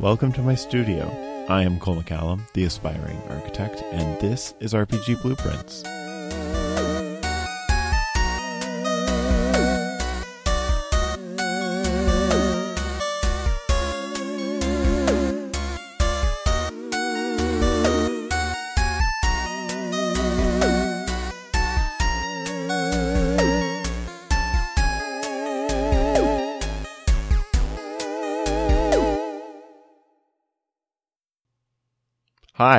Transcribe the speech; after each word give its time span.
Welcome 0.00 0.32
to 0.32 0.40
my 0.40 0.54
studio. 0.54 1.04
I 1.50 1.62
am 1.62 1.78
Cole 1.78 1.96
McCallum, 1.96 2.50
the 2.54 2.64
aspiring 2.64 3.20
architect, 3.28 3.82
and 3.92 4.18
this 4.18 4.54
is 4.58 4.72
RPG 4.72 5.20
Blueprints. 5.20 5.82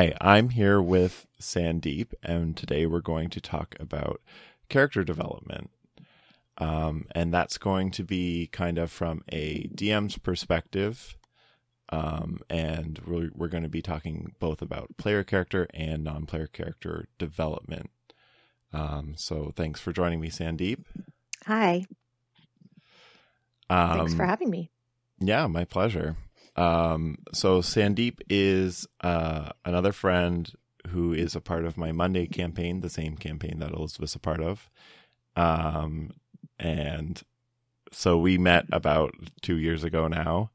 Hi, 0.02 0.16
I'm 0.20 0.50
here 0.50 0.82
with 0.82 1.28
Sandeep, 1.40 2.14
and 2.23 2.58
today 2.58 2.88
we're 2.88 3.02
going 3.02 3.30
to 3.30 3.40
talk 3.40 3.76
about 3.80 4.20
character 4.68 5.04
development. 5.04 5.70
Um, 6.58 7.05
and 7.14 7.32
that's 7.32 7.60
going 7.60 7.91
to 7.91 8.04
be 8.04 8.50
kind 8.52 8.80
of 8.80 8.90
from 8.91 9.22
a 9.32 9.68
DM's 9.68 10.18
perspective. 10.18 11.18
Um, 11.90 12.40
and 12.50 13.00
we're, 13.05 13.30
we're 13.36 13.48
going 13.48 13.62
to 13.62 13.70
be 13.70 13.84
talking 13.84 14.34
both 14.40 14.64
about 14.64 14.98
player 14.98 15.24
character 15.24 15.68
and 15.72 16.04
non 16.04 16.26
player 16.26 16.48
character 16.48 17.08
development. 17.20 17.91
Um, 18.74 19.13
so 19.16 19.54
thanks 19.55 19.80
for 19.80 19.94
joining 19.94 20.20
me, 20.20 20.30
Sandeep. 20.32 20.84
Hi. 21.46 21.86
Thanks 23.70 24.16
for 24.16 24.24
Um, 24.24 24.30
having 24.30 24.49
me. 24.49 24.72
Yeah, 25.20 25.46
my 25.46 25.63
pleasure. 25.63 26.18
Um, 26.62 27.18
so 27.34 27.62
Sandeep 27.62 28.20
is 28.30 28.88
uh, 29.02 29.50
another 29.66 29.92
friend 29.92 30.52
who 30.90 31.13
is 31.13 31.35
a 31.35 31.41
part 31.41 31.66
of 31.66 31.77
my 31.77 31.91
Monday 31.91 32.27
campaign, 32.27 32.82
the 32.82 32.90
same 32.90 33.18
campaign 33.18 33.60
that 33.60 33.72
Elizabeth's 33.72 34.16
a 34.16 34.20
part 34.20 34.41
of. 34.41 34.70
Um, 35.35 36.12
and 36.60 37.22
so 37.91 38.18
we 38.18 38.38
met 38.38 38.66
about 38.72 39.16
two 39.41 39.58
years 39.58 39.84
ago 39.84 40.08
now. 40.08 40.52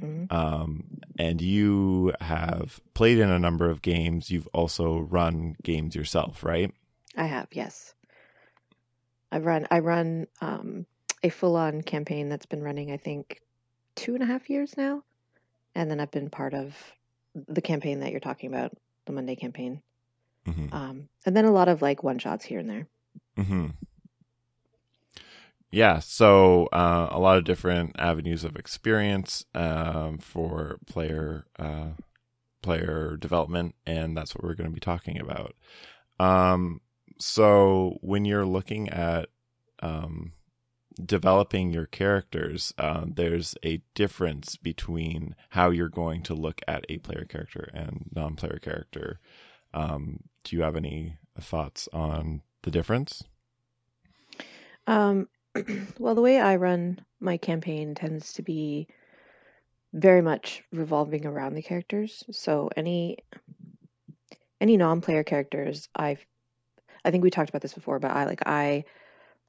Mhm. 0.00 0.32
Um, 0.32 0.84
and 1.18 1.40
you 1.42 2.14
have 2.20 2.80
played 2.94 3.18
in 3.18 3.30
a 3.30 3.38
number 3.38 3.68
of 3.68 3.82
games. 3.82 4.30
You've 4.30 4.48
also 4.54 5.00
run 5.00 5.56
games 5.62 5.94
yourself, 5.94 6.42
right? 6.42 6.72
I 7.14 7.26
have, 7.26 7.48
yes. 7.52 7.94
I 9.30 9.38
run 9.38 9.66
I 9.70 9.78
run 9.80 10.26
um, 10.40 10.86
a 11.22 11.28
full 11.28 11.56
on 11.56 11.82
campaign 11.82 12.28
that's 12.28 12.46
been 12.46 12.62
running, 12.62 12.90
I 12.90 12.96
think, 12.96 13.40
two 13.94 14.14
and 14.14 14.22
a 14.22 14.26
half 14.26 14.50
years 14.50 14.76
now. 14.76 15.04
And 15.74 15.90
then 15.90 16.00
I've 16.00 16.10
been 16.10 16.30
part 16.30 16.54
of 16.54 16.76
the 17.34 17.62
campaign 17.62 18.00
that 18.00 18.10
you're 18.10 18.20
talking 18.20 18.52
about, 18.52 18.72
the 19.06 19.12
Monday 19.12 19.36
campaign. 19.36 19.82
hmm 20.44 20.66
Um, 20.72 21.08
and 21.24 21.36
then 21.36 21.44
a 21.44 21.52
lot 21.52 21.68
of 21.68 21.82
like 21.82 22.02
one 22.02 22.18
shots 22.18 22.44
here 22.44 22.58
and 22.58 22.68
there. 22.68 22.86
hmm 23.36 23.68
Yeah, 25.70 26.00
so 26.00 26.66
uh, 26.66 27.08
a 27.10 27.18
lot 27.18 27.38
of 27.38 27.44
different 27.44 27.96
avenues 27.98 28.44
of 28.44 28.56
experience 28.56 29.46
um, 29.54 30.18
for 30.18 30.78
player 30.86 31.46
uh, 31.58 31.90
player 32.62 33.16
development, 33.16 33.74
and 33.86 34.16
that's 34.16 34.34
what 34.34 34.44
we're 34.44 34.54
going 34.54 34.70
to 34.70 34.74
be 34.74 34.80
talking 34.80 35.18
about. 35.18 35.54
Um, 36.20 36.80
so 37.18 37.98
when 38.00 38.24
you're 38.24 38.46
looking 38.46 38.88
at 38.90 39.28
um, 39.82 40.32
developing 41.04 41.72
your 41.72 41.86
characters, 41.86 42.72
uh, 42.78 43.04
there's 43.06 43.54
a 43.64 43.80
difference 43.94 44.56
between 44.56 45.34
how 45.50 45.70
you're 45.70 45.88
going 45.88 46.22
to 46.22 46.34
look 46.34 46.60
at 46.66 46.84
a 46.88 46.98
player 46.98 47.24
character 47.28 47.70
and 47.72 48.06
non-player 48.14 48.58
character. 48.62 49.20
Um, 49.74 50.20
do 50.44 50.56
you 50.56 50.62
have 50.62 50.76
any 50.76 51.18
thoughts 51.40 51.88
on 51.92 52.42
the 52.62 52.70
difference? 52.70 53.24
Um, 54.86 55.28
well, 55.98 56.14
the 56.14 56.22
way 56.22 56.40
I 56.40 56.56
run 56.56 57.00
my 57.20 57.36
campaign 57.36 57.94
tends 57.94 58.34
to 58.34 58.42
be 58.42 58.88
very 59.92 60.22
much 60.22 60.62
revolving 60.72 61.26
around 61.26 61.54
the 61.54 61.62
characters. 61.62 62.24
So 62.30 62.70
any 62.76 63.18
any 64.60 64.76
non-player 64.76 65.24
characters, 65.24 65.88
I've 65.94 66.24
I 67.04 67.10
think 67.10 67.24
we 67.24 67.30
talked 67.30 67.50
about 67.50 67.62
this 67.62 67.74
before, 67.74 67.98
but 67.98 68.10
I 68.10 68.24
like 68.24 68.42
I 68.46 68.84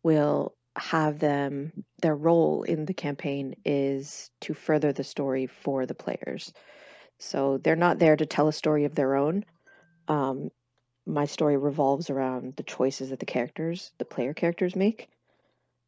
will 0.04 0.56
have 0.76 1.20
them 1.20 1.72
their 2.02 2.16
role 2.16 2.64
in 2.64 2.86
the 2.86 2.94
campaign 2.94 3.56
is 3.64 4.32
to 4.42 4.54
further 4.54 4.92
the 4.92 5.04
story 5.04 5.48
for 5.48 5.86
the 5.86 5.94
players. 5.94 6.52
So 7.20 7.58
they're 7.58 7.76
not 7.76 8.00
there 8.00 8.16
to 8.16 8.26
tell 8.26 8.48
a 8.48 8.54
story 8.54 8.86
of 8.86 8.96
their 8.96 9.16
own. 9.16 9.46
Um, 10.08 10.50
my 11.06 11.26
story 11.26 11.58
revolves 11.58 12.10
around 12.10 12.56
the 12.56 12.64
choices 12.64 13.10
that 13.10 13.20
the 13.20 13.26
characters, 13.26 13.92
the 13.98 14.06
player 14.06 14.34
characters 14.34 14.76
make. 14.76 15.10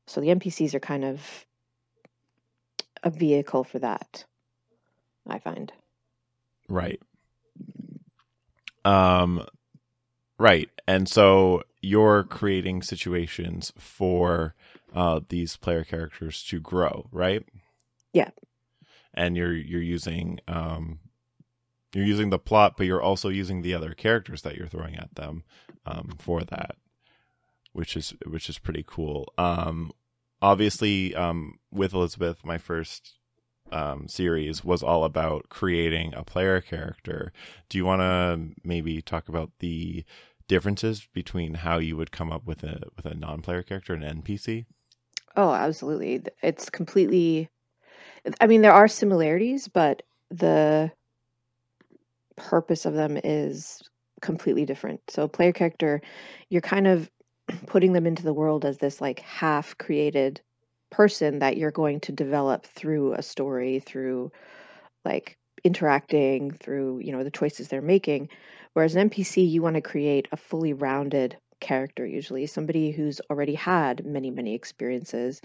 So 0.07 0.22
the 0.22 0.28
NPCs 0.28 0.73
are 0.73 0.79
kind 0.79 1.03
of 1.03 1.46
a 3.03 3.09
vehicle 3.09 3.63
for 3.63 3.79
that, 3.79 4.25
I 5.28 5.40
find. 5.40 5.72
Right. 6.67 7.02
Um 8.84 9.46
right. 10.38 10.69
And 10.88 11.07
so 11.07 11.63
you're 11.81 12.23
creating 12.23 12.81
situations 12.81 13.72
for 13.78 14.56
uh 14.95 15.19
these 15.29 15.57
player 15.57 15.83
characters 15.83 16.44
to 16.45 16.59
grow, 16.59 17.07
right? 17.11 17.44
Yeah. 18.13 18.31
And 19.13 19.38
you're 19.38 19.53
you're 19.53 19.81
using 19.81 20.39
um 20.47 21.00
you're 21.94 22.06
using 22.06 22.29
the 22.29 22.39
plot, 22.39 22.75
but 22.78 22.88
you're 22.88 23.01
also 23.01 23.29
using 23.29 23.61
the 23.61 23.73
other 23.73 23.94
characters 23.94 24.41
that 24.41 24.55
you're 24.55 24.67
throwing 24.67 24.95
at 24.95 25.13
them 25.16 25.44
um 25.85 26.16
for 26.17 26.41
that. 26.41 26.78
Which 27.73 27.95
is 27.95 28.13
which 28.25 28.50
is 28.50 28.57
pretty 28.57 28.84
cool. 28.88 29.31
Um 29.38 29.91
obviously 30.41 31.13
um 31.13 31.59
with 31.72 31.94
Elizabeth, 31.94 32.44
my 32.44 32.57
first 32.57 33.16
um, 33.72 34.07
series 34.07 34.63
was 34.63 34.84
all 34.84 35.03
about 35.03 35.50
creating 35.50 36.13
a 36.13 36.23
player 36.23 36.61
character. 36.61 37.31
Do 37.69 37.78
you 37.78 37.85
want 37.85 38.01
to 38.01 38.61
maybe 38.63 39.01
talk 39.01 39.28
about 39.28 39.51
the 39.59 40.03
differences 40.47 41.07
between 41.13 41.55
how 41.55 41.79
you 41.79 41.97
would 41.97 42.11
come 42.11 42.31
up 42.31 42.45
with 42.45 42.63
a 42.63 42.84
with 42.95 43.05
a 43.05 43.16
non-player 43.16 43.63
character, 43.63 43.94
an 43.94 44.01
NPC? 44.22 44.66
Oh, 45.38 45.53
absolutely. 45.53 46.23
It's 46.41 46.69
completely 46.69 47.50
I 48.41 48.47
mean 48.47 48.62
there 48.62 48.73
are 48.73 48.88
similarities, 48.88 49.68
but 49.68 50.03
the 50.31 50.91
purpose 52.38 52.85
of 52.85 52.94
them 52.94 53.18
is 53.23 53.81
completely 54.22 54.66
different. 54.66 55.01
So 55.09 55.28
player 55.28 55.51
character, 55.51 56.01
you're 56.50 56.62
kind 56.62 56.88
of 56.88 57.09
putting 57.68 57.94
them 57.94 58.06
into 58.06 58.23
the 58.23 58.34
world 58.34 58.66
as 58.66 58.78
this 58.78 59.01
like 59.01 59.19
half 59.19 59.78
created 59.78 60.41
person 60.91 61.40
that 61.40 61.57
you're 61.57 61.72
going 61.72 62.00
to 62.02 62.12
develop 62.12 62.66
through 62.66 63.13
a 63.13 63.22
story, 63.22 63.79
through 63.79 64.31
like 65.06 65.38
interacting, 65.63 66.52
through, 66.52 67.00
you 67.00 67.12
know, 67.12 67.23
the 67.23 67.31
choices 67.31 67.67
they're 67.67 67.81
making. 67.81 68.29
Whereas 68.73 68.96
an 68.96 69.02
NPC, 69.02 69.44
you 69.44 69.62
want 69.62 69.75
to 69.75 69.81
create 69.81 70.28
a 70.31 70.38
fully 70.38 70.73
rounded 70.73 71.38
character, 71.59 72.05
usually 72.05 72.45
somebody 72.47 72.91
who's 72.91 73.21
already 73.29 73.55
had 73.55 74.05
many, 74.05 74.31
many 74.31 74.53
experiences. 74.53 75.41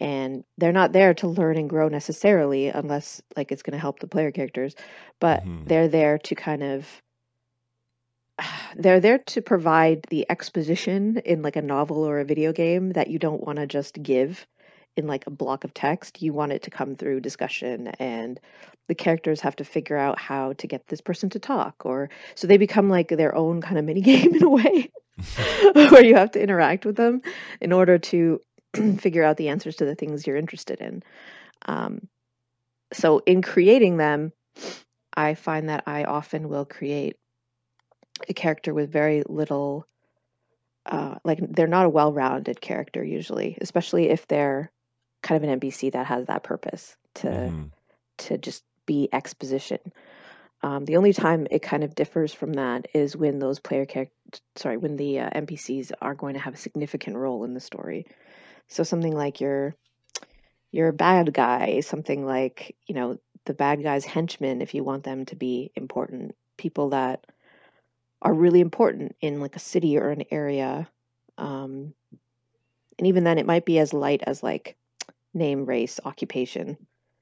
And 0.00 0.44
they're 0.58 0.72
not 0.72 0.92
there 0.92 1.14
to 1.14 1.28
learn 1.28 1.56
and 1.58 1.70
grow 1.70 1.88
necessarily, 1.88 2.68
unless 2.68 3.22
like 3.36 3.52
it's 3.52 3.62
going 3.62 3.72
to 3.74 3.78
help 3.80 4.00
the 4.00 4.08
player 4.08 4.32
characters, 4.32 4.74
but 5.20 5.44
Mhm. 5.44 5.66
they're 5.66 5.88
there 5.88 6.18
to 6.18 6.34
kind 6.34 6.62
of 6.62 7.02
they're 8.76 9.00
there 9.00 9.18
to 9.18 9.42
provide 9.42 10.04
the 10.10 10.26
exposition 10.30 11.18
in 11.24 11.42
like 11.42 11.56
a 11.56 11.62
novel 11.62 12.04
or 12.06 12.20
a 12.20 12.24
video 12.24 12.52
game 12.52 12.90
that 12.92 13.08
you 13.08 13.18
don't 13.18 13.42
want 13.44 13.58
to 13.58 13.66
just 13.66 14.02
give 14.02 14.46
in 14.96 15.06
like 15.06 15.26
a 15.26 15.30
block 15.30 15.64
of 15.64 15.72
text. 15.74 16.20
You 16.22 16.32
want 16.32 16.52
it 16.52 16.62
to 16.64 16.70
come 16.70 16.96
through 16.96 17.20
discussion 17.20 17.88
and 17.98 18.38
the 18.88 18.94
characters 18.94 19.40
have 19.40 19.56
to 19.56 19.64
figure 19.64 19.96
out 19.96 20.18
how 20.18 20.52
to 20.54 20.66
get 20.66 20.86
this 20.86 21.00
person 21.00 21.30
to 21.30 21.38
talk 21.38 21.74
or 21.86 22.10
so 22.34 22.46
they 22.46 22.58
become 22.58 22.90
like 22.90 23.08
their 23.08 23.34
own 23.34 23.62
kind 23.62 23.78
of 23.78 23.84
mini 23.84 24.00
game 24.02 24.34
in 24.34 24.42
a 24.42 24.50
way 24.50 24.90
where 25.74 26.04
you 26.04 26.14
have 26.14 26.32
to 26.32 26.42
interact 26.42 26.84
with 26.84 26.96
them 26.96 27.22
in 27.60 27.72
order 27.72 27.98
to 27.98 28.40
figure 28.98 29.22
out 29.22 29.36
the 29.36 29.48
answers 29.48 29.76
to 29.76 29.84
the 29.84 29.94
things 29.94 30.26
you're 30.26 30.36
interested 30.36 30.80
in. 30.80 31.02
Um, 31.66 32.08
so 32.92 33.20
in 33.26 33.42
creating 33.42 33.96
them, 33.96 34.32
I 35.16 35.34
find 35.34 35.68
that 35.68 35.84
I 35.86 36.04
often 36.04 36.48
will 36.48 36.64
create 36.64 37.16
a 38.28 38.34
character 38.34 38.72
with 38.74 38.90
very 38.90 39.22
little 39.26 39.86
uh, 40.86 41.14
like 41.24 41.38
they're 41.40 41.68
not 41.68 41.86
a 41.86 41.90
well-rounded 41.90 42.60
character 42.60 43.04
usually, 43.04 43.56
especially 43.60 44.08
if 44.08 44.26
they're 44.26 44.70
kind 45.22 45.42
of 45.42 45.48
an 45.48 45.60
NPC 45.60 45.92
that 45.92 46.06
has 46.06 46.26
that 46.26 46.42
purpose 46.42 46.96
to 47.14 47.28
Mhm. 47.28 47.70
to 48.18 48.38
just 48.38 48.64
be 48.84 49.08
exposition. 49.12 49.78
Um, 50.62 50.84
the 50.84 50.96
only 50.96 51.12
time 51.12 51.46
it 51.50 51.60
kind 51.60 51.82
of 51.82 51.94
differs 51.94 52.32
from 52.32 52.52
that 52.54 52.86
is 52.94 53.16
when 53.16 53.38
those 53.38 53.58
player 53.58 53.84
characters, 53.84 54.40
sorry, 54.56 54.76
when 54.76 54.96
the 54.96 55.20
uh, 55.20 55.30
NPCs 55.30 55.92
are 56.00 56.14
going 56.14 56.34
to 56.34 56.40
have 56.40 56.54
a 56.54 56.58
significant 56.58 57.16
role 57.16 57.44
in 57.44 57.54
the 57.54 57.60
story. 57.60 58.06
So 58.68 58.82
something 58.84 59.14
like 59.14 59.40
your 59.40 59.74
you're 60.70 60.92
bad 60.92 61.34
guy, 61.34 61.80
something 61.80 62.24
like, 62.24 62.76
you 62.86 62.94
know, 62.94 63.18
the 63.44 63.54
bad 63.54 63.82
guys 63.82 64.04
henchmen 64.04 64.62
if 64.62 64.72
you 64.72 64.84
want 64.84 65.04
them 65.04 65.26
to 65.26 65.36
be 65.36 65.70
important. 65.74 66.34
People 66.56 66.90
that 66.90 67.26
are 68.22 68.32
really 68.32 68.60
important 68.60 69.16
in 69.20 69.40
like 69.40 69.56
a 69.56 69.60
city 69.60 69.98
or 69.98 70.10
an 70.10 70.24
area 70.30 70.88
um, 71.38 71.92
and 72.98 73.08
even 73.08 73.24
then 73.24 73.38
it 73.38 73.46
might 73.46 73.64
be 73.64 73.78
as 73.80 73.92
light 73.92 74.22
as 74.24 74.42
like 74.42 74.76
name 75.34 75.66
race 75.66 75.98
occupation. 76.04 76.76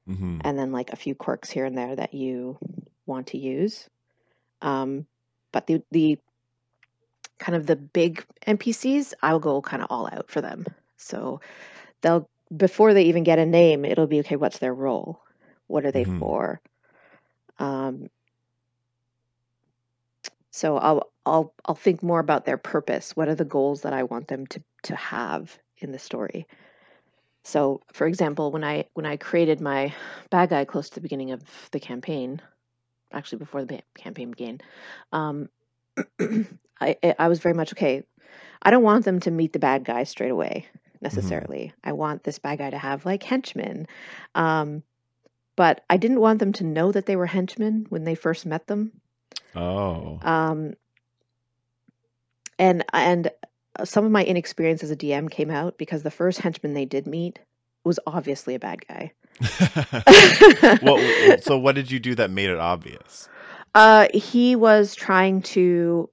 Hmm 0.07 0.41
and 0.43 0.59
then 0.59 0.73
like 0.73 0.93
a 0.93 0.97
few 0.97 1.15
quirks 1.15 1.51
here 1.51 1.65
and 1.65 1.77
there 1.77 1.95
that 1.95 2.15
you 2.15 2.59
want 3.07 3.29
to 3.29 3.39
use. 3.39 3.89
Um, 4.63 5.07
but 5.53 5.67
the 5.67 5.83
the 5.91 6.19
kind 7.39 7.57
of 7.57 7.67
the 7.67 7.77
big 7.77 8.25
npcs 8.47 9.15
i'll 9.23 9.41
go 9.41 9.61
kind 9.63 9.83
of 9.83 9.89
all 9.91 10.09
out 10.13 10.31
for 10.31 10.41
them. 10.41 10.65
So 10.97 11.41
they'll 12.03 12.29
before 12.57 12.95
they 12.95 13.05
even 13.05 13.25
get 13.25 13.39
a 13.39 13.47
name 13.47 13.85
it'll 13.85 14.07
be 14.07 14.21
okay 14.21 14.37
what's 14.37 14.59
their 14.59 14.75
role? 14.75 15.23
What 15.69 15.85
are 15.87 15.93
they 15.93 16.05
Mhm. 16.05 16.15
for? 16.19 16.61
Um, 17.59 18.09
so 20.51 20.77
i'll 20.79 21.11
i'll 21.27 21.55
i'll 21.67 21.75
think 21.75 22.03
more 22.03 22.21
about 22.21 22.45
their 22.45 22.59
purpose. 22.59 23.17
What 23.17 23.29
are 23.29 23.35
the 23.35 23.45
goals 23.45 23.83
that 23.83 23.93
i 23.93 24.03
want 24.05 24.29
them 24.29 24.47
to 24.49 24.63
to 24.85 24.97
have 24.97 25.59
in 25.79 25.93
the 25.93 25.99
story? 25.99 26.47
So 27.45 27.81
for 27.93 28.07
example 28.07 28.51
when 28.53 28.65
i 28.65 28.87
when 28.95 29.07
i 29.07 29.17
created 29.17 29.61
my 29.61 29.95
bad 30.31 30.51
guy 30.51 30.65
close 30.65 30.89
to 30.91 30.95
the 30.97 31.01
beginning 31.03 31.33
of 31.33 31.43
the 31.73 31.81
campaign 31.81 32.41
actually 33.13 33.39
before 33.39 33.65
the 33.65 33.81
campaign 33.97 34.31
began 34.31 34.61
um, 35.13 35.49
I, 36.81 36.97
I 37.19 37.29
was 37.29 37.41
very 37.41 37.55
much 37.55 37.73
okay 37.73 38.03
i 38.63 38.71
don't 38.71 38.83
want 38.83 39.05
them 39.05 39.21
to 39.21 39.31
meet 39.31 39.53
the 39.53 39.59
bad 39.59 39.85
guy 39.85 40.05
straight 40.05 40.31
away 40.31 40.67
necessarily. 41.03 41.73
I 41.83 41.93
want 41.93 42.25
this 42.25 42.39
bad 42.39 42.59
guy 42.59 42.71
to 42.71 42.79
have 42.79 43.07
like 43.07 43.23
henchmen. 43.23 43.87
Um, 44.35 44.83
but 45.57 45.85
i 45.91 45.97
didn't 45.97 46.21
want 46.21 46.39
them 46.39 46.53
to 46.55 46.65
know 46.65 46.91
that 46.91 47.07
they 47.07 47.17
were 47.17 47.27
henchmen 47.27 47.87
when 47.89 48.05
they 48.05 48.15
first 48.15 48.47
met 48.47 48.67
them. 48.67 48.93
Oh. 49.55 50.19
um, 50.23 50.75
and 52.59 52.85
and 52.93 53.31
some 53.85 54.05
of 54.05 54.13
my 54.13 54.25
inexperience 54.25 54.83
as 54.83 54.91
a 54.91 54.97
dm 54.97 55.31
came 55.31 55.51
out 55.51 55.77
because 55.77 56.03
the 56.03 56.11
first 56.11 56.39
henchman 56.39 56.73
they 56.73 56.85
did 56.85 57.07
meet 57.07 57.39
was 57.85 57.99
obviously 58.07 58.55
a 58.55 58.61
bad 58.61 58.87
guy 58.87 59.13
well, 60.83 61.39
so 61.41 61.59
what 61.59 61.75
did 61.75 61.91
you 61.91 61.99
do 61.99 62.15
that 62.17 62.31
made 62.31 62.51
it 62.51 62.59
obvious? 62.59 63.29
Uh, 63.75 64.09
he 64.13 64.57
was 64.57 64.95
trying 64.95 65.43
to. 65.43 66.11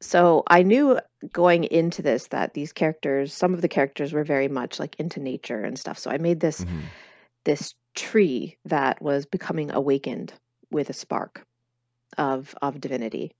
So 0.00 0.42
I 0.46 0.62
knew 0.62 0.98
going 1.32 1.64
into 1.64 2.00
this 2.00 2.28
that 2.28 2.54
these 2.54 2.72
characters, 2.72 3.34
some 3.34 3.52
of 3.52 3.60
the 3.60 3.68
characters 3.68 4.12
were 4.12 4.24
very 4.24 4.48
much 4.48 4.80
like 4.80 4.96
into 4.98 5.20
nature 5.20 5.62
and 5.62 5.78
stuff. 5.78 5.98
So 5.98 6.10
I 6.10 6.18
made 6.18 6.40
this 6.40 6.64
Mhm. 6.64 6.82
this 7.44 7.74
tree 7.94 8.56
that 8.66 9.02
was 9.02 9.26
becoming 9.26 9.72
awakened 9.72 10.32
with 10.70 10.90
a 10.90 10.94
spark 10.94 11.44
of 12.16 12.54
of 12.62 12.80
divinity. 12.80 13.32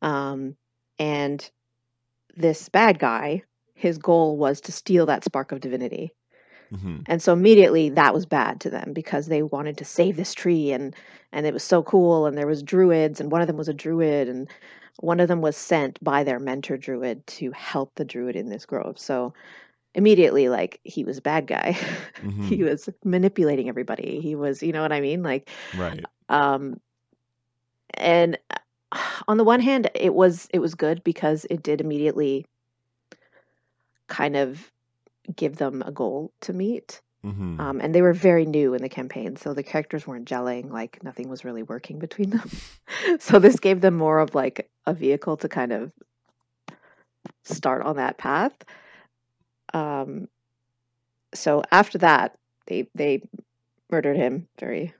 Um, 0.00 0.56
and 0.98 1.48
this 2.36 2.68
bad 2.68 2.98
guy, 2.98 3.42
his 3.74 3.98
goal 3.98 4.36
was 4.36 4.62
to 4.62 4.72
steal 4.72 5.06
that 5.06 5.24
spark 5.24 5.52
of 5.52 5.60
divinity. 5.60 6.12
Mhm. 6.70 7.06
And 7.06 7.22
so 7.22 7.32
immediately 7.32 7.88
that 7.90 8.14
was 8.14 8.26
bad 8.26 8.60
to 8.60 8.70
them 8.70 8.92
because 8.92 9.26
they 9.26 9.42
wanted 9.42 9.76
to 9.78 9.84
save 9.84 10.16
this 10.16 10.34
tree 10.34 10.72
and 10.72 10.94
and 11.32 11.46
it 11.46 11.54
was 11.54 11.62
so 11.64 11.82
cool 11.82 12.26
and 12.26 12.36
there 12.36 12.46
was 12.46 12.62
druids 12.62 13.20
and 13.20 13.30
one 13.32 13.40
of 13.40 13.46
them 13.46 13.56
was 13.56 13.68
a 13.68 13.74
druid 13.74 14.28
and 14.28 14.48
one 15.00 15.20
of 15.20 15.28
them 15.28 15.40
was 15.40 15.56
sent 15.56 16.02
by 16.04 16.22
their 16.24 16.38
mentor 16.38 16.76
druid 16.76 17.26
to 17.26 17.50
help 17.52 17.92
the 17.96 18.04
druid 18.04 18.36
in 18.36 18.48
this 18.50 18.66
grove. 18.66 18.98
So 18.98 19.32
immediately 19.94 20.48
like 20.48 20.80
he 20.84 21.04
was 21.04 21.18
a 21.18 21.22
bad 21.22 21.46
guy. 21.46 21.76
he 22.40 22.62
Mhm. 22.62 22.64
was 22.64 22.88
manipulating 23.04 23.68
everybody. 23.68 24.20
He 24.20 24.34
was, 24.36 24.62
you 24.62 24.72
know 24.72 24.82
what 24.82 24.92
I 24.92 25.00
mean? 25.00 25.22
Like 25.22 25.50
Right. 25.72 26.08
um 26.28 26.80
and 27.94 28.38
on 29.28 29.36
the 29.36 29.44
one 29.44 29.60
hand 29.60 29.90
it 29.94 30.14
was 30.14 30.48
it 30.52 30.58
was 30.60 30.74
good 30.74 31.02
because 31.04 31.46
it 31.50 31.62
did 31.62 31.80
immediately 31.80 32.46
kind 34.08 34.36
of 34.36 34.70
give 35.36 35.56
them 35.56 35.82
a 35.82 35.92
goal 35.92 36.32
to 36.42 36.52
meet. 36.52 37.00
Hmm 37.22 37.60
um, 37.60 37.80
and 37.82 37.94
they 37.94 38.00
were 38.00 38.14
very 38.14 38.46
new 38.46 38.72
in 38.72 38.80
the 38.80 38.88
campaign 38.88 39.36
so 39.36 39.52
the 39.52 39.62
characters 39.62 40.06
weren't 40.06 40.26
gelling 40.26 40.70
like 40.70 41.02
nothing 41.02 41.28
was 41.28 41.44
really 41.44 41.62
working 41.62 41.98
between 41.98 42.30
them. 42.30 42.50
So 43.18 43.38
this 43.38 43.58
gave 43.58 43.80
them 43.80 43.94
more 43.94 44.18
of 44.18 44.34
like 44.34 44.70
a 44.86 44.92
vehicle 44.92 45.38
to 45.38 45.48
kind 45.48 45.72
of 45.72 45.92
start 47.44 47.82
on 47.82 47.96
that 47.96 48.18
path. 48.18 48.52
Um, 49.72 50.28
so 51.34 51.62
after 51.70 51.98
that 51.98 52.36
they 52.66 52.88
they 52.94 53.22
murdered 53.90 54.16
him 54.16 54.48
very 54.58 54.94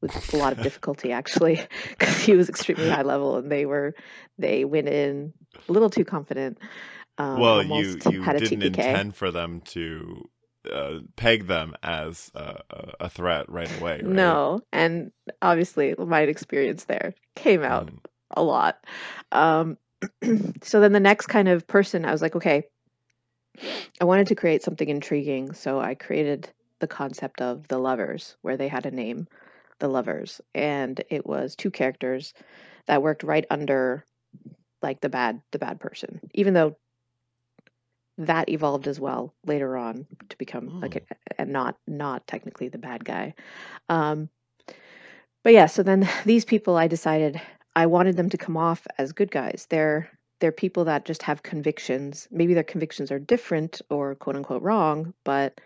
with 0.00 0.34
a 0.34 0.36
lot 0.36 0.52
of 0.52 0.62
difficulty 0.62 1.12
actually 1.12 1.60
because 1.90 2.20
he 2.20 2.34
was 2.34 2.48
extremely 2.48 2.88
high 2.88 3.02
level 3.02 3.36
and 3.36 3.50
they 3.50 3.66
were 3.66 3.94
they 4.38 4.64
went 4.64 4.88
in 4.88 5.32
a 5.68 5.72
little 5.72 5.90
too 5.90 6.04
confident 6.04 6.58
um, 7.18 7.40
well, 7.40 7.62
you 7.62 8.00
you 8.04 8.22
didn't 8.34 8.62
TPK. 8.62 8.62
intend 8.62 9.16
for 9.16 9.30
them 9.30 9.60
to 9.62 10.28
uh, 10.72 10.98
peg 11.16 11.46
them 11.46 11.74
as 11.82 12.30
a, 12.34 12.60
a- 12.70 12.92
a 13.00 13.08
threat 13.08 13.48
right 13.50 13.70
away. 13.80 14.02
Right? 14.02 14.08
No, 14.08 14.60
and 14.72 15.12
obviously 15.42 15.94
my 15.98 16.20
experience 16.22 16.84
there 16.84 17.14
came 17.34 17.62
out 17.62 17.88
Mm. 17.88 17.98
a 18.30 18.42
lot. 18.42 18.84
Um, 19.32 19.78
so 20.62 20.80
then 20.80 20.92
the 20.92 21.00
next 21.00 21.26
kind 21.26 21.48
of 21.48 21.66
person, 21.66 22.04
I 22.04 22.12
was 22.12 22.22
like, 22.22 22.36
okay, 22.36 22.64
I 24.00 24.04
wanted 24.04 24.28
to 24.28 24.34
create 24.34 24.62
something 24.62 24.88
intriguing, 24.88 25.52
so 25.54 25.80
I 25.80 25.94
created 25.94 26.48
the 26.80 26.86
concept 26.88 27.40
of 27.40 27.68
the 27.68 27.78
lovers, 27.78 28.36
where 28.42 28.56
they 28.56 28.68
had 28.68 28.86
a 28.86 28.90
name, 28.90 29.28
the 29.78 29.88
lovers, 29.88 30.40
and 30.54 31.02
it 31.10 31.26
was 31.26 31.54
two 31.56 31.70
characters 31.70 32.34
that 32.86 33.02
worked 33.02 33.22
right 33.22 33.46
under 33.50 34.04
like 34.82 35.00
the 35.00 35.08
bad 35.08 35.40
the 35.52 35.58
bad 35.58 35.80
person, 35.80 36.20
even 36.34 36.52
though 36.54 36.76
that 38.18 38.48
evolved 38.48 38.86
as 38.86 39.00
well 39.00 39.34
later 39.44 39.76
on 39.76 40.06
to 40.28 40.38
become 40.38 40.80
like 40.80 40.96
a, 40.96 41.00
and 41.38 41.50
not 41.50 41.76
not 41.86 42.26
technically 42.26 42.68
the 42.68 42.78
bad 42.78 43.04
guy. 43.04 43.34
Um, 43.88 44.28
but 45.42 45.52
yeah, 45.52 45.66
so 45.66 45.82
then 45.82 46.08
these 46.24 46.44
people, 46.44 46.76
I 46.76 46.88
decided 46.88 47.40
I 47.76 47.86
wanted 47.86 48.16
them 48.16 48.30
to 48.30 48.38
come 48.38 48.56
off 48.56 48.86
as 48.98 49.12
good 49.12 49.30
guys. 49.30 49.66
They're 49.68 50.10
they're 50.40 50.52
people 50.52 50.84
that 50.84 51.04
just 51.04 51.22
have 51.22 51.42
convictions. 51.42 52.28
Maybe 52.30 52.54
their 52.54 52.62
convictions 52.62 53.10
are 53.10 53.18
different 53.18 53.80
or 53.90 54.14
quote 54.14 54.36
unquote 54.36 54.62
wrong, 54.62 55.14
but 55.24 55.60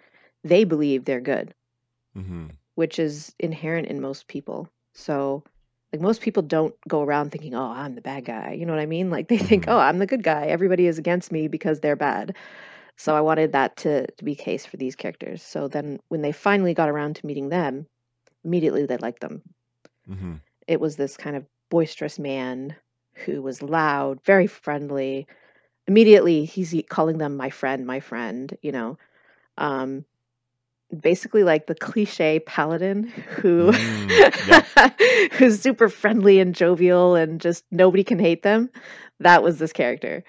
they 0.44 0.64
believe 0.64 1.04
they're 1.04 1.20
good, 1.20 1.54
mm-hmm. 2.16 2.46
which 2.74 2.98
is 2.98 3.34
inherent 3.38 3.88
in 3.88 4.00
most 4.00 4.28
people. 4.28 4.68
So 4.94 5.44
like 5.92 6.00
most 6.02 6.20
people 6.22 6.42
don't 6.42 6.74
go 6.88 7.02
around 7.02 7.30
thinking, 7.32 7.54
"Oh, 7.54 7.70
I'm 7.70 7.94
the 7.94 8.00
bad 8.02 8.24
guy." 8.24 8.52
You 8.52 8.66
know 8.66 8.72
what 8.72 8.80
I 8.82 8.86
mean? 8.86 9.10
Like 9.10 9.28
they 9.28 9.38
think, 9.38 9.66
Mhm. 9.66 9.68
"Oh, 9.68 9.78
I'm 9.78 9.98
the 9.98 10.06
good 10.06 10.22
guy. 10.22 10.46
Everybody 10.46 10.86
is 10.86 10.98
against 10.98 11.32
me 11.32 11.48
because 11.48 11.80
they're 11.80 11.96
bad." 11.96 12.36
So 12.96 13.14
I 13.16 13.20
wanted 13.22 13.52
that 13.52 13.76
to, 13.78 14.06
to 14.06 14.24
be 14.24 14.34
case 14.34 14.66
for 14.66 14.76
these 14.76 14.96
characters. 14.96 15.42
So 15.42 15.68
then 15.68 16.00
when 16.08 16.22
they 16.22 16.32
finally 16.32 16.74
got 16.74 16.90
around 16.90 17.16
to 17.16 17.26
meeting 17.26 17.48
them, 17.50 17.86
immediately 18.44 18.86
they 18.86 18.98
liked 18.98 19.20
them. 19.20 19.42
Mhm. 20.06 20.40
It 20.68 20.80
was 20.80 20.96
this 20.96 21.16
kind 21.16 21.34
of 21.36 21.46
boisterous 21.68 22.18
man 22.18 22.76
who 23.24 23.42
was 23.42 23.60
loud, 23.62 24.22
very 24.24 24.46
friendly. 24.46 25.26
Immediately 25.86 26.44
he's 26.46 26.74
calling 26.88 27.18
them 27.18 27.36
my 27.36 27.50
friend, 27.50 27.86
my 27.86 28.00
friend, 28.00 28.56
you 28.62 28.72
know. 28.72 28.98
Um 29.58 30.04
basically 31.00 31.44
like 31.44 31.66
the 31.66 31.74
cliche 31.74 32.40
paladin 32.40 33.04
who 33.04 33.72
Mm, 33.72 35.32
who's 35.32 35.60
super 35.60 35.88
friendly 35.88 36.40
and 36.40 36.54
jovial 36.54 37.14
and 37.14 37.40
just 37.40 37.64
nobody 37.70 38.04
can 38.04 38.18
hate 38.18 38.42
them. 38.42 38.70
That 39.20 39.42
was 39.42 39.58
this 39.58 39.72
character. 39.72 40.24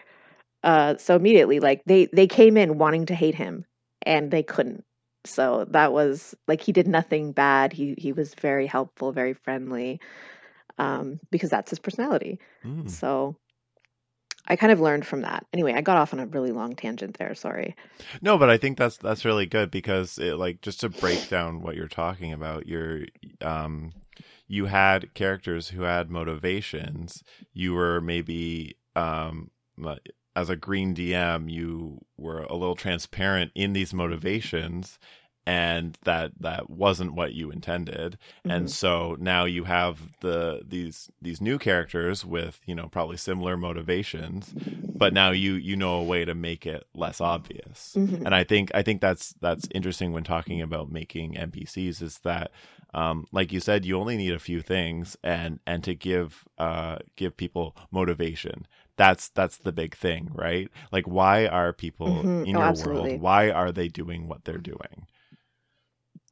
Uh 0.63 0.98
so 0.98 1.16
immediately 1.16 1.60
like 1.60 1.84
they 1.86 2.08
they 2.12 2.28
came 2.28 2.58
in 2.58 2.78
wanting 2.78 3.06
to 3.08 3.16
hate 3.16 3.36
him 3.36 3.66
and 4.04 4.32
they 4.32 4.44
couldn't. 4.44 4.84
So 5.25 5.66
that 5.72 5.94
was 5.94 6.36
like 6.48 6.62
he 6.62 6.72
did 6.72 6.88
nothing 6.88 7.32
bad. 7.32 7.72
He 7.74 7.96
he 7.98 8.12
was 8.12 8.34
very 8.36 8.68
helpful, 8.68 9.12
very 9.12 9.34
friendly. 9.34 10.00
Um 10.78 11.20
because 11.32 11.50
that's 11.50 11.70
his 11.70 11.80
personality. 11.80 12.39
Mm. 12.66 12.89
So 12.89 13.38
I 14.50 14.56
kind 14.56 14.72
of 14.72 14.79
learned 14.79 15.06
from 15.06 15.22
that. 15.22 15.46
Anyway, 15.53 15.74
I 15.74 15.82
got 15.82 15.98
off 15.98 16.13
on 16.13 16.20
a 16.20 16.25
really 16.25 16.51
long 16.51 16.75
tangent 16.75 17.18
there, 17.18 17.36
sorry. 17.36 17.75
No, 18.22 18.38
but 18.38 18.50
I 18.50 18.58
think 18.58 18.77
that's 18.77 18.98
that's 18.98 19.25
really 19.25 19.46
good 19.46 19.70
because 19.70 20.18
it 20.18 20.38
like 20.38 20.62
just 20.62 20.79
to 20.82 20.89
break 20.89 21.29
down 21.29 21.62
what 21.62 21.75
you're 21.75 21.88
talking 21.88 22.34
about, 22.34 22.68
you're 22.68 23.06
um 23.41 23.91
you 24.48 24.65
had 24.65 25.13
characters 25.13 25.70
who 25.70 25.84
had 25.84 26.10
motivations. 26.10 27.24
You 27.53 27.74
were 27.74 28.01
maybe 28.01 28.77
um 28.96 29.51
as 30.36 30.50
a 30.50 30.56
green 30.56 30.96
DM, 30.96 31.51
you 31.51 32.00
were 32.18 32.44
a 32.44 32.56
little 32.56 32.75
transparent 32.75 33.51
in 33.56 33.74
these 33.74 33.94
motivations 33.94 34.98
and 35.50 35.98
that 36.03 36.32
that 36.48 36.70
wasn't 36.70 37.13
what 37.20 37.34
you 37.34 37.46
intended. 37.51 38.18
and 38.48 38.65
Mhm. 38.65 38.74
so 38.82 39.15
now 39.20 39.44
you 39.56 39.63
have 39.65 39.96
the 40.22 40.62
these 40.74 40.98
these 41.22 41.41
new 41.41 41.58
characters 41.58 42.18
with 42.36 42.56
you 42.70 42.75
know 42.75 42.88
probably 42.96 43.18
similar 43.18 43.56
motivations 43.58 44.53
but 45.01 45.13
now 45.13 45.29
you 45.32 45.53
you 45.70 45.75
know 45.75 45.96
a 46.00 46.03
way 46.03 46.22
to 46.25 46.36
make 46.36 46.63
it 46.75 46.84
less 46.94 47.20
obvious 47.22 47.79
Mhm. 47.96 48.25
and 48.25 48.34
i 48.36 48.44
think 48.44 48.65
i 48.75 48.82
think 48.84 49.01
that's 49.01 49.34
that's 49.41 49.68
interesting 49.74 50.12
when 50.13 50.24
talking 50.24 50.62
about 50.62 50.91
making 50.91 51.36
npcs 51.36 52.01
is 52.01 52.20
that 52.20 52.51
um, 52.94 53.27
like 53.32 53.51
you 53.53 53.60
said, 53.60 53.86
you 53.86 54.00
only 54.00 54.18
need 54.18 54.34
a 54.34 54.39
few 54.39 54.62
things, 54.62 55.15
and 55.24 55.60
and 55.68 55.84
to 55.84 55.94
give 55.94 56.44
uh, 56.58 56.98
give 57.15 57.38
people 57.38 57.75
motivation. 57.91 58.65
That's 58.98 59.29
that's 59.29 59.60
the 59.60 59.72
big 59.72 59.96
thing, 59.96 60.32
right? 60.34 60.70
Like, 60.91 61.06
why 61.08 61.46
are 61.46 61.72
people 61.72 62.12
Mhm. 62.13 62.41
in 62.41 62.56
Oh, 62.56 62.62
your 62.62 62.72
absolutely. 62.72 63.12
world? 63.12 63.22
Why 63.22 63.51
are 63.51 63.72
they 63.72 63.89
doing 63.89 64.27
what 64.27 64.44
they're 64.46 64.58
doing? 64.74 65.06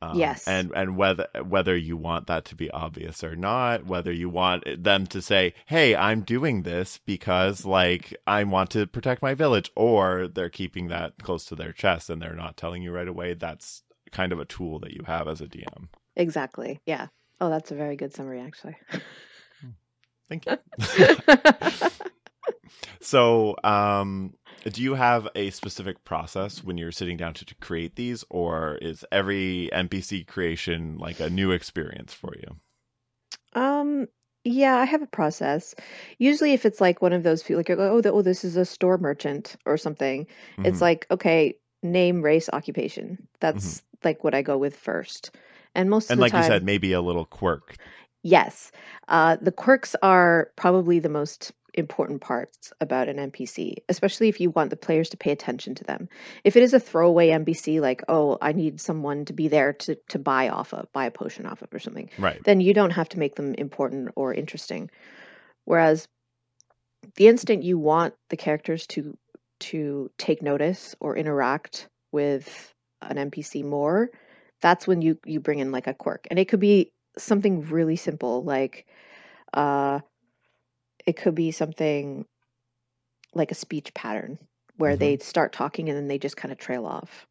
Um, 0.01 0.17
Yes. 0.19 0.47
and 0.47 0.71
and 0.75 0.95
whether 0.95 1.27
whether 1.47 1.75
you 1.75 1.97
want 1.97 2.27
that 2.27 2.45
to 2.45 2.55
be 2.55 2.69
obvious 2.69 3.23
or 3.23 3.35
not, 3.35 3.85
whether 3.85 4.11
you 4.11 4.29
want 4.29 4.63
them 4.83 5.07
to 5.07 5.21
say, 5.21 5.53
"Hey, 5.65 5.95
I'm 5.95 6.21
doing 6.21 6.61
this 6.63 6.99
because 7.05 7.65
like 7.65 8.15
I 8.27 8.43
want 8.43 8.69
to 8.71 8.85
protect 8.85 9.21
my 9.23 9.33
village," 9.33 9.71
or 9.75 10.27
they're 10.27 10.49
keeping 10.49 10.89
that 10.89 11.13
close 11.23 11.45
to 11.45 11.55
their 11.55 11.71
chest 11.71 12.09
and 12.11 12.21
they're 12.21 12.35
not 12.35 12.57
telling 12.57 12.83
you 12.83 12.91
right 12.91 13.07
away. 13.07 13.33
That's 13.33 13.81
kind 14.11 14.31
of 14.31 14.39
a 14.39 14.45
tool 14.45 14.79
that 14.79 14.91
you 14.93 15.01
have 15.07 15.27
as 15.27 15.41
a 15.41 15.47
DM. 15.47 15.87
Exactly. 16.15 16.79
Yeah. 16.85 17.07
Oh, 17.41 17.49
that's 17.49 17.71
a 17.71 17.75
very 17.75 17.95
good 17.95 18.13
summary, 18.13 18.39
actually. 18.41 18.75
Thank 20.29 20.45
you. 20.45 20.57
so, 23.01 23.55
um, 23.63 24.33
do 24.63 24.81
you 24.83 24.95
have 24.95 25.27
a 25.35 25.49
specific 25.51 26.03
process 26.03 26.63
when 26.63 26.77
you're 26.77 26.91
sitting 26.91 27.17
down 27.17 27.33
to, 27.35 27.45
to 27.45 27.55
create 27.55 27.95
these, 27.95 28.23
or 28.29 28.75
is 28.81 29.05
every 29.11 29.69
NPC 29.73 30.23
creation 30.23 30.97
like 30.97 31.19
a 31.19 31.29
new 31.29 31.51
experience 31.51 32.13
for 32.13 32.35
you? 32.35 32.57
Um, 33.53 34.07
yeah, 34.43 34.77
I 34.77 34.85
have 34.85 35.01
a 35.01 35.07
process. 35.07 35.75
Usually, 36.19 36.53
if 36.53 36.65
it's 36.65 36.79
like 36.81 37.01
one 37.01 37.13
of 37.13 37.23
those 37.23 37.47
like, 37.49 37.69
oh, 37.69 38.01
th- 38.01 38.13
oh, 38.13 38.21
this 38.21 38.43
is 38.45 38.55
a 38.57 38.65
store 38.65 38.97
merchant 38.97 39.55
or 39.65 39.77
something, 39.77 40.27
it's 40.63 40.79
Mhm. 40.79 40.81
like, 40.81 41.05
okay, 41.11 41.57
name, 41.83 42.21
race, 42.21 42.49
occupation. 42.53 43.27
That's 43.39 43.83
like 44.03 44.23
what 44.23 44.35
I 44.35 44.41
go 44.41 44.57
with 44.57 44.75
first. 44.75 45.31
And 45.75 45.89
most 45.89 46.09
Mm-hmm. 46.09 46.13
and 46.13 46.19
of 46.19 46.25
the 46.25 46.25
like 46.25 46.31
time, 46.31 46.35
you 46.35 46.43
said, 46.43 46.63
maybe 46.63 46.91
a 46.93 47.01
little 47.01 47.25
quirk. 47.25 47.77
yes, 48.23 48.71
uh, 49.07 49.37
the 49.41 49.51
quirks 49.51 49.95
are 50.03 50.51
probably 50.55 50.99
the 50.99 51.09
most 51.09 51.51
important 51.77 52.21
parts 52.21 52.73
about 52.81 53.07
an 53.07 53.17
NPC, 53.17 53.75
especially 53.87 54.29
if 54.29 54.39
you 54.39 54.49
want 54.49 54.69
the 54.69 54.77
players 54.77 55.09
to 55.09 55.17
pay 55.17 55.31
attention 55.31 55.75
to 55.75 55.83
them. 55.83 56.09
If 56.43 56.55
it 56.55 56.63
is 56.63 56.73
a 56.73 56.79
throwaway 56.79 57.29
NPC, 57.29 57.79
like, 57.79 58.03
oh, 58.07 58.37
I 58.41 58.51
need 58.51 58.81
someone 58.81 59.25
to 59.25 59.33
be 59.33 59.47
there 59.47 59.73
to, 59.73 59.95
to 60.09 60.19
buy 60.19 60.49
off 60.49 60.73
of, 60.73 60.91
buy 60.91 61.05
a 61.05 61.11
potion 61.11 61.45
off 61.45 61.61
of 61.61 61.73
or 61.73 61.79
something, 61.79 62.09
Right. 62.17 62.43
then 62.43 62.59
you 62.61 62.73
don't 62.73 62.91
have 62.91 63.09
to 63.09 63.19
make 63.19 63.35
them 63.35 63.53
important 63.53 64.09
or 64.15 64.33
interesting. 64.33 64.89
Whereas 65.65 66.07
the 67.15 67.27
instant 67.27 67.63
you 67.63 67.77
want 67.77 68.15
the 68.29 68.37
characters 68.37 68.87
to 68.87 69.17
to 69.59 70.11
take 70.17 70.41
notice 70.43 70.95
or 70.99 71.17
interact 71.17 71.89
with 72.11 72.73
an 73.01 73.17
NPC 73.31 73.63
more, 73.63 74.09
that's 74.61 74.87
when 74.87 75.01
you 75.01 75.17
you 75.25 75.39
bring 75.39 75.59
in 75.59 75.71
like 75.71 75.87
a 75.87 75.93
quirk. 75.93 76.27
And 76.29 76.39
it 76.39 76.47
could 76.47 76.59
be 76.59 76.91
something 77.17 77.61
really 77.61 77.95
simple 77.95 78.43
like 78.43 78.85
uh 79.53 79.99
it 81.07 81.17
could 81.17 81.35
be 81.35 81.51
something 81.51 82.27
like 83.35 83.51
a 83.51 83.55
speech 83.55 83.93
pattern 83.95 84.39
where 84.77 84.95
Mhm. 84.95 84.99
they 84.99 85.17
start 85.19 85.53
talking 85.53 85.89
and 85.89 85.97
then 85.97 86.09
they 86.09 86.19
just 86.19 86.37
kind 86.37 86.51
of 86.53 86.59
trail 86.59 86.85
off. 86.87 87.27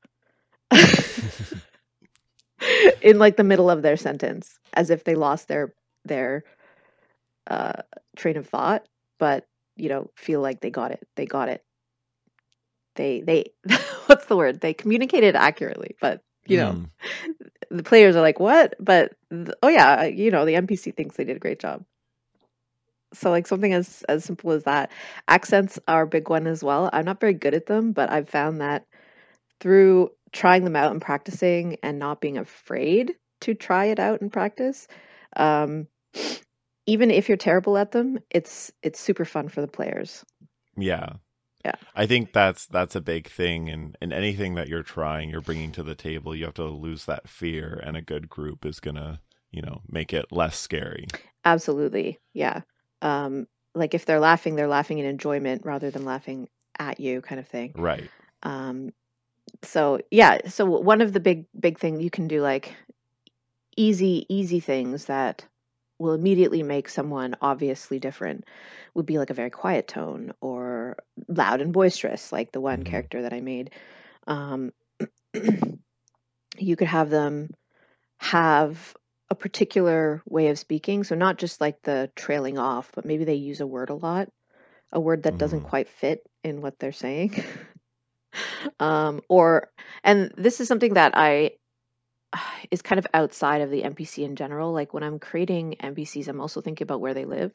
in 3.02 3.18
like 3.18 3.37
the 3.37 3.45
middle 3.45 3.71
of 3.71 3.83
their 3.83 3.97
sentence 3.97 4.59
as 4.75 4.90
if 4.90 5.04
they 5.04 5.14
lost 5.14 5.49
their 5.49 5.75
their 6.04 6.45
uh 7.49 7.75
train 8.16 8.37
of 8.37 8.49
thought 8.49 8.87
but 9.18 9.47
you 9.76 9.88
know 9.88 10.11
feel 10.16 10.40
like 10.40 10.61
they 10.61 10.71
got 10.71 10.92
it 10.92 11.06
they 11.16 11.26
got 11.26 11.49
it 11.49 11.64
they 12.97 13.21
they 13.23 13.47
what's 14.06 14.26
the 14.26 14.37
word 14.37 14.61
they 14.61 14.75
communicated 14.75 15.37
accurately 15.37 15.97
but 16.00 16.23
you 16.47 16.56
know 16.59 16.78
Mm. 16.78 16.90
the 17.71 17.83
players 17.83 18.16
are 18.16 18.23
like 18.23 18.40
what 18.40 18.75
but 18.80 19.12
th- 19.30 19.50
oh 19.62 19.68
yeah 19.68 20.04
you 20.04 20.30
know 20.30 20.45
the 20.45 20.54
npc 20.54 20.95
thinks 20.97 21.16
they 21.16 21.25
did 21.25 21.37
a 21.37 21.40
great 21.40 21.61
job 21.61 21.85
so 23.12 23.30
like 23.30 23.46
something 23.46 23.72
as 23.72 24.02
as 24.08 24.25
simple 24.25 24.50
as 24.52 24.64
that 24.64 24.90
accents 25.28 25.78
are 25.88 26.02
a 26.02 26.06
big 26.06 26.28
one 26.28 26.46
as 26.46 26.62
well 26.64 26.90
i'm 26.92 27.04
not 27.04 27.20
very 27.20 27.34
good 27.34 27.54
at 27.54 27.66
them 27.66 27.92
but 27.92 28.10
i've 28.10 28.28
found 28.28 28.60
that 28.60 28.86
through 29.60 30.10
trying 30.32 30.64
them 30.64 30.76
out 30.76 30.92
and 30.92 31.02
practicing 31.02 31.76
and 31.82 31.98
not 31.98 32.20
being 32.20 32.38
afraid 32.38 33.14
to 33.40 33.54
try 33.54 33.86
it 33.86 33.98
out 34.00 34.20
and 34.20 34.32
practice 34.32 34.88
um 35.36 35.86
even 36.86 37.10
if 37.10 37.28
you're 37.28 37.36
terrible 37.36 37.76
at 37.78 37.92
them 37.92 38.18
it's 38.30 38.72
it's 38.82 39.00
super 39.00 39.25
fun 39.25 39.48
for 39.48 39.60
the 39.60 39.68
players 39.68 40.25
Yeah. 40.76 41.14
Yeah. 41.64 41.75
I 41.94 42.06
think 42.06 42.32
that's 42.32 42.66
that's 42.66 42.94
a 42.96 43.00
big 43.00 43.28
thing 43.28 43.68
and 43.70 43.96
and 44.00 44.12
anything 44.12 44.54
that 44.54 44.68
you're 44.68 44.82
trying, 44.84 45.30
you're 45.30 45.40
bringing 45.40 45.72
to 45.72 45.82
the 45.82 45.94
table, 45.96 46.34
you 46.36 46.44
have 46.46 46.54
to 46.54 46.64
lose 46.64 47.06
that 47.06 47.28
fear 47.28 47.80
and 47.84 47.96
a 47.96 48.02
good 48.02 48.28
group 48.28 48.64
is 48.66 48.80
going 48.80 48.96
to, 48.96 49.20
you 49.50 49.62
know, 49.62 49.82
make 49.88 50.12
it 50.14 50.32
less 50.32 50.58
scary. 50.58 51.12
absolutely 51.44 52.18
yeah 52.34 52.62
um 53.03 53.47
like 53.75 53.95
if 53.95 54.05
they're 54.07 54.21
laughing 54.21 54.55
they're 54.57 54.69
laughing 54.69 54.99
in 54.99 55.05
enjoyment 55.07 55.62
rather 55.65 55.91
than 55.91 56.05
laughing 56.05 56.49
at 56.79 57.00
you 57.00 57.21
kind 57.21 57.38
of 57.38 57.47
thing 57.47 57.73
Right. 57.76 58.09
um 58.43 58.93
so 59.62 60.00
yeah 60.11 60.49
so 60.49 60.65
one 60.67 61.00
of 61.00 61.12
the 61.12 61.21
big 61.21 61.47
big 61.59 61.79
thing 61.79 62.00
you 62.00 62.11
can 62.11 62.29
do 62.29 62.41
like 62.43 62.75
easy 63.76 64.26
easy 64.29 64.61
things 64.61 65.07
that 65.07 65.47
will 65.99 66.12
immediately 66.12 66.62
make 66.62 66.88
someone 66.88 67.37
obviously 67.41 67.99
different 67.99 68.45
would 68.95 69.07
be 69.07 69.19
like 69.19 69.31
a 69.31 69.35
very 69.35 69.50
quiet 69.50 69.88
tone 69.88 70.33
or 70.41 70.97
loud 71.29 71.61
and 71.61 71.73
boisterous 71.73 72.33
like 72.33 72.53
the 72.53 72.61
one 72.61 72.83
Mhm. 72.83 72.87
character 72.87 73.23
that 73.23 73.33
i 73.33 73.41
made 73.41 73.71
um 74.26 74.73
you 76.59 76.76
could 76.76 76.88
have 76.88 77.11
them 77.11 77.50
have 78.19 78.95
a 79.30 79.35
particular 79.35 80.23
way 80.26 80.49
of 80.49 80.59
speaking 80.59 81.04
so 81.04 81.14
not 81.14 81.38
just 81.38 81.61
like 81.61 81.80
the 81.83 82.11
trailing 82.16 82.59
off 82.59 82.90
but 82.95 83.04
maybe 83.04 83.25
they 83.25 83.35
use 83.35 83.61
a 83.61 83.66
word 83.66 83.90
a 83.90 83.95
lot 83.95 84.28
a 84.92 85.00
word 85.00 85.25
that 85.25 85.38
doesn't 85.38 85.61
Mhm. 85.61 85.64
quite 85.64 85.88
fit 85.88 86.21
in 86.45 86.61
what 86.62 86.78
they're 86.78 86.92
saying 86.92 87.35
um 88.80 89.21
or 89.28 89.68
and 90.04 90.33
this 90.37 90.61
is 90.61 90.68
something 90.68 90.95
that 90.95 91.12
i 91.16 91.50
is 92.71 92.83
kind 92.83 92.99
of 92.99 93.06
outside 93.14 93.61
of 93.62 93.71
the 93.71 93.83
npc 93.83 94.25
in 94.25 94.37
general 94.37 94.73
like 94.73 94.95
when 94.95 95.02
i'm 95.02 95.18
creating 95.18 95.76
npcs 95.83 96.28
i'm 96.28 96.40
also 96.40 96.61
thinking 96.61 96.85
about 96.85 97.00
where 97.00 97.14
they 97.14 97.25
live 97.25 97.52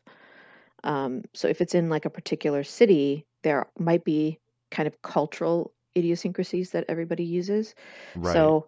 um 0.84 1.24
so 1.34 1.48
if 1.48 1.62
it's 1.62 1.76
in 1.76 1.90
like 1.90 2.06
a 2.06 2.10
particular 2.12 2.64
city 2.64 3.26
there 3.44 3.68
might 3.80 4.04
be 4.04 4.40
kind 4.72 4.88
of 4.88 5.02
cultural 5.02 5.74
idiosyncrasies 5.98 6.72
that 6.72 6.86
everybody 6.90 7.24
uses 7.26 7.76
Right. 8.16 8.56
so 8.56 8.68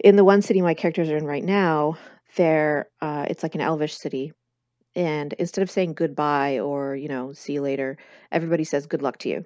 in 0.00 0.16
the 0.16 0.24
one 0.24 0.42
city 0.42 0.60
my 0.62 0.74
characters 0.74 1.10
are 1.10 1.16
in 1.16 1.24
right 1.26 1.44
now 1.44 1.96
there 2.36 2.88
uh 3.00 3.24
it's 3.28 3.42
like 3.42 3.54
an 3.54 3.60
elvish 3.60 3.96
city 3.96 4.32
and 4.94 5.32
instead 5.34 5.62
of 5.62 5.70
saying 5.70 5.94
goodbye 5.94 6.58
or 6.58 6.94
you 6.96 7.08
know 7.08 7.32
see 7.32 7.54
you 7.54 7.62
later 7.62 7.96
everybody 8.30 8.64
says 8.64 8.86
good 8.86 9.02
luck 9.02 9.18
to 9.18 9.28
you 9.28 9.44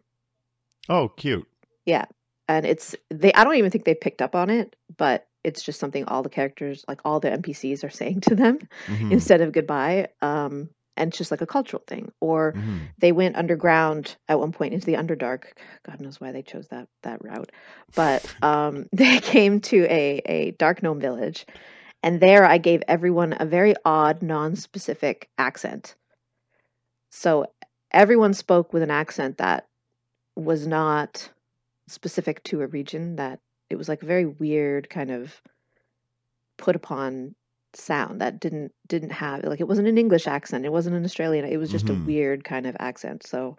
oh, 0.88 1.08
cute. 1.08 1.46
yeah 1.86 2.04
and 2.48 2.66
it's 2.66 2.94
they 3.10 3.32
i 3.34 3.44
don't 3.44 3.56
even 3.56 3.70
think 3.70 3.84
they 3.84 3.94
picked 3.94 4.22
up 4.22 4.34
on 4.34 4.50
it 4.50 4.74
but 4.96 5.26
it's 5.44 5.62
just 5.62 5.78
something 5.80 6.04
all 6.06 6.22
the 6.22 6.28
characters 6.28 6.84
like 6.88 7.00
all 7.04 7.20
the 7.20 7.30
npcs 7.30 7.84
are 7.84 7.90
saying 7.90 8.20
to 8.20 8.34
them 8.34 8.58
Mhm. 8.86 9.12
instead 9.12 9.40
of 9.40 9.52
goodbye 9.52 10.08
um 10.20 10.68
and 11.00 11.08
it's 11.08 11.18
just 11.18 11.30
like 11.30 11.40
a 11.40 11.46
cultural 11.46 11.82
thing. 11.86 12.12
Or 12.20 12.54
Mhm. 12.54 12.88
they 12.98 13.12
went 13.12 13.36
underground 13.36 14.16
at 14.28 14.38
one 14.38 14.52
point 14.52 14.74
into 14.74 14.86
the 14.86 14.94
underdark. 14.94 15.44
God 15.84 16.00
knows 16.00 16.20
why 16.20 16.32
they 16.32 16.42
chose 16.42 16.68
that 16.68 16.88
that 17.02 17.24
route. 17.24 17.50
But 17.94 18.26
um 18.42 18.86
they 18.92 19.18
came 19.20 19.60
to 19.60 19.84
a 19.84 20.22
a 20.26 20.50
dark 20.52 20.82
gnome 20.82 21.00
village 21.00 21.46
and 22.02 22.20
there 22.20 22.44
i 22.44 22.58
gave 22.58 22.82
everyone 22.88 23.36
a 23.40 23.46
very 23.46 23.74
odd 23.84 24.22
non-specific 24.22 25.28
accent. 25.38 25.94
So 27.10 27.46
everyone 27.90 28.34
spoke 28.34 28.72
with 28.72 28.82
an 28.82 28.90
accent 28.90 29.38
that 29.38 29.66
was 30.36 30.66
not 30.66 31.30
specific 31.88 32.42
to 32.44 32.62
a 32.62 32.66
region 32.66 33.16
that 33.16 33.40
it 33.68 33.76
was 33.76 33.88
like 33.88 34.02
a 34.02 34.06
very 34.06 34.26
weird 34.26 34.88
kind 34.88 35.10
of 35.10 35.42
put 36.56 36.76
upon 36.76 37.34
sound 37.74 38.20
that 38.20 38.40
didn't 38.40 38.72
didn't 38.88 39.10
have 39.12 39.44
like 39.44 39.60
it 39.60 39.68
wasn't 39.68 39.86
an 39.88 39.98
english 39.98 40.26
accent 40.26 40.64
it 40.64 40.72
wasn't 40.72 40.94
an 40.94 41.04
australian 41.04 41.44
it 41.44 41.56
was 41.58 41.70
just 41.70 41.88
Mhm. 41.88 41.90
a 41.90 41.94
weird 41.94 42.44
kind 42.44 42.66
of 42.66 42.76
accent 42.80 43.24
so 43.24 43.56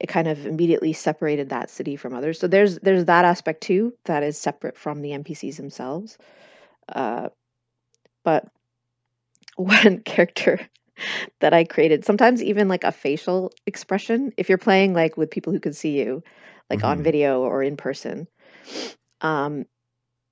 it 0.00 0.08
kind 0.08 0.28
of 0.28 0.46
immediately 0.46 0.92
separated 0.92 1.48
that 1.50 1.70
city 1.70 1.96
from 1.96 2.14
others 2.14 2.38
so 2.38 2.46
there's 2.48 2.78
there's 2.80 3.06
that 3.06 3.24
aspect 3.24 3.62
too 3.62 3.92
that 4.04 4.22
is 4.22 4.36
separate 4.38 4.76
from 4.76 5.02
the 5.02 5.10
npcs 5.10 5.56
themselves 5.56 6.18
uh 6.90 7.28
but 8.24 8.48
one 9.56 10.00
character 10.04 10.58
that 11.40 11.52
i 11.54 11.64
created 11.64 12.04
sometimes 12.04 12.42
even 12.42 12.68
like 12.68 12.84
a 12.84 12.92
facial 12.92 13.52
expression 13.66 14.32
if 14.36 14.48
you're 14.48 14.58
playing 14.58 14.94
like 14.94 15.16
with 15.16 15.30
people 15.30 15.52
who 15.52 15.60
can 15.60 15.72
see 15.72 15.98
you 15.98 16.22
like 16.70 16.84
on 16.84 16.98
Mhm. 16.98 17.04
video 17.04 17.42
or 17.42 17.62
in 17.62 17.76
person 17.76 18.26
um 19.22 19.64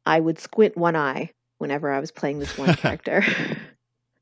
i 0.06 0.20
would 0.20 0.38
squint 0.38 0.76
one 0.76 0.96
eye 0.96 1.30
whenever 1.58 1.90
i 1.90 2.00
was 2.00 2.10
playing 2.10 2.38
this 2.38 2.56
one 2.56 2.74
character 2.82 3.22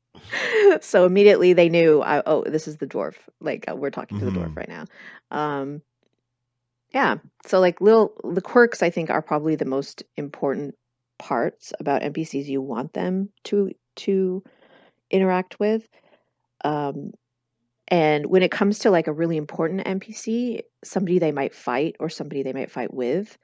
so 0.81 1.05
immediately 1.05 1.53
they 1.53 1.69
knew 1.69 2.01
I, 2.01 2.21
oh 2.25 2.43
this 2.43 2.67
is 2.67 2.77
the 2.77 2.87
dwarf 2.87 3.15
like 3.39 3.65
uh, 3.69 3.75
we're 3.75 3.91
talking 3.91 4.19
to 4.19 4.25
the 4.25 4.31
dwarf 4.31 4.53
Mhm. 4.53 4.57
right 4.57 4.69
now 4.69 4.85
um 5.31 5.81
yeah 6.93 7.15
so 7.45 7.59
like 7.59 7.81
little 7.81 8.13
the 8.23 8.41
quirks 8.41 8.81
i 8.83 8.89
think 8.89 9.09
are 9.09 9.21
probably 9.21 9.55
the 9.55 9.65
most 9.65 10.03
important 10.15 10.75
parts 11.19 11.73
about 11.79 12.03
NPCs 12.03 12.45
you 12.45 12.61
want 12.61 12.93
them 12.93 13.29
to 13.45 13.71
to 13.97 14.43
interact 15.09 15.59
with. 15.59 15.87
Um, 16.63 17.11
and 17.87 18.27
when 18.27 18.43
it 18.43 18.51
comes 18.51 18.79
to 18.79 18.91
like 18.91 19.07
a 19.07 19.13
really 19.13 19.37
important 19.37 19.85
NPC, 19.85 20.61
somebody 20.83 21.17
they 21.17 21.31
might 21.31 21.55
fight 21.55 21.95
or 21.99 22.09
somebody 22.09 22.43
they 22.43 22.53
might 22.53 22.69
fight 22.69 22.93
with, 22.93 23.35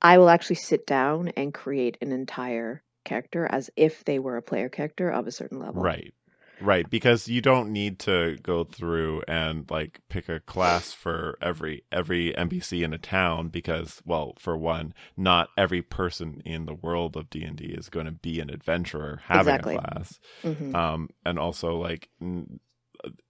I 0.00 0.16
will 0.16 0.30
actually 0.30 0.56
sit 0.56 0.86
down 0.86 1.28
and 1.36 1.52
create 1.52 1.98
an 2.00 2.10
entire 2.12 2.82
character 3.04 3.46
as 3.50 3.70
if 3.76 4.04
they 4.04 4.18
were 4.18 4.36
a 4.36 4.42
player 4.42 4.68
character 4.68 5.10
of 5.10 5.26
a 5.26 5.32
certain 5.32 5.58
level. 5.60 5.82
Right. 5.82 6.12
Right, 6.60 6.88
because 6.88 7.26
you 7.28 7.40
don't 7.40 7.72
need 7.72 7.98
to 8.00 8.38
go 8.42 8.62
through 8.64 9.22
and 9.26 9.68
like 9.70 10.00
pick 10.08 10.28
a 10.28 10.38
class 10.40 10.92
for 10.92 11.36
every 11.42 11.82
every 11.90 12.32
NPC 12.38 12.82
in 12.82 12.94
a 12.94 12.98
town 12.98 13.48
because 13.48 14.00
well, 14.06 14.34
for 14.38 14.56
one, 14.56 14.94
not 15.16 15.48
every 15.58 15.82
person 15.82 16.40
in 16.44 16.64
the 16.66 16.74
world 16.74 17.16
of 17.16 17.28
D&D 17.28 17.64
is 17.66 17.88
going 17.88 18.06
to 18.06 18.12
be 18.12 18.38
an 18.40 18.50
adventurer 18.50 19.20
having 19.24 19.56
Exactly. 19.56 19.74
a 19.74 19.80
class. 19.80 20.20
Mhm. 20.44 20.74
Um 20.74 21.10
and 21.26 21.38
also 21.40 21.76
like 21.76 22.08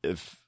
if 0.02 0.40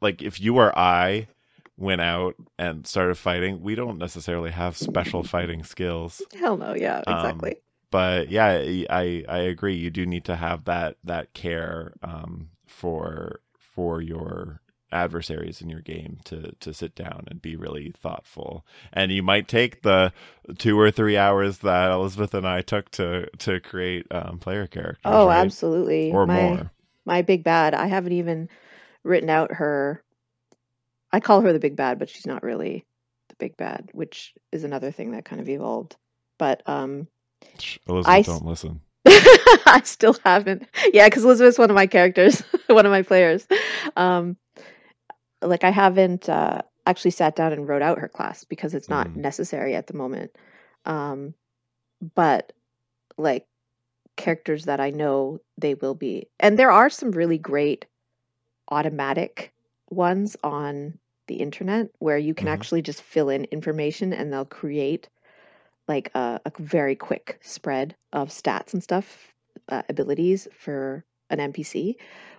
like 0.00 0.22
if 0.22 0.40
you 0.40 0.56
or 0.56 0.76
I 0.78 1.28
went 1.76 2.00
out 2.00 2.34
and 2.58 2.86
started 2.86 3.16
fighting, 3.16 3.62
we 3.62 3.74
don't 3.74 3.98
necessarily 3.98 4.50
have 4.50 4.76
special 4.76 5.22
fighting 5.22 5.64
skills. 5.64 6.22
Hell 6.34 6.56
no, 6.56 6.74
yeah, 6.74 7.02
Um, 7.06 7.14
exactly. 7.16 7.56
But 7.92 8.30
yeah, 8.30 8.48
I 8.90 9.22
I 9.28 9.38
agree. 9.38 9.76
You 9.76 9.90
do 9.90 10.04
need 10.06 10.24
to 10.24 10.34
have 10.34 10.64
that 10.64 10.96
that 11.04 11.34
care 11.34 11.92
um, 12.02 12.48
for 12.66 13.40
for 13.54 14.00
your 14.00 14.62
adversaries 14.90 15.60
in 15.60 15.68
your 15.68 15.80
game 15.80 16.18
to 16.24 16.52
to 16.60 16.72
sit 16.72 16.94
down 16.94 17.24
and 17.28 17.42
be 17.42 17.54
really 17.54 17.92
thoughtful. 17.96 18.64
And 18.94 19.12
you 19.12 19.22
might 19.22 19.46
take 19.46 19.82
the 19.82 20.12
two 20.58 20.80
or 20.80 20.90
three 20.90 21.18
hours 21.18 21.58
that 21.58 21.92
Elizabeth 21.92 22.32
and 22.34 22.48
I 22.48 22.62
took 22.62 22.90
to 22.92 23.28
to 23.40 23.60
create 23.60 24.06
um, 24.10 24.38
player 24.38 24.66
characters. 24.66 25.02
oh, 25.04 25.26
right? 25.28 25.40
absolutely. 25.40 26.12
or 26.12 26.26
my 26.26 26.42
more. 26.42 26.70
my 27.04 27.20
big 27.20 27.44
bad. 27.44 27.74
I 27.74 27.86
haven't 27.86 28.12
even 28.12 28.48
written 29.04 29.28
out 29.28 29.52
her. 29.52 30.02
I 31.12 31.20
call 31.20 31.42
her 31.42 31.52
the 31.52 31.58
big 31.58 31.76
bad, 31.76 31.98
but 31.98 32.08
she's 32.08 32.26
not 32.26 32.42
really 32.42 32.86
the 33.28 33.36
big 33.36 33.58
bad, 33.58 33.90
which 33.92 34.32
is 34.50 34.64
another 34.64 34.90
thing 34.90 35.10
that 35.10 35.26
kind 35.26 35.42
of 35.42 35.48
evolved. 35.50 35.96
But 36.38 36.62
um, 36.66 37.06
Elizabeth, 37.88 38.06
I 38.06 38.22
don't 38.22 38.44
listen. 38.46 38.80
I 39.06 39.80
still 39.84 40.16
haven't. 40.24 40.66
Yeah, 40.92 41.08
because 41.08 41.24
Elizabeth's 41.24 41.58
one 41.58 41.70
of 41.70 41.74
my 41.76 41.86
characters, 41.86 42.40
one 42.68 42.86
of 42.86 42.92
my 42.92 43.02
players. 43.02 43.46
Um, 43.96 44.36
like 45.42 45.64
I 45.64 45.70
haven't 45.70 46.28
uh, 46.28 46.62
actually 46.86 47.10
sat 47.12 47.34
down 47.36 47.52
and 47.52 47.68
wrote 47.68 47.82
out 47.82 47.98
her 47.98 48.08
class 48.08 48.44
because 48.44 48.74
it's 48.74 48.88
not 48.88 49.08
Mm. 49.08 49.16
necessary 49.16 49.74
at 49.74 49.86
the 49.88 49.94
moment. 49.94 50.30
Um, 50.84 51.34
but 52.14 52.52
like 53.18 53.46
characters 54.16 54.64
that 54.66 54.80
I 54.80 54.90
know 54.90 55.40
they 55.58 55.74
will 55.74 55.94
be, 55.94 56.28
and 56.40 56.58
there 56.58 56.70
are 56.70 56.90
some 56.90 57.10
really 57.12 57.38
great 57.38 57.86
automatic 58.70 59.52
ones 59.90 60.36
on 60.42 60.98
the 61.28 61.36
internet 61.36 61.88
where 61.98 62.18
you 62.18 62.34
can 62.34 62.48
Mhm. 62.48 62.52
actually 62.52 62.82
just 62.82 63.02
fill 63.02 63.28
in 63.28 63.44
information 63.46 64.12
and 64.12 64.32
they'll 64.32 64.44
create 64.44 65.08
like 65.88 66.10
a, 66.14 66.40
a 66.44 66.52
very 66.58 66.94
quick 66.94 67.38
spread 67.42 67.94
of 68.12 68.28
stats 68.28 68.72
and 68.72 68.82
stuff, 68.82 69.32
uh, 69.68 69.82
abilities 69.88 70.48
for 70.56 71.04
an 71.30 71.38
NPC, 71.38 71.96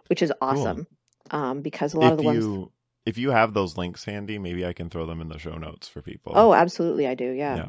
which 0.08 0.22
is 0.22 0.32
awesome. 0.42 0.88
Um, 1.32 1.62
because 1.62 1.94
a 1.94 2.00
lot 2.00 2.08
If 2.08 2.12
of 2.14 2.18
the 2.18 2.24
ones, 2.24 2.44
you 2.44 2.72
if 3.06 3.18
you 3.18 3.32
have 3.32 3.54
those 3.54 3.78
links 3.78 4.04
handy, 4.04 4.38
maybe 4.38 4.66
I 4.66 4.74
can 4.74 4.90
throw 4.90 5.06
them 5.06 5.22
in 5.22 5.30
the 5.30 5.40
show 5.40 5.56
notes 5.58 5.88
for 5.88 6.02
people. 6.02 6.34
oh, 6.36 6.54
absolutely, 6.54 7.08
I 7.08 7.16
do, 7.16 7.32
yeah. 7.32 7.68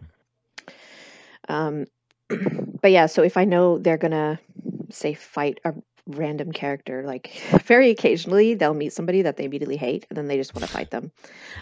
yeah. 0.68 0.74
Um, 1.48 1.86
but 2.80 2.90
yeah, 2.90 3.06
so 3.06 3.22
if 3.22 3.36
I 3.36 3.44
know 3.44 3.78
they're 3.78 3.98
gonna 3.98 4.38
say 4.90 5.14
fight 5.14 5.60
a 5.64 5.74
random 6.06 6.52
character, 6.52 7.02
like 7.06 7.32
very 7.64 7.90
occasionally 7.90 8.54
they'll 8.54 8.74
meet 8.74 8.92
somebody 8.92 9.22
that 9.22 9.36
they 9.36 9.44
immediately 9.44 9.76
hate, 9.76 10.06
and 10.08 10.16
then 10.16 10.26
they 10.26 10.36
just 10.36 10.54
want 10.54 10.66
to 10.66 10.70
fight 10.70 10.90
them. 10.90 11.10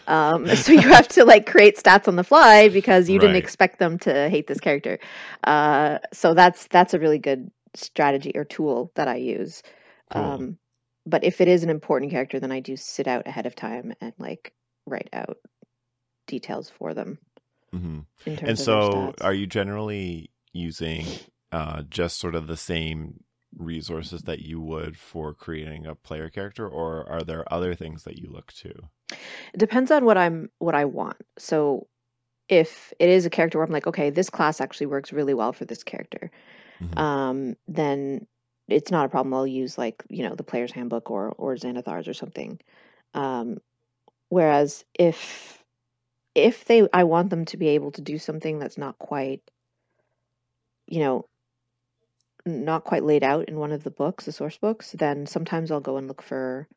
Um, 0.06 0.46
so 0.56 0.72
you 0.72 0.80
have 0.80 1.08
to 1.08 1.24
like 1.24 1.46
create 1.46 1.76
stats 1.76 2.08
on 2.08 2.16
the 2.16 2.24
fly 2.24 2.68
because 2.68 3.08
you 3.08 3.18
didn't 3.18 3.36
expect 3.36 3.78
them 3.78 3.98
to 4.00 4.28
hate 4.28 4.46
this 4.46 4.60
character. 4.60 4.98
Uh, 5.44 5.98
so 6.12 6.34
that's 6.34 6.66
that's 6.68 6.94
a 6.94 6.98
really 6.98 7.18
good 7.18 7.50
strategy 7.74 8.32
or 8.34 8.44
tool 8.44 8.92
that 8.94 9.08
I 9.08 9.16
use. 9.16 9.62
Cool. 10.12 10.22
Um, 10.22 10.58
but 11.04 11.24
if 11.24 11.40
it 11.40 11.48
is 11.48 11.64
an 11.64 11.70
important 11.70 12.12
character, 12.12 12.38
then 12.38 12.52
I 12.52 12.60
do 12.60 12.76
sit 12.76 13.08
out 13.08 13.26
ahead 13.26 13.46
of 13.46 13.56
time 13.56 13.92
and 14.00 14.12
like 14.18 14.52
write 14.86 15.08
out 15.12 15.38
details 16.26 16.70
for 16.70 16.94
them 16.94 17.18
Mm-hmm. 17.74 18.44
And 18.44 18.58
so, 18.58 19.14
are 19.20 19.32
you 19.32 19.46
generally 19.46 20.30
using 20.52 21.06
uh, 21.50 21.82
just 21.88 22.18
sort 22.18 22.34
of 22.34 22.46
the 22.46 22.56
same 22.56 23.22
resources 23.56 24.22
that 24.24 24.40
you 24.40 24.60
would 24.60 24.96
for 24.98 25.34
creating 25.34 25.86
a 25.86 25.94
player 25.94 26.30
character, 26.30 26.68
or 26.68 27.08
are 27.08 27.22
there 27.24 27.50
other 27.52 27.74
things 27.74 28.04
that 28.04 28.18
you 28.18 28.28
look 28.30 28.52
to? 28.54 28.90
It 29.54 29.58
depends 29.58 29.90
on 29.90 30.04
what 30.04 30.16
I'm 30.18 30.50
what 30.58 30.74
I 30.74 30.84
want. 30.84 31.20
So 31.38 31.88
if 32.48 32.92
it 33.00 33.08
is 33.10 33.26
a 33.26 33.30
character 33.30 33.58
where 33.58 33.66
I'm 33.66 33.72
like, 33.72 33.86
okay, 33.88 34.10
this 34.10 34.30
class 34.30 34.60
actually 34.60 34.86
works 34.86 35.12
really 35.12 35.34
well 35.34 35.52
for 35.52 35.64
this 35.66 35.84
character, 35.84 36.30
Mhm. 36.80 37.02
um, 37.02 37.56
then 37.68 38.26
it's 38.68 38.90
not 38.92 39.06
a 39.06 39.10
problem. 39.10 39.34
I'll 39.34 39.46
use 39.46 39.78
like, 39.78 40.04
you 40.10 40.24
know, 40.28 40.34
the 40.36 40.44
player's 40.44 40.72
handbook 40.72 41.10
or 41.10 41.30
or 41.32 41.54
Xanathar's 41.56 42.08
or 42.08 42.14
something. 42.14 42.60
Um, 43.14 43.58
whereas 44.30 44.84
if 44.98 45.64
if 46.34 46.66
they 46.66 46.88
I 46.92 47.04
want 47.04 47.30
them 47.30 47.46
to 47.46 47.56
be 47.58 47.68
able 47.70 47.92
to 47.92 48.02
do 48.02 48.18
something 48.18 48.58
that's 48.58 48.78
not 48.78 48.98
quite, 48.98 49.42
you 50.86 51.00
know, 51.00 51.28
not 52.46 52.84
quite 52.84 53.04
laid 53.04 53.22
out 53.24 53.48
in 53.48 53.58
one 53.58 53.72
of 53.72 53.84
the 53.84 53.90
books, 53.90 54.24
the 54.26 54.32
source 54.32 54.58
books, 54.58 54.92
then 54.92 55.26
sometimes 55.26 55.70
I'll 55.70 55.80
go 55.80 55.96
and 55.96 56.08
look 56.08 56.22
for 56.22 56.68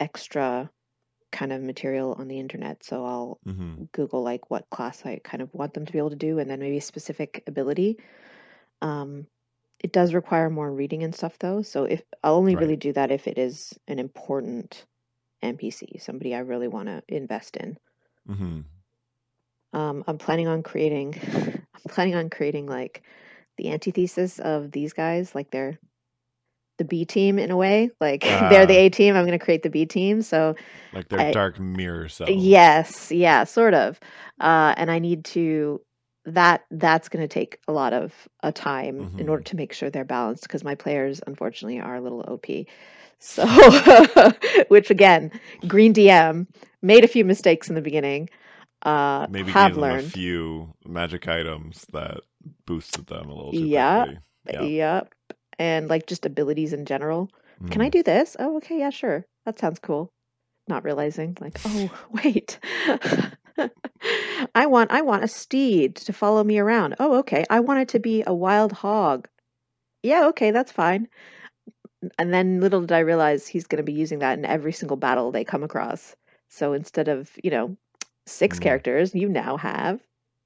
extra 0.00 0.70
kind 1.32 1.52
of 1.52 1.62
material 1.62 2.14
on 2.14 2.28
the 2.28 2.40
internet. 2.40 2.84
So 2.84 3.04
I'll 3.04 3.40
Mhm. 3.44 3.82
Google 3.92 4.22
like 4.22 4.50
what 4.50 4.70
class 4.70 5.06
I 5.06 5.20
kind 5.24 5.42
of 5.42 5.54
want 5.54 5.74
them 5.74 5.86
to 5.86 5.92
be 5.92 5.98
able 5.98 6.10
to 6.10 6.16
do, 6.16 6.38
and 6.38 6.50
then 6.50 6.60
maybe 6.60 6.78
a 6.78 6.82
specific 6.82 7.42
ability. 7.46 7.98
Um, 8.82 9.28
it 9.80 9.92
does 9.92 10.14
require 10.14 10.50
more 10.50 10.72
reading 10.72 11.02
and 11.04 11.14
stuff 11.14 11.38
though. 11.38 11.62
So 11.62 11.84
if 11.84 12.02
I'll 12.24 12.36
only 12.36 12.56
really 12.56 12.76
do 12.76 12.92
that 12.94 13.10
if 13.12 13.28
it 13.28 13.38
is 13.38 13.78
an 13.88 13.98
important 14.00 14.86
NPC, 15.42 15.98
somebody 15.98 16.34
I 16.34 16.40
really 16.40 16.68
want 16.68 16.88
to 16.88 17.02
invest 17.08 17.56
in. 17.58 17.78
Mhm. 18.26 18.66
Um, 19.72 20.04
I'm 20.06 20.18
planning 20.18 20.48
on 20.48 20.62
creating. 20.62 21.14
I'm 21.74 21.82
planning 21.88 22.14
on 22.14 22.30
creating 22.30 22.66
like 22.66 23.02
the 23.58 23.70
antithesis 23.70 24.38
of 24.38 24.72
these 24.72 24.92
guys, 24.92 25.34
like 25.34 25.50
they're 25.50 25.78
the 26.78 26.84
B 26.84 27.04
team 27.04 27.38
in 27.38 27.50
a 27.50 27.56
way. 27.56 27.90
Like 28.00 28.22
they're 28.50 28.66
the 28.66 28.76
Ah. 28.76 28.80
A 28.86 28.88
team. 28.88 29.14
I'm 29.14 29.26
going 29.26 29.38
to 29.38 29.44
create 29.44 29.62
the 29.62 29.70
B 29.70 29.84
team. 29.86 30.22
So 30.22 30.54
Like 30.92 31.08
their 31.08 31.20
I- 31.20 31.32
dark 31.32 31.60
mirror 31.60 32.08
selves. 32.08 32.32
Yes, 32.34 33.12
yeah, 33.12 33.44
sort 33.44 33.74
of. 33.74 34.00
Uh, 34.40 34.74
and 34.76 34.90
I 34.90 34.98
need 34.98 35.24
to 35.26 35.80
that 36.24 36.62
that's 36.70 37.08
going 37.08 37.20
to 37.20 37.26
take 37.26 37.58
a 37.66 37.72
lot 37.72 37.92
of 37.92 38.28
uh, 38.44 38.52
time 38.54 39.00
in 39.18 39.26
Mhm. 39.26 39.28
order 39.28 39.42
to 39.42 39.56
make 39.56 39.72
sure 39.72 39.90
they're 39.90 40.04
balanced 40.04 40.44
because 40.44 40.62
my 40.62 40.76
players 40.76 41.20
unfortunately 41.26 41.80
are 41.80 41.96
a 41.96 42.00
little 42.00 42.20
OP. 42.28 42.46
So, 43.18 43.44
which 44.68 44.90
again, 44.90 45.32
Green 45.66 45.92
DM 45.92 46.46
made 46.80 47.02
a 47.04 47.08
few 47.08 47.24
mistakes 47.24 47.68
in 47.68 47.74
the 47.74 47.80
beginning. 47.82 48.28
Uh, 48.82 49.26
Maybe 49.30 49.50
have 49.52 49.76
learned 49.76 50.06
a 50.06 50.10
few 50.10 50.74
magic 50.86 51.26
items 51.28 51.86
that 51.92 52.20
boosted 52.66 53.06
them 53.06 53.28
a 53.28 53.34
little 53.34 53.52
Yeah. 53.54 54.06
Yeah. 54.50 54.62
Yep. 54.62 55.14
And 55.58 55.88
like 55.88 56.06
just 56.06 56.26
abilities 56.26 56.72
in 56.72 56.84
general. 56.84 57.30
Can 57.70 57.80
I 57.80 57.88
Mhm. 57.88 57.92
do 57.92 58.02
this? 58.02 58.36
Oh, 58.38 58.56
okay, 58.56 58.78
yeah, 58.78 58.90
sure. 58.90 59.24
That 59.46 59.58
sounds 59.58 59.78
cool. 59.78 60.10
Not 60.68 60.84
realizing, 60.84 61.36
like, 61.40 61.60
oh, 61.64 61.90
wait. 62.10 62.58
I 64.54 64.66
want 64.66 64.90
I 64.90 65.02
want 65.02 65.24
a 65.24 65.28
steed 65.28 65.94
to 65.96 66.12
follow 66.12 66.42
me 66.42 66.58
around. 66.58 66.96
Oh, 66.98 67.18
okay. 67.18 67.44
I 67.50 67.60
want 67.60 67.80
it 67.80 67.88
to 67.90 67.98
be 68.00 68.24
a 68.26 68.34
wild 68.34 68.72
hog. 68.72 69.28
Yeah, 70.02 70.26
okay, 70.28 70.50
that's 70.50 70.72
fine. 70.72 71.08
And 72.18 72.34
then 72.34 72.60
little 72.60 72.80
did 72.80 72.92
I 72.92 72.98
realize 73.00 73.46
he's 73.46 73.66
going 73.66 73.76
to 73.78 73.84
be 73.84 73.92
using 73.92 74.18
that 74.20 74.36
in 74.38 74.44
every 74.44 74.72
single 74.72 74.96
battle 74.96 75.30
they 75.30 75.44
come 75.44 75.62
across. 75.62 76.16
So 76.48 76.72
instead 76.72 77.06
of, 77.06 77.30
you 77.44 77.50
know, 77.50 77.76
six 78.26 78.58
Mm. 78.58 78.62
characters, 78.62 79.14
you 79.14 79.28
now 79.28 79.56
have 79.56 80.00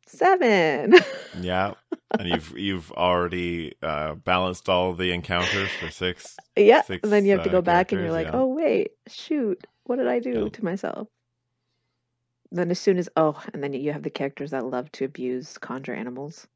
seven. 0.07 0.95
Yeah, 1.41 1.75
and 2.19 2.29
you've 2.29 2.59
you've 2.59 2.93
already 2.93 3.75
uh, 3.83 4.15
balanced 4.15 4.69
all 4.69 4.93
the 4.95 5.13
encounters 5.13 5.71
for 5.81 5.91
six. 5.91 6.37
Yeah, 6.57 6.83
six, 6.83 7.03
and 7.03 7.13
then 7.13 7.25
you 7.25 7.33
have 7.33 7.43
to 7.45 7.49
uh, 7.51 7.53
go 7.53 7.63
back 7.63 7.93
and 7.93 8.01
you're 8.01 8.13
like, 8.13 8.29
yeah. 8.29 8.35
oh 8.37 8.47
wait, 8.47 8.93
shoot, 9.09 9.67
what 9.85 9.97
did 9.97 10.09
I 10.09 10.21
do 10.21 10.45
Yeah. 10.45 10.49
to 10.49 10.65
myself? 10.65 11.09
Then 12.53 12.71
as 12.71 12.79
soon 12.79 12.99
as 12.99 13.09
oh, 13.17 13.43
and 13.53 13.63
then 13.63 13.73
you 13.73 13.93
have 13.93 14.03
the 14.03 14.11
characters 14.11 14.53
that 14.53 14.65
love 14.65 14.91
to 14.93 15.05
abuse 15.05 15.59
conjure 15.59 15.95
animals. 15.95 16.47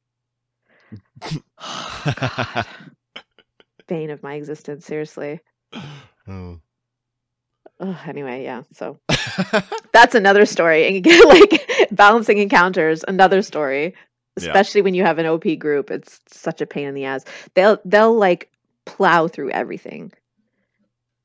Oh, 1.62 2.62
Bane 3.86 4.10
of 4.10 4.22
my 4.22 4.34
existence, 4.34 4.86
seriously. 4.86 5.40
Oh. 6.28 6.60
Ugh, 7.80 7.96
anyway, 8.06 8.44
yeah. 8.44 8.62
So 8.72 8.98
that's 9.92 10.14
another 10.14 10.46
story. 10.46 10.86
And 10.86 10.94
you 10.94 11.00
get 11.02 11.26
like 11.26 11.88
balancing 11.90 12.38
encounters, 12.38 13.04
another 13.08 13.42
story. 13.42 13.94
Especially 14.48 14.82
when 14.82 14.94
you 14.94 15.04
have 15.04 15.18
an 15.18 15.26
OP 15.26 15.44
group. 15.58 15.90
It's 15.90 16.20
such 16.28 16.60
a 16.60 16.66
pain 16.66 16.86
in 16.88 16.94
the 16.94 17.04
ass. 17.04 17.24
They'll 17.54 17.78
they'll 17.84 18.14
like 18.14 18.50
plow 18.86 19.28
through 19.28 19.50
everything, 19.50 20.12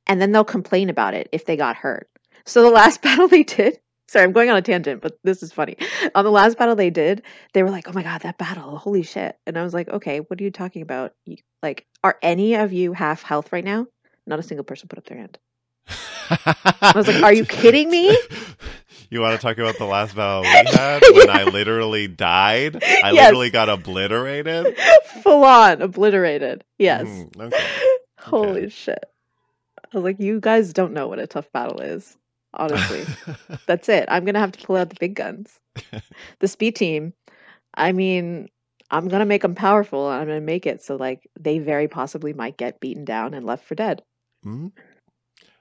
and 0.08 0.22
then 0.22 0.32
they'll 0.32 0.44
complain 0.44 0.90
about 0.90 1.14
it 1.14 1.30
if 1.32 1.46
they 1.46 1.58
got 1.58 1.76
hurt. 1.76 2.10
So 2.46 2.62
the 2.62 2.70
last 2.82 3.02
battle 3.02 3.28
they 3.28 3.44
did. 3.44 3.80
Sorry, 4.08 4.24
I'm 4.24 4.34
going 4.34 4.52
on 4.52 4.56
a 4.56 4.62
tangent, 4.62 5.02
but 5.02 5.18
this 5.24 5.42
is 5.42 5.52
funny. 5.52 5.78
On 6.14 6.24
the 6.24 6.32
last 6.32 6.60
battle 6.60 6.76
they 6.76 6.92
did, 6.92 7.24
they 7.54 7.64
were 7.64 7.72
like, 7.72 7.88
"Oh 7.88 7.92
my 7.92 8.04
god, 8.04 8.22
that 8.22 8.38
battle! 8.38 8.78
Holy 8.78 9.02
shit!" 9.02 9.38
And 9.48 9.58
I 9.58 9.64
was 9.64 9.74
like, 9.74 9.90
"Okay, 9.90 10.20
what 10.20 10.40
are 10.40 10.44
you 10.44 10.52
talking 10.52 10.84
about? 10.84 11.14
Like, 11.64 11.88
are 12.04 12.18
any 12.22 12.54
of 12.54 12.72
you 12.72 12.94
half 12.94 13.24
health 13.24 13.52
right 13.52 13.66
now?" 13.66 13.88
Not 14.28 14.40
a 14.40 14.44
single 14.44 14.64
person 14.64 14.90
put 14.90 15.00
up 15.00 15.06
their 15.06 15.18
hand. 15.18 15.40
I 15.88 16.94
was 16.96 17.08
like, 17.08 17.24
"Are 17.24 17.34
you 17.34 17.46
kidding 17.46 17.90
me?" 17.90 18.16
You 19.10 19.22
want 19.22 19.40
to 19.40 19.42
talk 19.46 19.58
about 19.58 19.78
the 19.78 19.86
last 19.86 20.16
battle 20.16 20.42
we 20.44 20.48
had 20.78 21.02
when 21.14 21.30
I 21.30 21.44
literally 21.44 22.08
died? 22.08 22.84
I 22.84 23.12
Yes. 23.12 23.26
literally 23.28 23.50
got 23.50 23.70
obliterated. 23.70 24.78
Full 25.22 25.44
on 25.44 25.82
obliterated. 25.82 26.64
Yes. 26.78 27.06
Mm, 27.06 27.40
okay. 27.42 27.68
Holy 28.20 28.70
shit. 28.70 29.04
I 29.94 29.98
was 29.98 30.04
like, 30.04 30.20
you 30.20 30.40
guys 30.40 30.74
don't 30.74 30.94
know 30.94 31.08
what 31.08 31.20
a 31.20 31.28
tough 31.28 31.52
battle 31.52 31.80
is. 31.82 32.18
Honestly. 32.54 33.06
That's 33.68 33.90
it. 33.90 34.06
I'm 34.10 34.26
gonna 34.26 34.40
have 34.40 34.54
to 34.54 34.66
pull 34.66 34.76
out 34.78 34.90
the 34.90 34.96
big 35.00 35.16
guns. 35.16 35.60
the 36.40 36.48
speed 36.48 36.76
team. 36.76 37.14
I 37.74 37.92
mean, 37.92 38.48
I'm 38.90 39.08
gonna 39.10 39.26
make 39.26 39.42
them 39.42 39.56
powerful. 39.56 40.10
and 40.10 40.22
I'm 40.22 40.28
gonna 40.28 40.42
make 40.42 40.66
it 40.66 40.82
so 40.82 40.96
like 40.96 41.28
they 41.40 41.60
very 41.60 41.88
possibly 41.88 42.34
might 42.34 42.58
get 42.58 42.80
beaten 42.80 43.06
down 43.06 43.34
and 43.34 43.46
left 43.46 43.66
for 43.66 43.76
dead. 43.76 44.02
Mhm. 44.46 44.72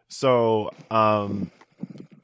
So, 0.09 0.70
um, 0.90 1.50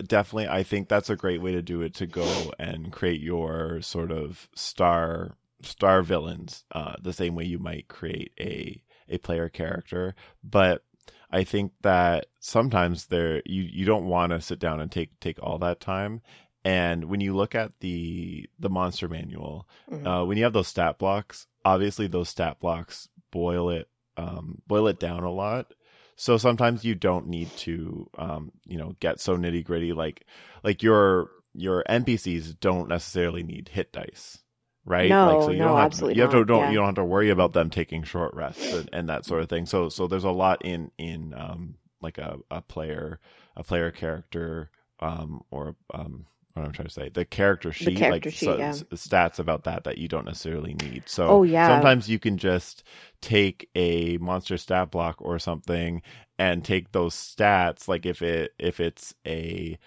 definitely, 0.07 0.49
I 0.49 0.63
think 0.63 0.89
that's 0.89 1.11
a 1.11 1.17
great 1.17 1.41
way 1.43 1.53
to 1.53 1.63
do 1.63 1.83
it 1.83 1.95
to 1.95 2.07
go 2.07 2.53
and 2.59 2.93
create 2.93 3.21
your 3.21 3.81
sort 3.83 4.11
of 4.11 4.49
star 4.55 5.37
star 5.63 6.03
villains, 6.03 6.65
uh, 6.73 6.95
the 7.03 7.13
same 7.13 7.35
way 7.35 7.45
you 7.45 7.59
might 7.59 7.89
create 7.89 8.33
a 8.41 8.83
a 9.09 9.19
player 9.19 9.49
character. 9.49 10.15
But 10.43 10.85
I 11.31 11.45
think 11.45 11.73
that 11.83 12.27
sometimes 12.41 13.07
there 13.07 13.43
you 13.47 13.63
you 13.63 13.85
don't 13.85 14.07
want 14.07 14.31
to 14.33 14.41
sit 14.41 14.59
down 14.59 14.81
and 14.81 14.91
take 14.91 15.19
take 15.21 15.39
all 15.43 15.59
that 15.59 15.81
time. 15.81 16.23
And 16.65 17.07
when 17.07 17.21
you 17.21 17.35
look 17.35 17.55
at 17.55 17.73
the 17.81 18.49
the 18.59 18.69
monster 18.71 19.09
manual, 19.09 19.67
Mhm. 19.91 20.07
uh, 20.07 20.25
when 20.27 20.37
you 20.39 20.45
have 20.45 20.53
those 20.53 20.69
stat 20.69 20.99
blocks, 20.99 21.47
obviously 21.65 22.07
those 22.07 22.29
stat 22.29 22.59
blocks 22.61 23.09
boil 23.31 23.71
it 23.71 23.89
um, 24.17 24.61
boil 24.67 24.87
it 24.89 24.99
down 25.01 25.23
a 25.25 25.31
lot. 25.31 25.73
So 26.21 26.37
sometimes 26.37 26.85
you 26.85 26.95
don't 26.95 27.29
need 27.29 27.49
to, 27.61 28.07
um, 28.19 28.53
you 28.67 28.77
know, 28.77 28.95
get 29.01 29.21
so 29.21 29.39
nitty 29.39 29.65
gritty. 29.65 29.95
Like, 29.95 30.27
like 30.63 30.83
your 30.83 31.31
your 31.55 31.83
NPCs 31.89 32.61
don't 32.61 32.91
necessarily 32.91 33.43
need 33.43 33.71
hit 33.73 33.91
dice, 33.91 34.37
right? 34.85 35.09
No, 35.09 35.39
like, 35.39 35.45
so 35.45 35.51
you 35.51 35.61
no, 35.61 35.69
don't 35.69 35.77
have 35.79 35.87
absolutely 35.87 36.15
to, 36.15 36.17
you 36.19 36.23
have 36.25 36.31
to 36.33 36.39
not, 36.41 36.47
don't 36.47 36.61
yeah. 36.65 36.71
you 36.73 36.77
don't 36.77 36.85
have 36.85 36.95
to 36.97 37.05
worry 37.07 37.31
about 37.31 37.55
them 37.55 37.71
taking 37.71 38.03
short 38.03 38.35
rests 38.35 38.71
and, 38.71 38.91
and 38.93 39.09
that 39.09 39.25
sort 39.25 39.41
of 39.41 39.49
thing. 39.49 39.65
So 39.65 39.89
so 39.89 40.09
there's 40.09 40.25
a 40.25 40.31
lot 40.31 40.63
in 40.63 40.91
in 40.99 41.33
um, 41.33 41.77
like 42.03 42.19
a, 42.19 42.37
a 42.51 42.61
player 42.61 43.19
a 43.57 43.65
player 43.65 43.91
character 43.91 44.71
um, 45.01 45.41
or 45.51 45.75
um, 45.95 46.27
what 46.55 46.67
I'm 46.67 46.73
trying 46.73 46.89
to 46.89 46.95
say 46.95 47.09
the 47.11 47.25
character 47.25 47.73
sheet 47.73 47.97
character 47.99 48.29
like 48.31 48.35
sheet, 48.37 48.47
so- 48.47 48.59
yeah. 48.59 48.73
stats 48.95 49.39
about 49.39 49.65
that 49.65 49.85
that 49.85 49.99
you 49.99 50.09
don't 50.09 50.25
necessarily 50.27 50.75
need. 50.75 51.09
So 51.09 51.29
Oh, 51.29 51.43
yeah. 51.43 51.67
sometimes 51.69 52.09
you 52.09 52.19
can 52.19 52.39
just 52.39 52.83
take 53.21 53.69
a 53.75 54.19
monster 54.19 54.57
stat 54.57 54.91
block 54.91 55.17
or 55.21 55.39
something 55.39 56.03
and 56.39 56.65
take 56.65 56.93
those 56.93 57.15
stats 57.15 57.87
like 57.89 58.07
if 58.07 58.23
it 58.23 58.53
if 58.59 58.81
it's 58.81 59.15
a 59.27 59.79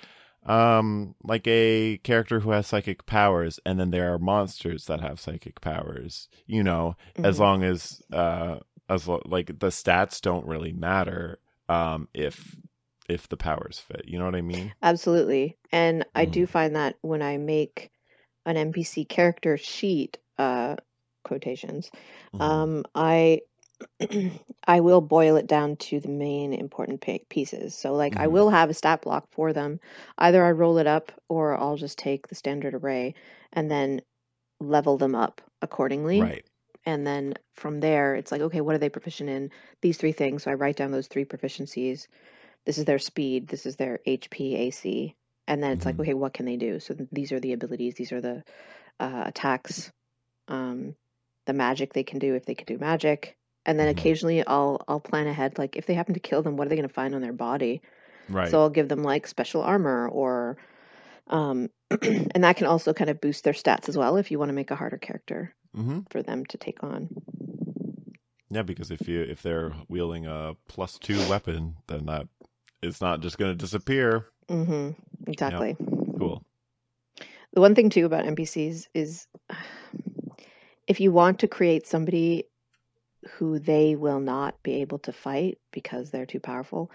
um 0.45 1.15
like 1.23 1.47
a 1.47 1.97
character 2.03 2.39
who 2.39 2.51
has 2.51 2.67
psychic 2.67 3.05
powers 3.05 3.59
and 3.65 3.79
then 3.79 3.91
there 3.91 4.13
are 4.13 4.19
monsters 4.19 4.85
that 4.85 4.99
have 4.99 5.19
psychic 5.19 5.61
powers 5.61 6.27
you 6.47 6.61
know 6.61 6.95
as 7.23 7.37
Mhm. 7.37 7.39
long 7.39 7.63
as 7.63 8.01
uh 8.11 8.57
as 8.89 9.07
lo- 9.07 9.21
like 9.25 9.47
the 9.59 9.67
stats 9.69 10.19
don't 10.19 10.45
really 10.45 10.73
matter 10.73 11.39
um 11.69 12.09
if 12.13 12.55
if 13.09 13.27
the 13.29 13.37
powers 13.37 13.79
fit 13.79 14.03
you 14.07 14.17
know 14.17 14.25
what 14.25 14.35
i 14.35 14.41
mean 14.41 14.73
Absolutely. 14.81 15.57
And 15.71 16.05
I 16.15 16.25
Mm. 16.25 16.31
do 16.31 16.45
find 16.47 16.75
that 16.75 16.97
when 17.01 17.21
I 17.21 17.37
make 17.37 17.89
an 18.45 18.55
NPC 18.57 19.07
character 19.07 19.57
sheet, 19.57 20.17
uh, 20.37 20.75
quotations, 21.23 21.89
Mhm. 22.33 22.41
um, 22.41 22.83
I 22.95 23.41
I 24.67 24.79
will 24.81 25.01
boil 25.01 25.35
it 25.37 25.47
down 25.47 25.75
to 25.77 25.99
the 25.99 26.09
main 26.09 26.53
important 26.53 27.01
pieces. 27.29 27.75
So, 27.75 27.93
like, 27.93 28.17
I 28.17 28.27
Mhm. 28.27 28.31
will 28.31 28.49
have 28.49 28.69
a 28.69 28.73
stat 28.73 29.01
block 29.01 29.27
for 29.31 29.53
them. 29.53 29.79
Either 30.17 30.43
I 30.45 30.51
roll 30.51 30.77
it 30.77 30.87
up, 30.87 31.11
or 31.29 31.57
I'll 31.57 31.77
just 31.77 31.97
take 31.97 32.27
the 32.27 32.35
standard 32.35 32.73
array 32.73 33.15
and 33.53 33.69
then 33.71 34.01
level 34.59 34.97
them 34.97 35.15
up 35.15 35.41
accordingly. 35.61 36.19
right 36.21 36.45
And 36.85 37.05
then 37.07 37.33
from 37.55 37.79
there, 37.81 38.15
it's 38.15 38.31
like, 38.31 38.41
okay, 38.41 38.61
what 38.61 38.75
are 38.75 38.79
they 38.79 38.89
proficient 38.89 39.29
in? 39.29 39.51
These 39.81 39.97
three 39.97 40.11
things. 40.13 40.43
So 40.43 40.51
I 40.51 40.55
write 40.55 40.77
down 40.77 40.91
those 40.91 41.07
three 41.07 41.25
proficiencies. 41.25 42.07
This 42.65 42.77
is 42.77 42.85
their 42.85 42.99
speed. 42.99 43.47
This 43.47 43.65
is 43.65 43.75
their 43.75 43.99
HP, 44.07 44.55
AC. 44.55 45.15
And 45.47 45.61
then 45.61 45.71
it's 45.73 45.85
like, 45.85 45.97
Mhm. 45.97 46.01
okay, 46.01 46.13
what 46.13 46.33
can 46.33 46.45
they 46.45 46.55
do? 46.57 46.79
So 46.79 46.95
these 47.11 47.31
are 47.31 47.39
the 47.39 47.53
abilities. 47.53 47.95
These 47.95 48.11
are 48.11 48.21
the 48.21 48.43
uh, 48.99 49.23
attacks, 49.25 49.91
um, 50.47 50.95
the 51.45 51.53
magic 51.53 51.91
they 51.93 52.03
can 52.03 52.19
do 52.19 52.35
if 52.35 52.45
they 52.45 52.55
can 52.55 52.65
do 52.65 52.77
magic. 52.77 53.35
And 53.65 53.79
then 53.79 53.87
Mhm. 53.87 53.97
occasionally 53.97 54.45
I'll 54.45 54.81
I'll 54.87 54.99
plan 55.01 55.27
ahead. 55.27 55.57
Like 55.57 55.75
if 55.75 55.85
they 55.85 55.93
happen 55.93 56.13
to 56.13 56.19
kill 56.19 56.41
them, 56.41 56.55
what 56.55 56.67
are 56.67 56.69
they 56.69 56.75
going 56.75 56.87
to 56.87 56.93
find 56.93 57.15
on 57.15 57.21
their 57.21 57.33
body? 57.33 57.81
right 58.29 58.49
So 58.49 58.61
I'll 58.61 58.69
give 58.69 58.87
them 58.87 59.03
like 59.03 59.27
special 59.27 59.61
armor 59.61 60.07
or, 60.07 60.57
um, 61.27 61.69
and 62.01 62.43
that 62.43 62.55
can 62.57 62.67
also 62.67 62.93
kind 62.93 63.09
of 63.09 63.19
boost 63.19 63.43
their 63.43 63.53
stats 63.53 63.89
as 63.89 63.97
well 63.97 64.15
if 64.17 64.31
you 64.31 64.39
want 64.39 64.49
to 64.49 64.53
make 64.53 64.71
a 64.71 64.75
harder 64.75 64.97
character 64.97 65.53
hmm 65.75 65.99
for 66.09 66.23
them 66.23 66.45
to 66.45 66.57
take 66.57 66.83
on. 66.83 67.09
yeah 68.49 68.61
because 68.61 68.91
if 68.91 69.07
you 69.07 69.21
if 69.21 69.41
they're 69.41 69.73
wielding 69.89 70.25
a 70.27 70.55
plus 70.67 70.97
two 70.99 71.19
weapon 71.27 71.75
then 71.87 72.05
that 72.05 72.27
it's 72.83 73.01
not 73.01 73.21
just 73.21 73.37
going 73.37 73.51
to 73.51 73.57
disappear 73.57 74.27
hmm 74.49 74.91
Exactly. 75.27 75.77
cool 76.19 76.43
The 77.53 77.61
one 77.61 77.75
thing 77.75 77.89
too 77.89 78.05
about 78.05 78.25
NPCs 78.25 78.87
is 78.93 79.27
if 80.87 80.99
you 80.99 81.11
want 81.11 81.39
to 81.39 81.47
create 81.47 81.87
somebody 81.87 82.45
who 83.37 83.59
they 83.59 83.95
will 83.95 84.19
not 84.19 84.61
be 84.63 84.81
able 84.81 84.99
to 84.99 85.13
fight 85.13 85.57
because 85.71 86.11
they're 86.11 86.25
too 86.25 86.39
powerful, 86.39 86.91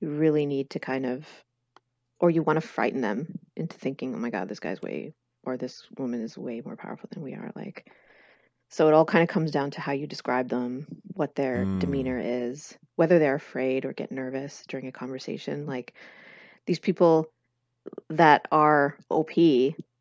you 0.00 0.10
really 0.10 0.46
need 0.46 0.70
to 0.70 0.78
kind 0.78 1.06
of, 1.06 1.26
or 2.18 2.30
you 2.30 2.42
want 2.42 2.60
to 2.60 2.66
frighten 2.66 3.00
them 3.00 3.38
into 3.56 3.76
thinking, 3.78 4.14
oh 4.14 4.18
my 4.18 4.30
God, 4.30 4.48
this 4.48 4.60
guy's 4.60 4.82
way, 4.82 5.14
or 5.42 5.56
this 5.56 5.86
woman 5.96 6.22
is 6.22 6.36
way 6.36 6.60
more 6.62 6.76
powerful 6.76 7.08
than 7.12 7.22
we 7.22 7.34
are. 7.34 7.50
Like, 7.54 7.90
so 8.70 8.88
it 8.88 8.94
all 8.94 9.04
kind 9.04 9.22
of 9.22 9.28
comes 9.28 9.50
down 9.52 9.70
to 9.72 9.80
how 9.80 9.92
you 9.92 10.06
describe 10.06 10.48
them, 10.48 10.86
what 11.14 11.34
their 11.36 11.66
Mm. 11.66 11.80
demeanor 11.80 12.18
is, 12.22 12.78
whether 12.96 13.18
they're 13.18 13.34
afraid 13.36 13.84
or 13.84 13.92
get 13.92 14.12
nervous 14.12 14.64
during 14.68 14.86
a 14.88 14.92
conversation. 14.92 15.66
Like, 15.66 15.94
these 16.66 16.80
people 16.80 17.30
that 18.10 18.46
are 18.52 18.96
OP, 19.10 19.36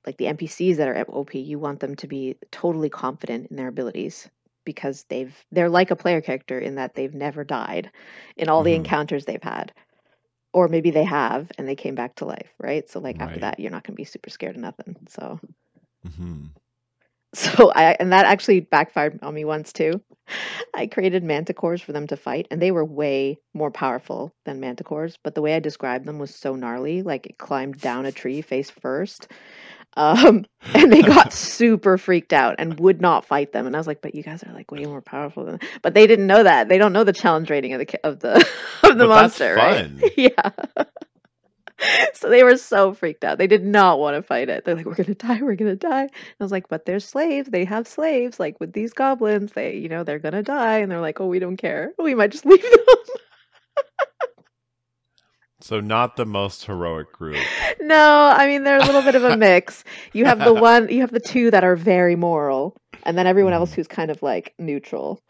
like 0.06 0.18
the 0.18 0.28
NPCs 0.28 0.78
that 0.78 0.88
are 0.90 1.06
OP, 1.10 1.36
you 1.36 1.60
want 1.60 1.80
them 1.80 1.96
to 1.98 2.08
be 2.08 2.36
totally 2.52 2.90
confident 2.90 3.48
in 3.52 3.58
their 3.58 3.68
abilities 3.70 4.30
because 4.66 5.06
they've 5.10 5.36
they're 5.52 5.70
like 5.70 5.92
a 5.92 5.96
player 5.96 6.22
character 6.22 6.60
in 6.60 6.76
that 6.76 6.96
they've 6.96 7.14
never 7.16 7.44
died 7.44 7.92
in 8.38 8.50
all 8.50 8.64
the 8.64 8.74
Mhm. 8.74 8.76
encounters 8.76 9.26
they've 9.26 9.44
had. 9.44 9.74
Or 10.54 10.68
maybe 10.68 10.92
they 10.92 11.04
have 11.06 11.52
and 11.58 11.68
they 11.68 11.76
came 11.76 11.96
back 11.96 12.16
to 12.16 12.26
life, 12.26 12.54
right? 12.60 12.90
So 12.90 13.00
like 13.00 13.18
after 13.20 13.40
that 13.42 13.60
you're 13.60 13.72
not 13.72 13.84
going 13.84 13.96
to 13.96 14.02
be 14.02 14.06
super 14.06 14.30
scared 14.30 14.56
of 14.56 14.62
nothing. 14.62 14.96
So 15.10 15.40
hmm 16.04 16.54
so 17.34 17.72
I 17.74 17.96
and 18.00 18.12
that 18.12 18.26
actually 18.26 18.62
backfired 18.62 19.20
on 19.22 19.34
me 19.34 19.46
once 19.46 19.74
too. 19.74 20.02
I 20.76 20.88
created 20.88 21.24
manticores 21.24 21.82
for 21.82 21.92
them 21.92 22.08
to 22.08 22.18
fight, 22.18 22.48
and 22.52 22.62
they 22.62 22.72
were 22.72 22.86
way 22.86 23.40
more 23.54 23.72
powerful 23.72 24.32
than 24.46 24.62
manticores. 24.62 25.16
But 25.24 25.36
the 25.36 25.42
way 25.42 25.56
I 25.56 25.60
described 25.60 26.06
them 26.06 26.20
was 26.20 26.34
so 26.36 26.56
gnarly, 26.56 27.02
like 27.02 27.26
it 27.26 27.38
climbed 27.38 27.80
down 27.80 28.06
a 28.06 28.12
tree 28.12 28.42
face 28.42 28.70
first, 28.70 29.28
um, 29.96 30.46
and 30.74 30.92
they 30.92 31.02
got 31.02 31.34
super 31.34 31.98
freaked 31.98 32.34
out 32.34 32.56
and 32.60 32.80
would 32.80 33.02
not 33.02 33.26
fight 33.26 33.52
them. 33.52 33.68
And 33.68 33.76
I 33.76 33.80
was 33.80 33.88
like, 33.88 34.02
"But 34.02 34.16
you 34.16 34.24
guys 34.24 34.44
are 34.44 34.54
like 34.54 34.72
way 34.72 34.86
more 34.86 35.02
powerful 35.02 35.46
than." 35.46 35.60
But 35.82 35.94
they 35.94 36.08
didn't 36.08 36.28
know 36.28 36.44
that. 36.44 36.70
They 36.70 36.78
don't 36.78 36.94
know 36.94 37.04
the 37.04 37.14
challenge 37.14 37.50
rating 37.50 37.74
of 37.74 37.80
the 37.80 38.00
of 38.08 38.20
the 38.20 38.36
of 38.84 38.98
the 38.98 39.08
But 39.08 39.14
that's 39.14 39.40
monster, 39.40 39.56
right? 39.56 39.90
yeah. 40.18 40.52
so 42.14 42.30
they 42.30 42.44
were 42.44 42.58
so 42.58 42.94
freaked 42.94 43.24
out. 43.24 43.38
They 43.38 43.48
did 43.48 43.66
not 43.66 44.00
want 44.00 44.16
to 44.16 44.22
fight 44.22 44.50
it. 44.50 44.66
They're 44.66 44.76
like, 44.76 44.86
"We're 44.86 44.96
gonna 44.96 45.16
die. 45.16 45.40
We're 45.42 45.56
gonna 45.56 45.76
die." 45.76 46.04
And 46.04 46.12
I 46.40 46.44
was 46.44 46.52
like, 46.52 46.68
"But 46.68 46.86
they're 46.86 47.00
slaves. 47.00 47.50
They 47.50 47.66
have 47.66 47.88
slaves. 47.88 48.40
Like 48.40 48.60
with 48.60 48.74
these 48.74 48.94
goblins, 48.94 49.52
they, 49.54 49.78
you 49.78 49.90
know, 49.90 50.04
they're 50.04 50.20
gonna 50.20 50.44
die." 50.44 50.80
And 50.80 50.92
they're 50.92 51.02
like, 51.02 51.20
"Oh, 51.20 51.28
we 51.28 51.40
don't 51.40 51.58
care. 51.58 51.94
We 51.98 52.16
might 52.16 52.32
just 52.32 52.46
leave 52.48 52.62
them." 52.62 52.96
so 55.62 55.80
not 55.82 56.16
the 56.16 56.26
most 56.26 56.66
heroic 56.66 57.12
group 57.12 57.36
no, 57.90 58.34
I 58.36 58.48
mean 58.48 58.64
they're 58.64 58.78
a 58.78 58.86
little 58.86 59.02
bit 59.02 59.16
of 59.16 59.24
a 59.24 59.36
mix. 59.36 59.84
You 60.14 60.26
have 60.26 60.40
the 60.40 60.54
one, 60.70 60.90
you 60.90 61.02
have 61.02 61.12
the 61.12 61.20
two 61.20 61.52
that 61.52 61.64
are 61.64 61.76
very 61.76 62.16
moral, 62.16 62.78
and 63.04 63.18
then 63.18 63.28
everyone 63.28 63.54
else 63.54 63.74
who's 63.74 63.88
kind 63.88 64.12
of 64.12 64.22
like 64.22 64.54
neutral. 64.58 65.22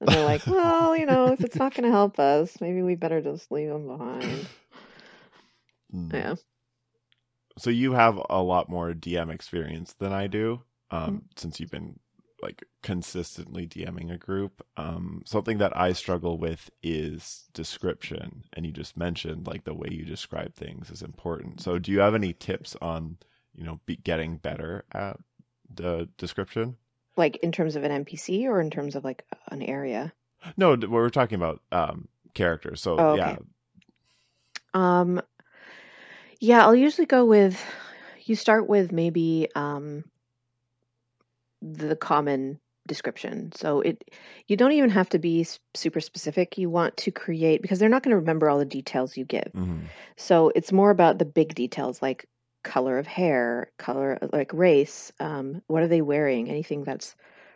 And 0.00 0.08
they're 0.08 0.24
like, 0.24 0.46
"Well, 0.46 0.96
you 0.96 1.06
know, 1.06 1.32
if 1.32 1.40
it's 1.40 1.56
not 1.56 1.74
gonna 1.74 1.90
help 1.90 2.18
us, 2.18 2.60
maybe 2.60 2.82
we 2.82 2.94
better 2.94 3.20
just 3.20 3.50
leave 3.50 3.68
them 3.68 3.86
behind." 3.86 4.46
Mm. 5.94 6.12
Yeah. 6.12 6.34
so 7.58 7.70
you 7.70 7.92
have 7.92 8.20
a 8.30 8.42
lot 8.42 8.68
more 8.68 8.92
DM 8.92 9.32
experience 9.32 9.94
than 9.94 10.12
I 10.12 10.26
do, 10.26 10.62
um, 10.90 11.00
Mm-hmm. 11.00 11.16
since 11.36 11.60
you've 11.60 11.70
been 11.70 11.98
like 12.40 12.62
consistently 12.84 13.66
DMing 13.66 14.12
a 14.12 14.16
group, 14.16 14.64
um, 14.76 15.22
something 15.26 15.58
that 15.58 15.76
I 15.76 15.92
struggle 15.92 16.38
with 16.38 16.70
is 16.84 17.46
description. 17.52 18.44
And 18.52 18.64
you 18.64 18.70
just 18.70 18.96
mentioned 18.96 19.48
like 19.48 19.64
the 19.64 19.74
way 19.74 19.88
you 19.90 20.04
describe 20.04 20.54
things 20.54 20.88
is 20.90 21.02
important. 21.02 21.60
So, 21.60 21.78
do 21.80 21.90
you 21.90 21.98
have 21.98 22.14
any 22.14 22.32
tips 22.32 22.76
on 22.80 23.16
you 23.54 23.64
know 23.64 23.80
be 23.86 23.96
getting 23.96 24.36
better 24.36 24.84
at 24.92 25.18
the 25.74 26.08
description? 26.16 26.76
Like 27.16 27.38
in 27.38 27.50
terms 27.50 27.74
of 27.74 27.82
an 27.82 28.04
NPC 28.04 28.44
or 28.44 28.60
in 28.60 28.70
terms 28.70 28.94
of 28.94 29.02
like 29.02 29.24
an 29.48 29.62
area? 29.62 30.12
No, 30.56 30.76
we're 30.76 31.10
talking 31.10 31.34
about 31.34 31.60
um, 31.72 32.06
characters. 32.34 32.80
So 32.80 32.96
Oh, 33.00 33.14
yeah. 33.16 33.38
Um, 34.74 35.20
yeah, 36.40 36.62
I'll 36.64 36.74
usually 36.74 37.06
go 37.06 37.24
with 37.24 37.62
you 38.24 38.36
start 38.36 38.68
with 38.68 38.92
maybe 38.92 39.48
um 39.54 40.04
the 41.62 41.96
common 41.96 42.60
description. 42.86 43.52
So 43.52 43.80
it 43.80 44.10
you 44.46 44.56
don't 44.56 44.72
even 44.72 44.90
have 44.90 45.08
to 45.10 45.18
be 45.18 45.42
s- 45.42 45.60
super 45.74 46.00
specific. 46.00 46.56
You 46.58 46.70
want 46.70 46.96
to 46.98 47.10
create 47.10 47.62
because 47.62 47.78
they're 47.78 47.88
not 47.88 48.02
going 48.02 48.12
to 48.12 48.18
remember 48.18 48.48
all 48.48 48.58
the 48.58 48.64
details 48.64 49.16
you 49.16 49.24
give. 49.24 49.52
hmm 49.54 49.86
So 50.16 50.52
it's 50.54 50.72
more 50.72 50.90
about 50.90 51.18
the 51.18 51.24
big 51.26 51.54
details 51.54 52.02
like 52.02 52.26
color 52.64 52.98
of 52.98 53.06
hair, 53.06 53.72
color 53.78 54.18
like 54.32 54.52
race, 54.52 55.12
um, 55.20 55.62
what 55.66 55.82
are 55.82 55.88
they 55.88 56.02
wearing, 56.02 56.48
anything 56.48 56.84
that's 56.84 57.14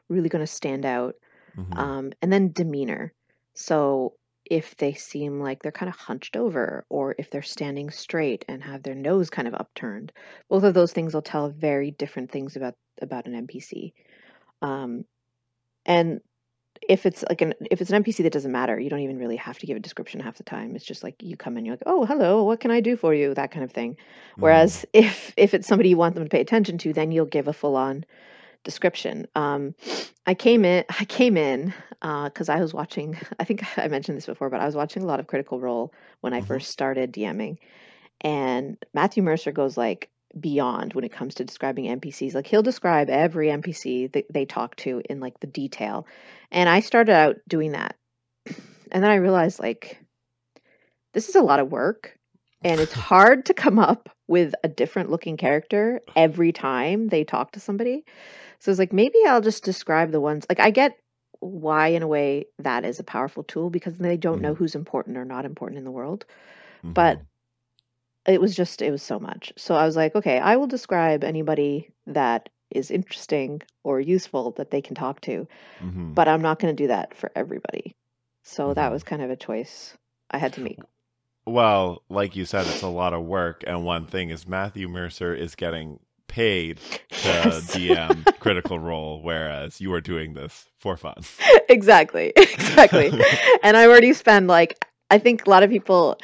really 0.09 0.29
going 0.29 0.45
to 0.45 0.53
stand 0.53 0.85
out 0.85 1.17
hmm 1.57 1.85
um, 1.85 2.13
and 2.23 2.33
then 2.33 2.53
demeanor. 2.53 3.13
So 3.55 4.15
if 4.53 4.77
they 4.77 4.93
seem 4.93 5.41
like 5.41 5.63
they're 5.63 5.73
kind 5.73 5.89
of 5.89 5.97
hunched 5.97 6.37
over, 6.37 6.85
or 6.91 7.15
if 7.17 7.31
they're 7.31 7.41
standing 7.41 7.89
straight 7.89 8.45
and 8.49 8.63
have 8.63 8.83
their 8.83 8.95
nose 8.95 9.31
kind 9.31 9.49
of 9.49 9.55
upturned, 9.55 10.13
both 10.51 10.63
of 10.63 10.75
those 10.75 10.93
things 10.93 11.15
will 11.15 11.23
tell 11.23 11.49
very 11.49 11.91
different 11.93 12.31
things 12.31 12.55
about 12.55 12.75
about 13.01 13.25
an 13.25 13.47
NPC. 13.47 13.95
Um, 14.61 15.07
and 15.87 16.21
if 16.87 17.07
it's 17.07 17.25
like 17.31 17.41
an 17.41 17.55
if 17.71 17.81
it's 17.81 17.91
an 17.91 18.05
NPC 18.05 18.25
that 18.25 18.33
doesn't 18.35 18.53
matter, 18.53 18.79
you 18.79 18.91
don't 18.91 19.01
even 19.01 19.17
really 19.17 19.37
have 19.37 19.59
to 19.59 19.67
give 19.67 19.79
a 19.79 19.81
description 19.81 20.21
half 20.21 20.37
the 20.37 20.43
time. 20.43 20.77
It's 20.77 20.85
just 20.85 21.03
like 21.03 21.15
you 21.23 21.35
come 21.35 21.57
in, 21.57 21.65
you're 21.65 21.77
like, 21.77 21.85
oh, 21.87 22.05
hello, 22.05 22.45
what 22.45 22.61
can 22.61 22.71
I 22.71 22.81
do 22.81 22.95
for 22.95 23.15
you? 23.15 23.33
That 23.33 23.53
kind 23.53 23.65
of 23.65 23.73
thing. 23.73 23.97
Whereas 24.37 24.85
if 24.93 25.33
if 25.39 25.55
it's 25.55 25.67
somebody 25.67 25.89
you 25.89 25.97
want 25.97 26.15
them 26.15 26.25
to 26.25 26.31
pay 26.31 26.43
attention 26.43 26.77
to, 26.77 26.93
then 26.93 27.11
you'll 27.11 27.25
give 27.25 27.49
a 27.49 27.55
full 27.55 27.77
on 27.77 28.05
description. 28.65 29.27
Um, 29.35 29.75
I 30.27 30.35
came 30.35 30.65
in. 30.65 30.85
I 31.01 31.05
came 31.05 31.37
in 31.37 31.75
because 32.01 32.49
I 32.49 32.61
was 32.61 32.75
watching. 32.75 33.19
I 33.39 33.45
think 33.45 33.65
I 33.79 33.89
mentioned 33.89 34.17
this 34.17 34.27
before, 34.27 34.51
but 34.51 34.61
I 34.61 34.67
was 34.67 34.77
watching 34.77 35.03
a 35.03 35.07
lot 35.07 35.21
of 35.21 35.27
Critical 35.27 35.61
Role 35.61 35.93
when 36.21 36.33
I 36.35 36.41
Mhm. 36.41 36.47
first 36.47 36.71
started 36.71 37.13
DMing, 37.13 37.59
and 38.21 38.77
Matthew 38.95 39.23
Mercer 39.23 39.53
goes 39.53 39.77
like 39.77 40.09
beyond 40.39 40.95
when 40.95 41.05
it 41.05 41.13
comes 41.13 41.35
to 41.37 41.45
describing 41.45 41.87
NPCs. 41.87 42.35
Like 42.35 42.47
he'll 42.47 42.63
describe 42.63 43.11
every 43.11 43.49
NPC 43.49 44.13
that 44.13 44.27
they 44.33 44.47
talk 44.47 44.77
to 44.77 45.03
in 45.09 45.21
like 45.21 45.39
the 45.41 45.47
detail, 45.47 46.07
and 46.51 46.69
I 46.69 46.81
started 46.81 47.13
out 47.13 47.37
doing 47.49 47.73
that, 47.73 47.97
and 48.91 49.03
then 49.03 49.11
I 49.11 49.17
realized 49.17 49.61
like 49.61 49.99
this 51.15 51.29
is 51.29 51.35
a 51.35 51.43
lot 51.43 51.61
of 51.61 51.71
work, 51.71 52.17
and 52.65 52.81
it's 52.81 52.95
hard 52.95 53.47
to 53.47 53.55
come 53.55 53.79
up 53.79 54.09
with 54.29 54.55
a 54.65 54.69
different 54.69 55.11
looking 55.11 55.37
character 55.37 56.01
every 56.17 56.53
time 56.53 57.09
they 57.09 57.25
talk 57.25 57.53
to 57.53 57.61
somebody. 57.61 58.05
So 58.63 58.71
it's 58.71 58.79
like 58.79 58.93
maybe 58.93 59.19
I'll 59.27 59.41
just 59.41 59.65
describe 59.65 60.13
the 60.13 60.21
ones 60.21 60.47
like 60.49 60.61
I 60.61 60.71
get 60.71 60.97
why 61.41 61.89
in 61.89 62.03
a 62.03 62.07
way 62.07 62.47
that 62.61 62.85
is 62.85 63.01
a 63.01 63.05
powerful 63.05 63.43
tool 63.43 63.71
because 63.71 63.99
they 63.99 64.17
don't 64.17 64.41
know 64.41 64.55
Mhm. 64.55 64.59
who's 64.59 64.77
important 64.77 65.17
or 65.17 65.25
not 65.25 65.45
important 65.45 65.79
in 65.79 65.85
the 65.85 65.91
world. 65.91 66.25
Mhm. 66.85 66.95
But 66.95 67.21
it 68.25 68.41
was 68.41 68.55
just 68.55 68.81
it 68.81 68.93
was 68.93 69.03
so 69.03 69.19
much. 69.19 69.53
So 69.57 69.75
I 69.75 69.85
was 69.85 69.97
like, 69.97 70.15
okay, 70.15 70.39
I 70.39 70.55
will 70.55 70.69
describe 70.69 71.25
anybody 71.25 71.91
that 72.07 72.51
is 72.71 72.93
interesting 72.93 73.63
or 73.83 74.01
useful 74.01 74.53
that 74.53 74.71
they 74.71 74.81
can 74.81 74.95
talk 74.95 75.21
to, 75.23 75.49
Mhm. 75.83 76.15
but 76.15 76.29
I'm 76.29 76.41
not 76.41 76.61
going 76.61 76.75
to 76.75 76.83
do 76.85 76.87
that 76.87 77.15
for 77.15 77.33
everybody. 77.35 77.97
So 78.45 78.75
that 78.75 78.91
Mhm. 78.91 78.93
was 78.93 79.03
kind 79.03 79.23
of 79.23 79.31
a 79.31 79.37
choice 79.37 79.99
I 80.31 80.39
had 80.39 80.53
to 80.53 80.61
make. 80.61 80.79
Well, 81.47 82.05
like 82.09 82.37
you 82.37 82.45
said, 82.45 82.69
it's 82.69 82.83
a 82.83 82.87
lot 82.87 83.13
of 83.13 83.25
work, 83.25 83.65
and 83.67 83.85
one 83.85 84.07
thing 84.07 84.31
is 84.31 84.47
Matthew 84.47 84.87
Mercer 84.87 85.35
is 85.35 85.57
getting 85.57 85.99
paid 86.33 86.79
to 86.79 87.29
Yes. 87.29 87.71
DM 87.77 88.27
Critical 88.41 88.79
Role, 88.79 89.23
whereas 89.23 89.81
you 89.81 89.93
are 89.93 90.01
doing 90.01 90.33
this 90.35 90.67
for 90.79 90.97
fun. 90.97 91.15
exactly 91.69 92.33
exactly 92.37 93.13
and 93.63 93.77
i 93.77 93.87
already 93.87 94.13
spend 94.13 94.47
like 94.49 94.85
i 95.11 95.19
think 95.19 95.47
a 95.47 95.51
lot 95.51 95.63
of 95.63 95.71
people 95.71 96.19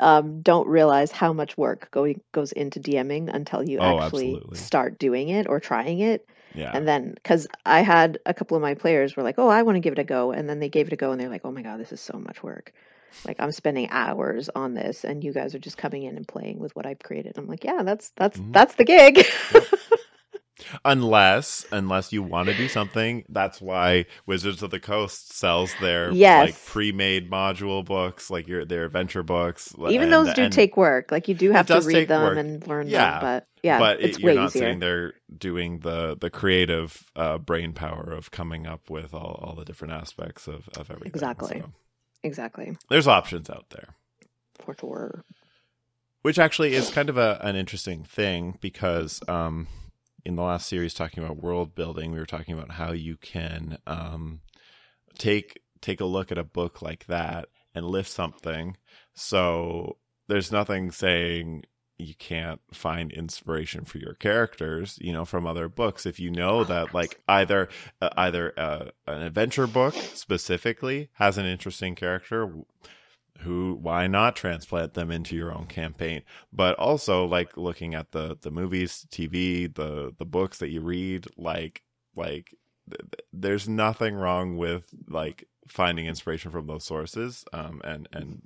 um, 0.00 0.42
don't 0.42 0.66
realize 0.66 1.12
how 1.12 1.32
much 1.32 1.56
work 1.56 1.88
going 1.92 2.20
goes 2.32 2.52
into 2.52 2.80
dming 2.80 3.32
until 3.32 3.62
you 3.66 3.78
Oh, 3.78 3.82
actually 4.00 4.32
absolutely. 4.32 4.56
start 4.58 4.98
doing 4.98 5.28
it 5.28 5.46
or 5.48 5.60
trying 5.60 6.00
it 6.00 6.26
Yeah. 6.54 6.72
and 6.74 6.86
then 6.88 7.12
because 7.14 7.46
i 7.64 7.80
had 7.80 8.18
a 8.26 8.34
couple 8.34 8.56
of 8.56 8.62
my 8.62 8.74
players 8.74 9.16
were 9.16 9.22
like 9.22 9.36
oh 9.38 9.48
i 9.48 9.62
want 9.62 9.76
to 9.76 9.80
give 9.80 9.92
it 9.92 9.98
a 9.98 10.04
go 10.04 10.32
and 10.32 10.48
then 10.48 10.58
they 10.58 10.68
gave 10.68 10.88
it 10.88 10.92
a 10.92 10.96
go 10.96 11.12
and 11.12 11.20
they're 11.20 11.28
like 11.30 11.44
oh 11.44 11.52
my 11.52 11.62
god 11.62 11.78
this 11.78 11.92
is 11.92 12.00
so 12.00 12.18
much 12.18 12.42
work 12.42 12.72
like 13.24 13.36
i'm 13.40 13.52
spending 13.52 13.88
hours 13.90 14.48
on 14.54 14.74
this 14.74 15.04
and 15.04 15.22
you 15.24 15.32
guys 15.32 15.54
are 15.54 15.58
just 15.58 15.76
coming 15.78 16.02
in 16.04 16.16
and 16.16 16.26
playing 16.28 16.58
with 16.58 16.74
what 16.76 16.86
i've 16.86 16.98
created 17.00 17.32
i'm 17.36 17.46
like 17.46 17.64
yeah 17.64 17.82
that's 17.82 18.10
that's 18.16 18.38
Mhm. 18.38 18.52
that's 18.52 18.74
the 18.76 18.84
gig 18.84 19.24
unless 20.84 21.64
unless 21.72 22.12
you 22.12 22.22
want 22.22 22.48
to 22.48 22.54
do 22.54 22.68
something, 22.68 23.24
that's 23.30 23.60
why 23.62 24.04
Wizards 24.26 24.62
of 24.62 24.70
the 24.70 24.80
Coast 24.80 25.32
sells 25.32 25.74
their 25.80 26.12
like 26.44 26.64
pre-made 26.66 27.30
module 27.30 27.84
books, 27.84 28.30
like 28.30 28.46
your 28.46 28.64
their 28.66 28.84
adventure 28.84 29.22
books. 29.22 29.74
even 29.88 30.02
and- 30.04 30.12
those 30.12 30.34
do 30.34 30.48
take 30.50 30.76
work 30.76 31.10
like 31.10 31.28
you 31.28 31.34
do 31.34 31.50
have 31.52 31.66
to 31.66 31.80
read 31.80 32.08
them 32.08 32.22
work. 32.22 32.38
and 32.38 32.66
learn 32.66 32.88
Yeah, 32.88 33.12
them 33.12 33.20
but 33.22 33.46
yeah 33.62 33.78
but 33.78 34.00
it's 34.00 34.18
it, 34.18 34.22
you're 34.22 34.32
way 34.32 34.36
not 34.36 34.48
easier 34.50 34.62
sitting 34.62 34.80
there 34.80 35.14
doing 35.36 35.78
the 35.80 36.16
the 36.20 36.30
creative 36.30 37.04
uh, 37.16 37.38
brain 37.38 37.72
power 37.72 38.12
of 38.12 38.30
coming 38.30 38.66
up 38.66 38.90
with 38.90 39.14
all, 39.14 39.40
all 39.42 39.54
the 39.54 39.64
different 39.64 39.94
aspects 39.94 40.46
of, 40.46 40.68
of 40.76 40.90
everything. 40.90 41.06
Exactly. 41.06 41.60
So 41.60 41.72
exactly. 42.22 42.76
There's 42.88 43.06
options 43.06 43.50
out 43.50 43.66
there. 43.70 43.88
for 44.64 44.76
sure. 44.78 45.24
Which 46.22 46.38
actually 46.38 46.74
is 46.74 46.90
kind 46.90 47.08
of 47.08 47.16
a, 47.16 47.40
an 47.42 47.56
interesting 47.56 48.04
thing 48.04 48.58
because 48.60 49.22
um, 49.26 49.68
in 50.24 50.36
the 50.36 50.42
last 50.42 50.68
series 50.68 50.92
talking 50.92 51.24
about 51.24 51.42
world 51.42 51.74
building 51.74 52.12
we 52.12 52.18
were 52.18 52.26
talking 52.26 52.52
about 52.52 52.72
how 52.72 52.92
you 52.92 53.16
can 53.16 53.78
um, 53.86 54.40
take 55.18 55.60
take 55.80 56.00
a 56.00 56.04
look 56.04 56.30
at 56.30 56.36
a 56.36 56.44
book 56.44 56.82
like 56.82 57.06
that 57.06 57.48
and 57.74 57.86
lift 57.86 58.10
something. 58.10 58.76
So 59.14 59.96
there's 60.28 60.52
nothing 60.52 60.90
saying 60.90 61.64
you 62.00 62.14
can't 62.14 62.60
find 62.72 63.12
inspiration 63.12 63.84
for 63.84 63.98
your 63.98 64.14
characters 64.14 64.98
you 65.00 65.12
know 65.12 65.24
from 65.24 65.46
other 65.46 65.68
books. 65.68 66.06
If 66.06 66.18
you 66.18 66.30
know 66.30 66.64
that 66.64 66.94
like 66.94 67.20
either 67.28 67.68
uh, 68.00 68.10
either 68.16 68.52
uh, 68.58 68.90
an 69.06 69.22
adventure 69.22 69.66
book 69.66 69.94
specifically 69.94 71.10
has 71.14 71.38
an 71.38 71.46
interesting 71.46 71.94
character 71.94 72.52
who 73.40 73.78
why 73.80 74.06
not 74.06 74.36
transplant 74.36 74.94
them 74.94 75.10
into 75.10 75.36
your 75.36 75.52
own 75.52 75.66
campaign? 75.66 76.22
But 76.52 76.76
also 76.78 77.24
like 77.24 77.56
looking 77.56 77.94
at 77.94 78.12
the 78.12 78.36
the 78.40 78.50
movies 78.50 79.06
tv 79.10 79.72
the 79.74 80.14
the 80.18 80.26
books 80.26 80.58
that 80.58 80.70
you 80.70 80.80
read 80.80 81.26
like 81.36 81.82
like 82.16 82.54
th- 82.90 83.00
th- 83.00 83.26
there's 83.32 83.68
nothing 83.68 84.14
wrong 84.14 84.56
with 84.56 84.84
like 85.08 85.46
finding 85.68 86.06
inspiration 86.06 86.50
from 86.50 86.66
those 86.66 86.84
sources 86.84 87.44
um 87.52 87.80
and 87.84 88.08
and 88.12 88.42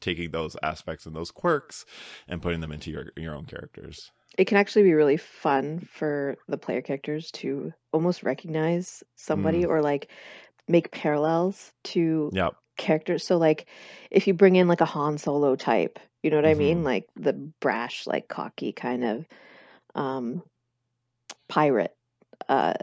taking 0.00 0.30
those 0.30 0.56
aspects 0.62 1.06
and 1.06 1.14
those 1.14 1.30
quirks 1.30 1.84
and 2.28 2.42
putting 2.42 2.60
them 2.60 2.72
into 2.72 2.90
your 2.90 3.12
your 3.16 3.34
own 3.34 3.44
characters. 3.44 4.10
It 4.38 4.46
can 4.46 4.56
actually 4.56 4.84
be 4.84 4.94
really 4.94 5.16
fun 5.16 5.80
for 5.92 6.36
the 6.48 6.56
player 6.56 6.82
characters 6.82 7.30
to 7.32 7.72
almost 7.92 8.22
recognize 8.22 9.02
somebody 9.16 9.64
or 9.66 9.82
like 9.82 10.08
make 10.68 10.92
parallels 10.92 11.72
to 11.82 12.30
yep. 12.32 12.54
characters. 12.76 13.26
So 13.26 13.38
like 13.38 13.66
if 14.10 14.26
you 14.26 14.34
bring 14.34 14.56
in 14.56 14.68
like 14.68 14.80
a 14.80 14.86
han 14.86 15.18
solo 15.18 15.56
type 15.56 15.98
you 16.22 16.30
know 16.30 16.36
what 16.36 16.46
i 16.46 16.54
mean? 16.54 16.82
Mhm. 16.82 16.84
like 16.84 17.08
the 17.16 17.32
brash 17.32 18.06
like 18.06 18.28
cocky 18.28 18.72
kind 18.72 19.04
of 19.04 19.26
um 19.94 20.42
pirate 21.48 21.94
uh 22.48 22.74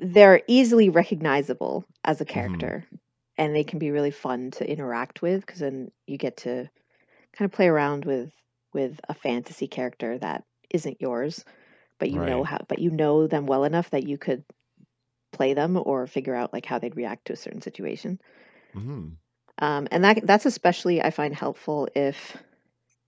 they're 0.00 0.42
easily 0.46 0.90
recognizable 0.90 1.84
as 2.04 2.20
a 2.20 2.24
character 2.24 2.84
and 3.36 3.54
they 3.54 3.64
can 3.64 3.78
be 3.78 3.90
really 3.90 4.10
fun 4.10 4.50
to 4.52 4.68
interact 4.70 5.22
with 5.22 5.44
because 5.44 5.60
then 5.60 5.90
you 6.06 6.16
get 6.16 6.38
to 6.38 6.68
kind 7.36 7.50
of 7.50 7.52
play 7.52 7.68
around 7.68 8.04
with 8.04 8.32
with 8.72 9.00
a 9.08 9.14
fantasy 9.14 9.66
character 9.66 10.18
that 10.18 10.44
isn't 10.70 11.00
yours 11.00 11.44
but 11.98 12.10
you 12.10 12.18
know 12.18 12.44
how 12.44 12.58
but 12.68 12.78
you 12.78 12.90
know 12.90 13.26
them 13.26 13.46
well 13.46 13.64
enough 13.64 13.90
that 13.90 14.06
you 14.06 14.18
could 14.18 14.44
play 15.32 15.54
them 15.54 15.80
or 15.82 16.06
figure 16.06 16.34
out 16.34 16.52
like 16.52 16.66
how 16.66 16.78
they'd 16.78 16.96
react 16.96 17.26
to 17.26 17.32
a 17.32 17.36
certain 17.36 17.60
situation. 17.60 18.20
Hmm 18.72 19.08
um, 19.58 19.86
and 19.90 20.04
that 20.04 20.26
that's 20.26 20.46
especially 20.46 21.02
I 21.02 21.10
find 21.10 21.34
helpful 21.34 21.88
if 21.94 22.36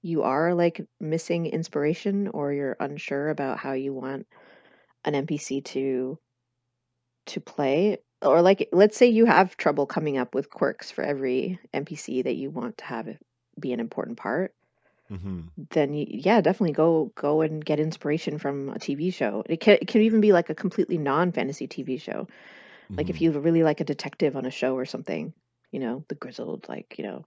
you 0.02 0.22
are 0.22 0.54
like 0.54 0.80
missing 1.00 1.46
inspiration 1.46 2.28
or 2.28 2.52
you're 2.52 2.76
unsure 2.78 3.30
about 3.30 3.58
how 3.58 3.72
you 3.72 3.92
want 3.92 4.26
an 5.04 5.14
NPC 5.14 5.64
to 5.64 6.18
to 7.26 7.40
play 7.40 7.98
or 8.22 8.42
like 8.42 8.68
let's 8.72 8.96
say 8.96 9.06
you 9.06 9.26
have 9.26 9.56
trouble 9.56 9.86
coming 9.86 10.18
up 10.18 10.34
with 10.34 10.50
quirks 10.50 10.90
for 10.90 11.02
every 11.04 11.58
NPC 11.72 12.22
that 12.22 12.36
you 12.36 12.50
want 12.50 12.78
to 12.78 12.84
have 12.84 13.08
it 13.08 13.18
be 13.60 13.72
an 13.72 13.80
important 13.80 14.18
part 14.18 14.54
hmm 15.08 15.50
then 15.70 15.92
y 15.92 16.06
yeah, 16.08 16.40
definitely 16.40 16.72
go 16.72 17.12
go 17.14 17.40
and 17.40 17.64
get 17.64 17.80
inspiration 17.80 18.38
from 18.38 18.68
a 18.70 18.78
TV 18.78 19.10
show. 19.10 19.42
It 19.46 19.60
can 19.60 19.78
it 19.80 19.88
can 19.88 20.02
even 20.02 20.20
be 20.20 20.32
like 20.32 20.50
a 20.50 20.54
completely 20.54 20.98
non-fantasy 20.98 21.66
TV 21.66 21.96
show. 21.98 22.28
Like 22.98 23.10
if 23.10 23.20
hmm 23.20 23.22
you 23.22 23.32
really 23.32 23.62
like 23.62 23.80
a 23.80 23.84
detective 23.84 24.36
on 24.36 24.46
a 24.46 24.50
show 24.50 24.74
or 24.76 24.86
something, 24.86 25.32
you 25.72 25.80
know, 25.80 26.04
the 26.08 26.14
grizzled, 26.16 26.68
like, 26.68 26.96
you 26.98 27.04
know, 27.04 27.24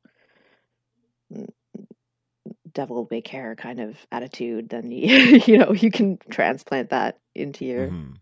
devil 2.71 3.07
may 3.11 3.21
care 3.21 3.55
kind 3.55 3.79
of 3.79 3.97
attitude, 4.11 4.69
then 4.69 4.91
you 4.91 5.07
you 5.47 5.57
know, 5.57 5.71
you 5.73 5.91
can 5.91 6.17
transplant 6.29 6.89
that 6.89 7.19
into 7.35 7.65
your 7.65 7.93
hmm 7.93 8.21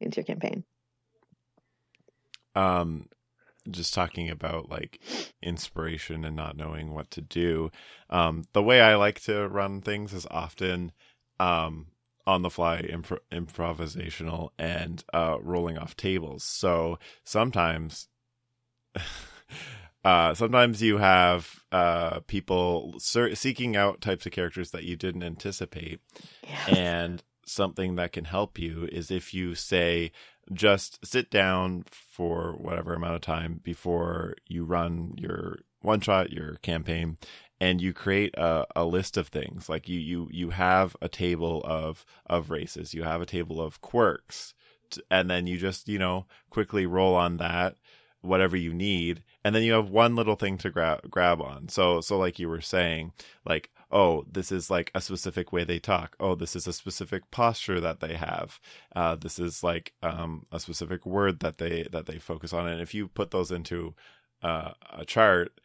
into 0.00 0.18
your 0.18 0.24
campaign. 0.26 0.64
Um, 2.54 3.08
just 3.70 3.94
talking 3.94 4.28
about 4.28 4.68
like 4.68 5.00
inspiration 5.42 6.24
and 6.24 6.36
not 6.36 6.56
knowing 6.56 6.92
what 6.92 7.10
to 7.12 7.20
do. 7.22 7.70
Um, 8.10 8.44
the 8.52 8.62
way 8.62 8.80
I 8.82 8.94
like 8.96 9.20
to 9.22 9.48
run 9.48 9.80
things 9.80 10.12
is 10.12 10.26
often 10.30 10.92
um, 11.40 11.86
on 12.26 12.42
the 12.42 12.50
fly 12.50 12.82
impro- 12.82 13.20
improvisational 13.32 14.50
and 14.58 15.02
uh, 15.14 15.38
rolling 15.40 15.78
off 15.78 15.96
tables. 15.96 16.44
So 16.44 16.98
sometimes. 17.24 18.08
Uh, 20.04 20.34
sometimes 20.34 20.82
you 20.82 20.98
have 20.98 21.64
uh, 21.72 22.20
people 22.26 22.94
ser- 22.98 23.34
seeking 23.34 23.74
out 23.74 24.02
types 24.02 24.26
of 24.26 24.32
characters 24.32 24.70
that 24.70 24.84
you 24.84 24.96
didn't 24.96 25.22
anticipate, 25.22 25.98
Yeah. 26.46 26.66
and 26.76 27.22
something 27.46 27.96
that 27.96 28.12
can 28.12 28.26
help 28.26 28.58
you 28.58 28.86
is 28.92 29.10
if 29.10 29.32
you 29.32 29.54
say, 29.54 30.12
just 30.52 31.04
sit 31.04 31.30
down 31.30 31.84
for 31.90 32.52
whatever 32.52 32.94
amount 32.94 33.14
of 33.14 33.20
time 33.20 33.60
before 33.62 34.34
you 34.46 34.64
run 34.64 35.14
your 35.16 35.58
one 35.80 36.00
shot, 36.00 36.32
your 36.32 36.56
campaign, 36.56 37.18
and 37.60 37.80
you 37.80 37.92
create 37.92 38.34
a, 38.36 38.66
a 38.74 38.84
list 38.84 39.16
of 39.16 39.28
things. 39.28 39.68
Like 39.68 39.88
you, 39.88 39.98
you, 39.98 40.28
you 40.30 40.50
have 40.50 40.96
a 41.02 41.08
table 41.08 41.62
of, 41.64 42.04
of 42.26 42.50
races, 42.50 42.94
you 42.94 43.02
have 43.02 43.20
a 43.20 43.26
table 43.26 43.60
of 43.60 43.80
quirks, 43.80 44.54
and 45.10 45.30
then 45.30 45.46
you 45.46 45.58
just, 45.58 45.88
you 45.88 45.98
know, 45.98 46.26
quickly 46.50 46.86
roll 46.86 47.14
on 47.14 47.36
that, 47.38 47.76
whatever 48.22 48.56
you 48.56 48.72
need. 48.72 49.22
And 49.44 49.54
then 49.54 49.62
you 49.62 49.72
have 49.74 49.90
one 49.90 50.16
little 50.16 50.36
thing 50.36 50.56
to 50.58 50.70
grab, 50.70 51.10
grab 51.10 51.40
on. 51.42 51.68
So, 51.68 52.00
so 52.00 52.18
like 52.18 52.38
you 52.38 52.48
were 52.48 52.60
saying, 52.60 53.12
like, 53.44 53.70
oh, 53.94 54.24
this 54.30 54.52
is 54.52 54.70
like 54.70 54.90
a 54.94 55.00
specific 55.00 55.52
way 55.52 55.64
they 55.64 55.78
talk. 55.80 56.16
Oh, 56.20 56.34
this 56.36 56.56
is 56.56 56.66
a 56.66 56.74
specific 56.74 57.30
posture 57.30 57.80
that 57.80 58.00
they 58.00 58.16
have. 58.16 58.60
Uh, 58.96 59.16
this 59.16 59.38
is 59.38 59.64
like 59.64 59.94
um, 60.02 60.46
a 60.52 60.60
specific 60.60 61.06
word 61.06 61.40
that 61.40 61.58
they 61.58 61.84
that 61.92 62.06
they 62.06 62.18
focus 62.18 62.52
on. 62.52 62.68
And 62.68 62.82
if 62.82 62.94
you 62.94 63.08
put 63.08 63.30
those 63.32 63.52
into 63.52 63.94
uh, 64.42 64.72
a 64.92 65.04
chart, 65.06 65.60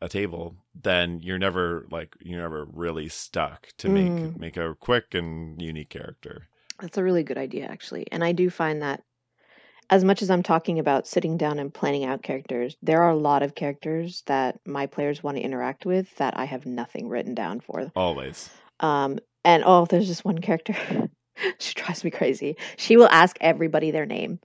a 0.00 0.08
table, 0.08 0.56
then 0.74 1.20
you're 1.20 1.38
never 1.38 1.86
like 1.90 2.16
you're 2.20 2.40
never 2.42 2.64
really 2.66 3.08
stuck 3.08 3.68
to 3.78 3.88
make 3.90 4.22
Mm. 4.22 4.38
make 4.38 4.56
a 4.56 4.74
quick 4.80 5.14
and 5.14 5.60
unique 5.62 5.90
character. 5.90 6.48
That's 6.80 6.98
a 6.98 7.02
really 7.04 7.22
good 7.22 7.38
idea, 7.38 7.66
actually. 7.66 8.06
And 8.12 8.24
I 8.24 8.32
do 8.32 8.50
find 8.50 8.82
that 8.82 9.04
as 9.90 10.04
much 10.04 10.22
as 10.22 10.30
I'm 10.30 10.42
talking 10.42 10.78
about 10.78 11.06
sitting 11.06 11.36
down 11.36 11.58
and 11.58 11.72
planning 11.72 12.04
out 12.04 12.22
characters, 12.22 12.76
there 12.82 13.02
are 13.02 13.10
a 13.10 13.16
lot 13.16 13.42
of 13.42 13.54
characters 13.54 14.22
that 14.26 14.58
my 14.66 14.86
players 14.86 15.22
want 15.22 15.36
to 15.36 15.42
interact 15.42 15.86
with 15.86 16.14
that 16.16 16.36
I 16.36 16.44
have 16.44 16.66
nothing 16.66 17.08
written 17.08 17.34
down 17.34 17.60
for. 17.60 17.90
Always. 17.94 18.50
Um, 18.80 19.18
and 19.44 19.62
oh, 19.66 19.84
there's 19.86 20.06
just 20.06 20.24
one 20.24 20.38
character. 20.38 20.74
she 21.58 21.74
drives 21.74 22.04
me 22.04 22.10
crazy. 22.10 22.56
She 22.76 22.96
will 22.96 23.08
ask 23.10 23.36
everybody 23.40 23.90
their 23.90 24.06
name. 24.06 24.40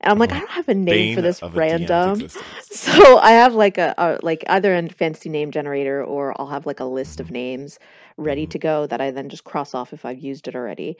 And 0.00 0.10
I'm 0.10 0.18
like, 0.18 0.32
I 0.32 0.40
don't 0.40 0.50
have 0.50 0.68
a 0.68 0.74
name 0.74 1.14
for 1.14 1.22
this 1.22 1.40
of 1.40 1.56
a 1.56 1.60
DM's 1.60 1.90
random. 1.90 2.28
So 2.70 3.18
I 3.18 3.32
have 3.32 3.54
like 3.54 3.78
a, 3.78 3.94
a 3.96 4.18
like 4.22 4.44
either 4.48 4.74
a 4.74 4.88
fancy 4.88 5.28
name 5.28 5.52
generator 5.52 6.02
or 6.04 6.38
I'll 6.40 6.48
have 6.48 6.66
like 6.66 6.80
a 6.80 6.84
list 6.84 7.20
of 7.20 7.30
names 7.30 7.78
ready 8.16 8.46
Mhm. 8.46 8.50
to 8.50 8.58
go 8.58 8.86
that 8.86 9.00
I 9.00 9.12
then 9.12 9.28
just 9.28 9.44
cross 9.44 9.74
off 9.74 9.92
if 9.92 10.04
I've 10.04 10.18
used 10.18 10.48
it 10.48 10.56
already. 10.56 10.96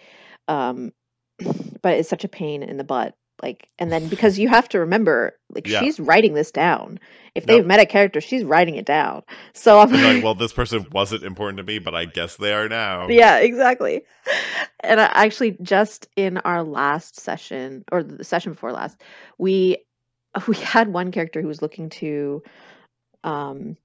Um, 0.46 0.92
but 1.83 1.94
it's 1.94 2.09
such 2.09 2.24
a 2.24 2.28
pain 2.28 2.62
in 2.62 2.76
the 2.76 2.85
butt. 2.85 3.16
Like, 3.42 3.68
and 3.79 3.92
then 3.92 4.09
because 4.09 4.38
you 4.38 4.49
have 4.49 4.68
to 4.71 4.81
remember, 4.81 5.38
like 5.51 5.66
Yeah. 5.66 5.81
she's 5.81 5.99
writing 5.99 6.35
this 6.35 6.51
down. 6.51 7.01
If 7.35 7.47
they've 7.47 7.66
met 7.66 7.81
a 7.81 7.87
character, 7.87 8.21
she's 8.21 8.45
writing 8.45 8.77
it 8.77 8.85
down. 8.85 9.23
So 9.55 9.81
I'm 9.81 9.90
like, 9.90 10.03
like, 10.03 10.23
well, 10.25 10.35
this 10.35 10.53
person 10.53 10.87
wasn't 10.92 11.25
important 11.25 11.57
to 11.59 11.64
me, 11.64 11.79
but 11.79 11.95
I 11.95 12.05
guess 12.05 12.37
they 12.37 12.53
are 12.53 12.68
now. 12.68 13.09
yeah, 13.09 13.38
exactly. 13.38 14.03
And 14.81 15.01
I 15.01 15.05
actually 15.07 15.57
just 15.62 16.09
in 16.16 16.38
our 16.38 16.62
last 16.62 17.18
session 17.21 17.85
or 17.90 18.03
the 18.03 18.25
session 18.25 18.53
before 18.53 18.73
last, 18.73 19.01
we 19.38 19.79
we 20.47 20.57
had 20.57 20.88
one 20.92 21.11
character 21.11 21.40
who 21.40 21.49
was 21.49 21.62
looking 21.62 21.88
to 21.90 22.42
um 23.25 23.77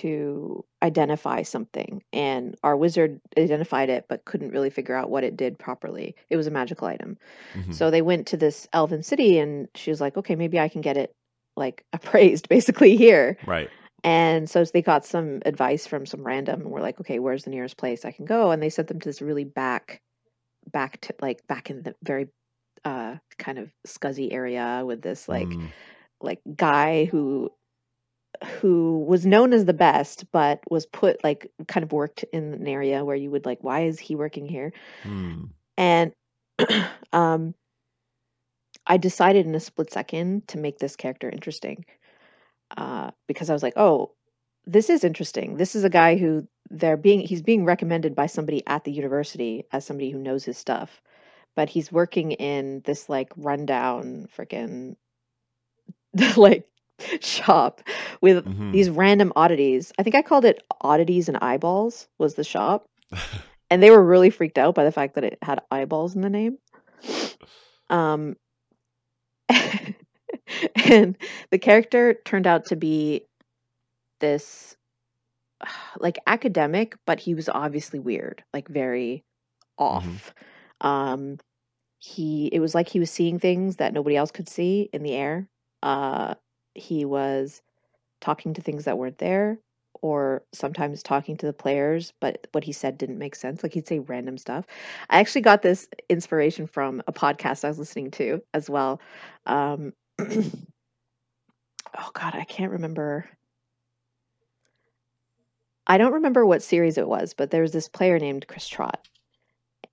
to 0.00 0.64
identify 0.82 1.42
something 1.42 2.02
and 2.12 2.56
our 2.62 2.76
wizard 2.76 3.20
identified 3.36 3.90
it 3.90 4.06
but 4.08 4.24
couldn't 4.24 4.50
really 4.52 4.70
figure 4.70 4.94
out 4.94 5.10
what 5.10 5.24
it 5.24 5.36
did 5.36 5.58
properly. 5.58 6.14
It 6.30 6.36
was 6.36 6.46
a 6.46 6.50
magical 6.50 6.86
item. 6.86 7.16
Mhm. 7.54 7.74
So 7.74 7.90
they 7.90 8.02
went 8.02 8.26
to 8.28 8.36
this 8.36 8.68
elven 8.72 9.02
city 9.02 9.38
and 9.38 9.68
she 9.74 9.90
was 9.90 10.00
like, 10.00 10.16
"Okay, 10.16 10.36
maybe 10.36 10.58
I 10.58 10.68
can 10.68 10.80
get 10.80 10.96
it 10.96 11.12
like 11.56 11.84
appraised 11.92 12.48
basically 12.48 12.96
here." 12.96 13.36
Right. 13.46 13.70
And 14.02 14.48
so 14.48 14.64
they 14.64 14.82
got 14.82 15.04
some 15.04 15.42
advice 15.44 15.86
from 15.86 16.06
some 16.06 16.24
random 16.24 16.60
and 16.62 16.70
we're 16.70 16.80
like, 16.80 17.00
okay, 17.00 17.18
where's 17.18 17.44
the 17.44 17.50
nearest 17.50 17.76
place 17.76 18.04
I 18.04 18.12
can 18.12 18.24
go? 18.24 18.50
And 18.50 18.62
they 18.62 18.70
sent 18.70 18.88
them 18.88 19.00
to 19.00 19.08
this 19.08 19.20
really 19.20 19.44
back, 19.44 20.00
back 20.72 21.00
to 21.02 21.14
like 21.20 21.46
back 21.46 21.70
in 21.70 21.82
the 21.82 21.94
very 22.02 22.28
uh 22.84 23.16
kind 23.38 23.58
of 23.58 23.70
scuzzy 23.86 24.32
area 24.32 24.82
with 24.86 25.02
this 25.02 25.28
like 25.28 25.48
Mm. 25.48 25.68
like 26.22 26.40
guy 26.56 27.04
who 27.06 27.50
who 28.60 29.04
was 29.06 29.26
known 29.26 29.52
as 29.52 29.64
the 29.64 29.74
best 29.74 30.24
but 30.32 30.60
was 30.70 30.86
put 30.86 31.22
like 31.24 31.50
kind 31.68 31.84
of 31.84 31.92
worked 31.92 32.24
in 32.32 32.54
an 32.54 32.66
area 32.66 33.04
where 33.04 33.16
you 33.16 33.30
would 33.30 33.44
like 33.46 33.62
why 33.62 33.80
is 33.82 33.98
he 33.98 34.14
working 34.14 34.46
here 34.46 34.72
Mm. 35.04 35.50
and 35.76 36.12
um 37.12 37.54
i 38.86 38.96
decided 38.96 39.46
in 39.46 39.54
a 39.54 39.60
split 39.60 39.92
second 39.92 40.46
to 40.48 40.58
make 40.58 40.78
this 40.78 40.96
character 40.96 41.28
interesting 41.28 41.84
uh 42.76 43.10
because 43.26 43.50
i 43.50 43.52
was 43.52 43.62
like 43.62 43.74
oh 43.76 44.12
this 44.66 44.90
is 44.90 45.04
interesting 45.04 45.56
this 45.56 45.74
is 45.74 45.84
a 45.84 45.90
guy 45.90 46.16
who 46.16 46.46
they're 46.70 46.96
being 46.96 47.20
he's 47.20 47.42
being 47.42 47.64
recommended 47.64 48.14
by 48.14 48.26
somebody 48.26 48.62
at 48.66 48.84
the 48.84 48.92
university 48.92 49.64
as 49.72 49.84
somebody 49.84 50.10
who 50.10 50.18
knows 50.18 50.44
his 50.44 50.56
stuff 50.58 51.02
but 51.56 51.68
he's 51.68 51.90
working 51.92 52.32
in 52.32 52.80
this 52.84 53.08
like 53.08 53.32
rundown 53.36 54.28
freaking 54.36 54.96
like 56.36 56.66
shop 57.20 57.80
with 58.20 58.44
Mhm. 58.44 58.72
these 58.72 58.90
random 58.90 59.32
oddities 59.36 59.92
i 59.98 60.02
think 60.02 60.14
i 60.14 60.22
called 60.22 60.44
it 60.44 60.62
oddities 60.80 61.28
and 61.28 61.38
eyeballs 61.38 62.08
was 62.18 62.34
the 62.34 62.44
shop 62.44 62.86
and 63.70 63.82
they 63.82 63.90
were 63.90 64.02
really 64.04 64.30
freaked 64.30 64.58
out 64.58 64.74
by 64.74 64.84
the 64.84 64.92
fact 64.92 65.14
that 65.14 65.24
it 65.24 65.38
had 65.42 65.60
eyeballs 65.70 66.14
in 66.14 66.22
the 66.22 66.30
name. 66.30 66.58
Um, 67.88 68.36
and 70.74 71.16
the 71.50 71.58
character 71.58 72.14
turned 72.24 72.46
out 72.46 72.66
to 72.66 72.76
be 72.76 73.26
this 74.20 74.76
like 75.98 76.18
academic, 76.26 76.96
but 77.06 77.20
he 77.20 77.34
was 77.34 77.48
obviously 77.48 77.98
weird, 77.98 78.42
like 78.52 78.68
very 78.68 79.24
off. 79.78 80.34
Um, 80.80 81.38
he 81.98 82.46
it 82.52 82.60
was 82.60 82.74
like 82.74 82.88
he 82.88 82.98
was 83.00 83.10
seeing 83.10 83.38
things 83.38 83.76
that 83.76 83.92
nobody 83.92 84.16
else 84.16 84.30
could 84.30 84.48
see 84.48 84.88
in 84.92 85.02
the 85.02 85.12
air. 85.12 85.48
Uh, 85.82 86.34
he 86.74 87.04
was 87.04 87.62
talking 88.20 88.54
to 88.54 88.62
things 88.62 88.84
that 88.84 88.98
weren't 88.98 89.18
there 89.18 89.58
or 90.02 90.42
sometimes 90.52 91.02
talking 91.02 91.36
to 91.36 91.46
the 91.46 91.52
players 91.52 92.12
but 92.20 92.46
what 92.52 92.64
he 92.64 92.72
said 92.72 92.96
didn't 92.96 93.18
make 93.18 93.34
sense. 93.34 93.62
Like 93.62 93.74
he'd 93.74 93.86
say 93.86 93.98
random 93.98 94.38
stuff. 94.38 94.66
I 95.08 95.20
actually 95.20 95.42
got 95.42 95.62
this 95.62 95.88
inspiration 96.08 96.66
from 96.66 97.02
a 97.06 97.12
podcast 97.12 97.64
i 97.64 97.68
was 97.68 97.78
listening 97.78 98.10
to 98.12 98.42
as 98.54 98.70
well. 98.70 99.00
Um 99.46 99.92
oh 100.18 100.50
god 102.12 102.34
i 102.34 102.44
can't 102.44 102.72
remember. 102.72 103.28
I 105.86 105.98
don't 105.98 106.12
remember 106.12 106.46
what 106.46 106.62
series 106.62 106.98
it 106.98 107.08
was 107.08 107.34
but 107.34 107.50
there 107.50 107.62
was 107.62 107.72
this 107.72 107.88
player 107.88 108.18
named 108.18 108.46
chris 108.46 108.68
trot 108.68 109.06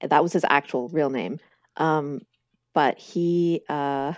that 0.02 0.22
was 0.22 0.34
his 0.34 0.46
actual 0.50 0.90
real 0.90 1.10
name. 1.10 1.40
Um 1.78 2.22
but 2.74 3.00
he 3.00 3.62
uh 3.68 4.14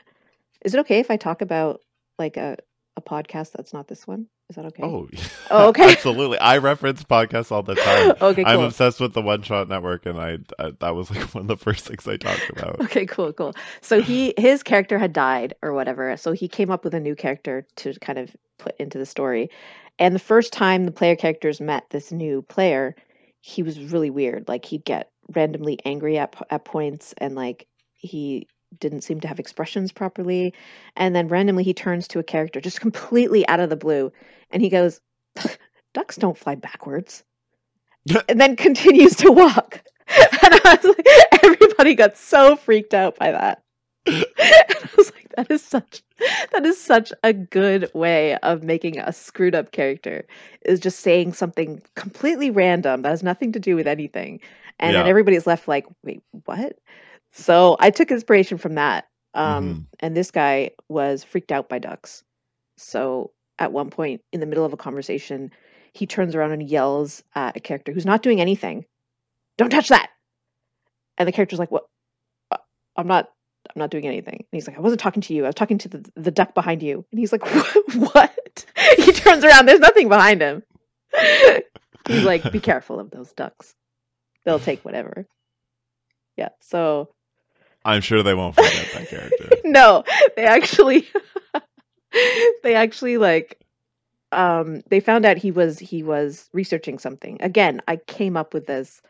is 0.64 0.74
it 0.74 0.80
okay 0.80 0.98
if 1.00 1.10
i 1.10 1.16
talk 1.16 1.40
about 1.40 1.80
like 2.18 2.36
a 2.36 2.56
a 2.96 3.00
podcast 3.02 3.50
that's 3.52 3.72
not 3.72 3.88
this 3.88 4.06
one 4.06 4.26
is 4.48 4.56
that 4.56 4.66
okay 4.66 4.82
Oh, 4.84 5.08
Oh, 5.50 5.68
okay. 5.68 5.92
absolutely. 5.92 6.38
I 6.38 6.58
reference 6.58 7.02
podcasts 7.02 7.50
all 7.50 7.62
the 7.62 7.74
time. 7.74 8.14
okay 8.20 8.44
I'm 8.44 8.60
obsessed 8.60 9.00
with 9.00 9.14
the 9.14 9.22
One 9.22 9.42
Shot 9.42 9.68
Network, 9.68 10.06
and 10.06 10.18
I, 10.20 10.38
I 10.58 10.72
that 10.80 10.94
was 10.94 11.10
like 11.10 11.22
one 11.34 11.42
of 11.42 11.48
the 11.48 11.56
first 11.56 11.86
things 11.88 12.06
I 12.06 12.16
talked 12.16 12.50
about. 12.50 12.80
Okay, 12.82 13.04
cool, 13.06 13.32
cool. 13.32 13.54
So 13.80 14.00
he 14.00 14.32
his 14.38 14.62
character 14.62 14.98
had 14.98 15.12
died 15.12 15.54
or 15.62 15.72
whatever. 15.72 16.16
So 16.16 16.32
he 16.32 16.46
came 16.48 16.70
up 16.70 16.84
with 16.84 16.94
a 16.94 17.00
new 17.00 17.16
character 17.16 17.66
to 17.76 17.94
kind 18.00 18.18
of 18.18 18.36
put 18.58 18.76
into 18.78 18.98
the 18.98 19.06
story. 19.06 19.50
And 19.98 20.14
the 20.14 20.18
first 20.20 20.52
time 20.52 20.84
the 20.84 20.92
player 20.92 21.16
characters 21.16 21.60
met 21.60 21.84
this 21.90 22.12
new 22.12 22.42
player, 22.42 22.94
he 23.40 23.62
was 23.62 23.78
really 23.80 24.10
weird. 24.10 24.46
Like 24.48 24.64
he'd 24.64 24.84
get 24.84 25.10
randomly 25.34 25.78
angry 25.84 26.18
at 26.18 26.34
at 26.50 26.64
points 26.64 27.14
and 27.18 27.34
like 27.34 27.66
he 27.94 28.46
didn't 28.78 29.02
seem 29.02 29.20
to 29.20 29.28
have 29.28 29.40
expressions 29.40 29.92
properly. 29.92 30.54
And 30.96 31.14
then 31.14 31.28
randomly 31.28 31.64
he 31.64 31.74
turns 31.74 32.08
to 32.08 32.18
a 32.18 32.24
character 32.24 32.60
just 32.60 32.80
completely 32.82 33.46
out 33.48 33.60
of 33.60 33.70
the 33.70 33.76
blue 33.76 34.12
and 34.50 34.62
he 34.62 34.68
goes, 34.68 35.00
"Ducks 35.94 36.16
don't 36.16 36.38
fly 36.38 36.54
backwards." 36.54 37.24
and 38.28 38.40
then 38.40 38.56
continues 38.56 39.16
to 39.16 39.30
walk. 39.30 39.82
And 40.06 40.60
I 40.64 40.78
was 40.82 40.96
like, 40.96 41.42
everybody 41.42 41.94
got 41.94 42.16
so 42.16 42.56
freaked 42.56 42.92
out 42.92 43.16
by 43.16 43.32
that. 43.32 43.62
And 44.06 44.26
I 44.38 44.88
was 44.98 45.10
like, 45.14 45.28
that 45.34 45.50
is 45.50 45.62
such 45.62 46.02
that 46.52 46.64
is 46.64 46.80
such 46.80 47.12
a 47.22 47.32
good 47.32 47.90
way 47.94 48.36
of 48.36 48.62
making 48.62 48.98
a 48.98 49.12
screwed 49.12 49.54
up 49.54 49.72
character 49.72 50.26
is 50.64 50.78
just 50.78 51.00
saying 51.00 51.32
something 51.32 51.82
completely 51.96 52.50
random 52.50 53.02
that 53.02 53.08
has 53.10 53.22
nothing 53.22 53.52
to 53.52 53.58
do 53.58 53.76
with 53.76 53.86
anything. 53.86 54.40
And 54.78 54.94
then 54.94 55.06
everybody's 55.06 55.46
left 55.46 55.68
like, 55.68 55.86
wait, 56.02 56.22
what? 56.44 56.78
So 57.34 57.76
I 57.80 57.90
took 57.90 58.10
inspiration 58.10 58.58
from 58.58 58.74
that. 58.76 59.08
Um, 59.34 59.68
Mhm. 59.74 59.86
and 60.00 60.16
this 60.16 60.30
guy 60.30 60.70
was 60.88 61.24
freaked 61.24 61.50
out 61.50 61.68
by 61.68 61.80
ducks. 61.80 62.22
So 62.78 63.32
at 63.58 63.72
one 63.72 63.90
point 63.90 64.22
in 64.32 64.40
the 64.40 64.46
middle 64.46 64.64
of 64.64 64.72
a 64.72 64.76
conversation, 64.76 65.50
he 65.92 66.06
turns 66.06 66.34
around 66.36 66.52
and 66.52 66.62
yells 66.62 67.22
at 67.34 67.56
a 67.56 67.60
character 67.60 67.92
who's 67.92 68.06
not 68.06 68.22
doing 68.22 68.40
anything. 68.40 68.84
Don't 69.58 69.70
touch 69.70 69.88
that. 69.88 70.10
And 71.18 71.26
the 71.28 71.32
character's 71.32 71.58
like, 71.58 71.70
"What? 71.70 71.86
Uh, 72.50 72.58
I'm 72.96 73.06
not. 73.08 73.32
I'm 73.74 73.78
not 73.80 73.90
doing 73.90 74.06
anything." 74.06 74.34
And 74.34 74.46
he's 74.52 74.66
like, 74.66 74.76
"I 74.76 74.80
wasn't 74.80 75.00
talking 75.00 75.22
to 75.22 75.34
you. 75.34 75.44
I 75.44 75.48
was 75.48 75.54
talking 75.54 75.78
to 75.78 75.88
the 75.88 76.10
the 76.16 76.30
duck 76.32 76.54
behind 76.54 76.82
you." 76.82 77.04
And 77.10 77.18
he's 77.20 77.32
like, 77.32 77.44
"What?" 77.94 78.66
He 78.96 79.12
turns 79.12 79.44
around. 79.44 79.66
There's 79.66 79.80
nothing 79.80 80.08
behind 80.08 80.40
him. 80.40 80.62
he's 82.06 82.24
like, 82.24 82.50
"Be 82.52 82.60
careful 82.60 82.98
of 83.00 83.10
those 83.10 83.32
ducks. 83.32 83.74
They'll 84.44 84.58
take 84.60 84.84
whatever." 84.84 85.26
Yeah. 86.36 86.50
So 86.60 87.13
I'm 87.84 88.00
sure 88.00 88.22
they 88.22 88.34
won't 88.34 88.54
forget 88.54 88.88
that 88.94 89.08
character. 89.08 89.50
no, 89.64 90.04
they 90.36 90.44
actually 90.44 91.06
they 92.62 92.74
actually 92.74 93.18
like 93.18 93.60
um 94.32 94.82
they 94.88 95.00
found 95.00 95.24
out 95.24 95.36
he 95.36 95.50
was 95.50 95.78
he 95.78 96.02
was 96.02 96.48
researching 96.52 96.98
something. 96.98 97.38
Again, 97.40 97.82
I 97.86 97.96
came 97.96 98.36
up 98.36 98.54
with 98.54 98.66
this 98.66 99.02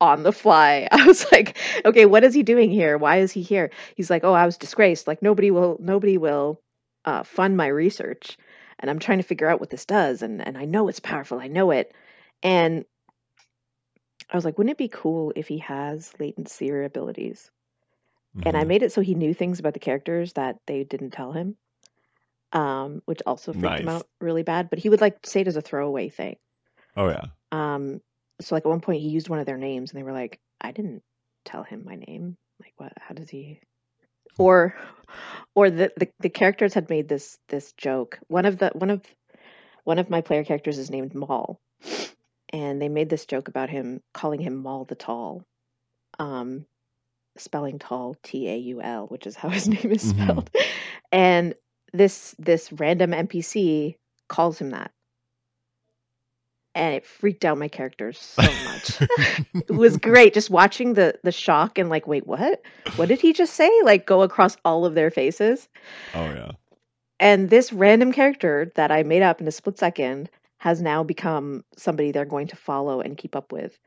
on 0.00 0.22
the 0.22 0.32
fly. 0.32 0.88
I 0.92 1.06
was 1.06 1.30
like, 1.32 1.56
okay, 1.84 2.06
what 2.06 2.24
is 2.24 2.34
he 2.34 2.42
doing 2.42 2.70
here? 2.70 2.98
Why 2.98 3.18
is 3.18 3.32
he 3.32 3.42
here? 3.42 3.70
He's 3.94 4.10
like, 4.10 4.24
oh, 4.24 4.34
I 4.34 4.46
was 4.46 4.56
disgraced. 4.58 5.06
Like 5.06 5.22
nobody 5.22 5.50
will 5.50 5.76
nobody 5.80 6.18
will 6.18 6.60
uh 7.04 7.22
fund 7.22 7.56
my 7.56 7.68
research 7.68 8.36
and 8.80 8.90
I'm 8.90 8.98
trying 8.98 9.18
to 9.18 9.24
figure 9.24 9.48
out 9.48 9.60
what 9.60 9.70
this 9.70 9.84
does 9.84 10.22
and 10.22 10.44
and 10.44 10.58
I 10.58 10.64
know 10.64 10.88
it's 10.88 11.00
powerful. 11.00 11.38
I 11.38 11.48
know 11.48 11.70
it. 11.70 11.94
And 12.42 12.84
I 14.30 14.36
was 14.36 14.44
like, 14.44 14.58
wouldn't 14.58 14.72
it 14.72 14.78
be 14.78 14.88
cool 14.88 15.32
if 15.36 15.48
he 15.48 15.58
has 15.58 16.12
latent 16.18 16.48
seer 16.50 16.84
abilities? 16.84 17.50
And 18.44 18.56
I 18.56 18.64
Mhm. 18.64 18.68
made 18.68 18.82
it 18.82 18.92
so 18.92 19.00
he 19.00 19.14
knew 19.14 19.34
things 19.34 19.58
about 19.60 19.74
the 19.74 19.80
characters 19.80 20.32
that 20.34 20.56
they 20.66 20.84
didn't 20.84 21.10
tell 21.10 21.32
him, 21.32 21.56
um, 22.52 23.02
which 23.06 23.20
also 23.26 23.52
freaked 23.52 23.80
him 23.80 23.88
out 23.88 24.06
really 24.20 24.42
bad. 24.42 24.70
But 24.70 24.78
he 24.78 24.88
would 24.88 25.00
like 25.00 25.26
say 25.26 25.40
it 25.42 25.48
as 25.48 25.56
a 25.56 25.62
throwaway 25.62 26.08
thing. 26.08 26.36
Oh 26.96 27.08
yeah. 27.08 27.26
Um, 27.52 28.00
so 28.40 28.54
like 28.54 28.64
at 28.64 28.68
one 28.68 28.80
point 28.80 29.00
he 29.02 29.08
used 29.08 29.28
one 29.28 29.38
of 29.38 29.46
their 29.46 29.58
names, 29.58 29.90
and 29.90 29.98
they 29.98 30.04
were 30.04 30.12
like, 30.12 30.38
"I 30.60 30.72
didn't 30.72 31.02
tell 31.44 31.62
him 31.62 31.84
my 31.84 31.96
name. 31.96 32.36
Like, 32.60 32.72
what? 32.76 32.92
How 32.98 33.14
does 33.14 33.28
he?" 33.28 33.60
Or, 34.38 34.76
or 35.54 35.70
the, 35.70 35.92
the 35.96 36.08
the 36.20 36.28
characters 36.28 36.74
had 36.74 36.90
made 36.90 37.08
this 37.08 37.38
this 37.48 37.72
joke. 37.72 38.18
One 38.28 38.46
of 38.46 38.58
the 38.58 38.70
one 38.74 38.90
of 38.90 39.02
one 39.84 39.98
of 39.98 40.10
my 40.10 40.20
player 40.20 40.44
characters 40.44 40.78
is 40.78 40.90
named 40.90 41.14
Maul, 41.14 41.60
and 42.52 42.80
they 42.80 42.88
made 42.88 43.08
this 43.08 43.26
joke 43.26 43.48
about 43.48 43.70
him 43.70 44.00
calling 44.12 44.40
him 44.40 44.56
Maul 44.56 44.84
the 44.84 44.94
Tall, 44.94 45.42
um, 46.18 46.66
spelling 47.40 47.78
tall 47.78 48.16
T 48.22 48.48
A 48.48 48.56
U 48.56 48.82
L, 48.82 49.06
which 49.06 49.26
is 49.26 49.36
how 49.36 49.48
his 49.48 49.68
name 49.74 49.92
is 49.92 50.12
Mhm. 50.12 50.22
spelled. 50.24 50.50
And 51.12 51.54
this 51.92 52.34
this 52.38 52.72
random 52.72 53.12
NPC 53.12 53.96
calls 54.28 54.58
him 54.58 54.70
that, 54.70 54.90
and 56.74 56.94
it 56.94 57.06
freaked 57.06 57.44
out 57.44 57.58
my 57.58 57.68
characters 57.68 58.18
so 58.18 58.42
much. 58.42 59.00
it 59.54 59.72
was 59.72 59.96
great 59.96 60.34
just 60.34 60.50
watching 60.50 60.94
the 60.94 61.18
the 61.24 61.32
shock 61.32 61.78
and 61.78 61.88
like, 61.90 62.06
wait, 62.06 62.26
what? 62.26 62.62
What 62.96 63.08
did 63.08 63.20
he 63.20 63.32
just 63.32 63.54
say? 63.54 63.70
Like 63.82 64.06
go 64.06 64.22
across 64.22 64.56
all 64.64 64.84
of 64.84 64.94
their 64.94 65.10
faces. 65.10 65.68
Oh 66.14 66.24
yeah. 66.24 66.52
And 67.20 67.50
this 67.50 67.72
random 67.72 68.12
character 68.12 68.70
that 68.76 68.92
I 68.92 69.02
made 69.02 69.22
up 69.22 69.40
in 69.40 69.48
a 69.48 69.52
split 69.52 69.78
second 69.78 70.30
has 70.58 70.80
now 70.82 71.02
become 71.02 71.64
somebody 71.76 72.12
they're 72.12 72.24
going 72.24 72.48
to 72.48 72.56
follow 72.56 73.00
and 73.00 73.16
keep 73.16 73.34
up 73.34 73.52
with 73.52 73.78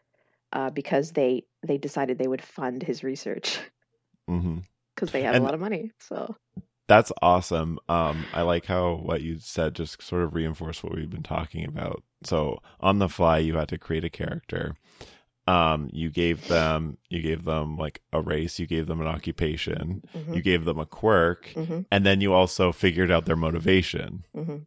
uh, 0.54 0.70
because 0.70 1.12
they 1.12 1.43
they 1.66 1.78
decided 1.78 2.18
they 2.18 2.28
would 2.28 2.41
fund 2.41 2.82
his 2.84 3.04
research 3.04 3.60
because 4.28 5.12
they 5.12 5.24
have 5.24 5.36
And- 5.36 5.43
a 5.43 5.45
lot 5.45 5.54
of 5.54 5.60
money. 5.60 5.91
So 5.99 6.36
That's 6.88 7.12
awesome. 7.22 7.80
Um, 7.88 8.26
I 8.34 8.41
like 8.41 8.66
how 8.66 8.95
what 8.95 9.22
you 9.22 9.38
said 9.39 9.76
just 9.76 10.02
sort 10.02 10.24
of 10.24 10.34
reinforced 10.36 10.84
what 10.84 10.93
we've 10.95 11.10
been 11.10 11.24
talking 11.24 11.66
about. 11.66 12.04
So 12.24 12.60
on 12.80 12.99
the 12.99 13.08
fly, 13.10 13.38
you 13.39 13.56
had 13.58 13.70
to 13.70 13.78
create 13.78 14.04
a 14.04 14.10
character. 14.10 14.76
Um, 15.47 15.89
you 15.91 16.10
gave 16.12 16.47
them 16.47 16.97
you 17.10 17.22
gave 17.22 17.45
them 17.45 17.76
like 17.78 18.02
a 18.14 18.22
race, 18.22 18.60
you 18.60 18.68
gave 18.68 18.88
them 18.88 19.02
an 19.02 19.08
occupation, 19.08 20.04
mhm, 20.16 20.36
you 20.36 20.41
gave 20.41 20.66
them 20.66 20.80
a 20.80 20.86
quirk, 20.86 21.52
mhm, 21.56 21.86
and 21.91 22.06
then 22.06 22.22
you 22.22 22.34
also 22.34 22.72
figured 22.72 23.10
out 23.12 23.26
their 23.26 23.36
motivation. 23.36 24.24
mhm. 24.36 24.66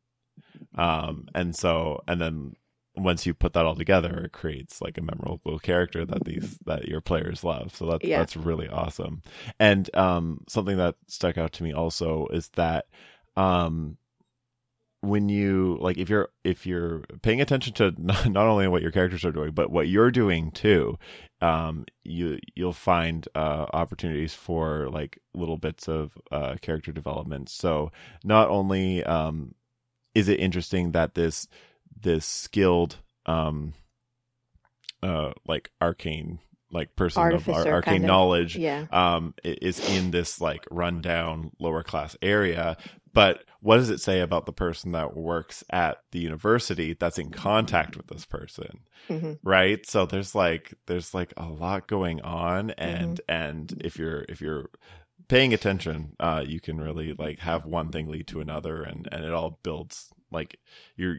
Um, 0.77 1.29
and 1.35 1.55
so 1.55 2.03
and 2.09 2.21
then 2.21 2.55
once 2.97 3.27
you 3.27 3.35
put 3.35 3.53
that 3.55 3.65
all 3.65 3.75
together, 3.75 4.25
it 4.25 4.33
creates 4.33 4.81
like 4.81 4.99
a 4.99 5.03
memorable 5.03 5.59
character 5.59 6.05
that 6.05 6.25
these 6.25 6.59
that 6.67 6.87
your 6.89 7.01
players 7.01 7.43
love. 7.43 7.75
So 7.75 7.87
that's 7.87 8.05
Yeah. 8.05 8.19
that's 8.19 8.37
really 8.37 8.69
awesome. 8.69 9.23
And 9.59 9.95
um, 9.97 10.45
something 10.49 10.77
that 10.77 10.97
stuck 11.09 11.37
out 11.37 11.53
to 11.55 11.63
me 11.65 11.73
also 11.73 12.27
is 12.29 12.49
that 12.51 12.87
um, 13.37 13.97
when 15.01 15.29
you 15.29 15.77
like 15.81 15.99
if 15.99 16.09
you're 16.09 16.31
if 16.45 16.67
you're 16.67 17.01
paying 17.23 17.41
attention 17.41 17.75
to 17.75 17.93
not, 17.99 18.27
not 18.31 18.47
only 18.47 18.67
what 18.69 18.81
your 18.83 18.91
characters 18.91 19.25
are 19.25 19.33
doing 19.33 19.51
but 19.51 19.71
what 19.71 19.87
you're 19.87 20.11
doing 20.11 20.51
too 20.51 20.99
um 21.43 21.85
you 22.05 22.39
you'll 22.55 22.73
find 22.73 23.29
uh 23.35 23.67
opportunities 23.75 24.33
for 24.33 24.89
like 24.91 25.19
little 25.35 25.59
bits 25.59 25.89
of 25.89 26.17
uh 26.33 26.55
character 26.63 26.91
development 26.91 27.51
so 27.51 27.93
not 28.25 28.49
only 28.49 29.05
um 29.05 29.55
is 30.15 30.29
it 30.29 30.41
interesting 30.41 30.93
that 30.93 31.15
this 31.15 31.49
this 32.05 32.25
skilled 32.25 32.97
um 33.27 33.75
uh 35.03 35.33
like 35.47 35.71
arcane 35.83 36.39
like 36.71 36.95
person 36.97 37.33
of 37.33 37.49
ar- 37.49 37.67
arcane 37.67 37.83
kind 37.83 38.05
of. 38.05 38.09
knowledge 38.09 38.57
Yeah, 38.57 38.87
um 38.93 39.35
is 39.45 39.81
in 39.91 40.11
this 40.11 40.41
like 40.41 40.65
rundown 40.71 41.51
lower 41.59 41.83
class 41.83 42.17
area. 42.23 42.77
But 43.13 43.45
what 43.61 43.77
does 43.77 43.91
it 43.91 44.01
say 44.01 44.21
about 44.21 44.45
the 44.45 44.53
person 44.53 44.91
that 44.93 45.17
works 45.17 45.63
at 45.71 45.99
the 46.11 46.19
university 46.19 46.95
that's 46.99 47.19
in 47.19 47.31
contact 47.31 47.97
with 47.97 48.09
this 48.09 48.25
person? 48.25 48.81
Hmm 49.09 49.33
right? 49.45 49.85
So 49.87 50.07
there's 50.07 50.35
like 50.35 50.75
there's 50.87 51.15
like 51.15 51.33
a 51.37 51.47
lot 51.47 51.87
going 51.87 52.21
on 52.23 52.71
and 52.73 53.21
and 53.29 53.81
if 53.85 53.99
you're 53.99 54.25
if 54.29 54.41
you're 54.41 54.71
paying 55.29 55.55
attention 55.55 56.15
uh 56.21 56.45
you 56.47 56.61
can 56.61 56.79
really 56.79 57.15
like 57.15 57.39
have 57.39 57.65
one 57.65 57.91
thing 57.91 58.09
lead 58.09 58.27
to 58.29 58.41
another 58.41 58.83
and 58.83 59.09
and 59.11 59.25
it 59.25 59.33
all 59.33 59.59
builds 59.63 60.11
like 60.31 60.59
your 60.97 61.17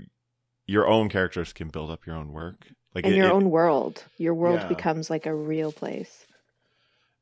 your 0.65 0.87
own 0.87 1.09
characters 1.09 1.53
can 1.53 1.69
build 1.69 1.91
up 1.91 2.05
your 2.05 2.15
own 2.15 2.31
work 2.31 2.67
like 2.93 3.05
it- 3.05 3.15
your 3.15 3.27
it- 3.27 3.31
own 3.31 3.49
world. 3.49 4.03
Your 4.17 4.33
world 4.33 4.61
Yeah. 4.61 4.67
becomes 4.67 5.09
like 5.09 5.25
a 5.25 5.35
real 5.35 5.71
place. 5.71 6.25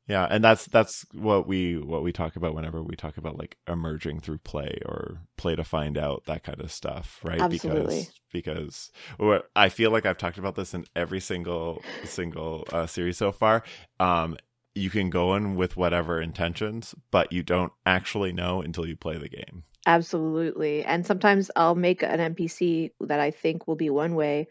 Yeah, 0.06 0.26
and 0.30 0.44
that's 0.44 0.66
that's 0.66 1.06
what 1.14 1.46
we 1.48 1.78
what 1.78 2.02
we 2.02 2.12
talk 2.12 2.36
about 2.36 2.54
whenever 2.54 2.82
we 2.82 2.94
talk 2.94 3.16
about 3.16 3.38
like 3.38 3.56
emerging 3.66 4.20
through 4.20 4.38
play 4.38 4.78
or 4.84 5.22
play 5.38 5.56
to 5.56 5.64
find 5.64 5.96
out 5.96 6.24
that 6.26 6.42
kind 6.44 6.60
of 6.60 6.70
stuff, 6.70 7.20
right? 7.24 7.40
Absolutely. 7.40 8.08
Because 8.30 8.90
because 8.90 8.90
what 9.16 9.48
I 9.56 9.70
feel 9.70 9.90
like 9.90 10.04
I've 10.04 10.18
talked 10.18 10.36
about 10.36 10.56
this 10.56 10.74
in 10.74 10.84
every 10.94 11.20
single 11.20 11.82
single 12.04 12.66
uh, 12.70 12.86
series 12.86 13.16
so 13.16 13.32
far. 13.32 13.62
Um, 13.98 14.36
you 14.74 14.90
can 14.90 15.08
go 15.08 15.34
in 15.36 15.54
with 15.54 15.76
whatever 15.76 16.20
intentions, 16.20 16.94
but 17.10 17.32
you 17.32 17.42
don't 17.42 17.72
actually 17.86 18.32
know 18.32 18.60
until 18.60 18.86
you 18.86 18.96
play 18.96 19.16
the 19.16 19.28
game. 19.28 19.62
Absolutely. 19.86 20.84
And 20.84 21.04
sometimes 21.06 21.50
I'll 21.56 21.74
make 21.74 22.02
an 22.02 22.20
NPC 22.20 22.92
that 23.00 23.20
I 23.20 23.30
think 23.30 23.66
will 23.66 23.76
be 23.76 23.90
one 23.90 24.14
way, 24.14 24.48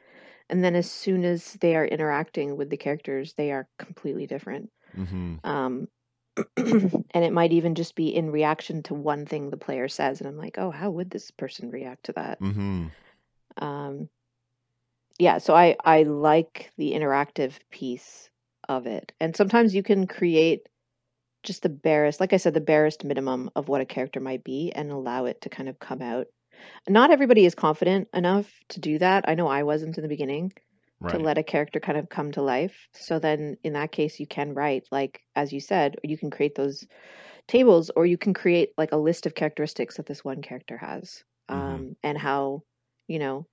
and 0.49 0.63
then 0.63 0.75
as 0.75 0.89
soon 0.91 1.23
as 1.25 1.53
they 1.53 1.75
are 1.75 1.85
interacting 1.85 2.55
with 2.57 2.69
the 2.69 2.77
characters, 2.77 3.33
they 3.33 3.51
are 3.51 3.67
completely 3.79 4.27
different. 4.27 4.69
hmm 4.95 5.35
Um, 5.43 5.87
and 6.57 7.05
it 7.25 7.33
might 7.33 7.53
even 7.53 7.75
just 7.75 7.95
be 7.95 8.09
in 8.15 8.31
reaction 8.31 8.83
to 8.83 8.93
one 8.95 9.25
thing 9.25 9.49
the 9.49 9.57
player 9.57 9.87
says, 9.87 10.19
and 10.21 10.27
I'm 10.27 10.37
like, 10.37 10.57
oh, 10.57 10.71
how 10.71 10.91
would 10.91 11.09
this 11.11 11.31
person 11.31 11.69
react 11.71 12.05
to 12.05 12.13
that? 12.13 12.39
hmm 12.39 12.87
Um, 13.57 14.09
yeah, 15.19 15.37
so 15.37 15.55
I 15.55 15.75
I 15.83 16.03
like 16.03 16.71
the 16.77 16.91
interactive 16.93 17.53
piece 17.71 18.29
of 18.69 18.87
it, 18.87 19.11
and 19.19 19.35
sometimes 19.35 19.75
you 19.75 19.83
can 19.83 20.07
create 20.07 20.67
just 21.43 21.63
the 21.63 21.69
barest, 21.69 22.19
like 22.19 22.33
I 22.33 22.37
said, 22.37 22.53
the 22.53 22.61
barest 22.61 23.03
minimum 23.03 23.49
of 23.55 23.67
what 23.69 23.81
a 23.81 23.85
character 23.85 24.19
might 24.19 24.43
be, 24.43 24.71
and 24.73 24.91
allow 24.91 25.25
it 25.25 25.41
to 25.41 25.49
kind 25.49 25.69
of 25.69 25.79
come 25.79 26.01
out. 26.01 26.27
Not 26.89 27.11
everybody 27.11 27.45
is 27.45 27.55
confident 27.55 28.09
enough 28.13 28.59
to 28.69 28.79
do 28.81 28.99
that. 28.99 29.25
I 29.29 29.35
know 29.35 29.47
I 29.47 29.63
wasn't 29.63 29.97
in 29.97 30.03
the 30.03 30.09
beginning 30.09 30.53
Right. 30.99 31.09
to 31.09 31.19
let 31.19 31.37
a 31.37 31.43
character 31.43 31.79
kind 31.79 31.97
of 31.97 32.09
come 32.09 32.31
to 32.33 32.41
life. 32.43 32.87
So 32.93 33.19
then, 33.19 33.57
in 33.63 33.73
that 33.73 33.91
case, 33.93 34.19
you 34.19 34.27
can 34.27 34.53
write 34.55 34.87
like 34.91 35.21
as 35.35 35.53
you 35.53 35.61
said, 35.61 35.97
you 36.03 36.17
can 36.17 36.31
create 36.31 36.55
those 36.55 36.85
tables, 37.47 37.89
or 37.95 38.05
you 38.05 38.17
can 38.17 38.33
create 38.33 38.73
like 38.77 38.91
a 38.91 38.97
list 38.97 39.25
of 39.25 39.35
characteristics 39.35 39.97
that 39.97 40.05
this 40.05 40.23
one 40.23 40.41
character 40.41 40.77
has, 40.77 41.23
Mhm. 41.51 41.83
um, 41.83 41.95
and 42.03 42.17
how 42.17 42.63
you 43.07 43.19
know 43.19 43.47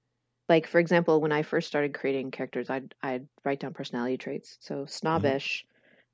like 0.49 0.67
for 0.67 0.81
example, 0.81 1.21
when 1.23 1.33
I 1.33 1.43
first 1.43 1.69
started 1.69 1.95
creating 1.95 2.31
characters, 2.33 2.71
I'd 2.71 2.95
I'd 3.03 3.29
write 3.45 3.61
down 3.61 3.75
personality 3.75 4.19
traits. 4.19 4.59
So 4.61 4.87
snobbish, 4.87 5.65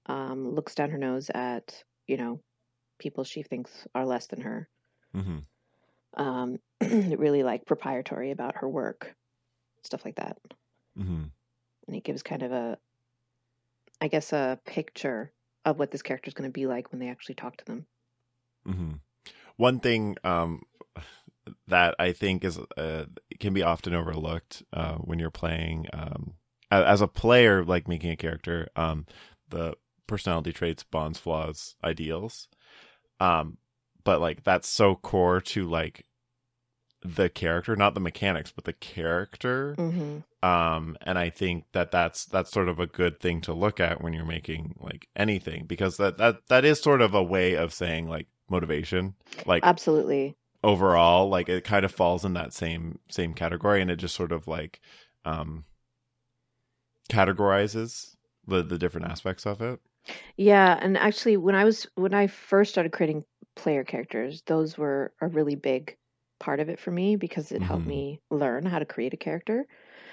um, 0.07 0.54
looks 0.54 0.74
down 0.74 0.90
her 0.90 0.98
nose 0.98 1.30
at 1.30 1.82
you 2.07 2.16
know 2.16 2.40
people 2.98 3.24
she 3.24 3.42
thinks 3.42 3.86
are 3.94 4.07
less 4.07 4.26
than 4.26 4.40
her. 4.42 4.68
hmm 5.14 5.38
Um, 6.16 6.59
really 6.80 7.42
like 7.42 7.66
proprietary 7.66 8.30
about 8.32 8.57
her 8.57 8.68
work, 8.68 9.14
stuff 9.82 10.04
like 10.04 10.16
that. 10.16 10.38
hmm 10.96 11.30
And 11.86 11.96
it 11.96 12.04
gives 12.04 12.22
kind 12.22 12.42
of 12.42 12.52
a, 12.52 12.78
I 14.00 14.09
guess, 14.09 14.32
a 14.32 14.59
picture 14.64 15.32
of 15.64 15.78
what 15.78 15.90
this 15.90 16.02
character 16.02 16.28
is 16.28 16.34
going 16.34 16.48
to 16.48 16.52
be 16.52 16.66
like 16.66 16.90
when 16.92 17.00
they 17.00 17.09
actually 17.09 17.34
talk 17.34 17.57
to 17.59 17.64
them. 17.64 17.86
hmm 18.64 18.92
One 19.57 19.80
thing 19.80 20.16
um, 20.24 20.62
that 21.68 21.94
I 21.98 22.12
think 22.12 22.44
is 22.44 22.59
uh, 22.76 23.07
can 23.40 23.52
be 23.52 23.62
often 23.62 23.94
overlooked 23.94 24.62
uh, 24.72 24.94
when 24.94 25.18
you're 25.18 25.30
playing 25.30 25.86
um, 25.92 26.34
as 26.70 27.00
a 27.00 27.09
player, 27.09 27.64
like 27.64 27.88
making 27.88 28.11
a 28.11 28.16
character, 28.16 28.68
um, 28.76 29.07
the 29.48 29.74
personality 30.07 30.52
traits, 30.52 30.82
bonds, 30.84 31.18
flaws, 31.18 31.74
ideals. 31.84 32.48
Um, 33.20 33.59
but 34.04 34.20
like 34.20 34.44
that's 34.44 34.68
so 34.68 34.94
core 34.94 35.40
to 35.40 35.64
like 35.68 36.04
the 37.02 37.28
character, 37.28 37.76
not 37.76 37.94
the 37.94 38.00
mechanics, 38.00 38.52
but 38.52 38.64
the 38.64 38.72
character. 38.72 39.74
hmm 39.76 40.18
um 40.42 40.98
and 41.00 41.18
i 41.18 41.30
think 41.30 41.64
that 41.72 41.90
that's 41.90 42.26
that's 42.26 42.50
sort 42.50 42.68
of 42.68 42.78
a 42.78 42.86
good 42.86 43.18
thing 43.18 43.40
to 43.40 43.54
look 43.54 43.80
at 43.80 44.02
when 44.02 44.12
you're 44.12 44.24
making 44.26 44.76
like 44.80 45.09
anything 45.16 45.64
because 45.66 45.96
that 45.96 46.18
that 46.18 46.46
that 46.48 46.62
is 46.62 46.78
sort 46.78 47.00
of 47.00 47.14
a 47.14 47.22
way 47.22 47.54
of 47.54 47.72
saying 47.72 48.07
like 48.07 48.26
motivation 48.50 49.14
like 49.46 49.64
Absolutely. 49.64 50.36
overall 50.62 51.28
like 51.30 51.48
it 51.48 51.64
kind 51.64 51.86
of 51.86 51.90
falls 51.90 52.22
in 52.22 52.34
that 52.34 52.52
same 52.52 52.98
same 53.11 53.32
category 53.32 53.80
and 53.80 53.90
it 53.90 53.96
just 53.96 54.14
sort 54.14 54.30
of 54.30 54.46
like 54.46 54.78
um 55.24 55.64
categorizes 57.09 58.14
the 58.46 58.62
the 58.62 58.78
different 58.78 59.07
aspects 59.07 59.46
of 59.46 59.62
it 59.62 59.80
Yeah, 60.36 60.78
and 60.80 60.96
actually, 60.96 61.36
when 61.36 61.54
I 61.54 61.64
was 61.64 61.86
when 61.94 62.14
I 62.14 62.26
first 62.26 62.70
started 62.72 62.92
creating 62.92 63.24
player 63.57 63.84
characters, 63.84 64.42
those 64.46 64.76
were 64.78 65.12
a 65.20 65.28
really 65.28 65.54
big 65.57 65.96
part 66.40 66.61
of 66.61 66.68
it 66.68 66.78
for 66.78 66.90
me 66.90 67.16
because 67.16 67.52
it 67.52 67.62
helped 67.62 67.86
Mhm. 67.86 67.86
me 67.86 68.20
learn 68.30 68.66
how 68.66 68.78
to 68.78 68.84
create 68.86 69.14
a 69.14 69.16
character. 69.16 69.66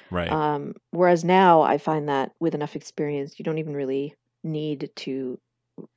right 0.10 0.40
Um, 0.40 0.76
whereas 0.92 1.24
now 1.24 1.62
I 1.62 1.78
find 1.78 2.10
that 2.10 2.32
with 2.40 2.56
enough 2.56 2.76
experience, 2.76 3.40
you 3.40 3.46
don't 3.46 3.60
even 3.60 3.76
really 3.76 4.16
need 4.44 4.92
to 4.98 5.40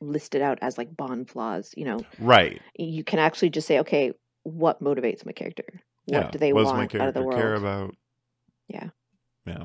list 0.01 0.35
it 0.35 0.43
out 0.43 0.59
as 0.63 0.79
like 0.79 0.97
bond 0.97 1.31
flaws. 1.31 1.73
You 1.77 1.85
know, 1.87 2.07
right 2.19 2.63
you 2.79 3.05
can 3.05 3.19
actually 3.19 3.51
just 3.51 3.69
say, 3.69 3.81
okay, 3.81 4.13
what 4.45 4.83
motivates 4.83 5.27
my 5.27 5.33
character? 5.33 5.67
What 6.07 6.31
yeah 6.31 6.33
do 6.33 6.39
they 6.39 6.53
what 6.53 6.61
does 6.61 6.75
my 6.75 6.87
want 6.87 6.95
out 6.99 7.09
of 7.09 7.15
the 7.15 7.23
character 7.23 7.27
care 7.27 7.55
world? 7.55 7.55
about 7.55 7.95
Yeah. 8.69 8.91
yeah 9.47 9.65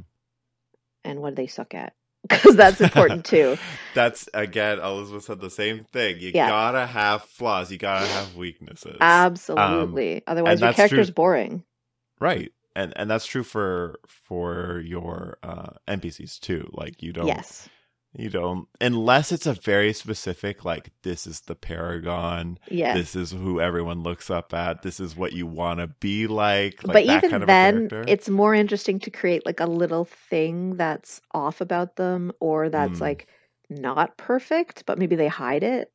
And 1.04 1.22
what 1.22 1.30
do 1.30 1.36
they 1.36 1.46
suck 1.46 1.76
at? 1.76 1.94
Because 2.28 2.56
that's 2.56 2.80
important 2.82 3.26
too. 3.26 3.58
That's 3.96 4.30
again, 4.34 4.80
Elizabeth 4.80 5.24
said 5.24 5.42
the 5.42 5.50
same 5.50 5.86
thing. 5.86 6.20
You 6.20 6.32
Yeah. 6.34 6.48
gotta 6.50 6.86
have 6.86 7.24
flaws. 7.24 7.72
You 7.72 7.78
gotta 7.78 8.06
have 8.06 8.36
weaknesses. 8.36 8.98
Absolutely. 9.02 10.22
Otherwise, 10.28 10.60
your 10.60 10.70
Um, 10.70 10.74
that's 10.76 10.76
true- 10.90 10.98
character's 10.98 11.12
boring. 11.12 11.64
right. 12.20 12.52
And 12.74 12.94
and 12.96 13.10
that's 13.12 13.26
true 13.26 13.44
for 13.44 14.00
for 14.08 14.82
your 14.86 15.38
uh 15.44 15.72
NPCs 15.90 16.40
too. 16.40 16.70
Like 16.72 17.02
you 17.04 17.12
don't 17.12 17.28
Yes. 17.28 17.68
You 18.14 18.30
don't 18.30 18.68
unless 18.82 19.32
it's 19.32 19.46
a 19.46 19.54
very 19.54 19.94
specific 19.94 20.66
like 20.66 20.92
this 21.04 21.26
is 21.26 21.42
the 21.42 21.56
paragon. 21.56 22.60
Yes. 22.70 22.98
This 22.98 23.16
is 23.16 23.32
who 23.32 23.62
everyone 23.62 24.04
looks 24.04 24.30
up 24.30 24.54
at. 24.54 24.82
This 24.82 25.00
is 25.00 25.16
what 25.16 25.32
you 25.32 25.48
want 25.48 25.80
to 25.80 25.88
be 25.88 26.28
like. 26.28 26.84
like 26.84 26.94
but 26.94 27.06
that 27.06 27.18
even 27.18 27.30
kind 27.30 27.44
of 27.44 27.48
then, 27.48 27.90
it's 28.08 28.28
more 28.28 28.54
interesting 28.54 29.00
to 29.00 29.10
create 29.12 29.46
like 29.46 29.62
a 29.62 29.66
little 29.66 30.06
thing 30.06 30.76
that's 30.76 31.22
off 31.34 31.62
about 31.62 31.96
them 31.96 32.32
or 32.40 32.70
that's 32.70 32.98
Mm. 32.98 33.02
like 33.02 33.28
not 33.70 34.18
perfect, 34.18 34.86
but 34.86 35.00
maybe 35.00 35.16
they 35.16 35.30
hide 35.30 35.64
it. 35.64 35.90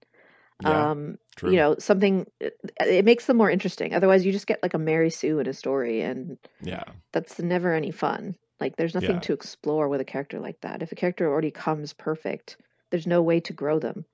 yeah, 0.62 0.90
um, 0.92 1.18
true. 1.36 1.50
you 1.50 1.56
know, 1.56 1.76
something 1.78 2.26
it, 2.40 2.58
it 2.80 3.04
makes 3.04 3.26
them 3.26 3.36
more 3.36 3.50
interesting. 3.50 3.92
Otherwise, 3.92 4.24
you 4.24 4.32
just 4.32 4.46
get 4.46 4.62
like 4.62 4.72
a 4.72 4.78
Mary 4.78 5.10
Sue 5.10 5.38
in 5.38 5.46
a 5.46 5.52
story, 5.52 6.00
and 6.00 6.38
yeah. 6.62 6.84
that's 7.12 7.38
never 7.38 7.74
any 7.74 7.90
fun. 7.90 8.36
Like, 8.60 8.76
there's 8.76 8.94
nothing 8.94 9.16
Yeah. 9.16 9.20
to 9.20 9.32
explore 9.32 9.88
with 9.88 10.00
a 10.00 10.04
character 10.04 10.40
like 10.40 10.60
that. 10.62 10.82
If 10.82 10.92
a 10.92 10.96
character 10.96 11.28
already 11.30 11.50
comes 11.50 11.92
perfect, 11.92 12.56
there's 12.90 13.06
no 13.06 13.22
way 13.22 13.40
to 13.40 13.52
grow 13.52 13.78
them. 13.78 14.04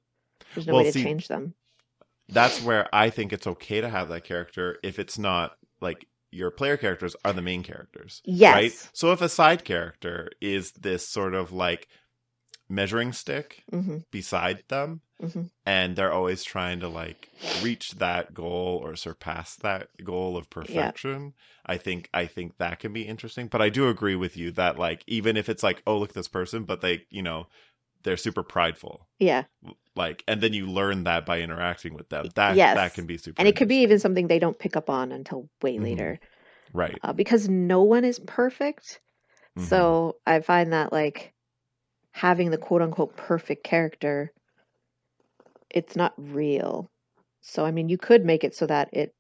There's 0.55 0.67
no 0.67 0.75
Well, 0.75 0.83
way 0.83 0.91
to 0.91 0.93
see, 0.93 1.03
change 1.03 1.29
them. 1.29 1.55
that's 2.29 2.61
where 2.63 2.89
I 2.95 3.11
think 3.11 3.33
it's 3.33 3.47
okay 3.47 3.81
to 3.81 3.89
have 3.89 4.09
that 4.09 4.25
character 4.25 4.79
if 4.83 4.99
it's 4.99 5.19
not 5.19 5.57
like 5.81 6.07
your 6.31 6.51
player 6.51 6.77
characters 6.77 7.15
are 7.25 7.33
the 7.33 7.43
main 7.43 7.63
characters. 7.63 8.23
Yes. 8.25 8.55
Right? 8.55 8.91
So 8.95 9.13
if 9.13 9.21
a 9.21 9.29
side 9.29 9.65
character 9.65 10.31
is 10.41 10.73
this 10.73 11.07
sort 11.07 11.35
of 11.35 11.53
like 11.53 11.89
measuring 12.73 13.13
stick 13.13 13.65
hmm 13.71 13.99
beside 14.13 14.65
them 14.69 15.03
hmm 15.21 15.47
and 15.67 15.97
they're 15.97 16.13
always 16.13 16.45
trying 16.45 16.81
to 16.81 16.89
like 16.89 17.31
reach 17.55 17.93
that 17.93 18.35
goal 18.35 18.81
or 18.83 18.97
surpass 18.97 19.57
that 19.57 19.89
goal 20.05 20.37
of 20.37 20.51
perfection, 20.51 21.35
I 21.67 21.77
think 21.77 22.09
I 22.15 22.27
think 22.27 22.57
that 22.59 22.81
can 22.81 22.93
be 22.93 23.03
interesting. 23.03 23.49
But 23.49 23.63
I 23.63 23.69
do 23.71 23.89
agree 23.89 24.17
with 24.17 24.37
you 24.37 24.51
that 24.53 24.79
like 24.79 25.05
even 25.07 25.37
if 25.37 25.49
it's 25.49 25.63
like, 25.63 25.83
oh 25.87 25.99
look 25.99 26.11
at 26.11 26.15
this 26.15 26.29
person, 26.29 26.65
but 26.65 26.81
they, 26.81 27.07
you 27.11 27.23
know, 27.23 27.47
they're 28.05 28.17
super 28.17 28.43
prideful 28.43 29.09
Yeah. 29.19 29.45
like 29.95 30.25
and 30.27 30.41
then 30.41 30.53
you 30.53 30.67
learn 30.67 31.05
that 31.05 31.27
by 31.27 31.41
interacting 31.41 31.95
with 31.95 32.09
them 32.09 32.29
that 32.35 32.57
Yes. 32.57 32.75
that 32.75 32.95
can 32.95 33.07
be 33.07 33.19
super 33.19 33.41
And 33.41 33.49
it 33.49 33.57
could 33.57 33.69
be 33.69 33.83
even 33.83 33.99
something 33.99 34.27
they 34.29 34.39
don't 34.39 34.59
pick 34.59 34.77
up 34.77 34.91
on 34.91 35.13
until 35.13 35.49
way 35.63 35.79
Mhm. 35.79 35.85
later. 35.85 36.21
right 36.73 37.01
uh, 37.05 37.13
because 37.13 37.49
no 37.49 37.83
one 37.83 38.05
is 38.05 38.19
perfect. 38.21 39.01
Mhm. 39.57 39.69
So 39.69 40.17
I 40.27 40.41
find 40.41 40.73
that 40.73 40.93
like 40.93 41.35
having 42.13 42.51
the 42.51 42.59
quote 42.59 42.83
unquote 42.83 43.17
perfect 43.17 43.65
character, 43.65 44.33
it's 45.71 45.97
not 45.97 46.15
real. 46.17 46.89
So 47.43 47.65
I 47.65 47.71
mean, 47.73 47.89
you 47.89 47.99
could 47.99 48.25
make 48.25 48.45
it 48.45 48.55
so 48.55 48.67
that 48.67 48.89
it, 48.93 49.13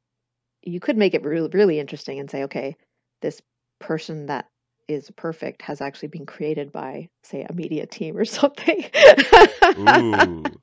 you 0.62 0.80
could 0.80 0.96
make 0.96 1.14
it 1.14 1.24
really 1.24 1.48
really 1.52 1.78
interesting 1.80 2.18
and 2.20 2.30
say, 2.30 2.44
okay, 2.44 2.76
this 3.22 3.40
person 3.80 4.26
that 4.26 4.46
is 4.88 5.10
perfect 5.16 5.62
has 5.62 5.80
actually 5.80 6.08
been 6.08 6.26
created 6.26 6.72
by, 6.72 7.08
say, 7.24 7.42
a 7.48 7.52
media 7.52 7.86
team 7.86 8.16
or 8.16 8.24
something. 8.24 8.84
ooh 9.76 10.60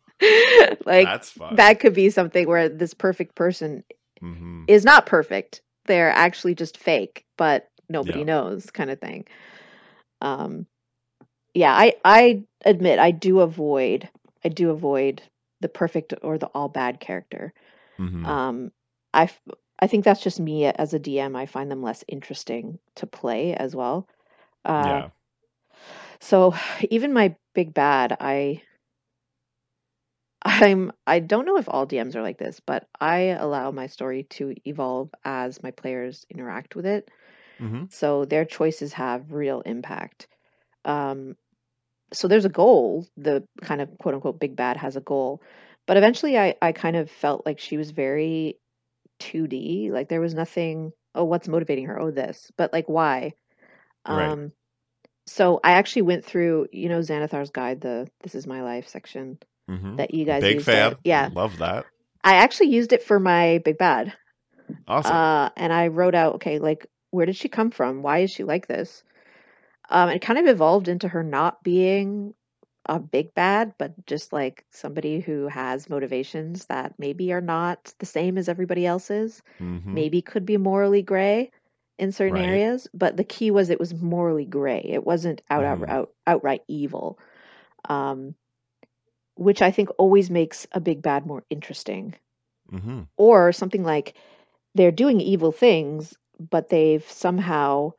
like 0.86 1.15
that's 1.15 1.30
fun 1.32 1.51
that 1.51 1.80
could 1.80 1.93
be 1.93 2.09
something 2.09 2.47
where 2.47 2.69
this 2.69 2.93
perfect 2.93 3.36
person 3.36 3.84
hmm 4.21 4.65
is 4.67 4.86
not 4.86 5.05
perfect. 5.05 5.61
They're 5.86 6.11
actually 6.11 6.55
just 6.55 6.77
fake, 6.77 7.25
but 7.38 7.67
nobody 7.89 8.23
Yeah. 8.23 8.25
knows 8.25 8.69
kind 8.71 8.89
of 8.89 8.99
thing. 8.99 9.25
Um 10.21 10.65
yeah, 11.54 11.74
I 11.74 11.95
I 12.06 12.43
admit 12.66 13.00
I 13.00 13.12
do 13.12 13.39
avoid 13.41 14.10
I 14.43 14.50
do 14.50 14.70
avoid 14.72 15.22
the 15.62 15.70
perfect 15.70 16.14
or 16.24 16.38
the 16.38 16.47
all 16.47 16.70
bad 16.70 17.00
character. 17.00 17.54
hmm 17.97 18.26
Um 18.26 18.72
I 19.14 19.30
I 19.80 19.88
think 19.88 20.06
that's 20.06 20.22
just 20.24 20.39
me 20.39 20.66
as 20.66 20.93
a 20.93 21.00
DM. 21.00 21.36
I 21.36 21.45
find 21.45 21.72
them 21.72 21.84
less 21.84 22.04
interesting 22.08 22.80
to 22.95 23.08
play 23.08 23.54
as 23.56 23.76
well. 23.76 24.08
Uh 24.66 25.02
yeah 25.02 25.10
so 26.20 26.54
even 26.89 27.14
my 27.14 27.36
big 27.54 27.74
bad, 27.74 28.16
I 28.20 28.62
I'm 30.43 30.91
I 31.08 31.20
don't 31.20 31.45
know 31.45 31.58
if 31.58 31.68
all 31.70 31.86
DMs 31.86 32.16
are 32.16 32.22
like 32.22 32.38
this, 32.38 32.60
but 32.60 32.88
I 33.00 33.20
allow 33.39 33.72
my 33.72 33.88
story 33.88 34.24
to 34.24 34.54
evolve 34.66 35.14
as 35.24 35.64
my 35.64 35.72
players 35.72 36.26
interact 36.30 36.76
with 36.76 36.86
it. 36.86 37.10
hmm 37.60 37.84
So 37.89 38.26
their 38.26 38.45
choices 38.45 38.93
have 38.93 39.32
real 39.34 39.62
impact. 39.62 40.28
Um 40.89 41.35
so 42.11 42.27
there's 42.27 42.45
a 42.45 42.49
goal, 42.49 43.07
the 43.17 43.43
kind 43.61 43.81
of 43.81 43.89
quote 43.99 44.15
unquote 44.15 44.39
big 44.39 44.55
bad 44.55 44.77
has 44.77 44.95
a 44.95 45.01
goal. 45.01 45.41
But 45.85 45.97
eventually 45.97 46.37
I 46.37 46.55
I 46.61 46.71
kind 46.71 46.95
of 46.95 47.09
felt 47.09 47.45
like 47.45 47.59
she 47.59 47.77
was 47.77 47.91
very 47.91 48.57
2D, 49.19 49.91
like 49.91 50.09
there 50.09 50.21
was 50.21 50.33
nothing, 50.33 50.91
oh 51.15 51.25
what's 51.25 51.47
motivating 51.47 51.85
her? 51.85 51.99
Oh 51.99 52.11
this. 52.11 52.51
But 52.57 52.73
like 52.73 52.87
why? 52.87 53.33
Right. 54.07 54.31
Um 54.31 54.51
so 55.27 55.59
I 55.63 55.73
actually 55.73 56.03
went 56.03 56.25
through, 56.25 56.67
you 56.71 56.89
know, 56.89 56.99
Xanathar's 56.99 57.51
guide, 57.51 57.81
the 57.81 58.09
This 58.23 58.33
Is 58.35 58.47
My 58.47 58.63
Life 58.63 58.87
section 58.87 59.37
hmm 59.67 59.97
that 59.97 60.13
you 60.13 60.25
guys 60.25 60.41
big 60.43 60.61
fan. 60.61 60.95
Yeah. 61.03 61.29
love 61.33 61.59
that 61.59 61.85
I 62.23 62.35
actually 62.35 62.69
used 62.69 62.93
it 62.93 63.03
for 63.03 63.19
my 63.19 63.59
big 63.63 63.77
bad. 63.77 64.13
awesome 64.87 65.15
Uh, 65.15 65.49
and 65.55 65.71
I 65.71 65.87
wrote 65.87 66.15
out, 66.15 66.35
okay, 66.35 66.59
like, 66.59 66.87
where 67.11 67.25
did 67.25 67.35
she 67.35 67.49
come 67.49 67.71
from? 67.71 68.01
Why 68.01 68.19
is 68.19 68.31
she 68.31 68.43
like 68.43 68.67
this? 68.67 69.03
Um, 69.89 70.09
it 70.09 70.21
kind 70.21 70.39
of 70.39 70.47
evolved 70.47 70.87
into 70.87 71.07
her 71.09 71.23
not 71.23 71.63
being 71.63 72.33
a 72.85 72.99
big 72.99 73.33
bad, 73.33 73.73
but 73.77 74.05
just 74.05 74.33
like 74.33 74.65
somebody 74.71 75.19
who 75.19 75.47
has 75.47 75.89
motivations 75.89 76.65
that 76.67 76.95
maybe 76.99 77.31
are 77.33 77.41
not 77.41 77.93
the 77.99 78.05
same 78.05 78.37
as 78.37 78.49
everybody 78.49 78.85
else's, 78.85 79.41
hmm 79.59 79.89
maybe 79.91 80.21
could 80.21 80.45
be 80.45 80.57
morally 80.57 81.01
gray 81.03 81.51
in 81.99 82.11
certain 82.11 82.37
Right. 82.37 82.37
areas. 82.37 82.87
But 82.93 83.17
the 83.17 83.23
key 83.23 83.51
was 83.51 83.69
it 83.69 83.79
was 83.79 83.93
morally 83.93 84.45
gray. 84.45 84.81
It 84.83 85.05
wasn't 85.05 85.41
out, 85.49 85.65
out, 85.65 85.79
Mhm. 85.79 85.89
out 85.89 86.13
outright 86.27 86.63
evil. 86.67 87.19
Um, 87.89 88.35
which 89.35 89.61
I 89.61 89.71
think 89.71 89.89
always 89.97 90.29
makes 90.29 90.67
a 90.71 90.79
big 90.79 91.01
bad 91.01 91.25
more 91.25 91.43
interesting 91.49 92.15
hmm 92.71 93.01
or 93.17 93.51
something 93.51 93.83
like 93.83 94.15
they're 94.75 94.91
doing 94.91 95.19
evil 95.21 95.51
things 95.51 96.15
but 96.39 96.69
they've 96.69 97.03
somehow 97.09 97.91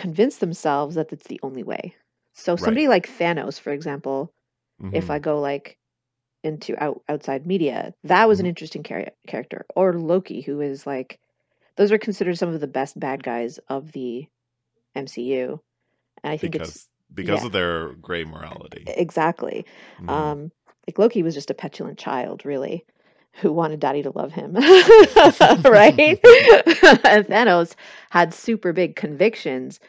convince 0.00 0.38
themselves 0.38 0.96
that 0.96 1.12
it's 1.12 1.26
the 1.26 1.40
only 1.42 1.62
way. 1.62 1.94
So 2.34 2.56
Right. 2.56 2.60
somebody 2.64 2.88
like 2.88 3.08
Thanos, 3.08 3.60
for 3.60 3.72
example, 3.72 4.32
if 4.92 5.04
Mhm. 5.04 5.10
I 5.10 5.18
go 5.18 5.40
like 5.40 5.78
into 6.44 6.82
out, 6.82 7.02
outside 7.08 7.46
media, 7.46 7.94
that 8.04 8.28
was 8.28 8.40
an 8.40 8.46
Mhm. 8.46 8.50
interesting 8.50 8.82
char- 8.82 9.12
character. 9.26 9.66
Or 9.74 9.94
Loki, 9.94 10.42
who 10.42 10.60
is 10.60 10.86
like, 10.86 11.20
those 11.76 11.92
are 11.92 11.98
considered 11.98 12.38
some 12.38 12.54
of 12.54 12.60
the 12.60 12.68
best 12.68 12.98
bad 12.98 13.22
guys 13.22 13.58
of 13.68 13.92
the 13.92 14.26
MCU, 14.96 15.60
and 16.22 16.32
I 16.32 16.36
think 16.36 16.54
it's 16.56 16.70
because 16.70 16.88
because 17.14 17.40
yeah. 17.40 17.46
of 17.46 17.52
their 17.52 17.92
gray 17.94 18.24
morality. 18.24 18.84
exactly. 18.86 19.64
Mhm. 20.00 20.08
Um, 20.10 20.52
like 20.86 20.98
Loki 20.98 21.22
was 21.22 21.34
just 21.34 21.50
a 21.50 21.54
petulant 21.54 21.98
child, 21.98 22.44
really, 22.44 22.84
who 23.40 23.52
wanted 23.52 23.80
Daddy 23.80 24.02
to 24.02 24.10
love 24.10 24.32
him, 24.32 24.54
right? 24.56 24.64
and 27.04 27.26
Thanos 27.26 27.74
had 28.10 28.32
super 28.34 28.72
big 28.72 28.96
convictions 28.96 29.80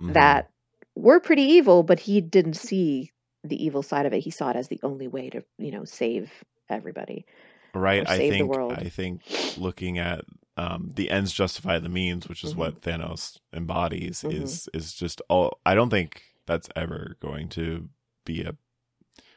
Mhm. 0.00 0.14
that 0.14 0.50
were 0.94 1.20
pretty 1.20 1.42
evil, 1.42 1.82
but 1.82 2.00
he 2.00 2.20
didn't 2.20 2.54
see 2.54 3.10
the 3.44 3.62
evil 3.64 3.82
side 3.82 4.06
of 4.06 4.12
it. 4.12 4.20
He 4.20 4.30
saw 4.30 4.50
it 4.50 4.56
as 4.56 4.68
the 4.68 4.80
only 4.82 5.08
way 5.08 5.30
to, 5.30 5.42
you 5.58 5.70
know, 5.72 5.84
save 5.84 6.30
everybody. 6.68 7.24
right 7.74 8.08
i 8.08 8.18
save 8.18 8.32
the 8.32 8.38
think 8.38 8.50
world. 8.56 8.72
i 8.76 8.84
think 8.88 9.22
looking 9.56 9.98
at 9.98 10.24
um 10.58 10.90
the 10.94 11.10
ends 11.10 11.32
justify 11.32 11.78
the 11.78 11.88
means 11.88 12.28
which 12.28 12.44
is 12.44 12.52
Mhm. 12.52 12.56
what 12.58 12.80
thanos 12.82 13.38
embodies 13.54 14.22
Mhm. 14.22 14.42
is 14.42 14.68
is 14.74 14.92
just 14.94 15.22
all 15.30 15.58
i 15.64 15.74
don't 15.74 15.88
think 15.90 16.22
that's 16.46 16.68
ever 16.76 17.16
going 17.20 17.48
to 17.48 17.88
be 18.26 18.42
a 18.42 18.54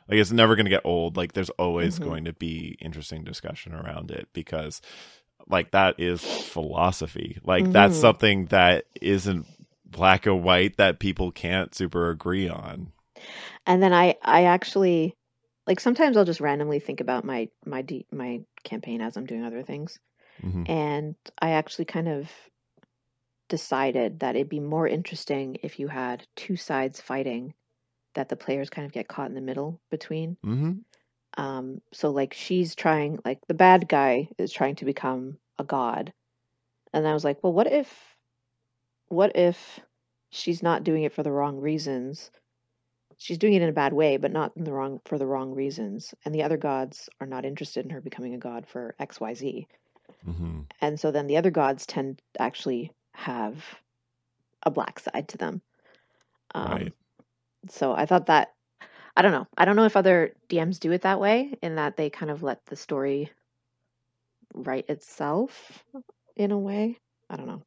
like 0.10 0.20
it's 0.20 0.32
never 0.32 0.56
going 0.56 0.66
to 0.66 0.70
get 0.70 0.86
old. 0.86 1.18
Like 1.18 1.34
there's 1.34 1.49
always 1.51 1.99
Mhm. 1.99 1.99
going 1.99 2.26
to 2.26 2.34
be 2.34 2.78
interesting 2.82 3.24
discussion 3.24 3.74
around 3.74 4.12
it 4.12 4.28
because 4.34 4.82
like 5.47 5.72
that 5.72 5.99
is 5.99 6.22
philosophy. 6.41 7.39
Like 7.43 7.72
that's 7.72 7.95
Mhm. 7.95 7.97
something 7.97 8.47
that 8.47 8.86
isn't 9.01 9.47
black 9.86 10.26
and 10.26 10.43
white 10.43 10.78
that 10.78 10.99
people 10.99 11.32
can't 11.32 11.76
super 11.76 12.10
agree 12.10 12.49
on. 12.49 12.91
And 13.66 13.82
then 13.82 13.93
I, 13.93 14.16
I 14.22 14.45
actually, 14.45 15.16
like 15.68 15.80
sometimes 15.80 16.18
I'll 16.18 16.26
just 16.26 16.41
randomly 16.41 16.80
think 16.80 16.99
about 17.01 17.26
my 17.26 17.49
my 17.66 17.82
de- 17.82 18.06
my 18.12 18.41
campaign 18.64 19.01
as 19.01 19.18
I'm 19.18 19.26
doing 19.26 19.43
other 19.43 19.64
things, 19.64 19.99
hmm 20.41 20.66
and 20.66 21.16
I 21.41 21.51
actually 21.51 21.86
kind 21.86 22.08
of 22.10 22.32
decided 23.49 24.20
that 24.20 24.36
it'd 24.36 24.49
be 24.49 24.60
more 24.60 24.88
interesting 24.88 25.58
if 25.64 25.80
you 25.80 25.88
had 25.88 26.28
two 26.36 26.56
sides 26.56 27.01
fighting 27.01 27.56
that 28.16 28.30
the 28.30 28.36
players 28.36 28.70
kind 28.70 28.86
of 28.86 28.91
get 28.93 29.07
caught 29.07 29.30
in 29.30 29.36
the 29.36 29.41
middle 29.41 29.80
between. 29.91 30.38
hmm 30.43 30.74
Um, 31.38 31.82
so 31.93 32.11
like 32.11 32.34
she's 32.34 32.76
trying, 32.76 33.20
like 33.26 33.39
the 33.47 33.53
bad 33.53 33.88
guy 33.89 34.30
is 34.38 34.51
trying 34.51 34.76
to 34.78 34.86
become 34.86 35.38
a 35.59 35.63
god, 35.63 36.13
and 36.93 37.07
I 37.07 37.13
was 37.13 37.24
like, 37.26 37.43
well, 37.43 37.53
what 37.53 37.72
if, 37.72 38.18
what 39.09 39.36
if 39.36 39.80
she's 40.30 40.63
not 40.63 40.84
doing 40.84 41.03
it 41.03 41.13
for 41.13 41.24
the 41.24 41.32
wrong 41.32 41.59
reasons? 41.59 42.32
She's 43.18 43.38
doing 43.38 43.53
it 43.53 43.61
in 43.61 43.70
a 43.70 43.74
bad 43.74 43.93
way, 43.93 44.18
but 44.18 44.32
not 44.32 44.55
in 44.57 44.63
the 44.63 44.74
wrong 44.74 45.01
for 45.05 45.18
the 45.18 45.28
wrong 45.28 45.53
reasons, 45.53 46.13
and 46.26 46.34
the 46.34 46.43
other 46.43 46.57
gods 46.57 47.09
are 47.20 47.28
not 47.28 47.45
interested 47.45 47.86
in 47.86 47.91
her 47.91 48.01
becoming 48.01 48.34
a 48.34 48.38
god 48.39 48.68
for 48.68 48.95
X, 48.99 49.20
Y, 49.20 49.34
Z. 49.34 49.68
hmm 50.26 50.61
And 50.82 50.99
so 50.99 51.11
then 51.11 51.28
the 51.28 51.38
other 51.38 51.51
gods 51.51 51.86
tend 51.86 52.22
to 52.36 52.41
actually 52.41 52.91
have 53.13 53.63
a 54.63 54.72
black 54.72 54.99
side 54.99 55.28
to 55.30 55.38
them. 55.38 55.61
Um, 56.53 56.72
Right. 56.72 56.93
So 57.70 57.93
I 57.93 58.05
thought 58.05 58.28
that 58.28 58.53
I 59.18 59.22
don't 59.22 59.32
know. 59.32 59.47
I 59.57 59.66
don't 59.66 59.76
know 59.76 59.86
if 59.86 59.97
other 59.97 60.34
DMs 60.49 60.80
do 60.80 60.91
it 60.91 61.01
that 61.01 61.20
way, 61.20 61.53
in 61.61 61.76
that 61.76 61.97
they 61.97 62.09
kind 62.09 62.32
of 62.32 62.43
let 62.43 62.66
the 62.66 62.76
story 62.76 63.32
write 64.53 64.89
itself 64.89 65.84
in 66.36 66.51
a 66.51 66.57
way. 66.59 66.97
I 67.30 67.36
don't 67.38 67.47
know. 67.47 67.61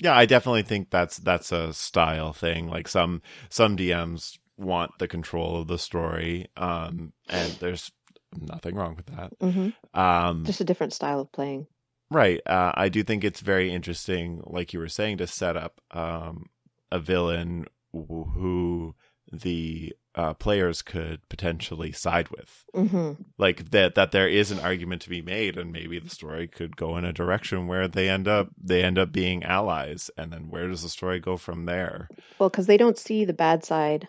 Yeah, 0.00 0.16
I 0.16 0.26
definitely 0.26 0.62
think 0.62 0.90
that's 0.90 1.18
that's 1.18 1.52
a 1.52 1.72
style 1.72 2.32
thing. 2.32 2.68
Like 2.68 2.88
some 2.88 3.22
some 3.48 3.76
DMs 3.76 4.38
want 4.56 4.98
the 4.98 5.08
control 5.08 5.56
of 5.60 5.68
the 5.68 5.78
story, 5.78 6.48
um, 6.56 7.12
and 7.28 7.58
there's 7.60 7.92
nothing 8.36 8.74
wrong 8.74 8.96
with 8.96 9.06
that. 9.06 9.32
hmm 9.40 9.68
Um, 9.98 10.44
Just 10.44 10.60
a 10.60 10.64
different 10.64 10.92
style 10.92 11.20
of 11.20 11.30
playing. 11.32 11.66
right. 12.10 12.40
Uh, 12.46 12.72
I 12.74 12.88
do 12.88 13.02
think 13.02 13.24
it's 13.24 13.40
very 13.40 13.72
interesting, 13.72 14.42
like 14.44 14.72
you 14.72 14.80
were 14.80 14.88
saying, 14.88 15.18
to 15.18 15.26
set 15.26 15.56
up 15.56 15.80
um, 15.92 16.46
a 16.90 16.98
villain 16.98 17.66
wh- 17.92 18.28
who 18.34 18.94
the 19.32 19.94
uh, 20.14 20.34
players 20.34 20.82
could 20.82 21.28
potentially 21.28 21.92
side 21.92 22.28
with. 22.30 22.64
hmm 22.74 23.12
Like 23.38 23.70
that 23.70 23.94
that 23.96 24.12
there 24.12 24.28
is 24.28 24.50
an 24.50 24.60
argument 24.60 25.02
to 25.02 25.10
be 25.10 25.22
made, 25.22 25.56
and 25.56 25.72
maybe 25.72 25.98
the 25.98 26.10
story 26.10 26.46
could 26.46 26.76
go 26.76 26.96
in 26.96 27.04
a 27.04 27.12
direction 27.12 27.66
where 27.66 27.88
they 27.88 28.08
end 28.08 28.28
up 28.28 28.48
they 28.62 28.82
end 28.84 28.98
up 28.98 29.12
being 29.12 29.42
allies, 29.42 30.10
and 30.16 30.32
then 30.32 30.48
where 30.50 30.68
does 30.68 30.82
the 30.82 30.88
story 30.88 31.18
go 31.20 31.36
from 31.36 31.64
there? 31.66 32.08
Well, 32.38 32.48
because 32.48 32.66
they 32.66 32.76
don't 32.76 32.98
see 32.98 33.24
the 33.24 33.32
bad 33.32 33.64
side 33.64 34.08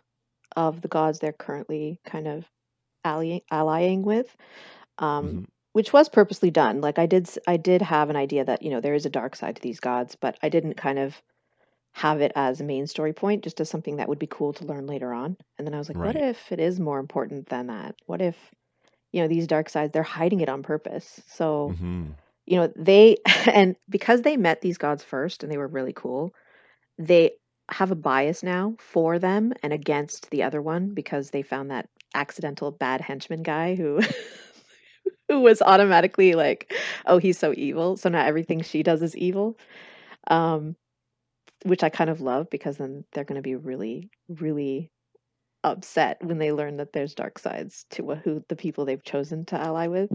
of 0.56 0.82
the 0.82 0.88
gods 0.88 1.20
they're 1.20 1.34
currently 1.34 2.00
kind 2.06 2.28
of 2.28 2.46
ally- 3.04 3.42
allying 3.52 4.04
with. 4.04 4.36
Um, 4.98 5.26
Mhm. 5.26 5.46
which 5.74 5.92
was 5.92 6.08
purposely 6.08 6.52
done. 6.52 6.80
Like 6.80 6.98
I 7.00 7.06
did, 7.06 7.30
I 7.48 7.58
did 7.58 7.82
have 7.82 8.10
an 8.10 8.16
idea 8.16 8.46
that 8.46 8.62
you 8.62 8.70
know 8.70 8.80
there 8.80 8.94
is 8.94 9.06
a 9.06 9.10
dark 9.10 9.36
side 9.36 9.58
to 9.58 9.62
these 9.62 9.82
gods, 9.82 10.16
but 10.16 10.38
I 10.42 10.48
didn't 10.48 10.76
kind 10.76 10.98
of 11.00 11.22
have 11.96 12.20
it 12.20 12.34
as 12.36 12.60
a 12.60 12.66
main 12.66 12.88
story 12.88 13.14
point, 13.14 13.42
just 13.42 13.62
as 13.62 13.70
something 13.70 13.96
that 13.96 14.10
would 14.10 14.20
be 14.20 14.28
cool 14.28 14.52
to 14.52 14.66
learn 14.66 14.86
later 14.86 15.14
on. 15.14 15.38
And 15.58 15.66
then 15.66 15.74
I 15.74 15.78
was 15.78 15.88
like, 15.88 15.98
what 15.98 16.18
if 16.18 16.52
it 16.52 16.60
is 16.60 16.78
more 16.78 17.00
important 17.00 17.48
than 17.48 17.68
that? 17.68 17.96
What 18.06 18.22
if 18.22 18.36
you 19.14 19.22
know 19.22 19.30
these 19.30 19.48
dark 19.48 19.70
sides 19.70 19.94
they're 19.94 20.04
hiding 20.04 20.42
it 20.42 20.50
on 20.50 20.62
purpose? 20.62 21.22
So 21.28 21.74
hmm 21.78 22.04
you 22.46 22.58
know 22.58 22.72
they 22.76 23.18
and 23.48 23.76
because 23.90 24.22
they 24.22 24.36
met 24.36 24.62
these 24.62 24.78
gods 24.78 25.04
first 25.04 25.42
and 25.42 25.52
they 25.52 25.58
were 25.58 25.68
really 25.68 25.94
cool, 25.94 26.34
they 26.98 27.32
have 27.72 27.92
a 27.92 27.96
bias 27.96 28.44
now 28.44 28.76
for 28.78 29.18
them 29.18 29.54
and 29.64 29.72
against 29.72 30.30
the 30.32 30.44
other 30.44 30.62
one 30.62 30.94
because 30.94 31.30
they 31.30 31.42
found 31.42 31.72
that 31.72 31.90
accidental 32.14 32.72
bad 32.72 33.02
henchman 33.02 33.42
guy 33.42 33.74
who 33.74 34.02
who 35.30 35.40
was 35.40 35.62
automatically 35.62 36.34
like 36.34 36.72
oh 37.08 37.18
he's 37.18 37.40
so 37.40 37.54
evil 37.58 37.98
so 37.98 38.10
now 38.10 38.24
everything 38.24 38.62
she 38.62 38.84
does 38.84 39.02
is 39.02 39.18
evil 39.18 39.58
um 40.28 40.76
which 41.66 41.84
i 41.84 41.90
kind 41.90 42.10
of 42.10 42.22
love 42.22 42.50
because 42.50 42.78
then 42.78 43.04
they're 43.14 43.24
going 43.24 43.36
to 43.36 43.42
be 43.42 43.56
really 43.56 44.10
really 44.30 44.92
upset 45.64 46.18
when 46.24 46.38
they 46.38 46.52
learn 46.52 46.78
that 46.78 46.94
there's 46.94 47.14
dark 47.16 47.40
sides 47.40 47.86
to 47.90 48.14
who 48.24 48.44
the 48.50 48.56
people 48.56 48.86
they've 48.86 49.04
chosen 49.04 49.46
to 49.46 49.56
ally 49.60 49.88
with 49.88 50.10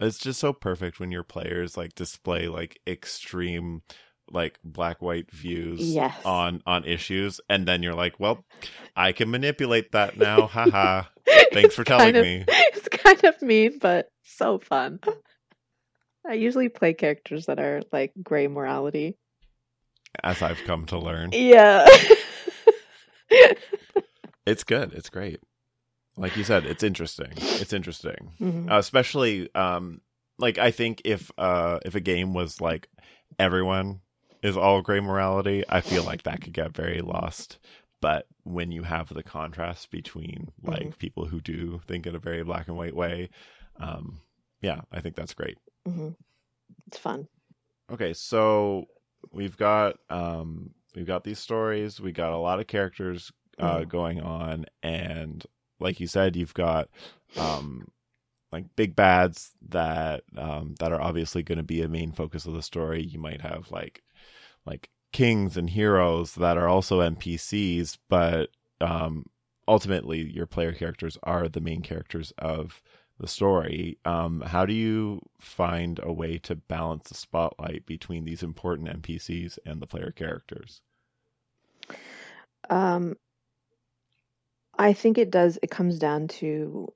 It's 0.00 0.18
just 0.18 0.40
so 0.40 0.52
perfect 0.52 0.98
when 1.00 1.10
your 1.12 1.22
players 1.24 1.76
like 1.76 1.94
display 1.94 2.48
like 2.48 2.78
extreme 2.86 3.82
like 4.30 4.58
black 4.62 5.00
white 5.00 5.30
views 5.30 5.80
Yes. 5.80 6.14
on 6.24 6.60
on 6.66 6.84
issues 6.84 7.40
and 7.48 7.66
then 7.66 7.82
you're 7.82 7.94
like, 7.94 8.20
"Well, 8.20 8.44
I 8.94 9.12
can 9.12 9.30
manipulate 9.30 9.92
that 9.92 10.18
now. 10.28 10.46
Haha. 10.46 11.04
Thanks 11.52 11.74
for 11.74 11.82
telling 11.84 12.14
of- 12.14 12.22
me." 12.22 12.44
it's 12.48 12.88
kind 12.88 13.24
of 13.24 13.40
mean 13.40 13.78
but 13.80 14.10
so 14.24 14.58
fun 14.58 15.00
i 16.28 16.34
usually 16.34 16.68
play 16.68 16.92
characters 16.94 17.46
that 17.46 17.58
are 17.58 17.80
like 17.92 18.12
gray 18.22 18.46
morality 18.48 19.16
As 20.22 20.42
I've 20.42 20.62
come 20.64 20.86
to 20.86 20.98
learn. 20.98 21.30
yeah 21.32 21.86
It's 24.46 24.64
good. 24.64 24.94
It's 24.94 25.10
great. 25.10 25.40
Like 26.16 26.34
you 26.36 26.42
said, 26.44 26.64
it's 26.64 26.82
interesting. 26.82 27.32
It's 27.36 27.72
interesting. 27.74 28.32
Mhm. 28.40 28.70
Uh, 28.70 28.78
especially 28.78 29.54
um 29.54 30.00
like 30.38 30.56
I 30.58 30.70
think 30.70 31.02
if 31.04 31.30
uh 31.36 31.78
if 31.84 31.94
a 31.94 32.00
game 32.00 32.32
was 32.32 32.60
like 32.60 32.88
everyone 33.38 34.00
is 34.42 34.56
all 34.56 34.80
gray 34.82 35.00
morality, 35.00 35.64
I 35.68 35.80
feel 35.82 36.02
like 36.04 36.22
that 36.22 36.40
could 36.40 36.54
get 36.54 36.74
very 36.74 37.00
lost. 37.02 37.58
But 38.00 38.26
when 38.44 38.72
you 38.72 38.84
have 38.84 39.12
the 39.12 39.22
contrast 39.22 39.90
between 39.90 40.48
like 40.62 40.96
people 40.98 41.26
who 41.26 41.40
do 41.40 41.80
think 41.86 42.06
in 42.06 42.14
a 42.14 42.18
very 42.20 42.42
black 42.42 42.68
and 42.68 42.76
white 42.76 42.96
way, 42.96 43.28
um 43.78 44.20
yeah, 44.62 44.80
I 44.90 45.00
think 45.00 45.14
that's 45.14 45.34
great. 45.34 45.58
Mhm. 45.86 46.16
it's 46.86 46.98
fun 46.98 47.28
Okay, 47.92 48.12
so 48.14 48.86
we've 49.32 49.56
got 49.56 49.96
um 50.10 50.70
we've 50.94 51.06
got 51.06 51.24
these 51.24 51.38
stories, 51.38 52.00
we 52.00 52.12
got 52.12 52.32
a 52.32 52.38
lot 52.38 52.60
of 52.60 52.66
characters 52.66 53.32
uh 53.58 53.80
Mhm. 53.80 53.88
going 53.88 54.20
on 54.20 54.66
and 54.82 55.44
like 55.80 55.98
you 56.00 56.06
said 56.06 56.36
you've 56.36 56.54
got 56.54 56.88
um 57.36 57.88
like 58.52 58.64
big 58.76 58.96
bads 58.96 59.52
that 59.68 60.22
um 60.36 60.74
that 60.80 60.92
are 60.92 61.00
obviously 61.00 61.42
going 61.42 61.58
to 61.58 61.64
be 61.64 61.82
a 61.82 61.88
main 61.88 62.12
focus 62.12 62.46
of 62.46 62.54
the 62.54 62.62
story. 62.62 63.02
You 63.02 63.18
might 63.18 63.40
have 63.42 63.70
like 63.70 64.02
like 64.66 64.90
kings 65.12 65.56
and 65.56 65.70
heroes 65.70 66.34
that 66.36 66.56
are 66.58 66.68
also 66.68 67.00
NPCs, 67.00 67.98
but 68.08 68.50
um 68.80 69.26
ultimately 69.66 70.22
your 70.32 70.46
player 70.46 70.72
characters 70.72 71.18
are 71.22 71.48
the 71.48 71.60
main 71.60 71.82
characters 71.82 72.32
of 72.38 72.82
the 73.18 73.26
story. 73.26 73.98
Um, 74.04 74.40
how 74.40 74.64
do 74.64 74.72
you 74.72 75.20
find 75.40 76.00
a 76.02 76.12
way 76.12 76.38
to 76.38 76.54
balance 76.54 77.08
the 77.08 77.14
spotlight 77.14 77.86
between 77.86 78.24
these 78.24 78.42
important 78.42 78.88
NPCs 79.02 79.58
and 79.66 79.80
the 79.80 79.86
player 79.86 80.12
characters? 80.14 80.80
Um, 82.70 83.16
I 84.78 84.92
think 84.92 85.18
it 85.18 85.30
does. 85.30 85.58
It 85.62 85.70
comes 85.70 85.98
down 85.98 86.28
to 86.28 86.92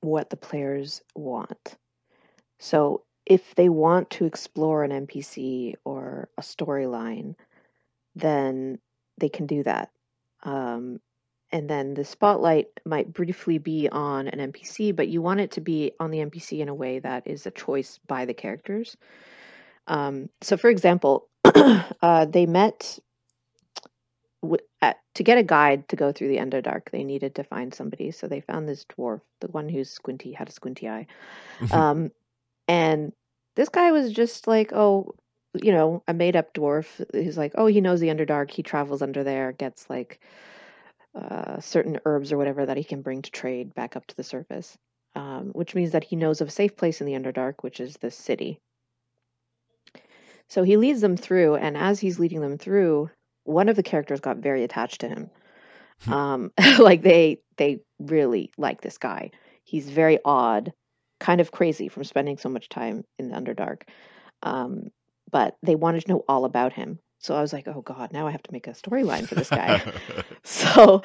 what 0.00 0.28
the 0.28 0.36
players 0.36 1.00
want. 1.14 1.76
So 2.58 3.04
if 3.24 3.54
they 3.54 3.70
want 3.70 4.10
to 4.10 4.26
explore 4.26 4.84
an 4.84 5.06
NPC 5.06 5.74
or 5.84 6.28
a 6.36 6.42
storyline, 6.42 7.36
then 8.14 8.78
they 9.18 9.30
can 9.30 9.46
do 9.46 9.62
that. 9.62 9.90
Um, 10.42 11.00
and 11.54 11.70
then 11.70 11.94
the 11.94 12.04
spotlight 12.04 12.66
might 12.84 13.12
briefly 13.12 13.58
be 13.58 13.88
on 13.88 14.26
an 14.26 14.52
NPC, 14.52 14.94
but 14.94 15.06
you 15.06 15.22
want 15.22 15.38
it 15.38 15.52
to 15.52 15.60
be 15.60 15.92
on 16.00 16.10
the 16.10 16.18
NPC 16.18 16.58
in 16.58 16.68
a 16.68 16.74
way 16.74 16.98
that 16.98 17.28
is 17.28 17.46
a 17.46 17.52
choice 17.52 18.00
by 18.08 18.24
the 18.24 18.34
characters. 18.34 18.96
Um, 19.86 20.28
so, 20.40 20.56
for 20.56 20.68
example, 20.68 21.28
uh, 21.44 22.24
they 22.24 22.46
met 22.46 22.98
w- 24.42 24.66
at, 24.82 24.98
to 25.14 25.22
get 25.22 25.38
a 25.38 25.44
guide 25.44 25.88
to 25.90 25.94
go 25.96 26.10
through 26.10 26.26
the 26.26 26.38
Underdark. 26.38 26.90
They 26.90 27.04
needed 27.04 27.36
to 27.36 27.44
find 27.44 27.72
somebody, 27.72 28.10
so 28.10 28.26
they 28.26 28.40
found 28.40 28.68
this 28.68 28.84
dwarf, 28.86 29.20
the 29.40 29.46
one 29.46 29.68
who's 29.68 29.90
squinty, 29.90 30.32
had 30.32 30.48
a 30.48 30.52
squinty 30.52 30.88
eye, 30.88 31.06
um, 31.70 32.10
and 32.66 33.12
this 33.54 33.68
guy 33.68 33.92
was 33.92 34.10
just 34.10 34.48
like, 34.48 34.72
oh, 34.72 35.14
you 35.54 35.70
know, 35.70 36.02
a 36.08 36.14
made 36.14 36.34
up 36.34 36.52
dwarf. 36.52 37.00
He's 37.12 37.38
like, 37.38 37.52
oh, 37.54 37.66
he 37.66 37.80
knows 37.80 38.00
the 38.00 38.08
Underdark. 38.08 38.50
He 38.50 38.64
travels 38.64 39.02
under 39.02 39.22
there, 39.22 39.52
gets 39.52 39.88
like 39.88 40.20
uh, 41.14 41.60
certain 41.60 42.00
herbs 42.04 42.32
or 42.32 42.38
whatever 42.38 42.66
that 42.66 42.76
he 42.76 42.84
can 42.84 43.02
bring 43.02 43.22
to 43.22 43.30
trade 43.30 43.74
back 43.74 43.96
up 43.96 44.06
to 44.06 44.16
the 44.16 44.24
surface, 44.24 44.76
um, 45.14 45.50
which 45.52 45.74
means 45.74 45.92
that 45.92 46.04
he 46.04 46.16
knows 46.16 46.40
of 46.40 46.48
a 46.48 46.52
safe 46.52 46.76
place 46.76 47.00
in 47.00 47.06
the 47.06 47.12
Underdark, 47.12 47.54
which 47.60 47.80
is 47.80 47.96
the 47.96 48.10
city. 48.10 48.58
So 50.48 50.62
he 50.62 50.76
leads 50.76 51.00
them 51.00 51.16
through, 51.16 51.56
and 51.56 51.76
as 51.76 52.00
he's 52.00 52.18
leading 52.18 52.40
them 52.40 52.58
through, 52.58 53.10
one 53.44 53.68
of 53.68 53.76
the 53.76 53.82
characters 53.82 54.20
got 54.20 54.38
very 54.38 54.64
attached 54.64 55.00
to 55.00 55.08
him. 55.08 55.30
um, 56.08 56.52
like 56.78 57.02
they 57.02 57.38
they 57.56 57.80
really 57.98 58.50
like 58.58 58.80
this 58.80 58.98
guy. 58.98 59.30
He's 59.62 59.88
very 59.88 60.18
odd, 60.24 60.72
kind 61.20 61.40
of 61.40 61.52
crazy 61.52 61.88
from 61.88 62.04
spending 62.04 62.38
so 62.38 62.48
much 62.48 62.68
time 62.68 63.04
in 63.18 63.28
the 63.28 63.36
Underdark. 63.36 63.82
Um, 64.42 64.90
but 65.30 65.56
they 65.62 65.74
wanted 65.74 66.02
to 66.02 66.12
know 66.12 66.24
all 66.28 66.44
about 66.44 66.72
him. 66.72 66.98
So 67.24 67.34
I 67.34 67.40
was 67.40 67.54
like, 67.54 67.66
oh 67.66 67.80
God, 67.80 68.12
now 68.12 68.26
I 68.26 68.32
have 68.32 68.42
to 68.42 68.52
make 68.52 68.66
a 68.66 68.72
storyline 68.72 69.26
for 69.26 69.34
this 69.34 69.48
guy. 69.48 69.80
so 70.42 71.00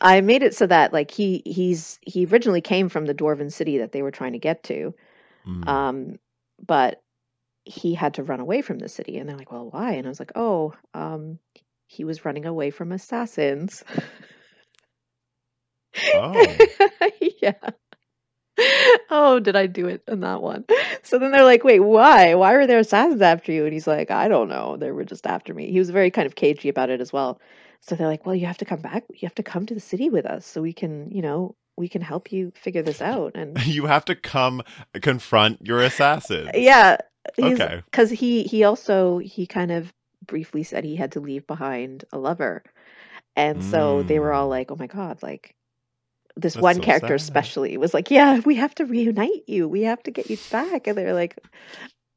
I 0.00 0.20
made 0.20 0.42
it 0.42 0.56
so 0.56 0.66
that 0.66 0.92
like 0.92 1.12
he 1.12 1.40
he's 1.46 2.00
he 2.02 2.26
originally 2.26 2.60
came 2.60 2.88
from 2.88 3.06
the 3.06 3.14
dwarven 3.14 3.52
city 3.52 3.78
that 3.78 3.92
they 3.92 4.02
were 4.02 4.10
trying 4.10 4.32
to 4.32 4.40
get 4.40 4.64
to. 4.64 4.92
Mm. 5.46 5.68
Um, 5.68 6.18
but 6.66 7.00
he 7.64 7.94
had 7.94 8.14
to 8.14 8.24
run 8.24 8.40
away 8.40 8.60
from 8.60 8.80
the 8.80 8.88
city. 8.88 9.18
And 9.18 9.28
they're 9.28 9.36
like, 9.36 9.52
well, 9.52 9.70
why? 9.70 9.92
And 9.92 10.04
I 10.04 10.08
was 10.08 10.18
like, 10.18 10.32
oh, 10.34 10.74
um, 10.94 11.38
he 11.86 12.02
was 12.02 12.24
running 12.24 12.44
away 12.44 12.70
from 12.70 12.90
assassins. 12.90 13.84
oh, 16.12 16.56
yeah. 17.40 17.70
Oh, 19.10 19.40
did 19.40 19.56
I 19.56 19.66
do 19.66 19.86
it 19.88 20.02
in 20.08 20.20
that 20.20 20.42
one? 20.42 20.64
So 21.02 21.18
then 21.18 21.32
they're 21.32 21.44
like, 21.44 21.64
wait, 21.64 21.80
why? 21.80 22.34
Why 22.34 22.54
were 22.54 22.66
there 22.66 22.78
assassins 22.78 23.20
after 23.22 23.52
you? 23.52 23.64
And 23.64 23.72
he's 23.72 23.86
like, 23.86 24.10
I 24.10 24.28
don't 24.28 24.48
know. 24.48 24.76
They 24.76 24.90
were 24.90 25.04
just 25.04 25.26
after 25.26 25.52
me. 25.54 25.70
He 25.70 25.78
was 25.78 25.90
very 25.90 26.10
kind 26.10 26.26
of 26.26 26.34
cagey 26.34 26.68
about 26.68 26.90
it 26.90 27.00
as 27.00 27.12
well. 27.12 27.40
So 27.80 27.94
they're 27.94 28.06
like, 28.06 28.24
well, 28.24 28.34
you 28.34 28.46
have 28.46 28.58
to 28.58 28.64
come 28.64 28.80
back. 28.80 29.04
You 29.10 29.26
have 29.26 29.34
to 29.36 29.42
come 29.42 29.66
to 29.66 29.74
the 29.74 29.80
city 29.80 30.10
with 30.10 30.26
us 30.26 30.46
so 30.46 30.62
we 30.62 30.72
can, 30.72 31.10
you 31.10 31.22
know, 31.22 31.56
we 31.76 31.88
can 31.88 32.02
help 32.02 32.32
you 32.32 32.52
figure 32.54 32.82
this 32.82 33.02
out. 33.02 33.32
And 33.34 33.58
you 33.66 33.86
have 33.86 34.04
to 34.06 34.14
come 34.14 34.62
confront 35.00 35.66
your 35.66 35.82
assassin. 35.82 36.50
yeah, 36.54 36.98
Okay. 37.42 37.82
because 37.90 38.10
he 38.10 38.44
he 38.44 38.64
also 38.64 39.18
he 39.18 39.46
kind 39.46 39.70
of 39.72 39.92
briefly 40.26 40.62
said 40.62 40.84
he 40.84 40.96
had 40.96 41.12
to 41.12 41.20
leave 41.20 41.46
behind 41.46 42.04
a 42.12 42.18
lover, 42.18 42.62
and 43.36 43.62
so 43.64 44.02
they 44.02 44.18
were 44.18 44.32
all 44.32 44.46
Mm. 44.46 44.50
like, 44.50 44.70
"Oh 44.70 44.76
my 44.76 44.86
god!" 44.86 45.22
Like 45.22 45.54
this 46.36 46.54
That's 46.54 46.62
one 46.62 46.74
so 46.76 46.80
character 46.82 47.18
sad. 47.18 47.20
especially 47.20 47.76
was 47.76 47.94
like, 47.94 48.10
"Yeah, 48.10 48.40
we 48.40 48.54
have 48.56 48.74
to 48.76 48.86
reunite 48.86 49.48
you. 49.48 49.68
We 49.68 49.82
have 49.82 50.02
to 50.04 50.10
get 50.10 50.30
you 50.30 50.38
back." 50.50 50.86
And 50.86 50.96
they're 50.96 51.14
like, 51.14 51.38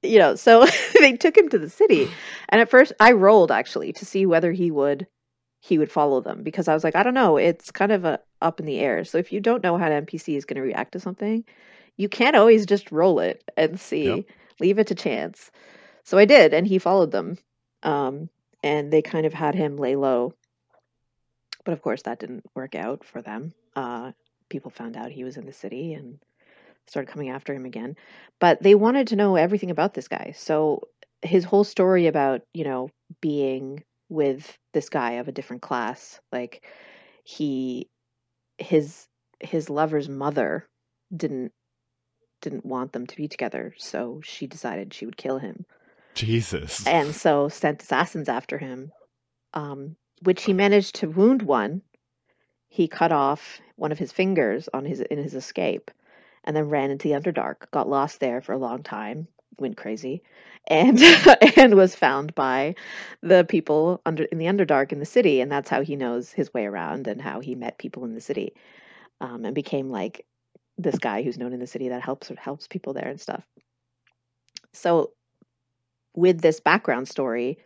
you 0.04 0.20
know, 0.20 0.36
so 0.36 0.66
they 1.00 1.14
took 1.18 1.38
him 1.38 1.50
to 1.50 1.60
the 1.60 1.70
city, 1.70 2.10
and 2.50 2.62
at 2.62 2.70
first 2.70 2.94
I 3.00 3.12
rolled 3.14 3.52
actually 3.52 3.94
to 3.94 4.06
see 4.06 4.26
whether 4.26 4.52
he 4.52 4.72
would 4.72 5.08
he 5.62 5.78
would 5.80 5.92
follow 5.92 6.22
them 6.22 6.44
because 6.44 6.68
I 6.68 6.74
was 6.76 6.84
like, 6.84 6.96
I 6.96 7.02
don't 7.02 7.16
know, 7.16 7.38
it's 7.38 7.72
kind 7.72 7.92
of 7.92 8.06
a 8.06 8.20
up 8.42 8.60
in 8.60 8.66
the 8.68 8.80
air. 8.80 9.04
So 9.04 9.18
if 9.18 9.32
you 9.32 9.40
don't 9.40 9.64
know 9.64 9.78
how 9.78 9.88
an 9.88 10.06
NPC 10.06 10.38
is 10.38 10.46
going 10.46 10.58
to 10.58 10.62
react 10.62 10.92
to 10.92 11.00
something, 11.00 11.44
you 11.98 12.08
can't 12.08 12.36
always 12.36 12.66
just 12.66 12.92
roll 12.92 13.20
it 13.20 13.44
and 13.58 13.80
see. 13.80 14.08
Yep. 14.08 14.26
Leave 14.60 14.80
it 14.80 14.88
to 14.88 14.96
chance. 14.96 15.52
So 16.04 16.18
I 16.18 16.26
did, 16.26 16.54
and 16.54 16.66
he 16.66 16.78
followed 16.78 17.12
them. 17.12 17.38
Um, 17.84 18.30
and 18.64 18.92
they 18.92 19.02
kind 19.02 19.26
of 19.26 19.34
had 19.34 19.54
him 19.54 19.78
lay 19.78 19.96
low. 19.96 20.34
But 21.66 21.74
of 21.74 21.82
course, 21.82 22.04
that 22.04 22.20
didn't 22.20 22.46
work 22.56 22.76
out 22.76 23.04
for 23.04 23.22
them. 23.22 23.54
Uh, 23.76 24.12
people 24.50 24.72
found 24.72 24.96
out 24.96 25.12
he 25.12 25.24
was 25.24 25.38
in 25.38 25.46
the 25.46 25.54
city 25.54 25.94
and 25.94 26.20
started 26.88 27.12
coming 27.12 27.30
after 27.30 27.54
him 27.54 27.66
again. 27.66 27.96
But 28.40 28.62
they 28.62 28.76
wanted 28.76 29.08
to 29.08 29.16
know 29.16 29.36
everything 29.36 29.72
about 29.72 29.94
this 29.94 30.08
guy. 30.08 30.34
So 30.38 30.82
his 31.22 31.44
whole 31.44 31.64
story 31.64 32.08
about, 32.08 32.42
you 32.54 32.64
know, 32.64 32.90
being 33.20 33.84
with 34.08 34.58
this 34.74 34.90
guy 34.90 35.14
of 35.14 35.28
a 35.28 35.32
different 35.32 35.64
class, 35.64 36.20
like 36.32 36.64
he 37.24 37.90
his 38.58 39.08
his 39.40 39.70
lover's 39.70 40.08
mother 40.08 40.68
didn't 41.16 41.52
didn't 42.42 42.66
want 42.66 42.94
them 42.94 43.08
to 43.08 43.16
be 43.16 43.28
together, 43.28 43.74
so 43.78 44.22
she 44.24 44.46
decided 44.46 44.94
she 44.94 45.06
would 45.06 45.18
kill 45.18 45.40
him 45.40 45.66
Jesus. 46.14 46.86
and 46.86 47.14
so 47.14 47.50
sent 47.50 47.82
assassins 47.82 48.30
after 48.30 48.58
him, 48.58 48.92
um, 49.54 49.96
which 50.22 50.44
he 50.44 50.54
managed 50.54 50.96
to 50.96 51.10
wound 51.10 51.42
one. 51.42 51.82
He 52.68 52.88
cut 52.88 53.12
off 53.12 53.60
one 53.76 53.92
of 53.92 54.00
his 54.00 54.12
fingers 54.12 54.70
on 54.74 54.86
his 54.86 55.02
in 55.02 55.18
his 55.18 55.34
escape, 55.34 55.92
and 56.44 56.56
then 56.56 56.70
ran 56.70 56.92
into 56.92 57.08
the 57.08 57.16
Underdark. 57.16 57.70
Got 57.72 57.90
lost 57.90 58.20
there 58.20 58.42
for 58.42 58.54
a 58.54 58.58
long 58.58 58.84
time, 58.84 59.28
went 59.60 59.78
crazy, 59.78 60.24
and 60.68 61.00
and 61.58 61.76
was 61.76 61.96
found 61.96 62.36
by 62.36 62.76
the 63.22 63.46
people 63.46 64.02
under 64.06 64.24
in 64.26 64.38
the 64.38 64.46
Underdark 64.46 64.92
in 64.92 65.00
the 65.00 65.06
city, 65.06 65.42
and 65.42 65.52
that's 65.52 65.70
how 65.70 65.82
he 65.82 65.96
knows 65.96 66.32
his 66.32 66.54
way 66.54 66.66
around 66.66 67.08
and 67.08 67.22
how 67.22 67.40
he 67.40 67.56
met 67.56 67.78
people 67.78 68.04
in 68.06 68.14
the 68.14 68.22
city, 68.22 68.54
um, 69.22 69.46
and 69.46 69.56
became 69.56 69.90
like 69.90 70.26
this 70.78 70.98
guy 70.98 71.24
who's 71.24 71.38
known 71.38 71.54
in 71.54 71.60
the 71.60 71.68
city 71.68 71.90
that 71.90 72.02
helps 72.02 72.30
helps 72.38 72.68
people 72.68 72.94
there 72.94 73.08
and 73.08 73.22
stuff. 73.22 73.46
So 74.74 75.12
with 76.16 76.42
this 76.42 76.60
background 76.60 77.08
story, 77.08 77.58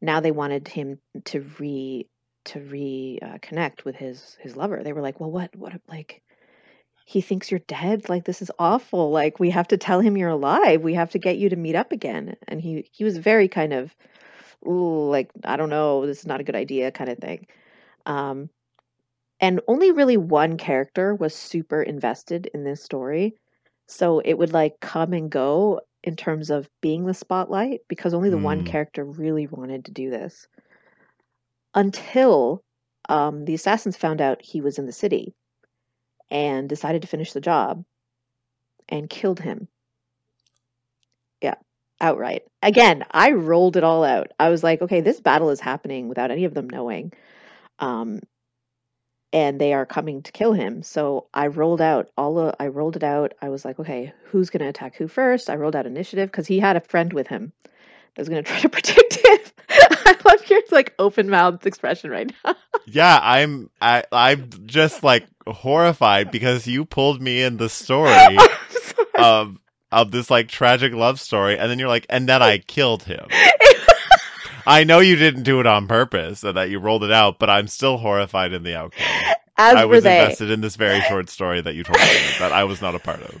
now 0.00 0.20
they 0.20 0.30
wanted 0.30 0.68
him 0.68 0.98
to 1.26 1.40
re 1.58 2.06
to 2.46 2.58
reconnect 2.58 3.80
uh, 3.80 3.82
with 3.84 3.96
his 3.96 4.36
his 4.40 4.56
lover. 4.56 4.82
They 4.82 4.92
were 4.92 5.02
like, 5.02 5.20
"Well, 5.20 5.30
what 5.30 5.54
what 5.56 5.80
like 5.88 6.22
he 7.06 7.20
thinks 7.20 7.50
you're 7.50 7.60
dead. 7.60 8.08
Like 8.08 8.24
this 8.24 8.42
is 8.42 8.50
awful. 8.58 9.10
Like 9.10 9.40
we 9.40 9.50
have 9.50 9.68
to 9.68 9.76
tell 9.76 10.00
him 10.00 10.16
you're 10.16 10.30
alive. 10.30 10.82
We 10.82 10.94
have 10.94 11.10
to 11.12 11.18
get 11.18 11.38
you 11.38 11.48
to 11.50 11.56
meet 11.56 11.74
up 11.74 11.92
again." 11.92 12.36
And 12.48 12.60
he 12.60 12.88
he 12.92 13.04
was 13.04 13.18
very 13.18 13.48
kind 13.48 13.72
of 13.72 13.94
like 14.62 15.30
I 15.44 15.56
don't 15.56 15.70
know, 15.70 16.06
this 16.06 16.20
is 16.20 16.26
not 16.26 16.40
a 16.40 16.44
good 16.44 16.56
idea 16.56 16.90
kind 16.92 17.10
of 17.10 17.18
thing. 17.18 17.46
Um 18.06 18.50
and 19.40 19.60
only 19.68 19.90
really 19.90 20.16
one 20.18 20.58
character 20.58 21.14
was 21.14 21.34
super 21.34 21.82
invested 21.82 22.50
in 22.52 22.64
this 22.64 22.82
story. 22.82 23.34
So 23.88 24.20
it 24.20 24.34
would 24.34 24.52
like 24.52 24.80
come 24.80 25.12
and 25.14 25.30
go 25.30 25.80
in 26.02 26.16
terms 26.16 26.50
of 26.50 26.68
being 26.80 27.04
the 27.04 27.14
spotlight 27.14 27.80
because 27.88 28.14
only 28.14 28.30
the 28.30 28.38
one 28.38 28.62
Mm. 28.62 28.66
character 28.66 29.04
really 29.04 29.46
wanted 29.46 29.84
to 29.84 29.92
do 29.92 30.10
this. 30.10 30.48
Until 31.74 32.62
um, 33.08 33.44
the 33.44 33.54
assassins 33.54 33.96
found 33.96 34.20
out 34.20 34.42
he 34.42 34.60
was 34.60 34.78
in 34.78 34.86
the 34.86 34.92
city 34.92 35.34
and 36.30 36.68
decided 36.68 37.02
to 37.02 37.08
finish 37.08 37.32
the 37.32 37.40
job 37.40 37.84
and 38.88 39.10
killed 39.10 39.40
him. 39.40 39.68
Yeah, 41.40 41.54
outright. 42.00 42.42
Again, 42.62 43.04
I 43.10 43.32
rolled 43.32 43.76
it 43.76 43.84
all 43.84 44.04
out. 44.04 44.32
I 44.38 44.50
was 44.50 44.62
like, 44.62 44.82
okay, 44.82 45.00
this 45.00 45.20
battle 45.20 45.50
is 45.50 45.60
happening 45.60 46.08
without 46.08 46.30
any 46.30 46.44
of 46.44 46.54
them 46.54 46.68
knowing. 46.68 47.12
Um, 47.78 48.20
and 49.32 49.60
they 49.60 49.72
are 49.72 49.86
coming 49.86 50.22
to 50.22 50.32
kill 50.32 50.52
him. 50.52 50.82
So 50.82 51.26
I 51.32 51.46
rolled 51.48 51.80
out 51.80 52.10
all 52.16 52.38
of, 52.38 52.54
I 52.58 52.68
rolled 52.68 52.96
it 52.96 53.04
out. 53.04 53.34
I 53.40 53.48
was 53.48 53.64
like, 53.64 53.78
okay, 53.78 54.12
who's 54.24 54.50
going 54.50 54.62
to 54.62 54.68
attack 54.68 54.96
who 54.96 55.08
first? 55.08 55.50
I 55.50 55.56
rolled 55.56 55.76
out 55.76 55.86
initiative 55.86 56.30
because 56.30 56.46
he 56.46 56.58
had 56.58 56.76
a 56.76 56.80
friend 56.80 57.12
with 57.12 57.28
him 57.28 57.52
that 57.64 58.20
was 58.20 58.28
going 58.28 58.42
to 58.44 58.50
try 58.50 58.60
to 58.60 58.68
protect 58.68 59.14
him. 59.14 59.38
I 59.70 60.16
love 60.24 60.48
your 60.48 60.60
like 60.70 60.94
open 60.98 61.30
mouthed 61.30 61.66
expression 61.66 62.10
right 62.10 62.32
now. 62.44 62.54
Yeah, 62.86 63.20
I'm 63.22 63.70
I, 63.80 64.04
I'm 64.10 64.48
just 64.64 65.04
like 65.04 65.26
horrified 65.46 66.32
because 66.32 66.66
you 66.66 66.86
pulled 66.86 67.20
me 67.20 67.42
in 67.42 67.56
the 67.56 67.68
story 67.68 68.36
of 69.16 69.58
of 69.92 70.10
this 70.10 70.30
like 70.30 70.48
tragic 70.48 70.92
love 70.92 71.20
story, 71.20 71.58
and 71.58 71.70
then 71.70 71.78
you're 71.78 71.88
like, 71.88 72.06
and 72.08 72.28
then 72.28 72.42
I 72.42 72.58
killed 72.58 73.02
him. 73.04 73.28
I 74.66 74.84
know 74.84 75.00
you 75.00 75.16
didn't 75.16 75.42
do 75.42 75.60
it 75.60 75.66
on 75.66 75.88
purpose 75.88 76.44
and 76.44 76.56
that 76.56 76.70
you 76.70 76.78
rolled 76.78 77.04
it 77.04 77.12
out, 77.12 77.38
but 77.38 77.50
I'm 77.50 77.68
still 77.68 77.96
horrified 77.96 78.52
in 78.52 78.62
the 78.62 78.76
outcome. 78.76 79.06
As 79.56 79.76
I 79.76 79.84
was 79.84 80.04
they. 80.04 80.20
invested 80.20 80.50
in 80.50 80.60
this 80.60 80.76
very 80.76 81.00
short 81.02 81.28
story 81.28 81.60
that 81.60 81.74
you 81.74 81.84
told 81.84 81.98
me 81.98 82.20
that 82.38 82.52
I 82.52 82.64
was 82.64 82.80
not 82.80 82.94
a 82.94 82.98
part 82.98 83.20
of. 83.20 83.40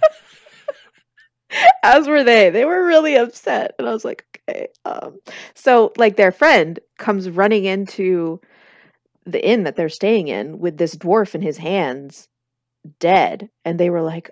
as 1.82 2.06
were 2.06 2.24
they. 2.24 2.50
They 2.50 2.64
were 2.64 2.84
really 2.84 3.16
upset, 3.16 3.74
and 3.78 3.88
I 3.88 3.92
was 3.92 4.04
like, 4.04 4.24
okay. 4.48 4.68
Um, 4.84 5.18
so 5.54 5.92
like 5.96 6.16
their 6.16 6.32
friend 6.32 6.78
comes 6.98 7.30
running 7.30 7.64
into 7.64 8.40
the 9.24 9.46
inn 9.46 9.64
that 9.64 9.76
they're 9.76 9.88
staying 9.88 10.28
in 10.28 10.58
with 10.58 10.76
this 10.76 10.94
dwarf 10.94 11.34
in 11.34 11.42
his 11.42 11.56
hands, 11.56 12.28
dead, 12.98 13.50
and 13.64 13.78
they 13.78 13.90
were 13.90 14.02
like, 14.02 14.30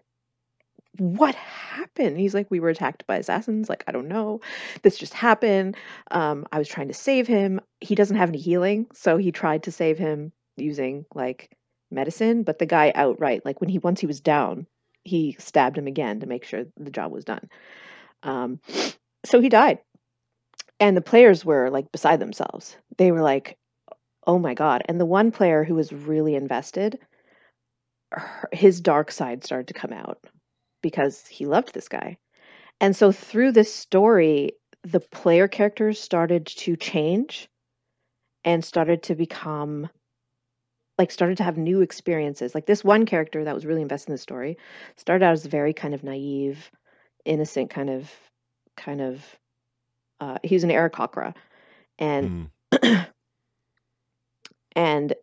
what 0.99 1.34
happened? 1.34 2.18
He's 2.18 2.34
like, 2.34 2.51
we 2.51 2.61
were 2.61 2.70
attacked 2.70 3.07
by 3.07 3.16
assassins. 3.16 3.68
Like, 3.68 3.84
I 3.86 3.92
don't 3.92 4.09
know. 4.09 4.40
This 4.82 4.99
just 4.99 5.14
happened. 5.14 5.76
Um, 6.11 6.46
I 6.53 6.59
was 6.59 6.68
trying 6.68 6.88
to 6.88 6.94
save 6.94 7.26
him. 7.26 7.61
He 7.80 7.94
doesn't 7.94 8.16
have 8.16 8.28
any 8.28 8.38
healing, 8.38 8.86
so 8.92 9.16
he 9.16 9.32
tried 9.32 9.62
to 9.64 9.72
save 9.72 9.99
him 9.99 10.32
using 10.57 11.05
like 11.14 11.57
medicine, 11.90 12.42
but 12.42 12.59
the 12.59 12.66
guy 12.66 12.92
outright, 12.94 13.44
like 13.44 13.61
when 13.61 13.70
he 13.70 13.78
once 13.78 14.01
he 14.01 14.07
was 14.07 14.20
down, 14.20 14.66
he 15.05 15.36
stabbed 15.38 15.78
him 15.78 15.86
again 15.86 16.20
to 16.20 16.26
make 16.26 16.44
sure 16.44 16.64
the 16.76 16.90
job 16.90 17.12
was 17.12 17.24
done. 17.24 17.49
Um, 18.22 18.61
so 19.24 19.40
he 19.40 19.49
died. 19.49 19.78
And 20.80 20.96
the 20.96 21.03
players 21.03 21.44
were 21.44 21.70
like 21.70 21.90
beside 21.90 22.20
themselves. 22.20 22.76
They 22.99 23.11
were 23.11 23.22
like, 23.22 23.57
oh 24.26 24.38
my 24.38 24.55
God. 24.55 24.82
And 24.86 25.01
the 25.01 25.07
one 25.07 25.30
player 25.30 25.64
who 25.64 25.74
was 25.74 25.92
really 25.92 26.34
invested, 26.34 26.99
her- 28.12 28.49
his 28.53 28.80
dark 28.80 29.11
side 29.11 29.44
started 29.44 29.68
to 29.68 29.74
come 29.74 29.92
out 29.92 30.18
because 30.89 31.26
he 31.26 31.45
loved 31.45 31.74
this 31.74 31.86
guy. 31.86 32.16
And 32.80 32.97
so 32.97 33.12
through 33.12 33.53
this 33.53 33.72
story, 33.72 34.53
the 34.84 35.01
player 35.01 35.47
characters 35.47 36.01
started 36.01 36.47
to 36.47 36.76
change 36.76 37.47
and 38.43 38.64
started 38.64 39.03
to 39.03 39.14
become 39.14 39.91
like 40.97 41.11
started 41.11 41.36
to 41.36 41.45
have 41.45 41.59
new 41.59 41.82
experiences. 41.82 42.55
Like 42.55 42.64
this 42.64 42.82
one 42.82 43.05
character 43.05 43.45
that 43.45 43.55
was 43.55 43.66
really 43.66 43.82
invested 43.82 44.09
in 44.11 44.14
the 44.14 44.18
story 44.18 44.57
started 44.97 45.24
out 45.24 45.34
as 45.34 45.45
very 45.45 45.74
kind 45.74 45.93
of 45.93 46.03
naive, 46.03 46.70
innocent 47.26 47.68
kind 47.68 47.91
of 47.91 48.11
kind 48.78 49.03
of 49.03 49.22
uh 50.20 50.39
he 50.43 50.55
was 50.55 50.64
an 50.64 50.70
Aarakocra. 50.70 51.34
And 51.99 52.49
Mm. 52.72 53.09
and 54.74 55.14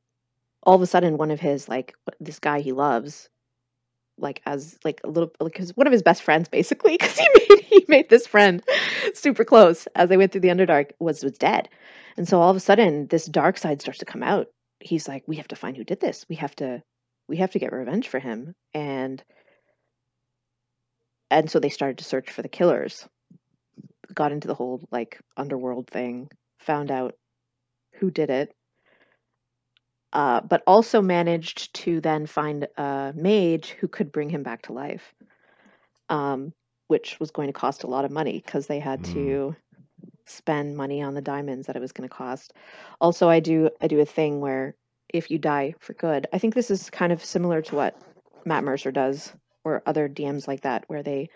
all 0.61 0.76
of 0.76 0.82
a 0.84 0.86
sudden 0.86 1.18
one 1.18 1.32
of 1.32 1.39
his 1.39 1.68
like 1.68 1.95
this 2.20 2.39
guy 2.39 2.59
he 2.59 2.72
loves 2.72 3.30
like 4.18 4.41
as 4.45 4.78
like 4.84 5.01
a 5.03 5.09
little 5.09 5.32
like 5.39 5.57
his 5.57 5.76
one 5.76 5.88
of 5.88 5.93
his 5.93 6.03
best 6.03 6.24
friends 6.24 6.47
basically 6.47 6.93
because 6.99 7.18
he 7.18 7.28
made 7.34 7.61
he 7.61 7.86
made 7.88 8.09
this 8.09 8.28
friend 8.28 8.63
super 9.13 9.43
close 9.43 9.88
as 9.95 10.09
they 10.09 10.18
went 10.18 10.32
through 10.32 10.41
the 10.41 10.49
underdark 10.49 10.91
was 10.99 11.24
was 11.24 11.38
dead. 11.38 11.70
And 12.18 12.28
so 12.28 12.41
all 12.41 12.49
of 12.49 12.55
a 12.55 12.61
sudden 12.61 13.07
this 13.07 13.26
dark 13.26 13.57
side 13.57 13.82
starts 13.82 13.99
to 13.99 14.05
come 14.05 14.24
out. 14.24 14.47
He's 14.80 15.07
like 15.07 15.24
we 15.28 15.38
have 15.38 15.47
to 15.49 15.55
find 15.55 15.76
who 15.76 15.84
did 15.84 15.99
this. 15.99 16.26
We 16.30 16.36
have 16.38 16.55
to 16.57 16.82
we 17.28 17.38
have 17.38 17.51
to 17.51 17.59
get 17.59 17.74
revenge 17.74 18.07
for 18.07 18.20
him. 18.20 18.55
And 18.74 19.24
and 21.30 21.49
so 21.49 21.59
they 21.59 21.70
started 21.70 21.97
to 21.97 22.03
search 22.03 22.32
for 22.32 22.41
the 22.41 22.49
killers 22.49 23.07
got 24.13 24.32
into 24.32 24.47
the 24.47 24.53
whole 24.53 24.88
like 24.91 25.20
underworld 25.36 25.88
thing 25.88 26.30
found 26.59 26.91
out 26.91 27.16
who 27.99 28.11
did 28.11 28.30
it 28.30 28.53
uh, 30.14 30.41
but 30.41 30.64
also 30.68 31.01
managed 31.01 31.74
to 31.74 32.01
then 32.01 32.26
find 32.26 32.68
a 32.78 33.14
mage 33.16 33.72
who 33.72 33.88
could 33.88 34.12
bring 34.12 34.30
him 34.30 34.43
back 34.43 34.64
to 34.64 34.74
life, 34.74 35.14
um, 36.10 36.53
which 36.88 37.20
was 37.20 37.32
going 37.32 37.47
to 37.47 37.53
cost 37.53 37.84
a 37.84 37.88
lot 37.88 38.06
of 38.06 38.12
money 38.12 38.41
because 38.45 38.68
they 38.68 38.80
had 38.80 39.01
Mm. 39.01 39.14
to 39.14 39.56
spend 40.26 40.76
money 40.78 41.01
on 41.01 41.14
the 41.14 41.22
diamonds 41.22 41.68
that 41.68 41.76
it 41.76 41.82
was 41.82 41.91
going 41.91 42.08
to 42.08 42.16
cost. 42.16 42.53
Also, 43.01 43.30
I 43.30 43.39
do 43.39 43.70
I 43.82 43.88
do 43.88 43.99
a 43.99 44.06
thing 44.06 44.41
where 44.41 44.76
if 45.10 45.30
you 45.32 45.38
die 45.39 45.76
for 45.80 45.93
good, 45.93 46.28
I 46.34 46.39
think 46.39 46.53
this 46.56 46.72
is 46.72 46.89
kind 46.89 47.12
of 47.14 47.24
similar 47.24 47.62
to 47.64 47.76
what 47.76 47.95
Matt 48.45 48.64
Mercer 48.64 48.91
does 48.91 49.34
or 49.64 49.84
other 49.86 50.08
DMs 50.10 50.47
like 50.47 50.62
that, 50.62 50.86
where 50.88 51.03
they 51.03 51.30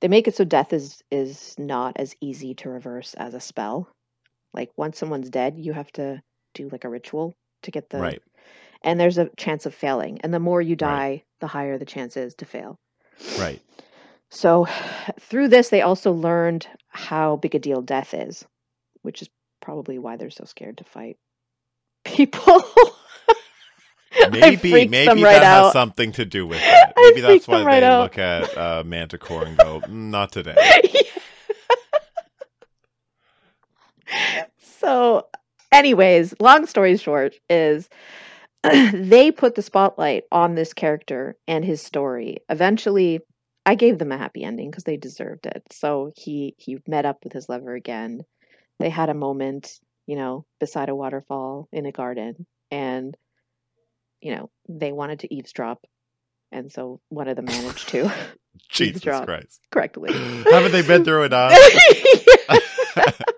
they 0.00 0.08
make 0.08 0.28
it 0.28 0.36
so 0.36 0.44
death 0.44 0.72
is 0.72 1.02
is 1.10 1.54
not 1.58 1.96
as 1.96 2.16
easy 2.20 2.54
to 2.56 2.70
reverse 2.70 3.14
as 3.14 3.34
a 3.34 3.40
spell. 3.40 3.88
Like 4.54 4.70
once 4.76 4.98
someone's 4.98 5.30
dead, 5.30 5.58
you 5.58 5.72
have 5.72 5.92
to 5.92 6.22
do 6.54 6.68
like 6.70 6.84
a 6.84 6.88
ritual 6.90 7.34
to 7.62 7.70
get 7.70 7.90
the 7.90 7.98
right. 7.98 8.22
and 8.82 8.98
there's 8.98 9.18
a 9.18 9.28
chance 9.36 9.66
of 9.66 9.74
failing 9.74 10.20
and 10.22 10.32
the 10.32 10.40
more 10.40 10.60
you 10.62 10.76
die 10.76 11.08
Right. 11.08 11.24
the 11.40 11.46
higher 11.46 11.78
the 11.78 11.84
chance 11.84 12.16
is 12.16 12.34
to 12.36 12.44
fail 12.44 12.78
Right. 13.38 13.60
so 14.30 14.66
through 15.20 15.48
this 15.48 15.68
they 15.68 15.82
also 15.82 16.12
learned 16.12 16.66
how 16.88 17.36
big 17.36 17.54
a 17.54 17.58
deal 17.58 17.82
death 17.82 18.14
is 18.14 18.44
which 19.02 19.22
is 19.22 19.28
probably 19.60 19.98
why 19.98 20.16
they're 20.16 20.30
so 20.30 20.44
scared 20.44 20.78
to 20.78 20.84
fight 20.84 21.16
people 22.04 22.62
Maybe 24.32 24.88
maybe 24.88 25.04
them 25.06 25.20
that 25.20 25.24
right 25.24 25.42
has 25.42 25.72
something 25.72 26.10
to 26.12 26.24
do 26.24 26.44
with 26.44 26.60
it. 26.64 26.92
Maybe 26.96 27.20
that's 27.20 27.46
why 27.46 27.62
right 27.62 27.80
they 27.80 27.86
out. 27.86 28.00
look 28.02 28.18
at 28.18 28.58
uh, 28.58 28.82
Manticore 28.84 29.44
and 29.44 29.56
go, 29.56 29.80
"Mm, 29.82 30.10
"Not 30.10 30.32
today." 30.32 30.56
so 34.80 35.26
anyways 35.72 36.34
long 36.40 36.66
story 36.66 36.96
short 36.96 37.34
is 37.48 37.88
they 38.62 39.30
put 39.30 39.54
the 39.54 39.62
spotlight 39.62 40.24
on 40.30 40.54
this 40.54 40.72
character 40.72 41.36
and 41.48 41.64
his 41.64 41.82
story 41.82 42.38
eventually 42.48 43.20
i 43.64 43.74
gave 43.74 43.98
them 43.98 44.12
a 44.12 44.18
happy 44.18 44.44
ending 44.44 44.70
because 44.70 44.84
they 44.84 44.96
deserved 44.96 45.46
it 45.46 45.62
so 45.70 46.12
he 46.16 46.54
he 46.58 46.78
met 46.86 47.06
up 47.06 47.18
with 47.24 47.32
his 47.32 47.48
lover 47.48 47.74
again 47.74 48.22
they 48.78 48.90
had 48.90 49.08
a 49.08 49.14
moment 49.14 49.78
you 50.06 50.16
know 50.16 50.44
beside 50.58 50.88
a 50.88 50.94
waterfall 50.94 51.68
in 51.72 51.86
a 51.86 51.92
garden 51.92 52.46
and 52.70 53.16
you 54.20 54.34
know 54.34 54.50
they 54.68 54.92
wanted 54.92 55.20
to 55.20 55.34
eavesdrop 55.34 55.84
and 56.52 56.72
so 56.72 57.00
one 57.08 57.28
of 57.28 57.36
them 57.36 57.44
managed 57.44 57.88
to 57.88 58.12
Jesus. 58.68 59.02
Christ! 59.02 59.60
correctly 59.70 60.12
Haven't 60.12 60.72
they 60.72 60.82
been 60.82 61.04
through 61.04 61.24
enough? 61.24 61.52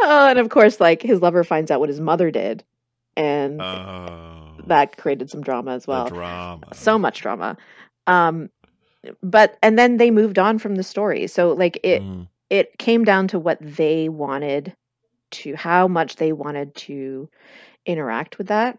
oh, 0.00 0.26
and 0.28 0.38
of 0.38 0.48
course, 0.48 0.80
like 0.80 1.02
his 1.02 1.20
lover 1.20 1.44
finds 1.44 1.70
out 1.70 1.80
what 1.80 1.88
his 1.88 2.00
mother 2.00 2.30
did, 2.30 2.64
and 3.16 3.60
Oh, 3.60 4.54
that 4.66 4.96
created 4.96 5.30
some 5.30 5.42
drama 5.42 5.72
as 5.72 5.86
well. 5.86 6.08
drama. 6.08 6.66
So 6.74 6.98
much 6.98 7.20
drama. 7.20 7.56
Um, 8.06 8.50
but 9.22 9.56
and 9.62 9.78
then 9.78 9.96
they 9.96 10.10
moved 10.10 10.38
on 10.38 10.58
from 10.58 10.76
the 10.76 10.82
story. 10.82 11.26
So 11.26 11.52
like 11.52 11.78
it 11.82 12.02
Mm, 12.02 12.28
it 12.50 12.78
came 12.78 13.04
down 13.04 13.28
to 13.28 13.38
what 13.38 13.58
they 13.60 14.08
wanted 14.08 14.74
to 15.32 15.54
how 15.56 15.88
much 15.88 16.16
they 16.16 16.32
wanted 16.32 16.74
to 16.76 17.28
interact 17.86 18.38
with 18.38 18.48
that. 18.48 18.78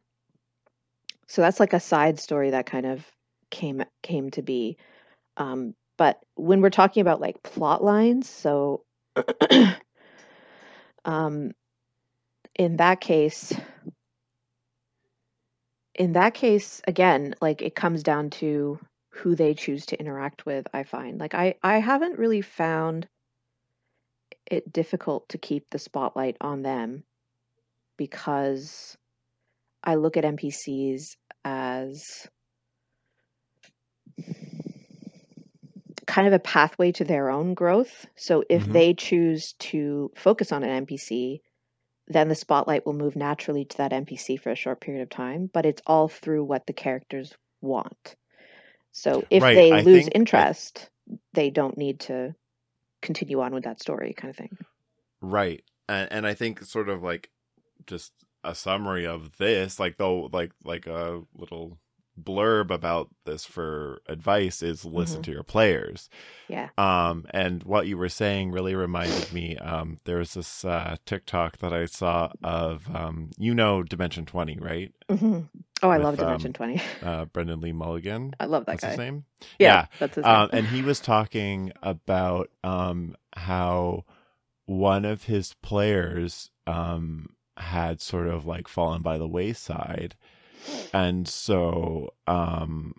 So 1.27 1.41
that's 1.41 1.59
like 1.59 1.73
a 1.73 1.79
side 1.79 2.19
story 2.19 2.51
that 2.51 2.65
kind 2.65 2.85
of 2.85 3.05
came 3.51 3.83
came 4.03 4.29
to 4.31 4.41
be. 4.41 4.77
Um, 5.37 5.75
but 5.97 6.19
when 6.35 6.61
we're 6.61 6.69
talking 6.69 7.01
about 7.01 7.21
like 7.21 7.41
plot 7.43 7.83
lines, 7.83 8.29
so 8.29 8.83
um, 11.05 11.51
in 12.55 12.77
that 12.77 12.99
case, 12.99 13.53
in 15.93 16.13
that 16.13 16.33
case, 16.33 16.81
again, 16.87 17.35
like 17.41 17.61
it 17.61 17.75
comes 17.75 18.03
down 18.03 18.29
to 18.31 18.79
who 19.09 19.35
they 19.35 19.53
choose 19.53 19.85
to 19.87 19.99
interact 19.99 20.45
with. 20.45 20.67
I 20.73 20.83
find 20.83 21.19
like 21.19 21.33
I 21.33 21.55
I 21.63 21.77
haven't 21.77 22.19
really 22.19 22.41
found 22.41 23.07
it 24.45 24.71
difficult 24.71 25.29
to 25.29 25.37
keep 25.37 25.69
the 25.69 25.79
spotlight 25.79 26.37
on 26.41 26.61
them 26.61 27.03
because 27.97 28.97
I 29.83 29.95
look 29.95 30.17
at 30.17 30.23
NPCs 30.23 31.15
as 31.43 32.27
kind 36.16 36.28
of 36.30 36.34
a 36.34 36.39
pathway 36.39 36.93
to 36.93 37.03
their 37.03 37.30
own 37.30 37.53
growth. 37.53 38.05
So 38.16 38.41
if 38.49 38.66
Mhm. 38.66 38.72
they 38.72 38.93
choose 38.93 39.51
to 39.59 40.09
focus 40.16 40.53
on 40.53 40.63
an 40.63 40.70
NPC, 40.70 41.41
then 42.07 42.30
the 42.30 42.36
spotlight 42.36 42.86
will 42.86 42.93
move 42.93 43.18
naturally 43.18 43.66
to 43.66 43.78
that 43.78 43.91
NPC 43.91 44.38
for 44.38 44.49
a 44.49 44.55
short 44.55 44.80
period 44.80 45.01
of 45.03 45.09
time, 45.09 45.47
but 45.53 45.66
it's 45.66 45.82
all 45.86 46.07
through 46.07 46.45
what 46.45 46.68
the 46.68 46.74
characters 46.74 47.34
want. 47.59 48.16
So 48.93 49.26
if 49.30 49.43
Right, 49.43 49.55
they 49.55 49.74
I 49.74 49.82
lose 49.82 50.07
I- 50.07 50.11
interest, 50.16 50.89
they 51.34 51.49
don't 51.49 51.78
need 51.78 51.99
to 52.01 52.34
continue 53.01 53.41
on 53.41 53.53
with 53.53 53.66
that 53.66 53.82
story 53.82 54.13
kind 54.13 54.30
of 54.30 54.38
thing. 54.38 54.57
Right. 55.20 55.66
And 55.89 56.09
and 56.13 56.26
I 56.26 56.34
think 56.34 56.63
sort 56.63 56.88
of 56.88 57.03
like 57.03 57.30
just 57.88 58.13
a 58.41 58.55
summary 58.55 59.05
of 59.05 59.36
this, 59.38 59.82
like 59.82 59.97
though 59.97 60.30
like 60.32 60.53
like 60.63 60.88
a 60.88 61.24
little 61.34 61.78
blurb 62.22 62.72
about 62.72 63.09
this 63.26 63.45
for 63.45 64.01
advice 64.07 64.61
is 64.63 64.86
listen 64.86 65.22
Mhm. 65.22 65.24
to 65.26 65.32
your 65.32 65.43
players. 65.43 66.09
Yeah. 66.47 66.70
Um 66.78 67.26
and 67.32 67.63
what 67.63 67.88
you 67.88 67.97
were 67.97 68.09
saying 68.09 68.51
really 68.51 68.76
reminded 68.76 69.34
me 69.34 69.57
um 69.57 69.97
there 70.05 70.18
was 70.18 70.34
this 70.36 70.63
uh 70.66 70.95
TikTok 71.05 71.57
that 71.57 71.74
I 71.74 71.86
saw 71.86 72.30
of 72.43 72.84
um 72.95 73.32
you 73.38 73.53
know 73.53 73.84
Dimension 73.84 74.26
20, 74.26 74.57
right? 74.59 74.93
hmm 75.09 75.41
Oh, 75.84 75.89
I 75.89 75.97
With, 75.97 76.05
love 76.05 76.18
Dimension 76.18 76.49
um, 76.49 76.53
20. 76.53 76.82
Uh 77.03 77.26
Brennan 77.26 77.59
Lee 77.61 77.74
Mulligan. 77.74 78.34
I 78.39 78.45
love 78.45 78.66
that 78.66 78.80
That's 78.80 78.86
his 78.86 78.97
guy. 78.97 79.03
name. 79.05 79.26
Yeah, 79.59 79.68
yeah. 79.68 79.86
that's 79.99 80.16
his 80.16 80.26
Um, 80.26 80.49
name. 80.53 80.66
and 80.66 80.68
he 80.68 80.82
was 80.82 80.99
talking 81.01 81.74
about 81.84 82.49
um, 82.63 83.16
how 83.36 84.05
one 84.66 85.05
of 85.05 85.26
his 85.26 85.53
players 85.61 86.49
um, 86.66 87.28
had 87.57 88.01
sort 88.01 88.28
of 88.28 88.45
like 88.45 88.68
fallen 88.68 89.01
by 89.01 89.18
the 89.18 89.28
wayside, 89.28 90.16
and 90.93 91.28
so 91.28 92.13
um, 92.28 92.95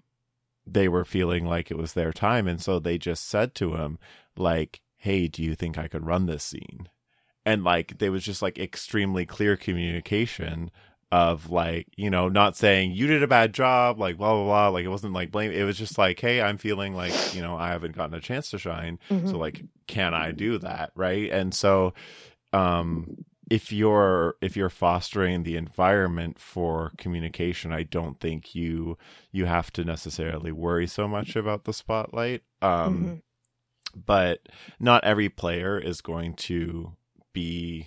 they 0.66 0.88
were 0.88 1.04
feeling 1.04 1.46
like 1.46 1.70
it 1.70 1.76
was 1.78 1.92
their 1.94 2.12
time, 2.12 2.46
and 2.48 2.60
so 2.60 2.78
they 2.78 2.98
just 2.98 3.28
said 3.28 3.54
to 3.56 3.74
him, 3.74 3.98
like, 4.36 4.80
"Hey, 4.96 5.28
do 5.28 5.42
you 5.42 5.54
think 5.54 5.78
I 5.78 5.88
could 5.88 6.06
run 6.06 6.26
this 6.26 6.44
scene?" 6.44 6.88
And 7.44 7.62
like 7.64 7.98
there 7.98 8.10
was 8.12 8.24
just 8.24 8.42
like 8.42 8.58
extremely 8.58 9.24
clear 9.26 9.56
communication 9.56 10.70
of 11.12 11.48
like 11.50 11.86
you 11.96 12.10
know 12.10 12.28
not 12.28 12.56
saying 12.56 12.90
you 12.90 13.06
did 13.06 13.22
a 13.22 13.28
bad 13.28 13.54
job 13.54 13.96
like 14.00 14.16
blah 14.18 14.34
blah 14.34 14.44
blah. 14.44 14.68
Like 14.68 14.84
it 14.84 14.88
wasn't 14.88 15.12
like 15.12 15.30
blame 15.30 15.52
it 15.52 15.62
was 15.62 15.78
just 15.78 15.96
like 15.98 16.18
hey 16.18 16.42
i'm 16.42 16.58
feeling 16.58 16.94
like 16.94 17.14
you 17.32 17.40
know 17.40 17.56
i 17.56 17.68
haven't 17.68 17.94
gotten 17.94 18.16
a 18.16 18.20
chance 18.20 18.50
to 18.50 18.58
shine. 18.58 18.98
Mhm. 19.08 19.30
so 19.30 19.38
like 19.38 19.62
can 19.86 20.14
i 20.14 20.32
do 20.32 20.58
that? 20.58 20.90
Right? 20.96 21.30
And 21.30 21.54
so 21.54 21.94
um 22.52 23.24
if 23.50 23.70
you're 23.72 24.34
if 24.40 24.56
you're 24.56 24.68
fostering 24.68 25.42
the 25.44 25.56
environment 25.56 26.38
for 26.38 26.92
communication 26.98 27.72
i 27.72 27.82
don't 27.82 28.18
think 28.20 28.54
you 28.54 28.96
you 29.32 29.44
have 29.46 29.72
to 29.72 29.84
necessarily 29.84 30.50
worry 30.52 30.86
so 30.86 31.06
much 31.06 31.36
about 31.36 31.64
the 31.64 31.72
spotlight 31.72 32.42
um 32.62 32.96
Mhm. 33.04 33.22
but 34.06 34.48
not 34.80 35.04
every 35.04 35.28
player 35.28 35.78
is 35.78 36.00
going 36.00 36.34
to 36.34 36.92
be 37.32 37.86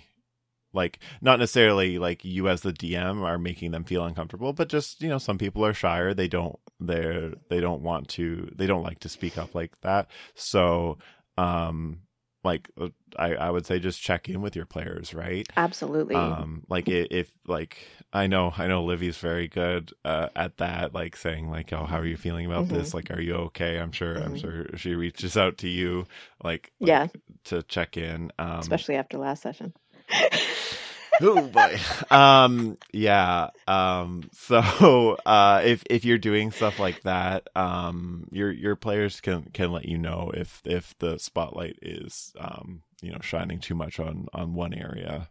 like 0.72 1.00
not 1.20 1.38
necessarily 1.40 1.98
like 1.98 2.24
you 2.24 2.48
as 2.48 2.60
the 2.62 2.72
DM 2.72 3.22
are 3.24 3.38
making 3.38 3.72
them 3.72 3.82
feel 3.84 4.04
uncomfortable, 4.04 4.52
but 4.52 4.68
just 4.68 5.02
you 5.02 5.08
know 5.08 5.18
some 5.18 5.36
people 5.36 5.64
are 5.66 5.74
shyer. 5.74 6.14
They 6.14 6.28
don't 6.28 6.58
they're 6.78 7.32
they 7.48 7.58
don't 7.60 7.82
want 7.82 8.08
to 8.10 8.50
they 8.54 8.66
don't 8.68 8.84
like 8.84 9.00
to 9.00 9.08
speak 9.08 9.36
up 9.36 9.52
like 9.54 9.72
that. 9.80 10.08
So 10.34 10.98
um 11.36 12.02
like 12.44 12.68
uh, 12.80 12.88
I 13.16 13.34
I 13.34 13.50
would 13.50 13.66
say 13.66 13.78
just 13.78 14.00
check 14.00 14.28
in 14.28 14.40
with 14.42 14.56
your 14.56 14.66
players, 14.66 15.14
right? 15.14 15.46
Absolutely. 15.56 16.16
um 16.16 16.62
like 16.68 16.88
if 16.88 17.30
like 17.46 17.78
i 18.12 18.26
know 18.26 18.52
i 18.58 18.66
know 18.66 18.82
livy's 18.82 19.16
very 19.18 19.46
good 19.46 19.92
uh 20.04 20.28
at 20.34 20.56
that 20.56 20.92
like 20.92 21.14
saying 21.16 21.48
like 21.50 21.72
oh 21.72 21.84
how 21.86 21.98
are 21.98 22.06
you 22.06 22.16
feeling 22.16 22.46
about 22.46 22.64
Mm-hmm. 22.64 22.76
this 22.76 22.94
like 22.94 23.10
are 23.10 23.20
you 23.20 23.34
okay 23.34 23.78
i'm 23.78 23.92
sure 23.92 24.16
i'm 24.16 24.34
Mhm. 24.34 24.40
sure 24.40 24.76
she 24.76 24.94
reaches 24.94 25.36
out 25.36 25.58
to 25.58 25.68
you 25.68 26.06
like, 26.42 26.72
like, 26.80 26.88
Yeah. 26.88 27.06
to 27.44 27.62
check 27.64 27.96
in 27.96 28.32
um 28.38 28.58
Especially 28.60 28.96
after 28.96 29.18
last 29.18 29.42
session. 29.42 29.72
oh 31.22 31.48
boy 31.48 31.78
um 32.10 32.76
yeah 32.92 33.50
um 33.66 34.28
so 34.32 35.16
uh 35.26 35.62
if 35.64 35.82
if 35.90 36.04
you're 36.04 36.18
doing 36.18 36.50
stuff 36.50 36.78
like 36.78 37.00
that 37.02 37.48
um 37.56 38.26
your 38.30 38.50
your 38.50 38.76
players 38.76 39.20
can 39.20 39.44
can 39.52 39.72
let 39.72 39.86
you 39.86 39.98
know 39.98 40.30
if 40.34 40.62
if 40.64 40.96
the 40.98 41.18
spotlight 41.18 41.78
is 41.82 42.32
um 42.38 42.82
you 43.02 43.12
know 43.12 43.18
shining 43.20 43.60
too 43.60 43.74
much 43.74 43.98
on 44.00 44.26
on 44.32 44.54
one 44.54 44.74
area 44.74 45.28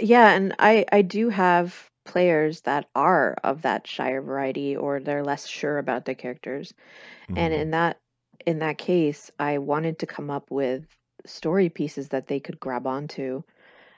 Yeah, 0.00 0.30
and 0.32 0.54
I 0.58 0.84
I 0.92 1.02
do 1.02 1.28
have 1.30 1.90
players 2.04 2.60
that 2.62 2.88
are 2.94 3.34
of 3.44 3.62
that 3.62 3.86
shyer 3.86 4.20
variety 4.20 4.76
or 4.76 5.00
they're 5.00 5.24
less 5.24 5.46
sure 5.46 5.78
about 5.78 6.04
their 6.04 6.14
characters. 6.14 6.74
And 7.36 7.52
Mhm. 7.52 7.54
in 7.54 7.70
that 7.72 7.98
in 8.46 8.58
that 8.60 8.78
case, 8.78 9.30
I 9.38 9.58
wanted 9.58 9.98
to 10.00 10.06
come 10.06 10.30
up 10.30 10.50
with 10.50 10.86
story 11.26 11.68
pieces 11.70 12.08
that 12.10 12.26
they 12.28 12.40
could 12.40 12.60
grab 12.60 12.86
onto. 12.86 13.42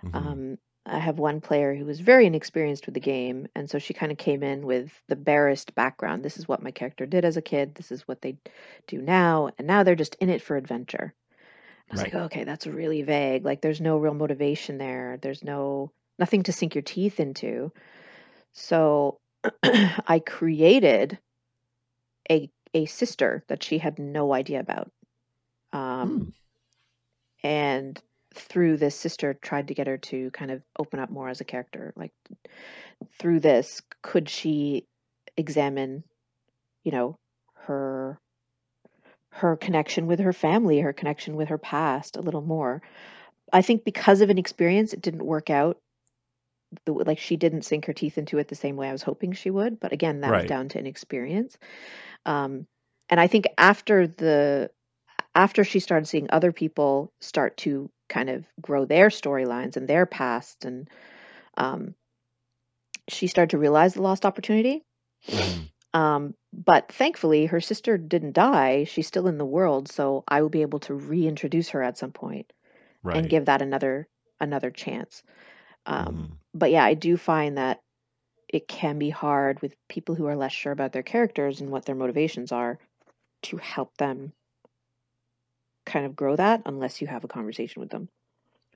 Mhm. 0.02 0.38
Um, 0.38 0.58
I 0.86 0.98
have 0.98 1.18
one 1.18 1.40
player 1.40 1.74
who 1.74 1.84
was 1.86 2.00
very 2.00 2.26
inexperienced 2.26 2.86
with 2.86 2.94
the 2.94 3.00
game, 3.00 3.46
and 3.54 3.68
so 3.70 3.78
she 3.78 3.94
kind 3.94 4.12
of 4.12 4.18
came 4.18 4.42
in 4.42 4.66
with 4.66 5.02
the 5.08 5.16
barest 5.16 5.74
background. 5.74 6.22
This 6.24 6.38
is 6.38 6.48
what 6.48 6.62
my 6.62 6.70
character 6.70 7.06
did 7.06 7.24
as 7.24 7.36
a 7.36 7.42
kid. 7.42 7.74
This 7.74 7.90
is 7.92 8.06
what 8.08 8.20
they 8.22 8.36
do 8.86 9.00
now, 9.00 9.50
and 9.58 9.66
now 9.66 9.82
they're 9.82 9.94
just 9.94 10.16
in 10.16 10.28
it 10.30 10.42
for 10.42 10.56
adventure. 10.56 11.14
I 11.90 11.92
was 11.94 12.02
Right. 12.02 12.12
like, 12.14 12.14
okay, 12.14 12.44
that's 12.44 12.66
really 12.66 13.02
vague. 13.02 13.44
Like, 13.44 13.60
there's 13.62 13.80
no 13.80 13.98
real 13.98 14.14
motivation 14.14 14.78
there. 14.78 15.18
There's 15.22 15.44
no 15.44 15.92
nothing 16.18 16.42
to 16.44 16.52
sink 16.52 16.74
your 16.74 16.82
teeth 16.82 17.20
into. 17.20 17.72
So 18.52 19.20
I 19.62 20.22
created 20.26 21.18
a 22.30 22.50
a 22.74 22.84
sister 22.84 23.44
that 23.48 23.62
she 23.62 23.78
had 23.78 23.98
no 23.98 24.34
idea 24.34 24.60
about. 24.60 24.92
Um, 25.72 26.20
Hmm. 26.20 26.30
and 27.42 28.00
through 28.34 28.76
this 28.76 28.94
sister 28.94 29.34
tried 29.34 29.68
to 29.68 29.74
get 29.74 29.86
her 29.86 29.98
to 29.98 30.30
kind 30.32 30.50
of 30.50 30.62
open 30.78 30.98
up 31.00 31.10
more 31.10 31.28
as 31.28 31.40
a 31.40 31.44
character 31.44 31.92
like 31.96 32.12
through 33.18 33.40
this 33.40 33.80
could 34.02 34.28
she 34.28 34.84
examine 35.36 36.04
you 36.84 36.92
know 36.92 37.16
her 37.54 38.18
her 39.30 39.56
connection 39.56 40.06
with 40.06 40.20
her 40.20 40.32
family 40.32 40.80
her 40.80 40.92
connection 40.92 41.36
with 41.36 41.48
her 41.48 41.58
past 41.58 42.16
a 42.16 42.20
little 42.20 42.42
more. 42.42 42.82
I 43.52 43.62
think 43.62 43.84
because 43.84 44.20
of 44.20 44.30
an 44.30 44.38
experience 44.38 44.92
it 44.92 45.02
didn't 45.02 45.24
work 45.24 45.50
out 45.50 45.78
the, 46.86 46.92
like 46.92 47.18
she 47.18 47.36
didn't 47.36 47.62
sink 47.62 47.84
her 47.86 47.92
teeth 47.92 48.18
into 48.18 48.38
it 48.38 48.48
the 48.48 48.54
same 48.56 48.74
way 48.74 48.88
i 48.88 48.92
was 48.92 49.02
hoping 49.02 49.32
she 49.32 49.50
would 49.50 49.78
but 49.78 49.92
again 49.92 50.20
that 50.22 50.32
was 50.32 50.46
down 50.46 50.68
to 50.68 50.78
inexperience 50.78 51.56
um 52.26 52.66
and 53.08 53.20
i 53.20 53.28
think 53.28 53.46
after 53.56 54.08
the 54.08 54.70
after 55.36 55.62
she 55.62 55.78
started 55.78 56.06
seeing 56.06 56.26
other 56.30 56.50
people 56.50 57.12
start 57.20 57.56
to 57.58 57.90
kind 58.08 58.30
of 58.30 58.44
grow 58.60 58.84
their 58.84 59.08
storylines 59.08 59.76
and 59.76 59.88
their 59.88 60.06
past 60.06 60.64
and 60.64 60.88
um, 61.56 61.94
she 63.08 63.26
started 63.26 63.50
to 63.50 63.58
realize 63.58 63.94
the 63.94 64.02
lost 64.02 64.24
opportunity 64.26 64.82
Mhm. 65.32 65.68
um, 65.92 66.34
but 66.52 66.90
thankfully 66.92 67.46
her 67.46 67.60
sister 67.60 67.96
didn't 67.98 68.32
die 68.34 68.84
she's 68.84 69.06
still 69.06 69.26
in 69.26 69.38
the 69.38 69.44
world 69.46 69.88
so 69.88 70.24
i 70.28 70.42
will 70.42 70.48
be 70.50 70.62
able 70.62 70.80
to 70.80 70.94
reintroduce 70.94 71.70
her 71.70 71.82
at 71.82 71.98
some 71.98 72.12
point 72.12 72.52
right 73.02 73.16
and 73.16 73.28
give 73.30 73.46
that 73.46 73.62
another 73.62 74.08
another 74.40 74.70
chance 74.70 75.22
um, 75.86 76.14
Mhm. 76.14 76.38
but 76.54 76.70
yeah 76.70 76.84
i 76.84 76.94
do 76.94 77.16
find 77.16 77.58
that 77.58 77.80
it 78.48 78.68
can 78.68 78.98
be 78.98 79.10
hard 79.10 79.60
with 79.62 79.74
people 79.88 80.14
who 80.14 80.26
are 80.26 80.36
less 80.36 80.52
sure 80.52 80.72
about 80.72 80.92
their 80.92 81.02
characters 81.02 81.60
and 81.60 81.70
what 81.70 81.84
their 81.86 81.94
motivations 81.96 82.52
are 82.52 82.78
to 83.42 83.56
help 83.58 83.96
them 83.96 84.32
kind 85.84 86.06
of 86.06 86.16
grow 86.16 86.36
that 86.36 86.62
unless 86.66 87.00
you 87.00 87.06
have 87.06 87.24
a 87.24 87.28
conversation 87.28 87.80
with 87.80 87.90
them 87.90 88.08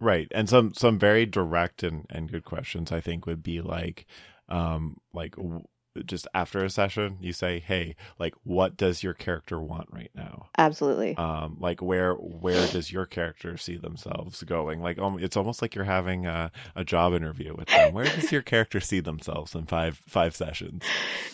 Right. 0.00 0.28
And 0.30 0.48
some 0.48 0.74
some 0.74 0.96
very 0.96 1.26
direct 1.26 1.82
and 1.82 2.06
and 2.08 2.30
good 2.30 2.44
questions 2.44 2.92
I 2.92 3.00
think 3.00 3.26
would 3.26 3.42
be 3.42 3.60
like 3.60 4.06
um 4.48 4.98
like 5.12 5.34
w- 5.34 5.64
just 6.06 6.28
after 6.32 6.64
a 6.64 6.70
session 6.70 7.16
you 7.20 7.32
say, 7.32 7.58
"Hey, 7.58 7.96
like 8.16 8.34
what 8.44 8.76
does 8.76 9.02
your 9.02 9.14
character 9.14 9.58
want 9.58 9.88
right 9.90 10.12
now?" 10.14 10.50
absolutely 10.56 11.16
Um 11.16 11.56
like 11.58 11.82
where 11.82 12.14
where 12.14 12.68
does 12.68 12.92
your 12.92 13.06
character 13.06 13.56
see 13.56 13.76
themselves 13.76 14.44
going? 14.44 14.80
Like 14.80 14.98
um, 15.00 15.18
it's 15.18 15.36
almost 15.36 15.60
like 15.62 15.74
you're 15.74 15.84
having 15.84 16.26
a 16.26 16.52
a 16.76 16.84
job 16.84 17.12
interview 17.12 17.56
with 17.56 17.66
them. 17.66 17.92
Where 17.92 18.04
does 18.04 18.30
your 18.30 18.42
character 18.42 18.78
see 18.78 19.00
themselves 19.00 19.52
in 19.56 19.66
five 19.66 20.00
five 20.06 20.36
sessions? 20.36 20.84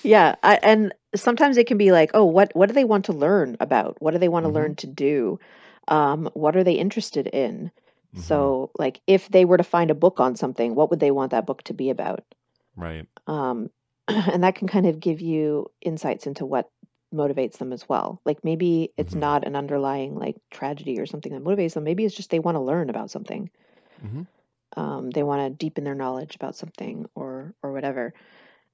yeah 0.03 0.37
I, 0.43 0.59
and 0.63 0.95
sometimes 1.15 1.59
it 1.59 1.67
can 1.67 1.77
be 1.77 1.93
like 1.93 2.11
oh 2.15 2.25
what 2.25 2.51
what 2.55 2.67
do 2.69 2.73
they 2.73 2.85
want 2.85 3.05
to 3.07 3.13
learn 3.13 3.59
about 3.61 4.01
what 4.01 4.13
do 4.13 4.19
they 4.19 4.29
want 4.29 4.45
to 4.47 4.51
Mhm. 4.51 4.55
learn 4.55 4.75
to 4.77 4.87
do 4.87 5.39
um, 5.89 6.31
what 6.35 6.57
are 6.57 6.65
they 6.65 6.75
interested 6.75 7.27
in 7.27 7.71
Mhm. 8.15 8.21
so 8.23 8.71
like 8.79 9.01
if 9.07 9.29
they 9.29 9.45
were 9.45 9.57
to 9.57 9.65
find 9.65 9.91
a 9.91 9.95
book 9.95 10.21
on 10.21 10.37
something 10.37 10.75
what 10.75 10.91
would 10.91 11.01
they 11.01 11.11
want 11.11 11.31
that 11.33 11.47
book 11.47 11.63
to 11.65 11.75
be 11.75 11.91
about 11.91 12.25
Right. 12.77 13.07
um, 13.27 13.71
and 14.09 14.43
that 14.45 14.55
can 14.55 14.69
kind 14.69 14.87
of 14.87 15.01
give 15.01 15.21
you 15.21 15.71
insights 15.81 16.27
into 16.27 16.47
what 16.47 16.71
motivates 17.15 17.59
them 17.59 17.73
as 17.73 17.89
well 17.89 18.21
like 18.25 18.43
maybe 18.45 18.93
it's 18.97 19.15
Mhm. 19.15 19.21
not 19.21 19.47
an 19.47 19.55
underlying 19.57 20.17
like 20.17 20.37
tragedy 20.51 20.99
or 20.99 21.07
something 21.07 21.33
that 21.33 21.45
motivates 21.45 21.75
them 21.75 21.85
maybe 21.85 22.05
it's 22.05 22.17
just 22.17 22.31
they 22.31 22.41
want 22.41 22.57
to 22.57 22.61
learn 22.61 22.91
about 22.91 23.11
something 23.11 23.51
Mhm. 24.05 24.27
um, 24.77 25.11
they 25.11 25.23
want 25.23 25.41
to 25.43 25.57
deepen 25.65 25.85
their 25.85 25.95
knowledge 25.95 26.35
about 26.35 26.57
something 26.57 27.07
or 27.15 27.55
or 27.63 27.73
whatever 27.73 28.15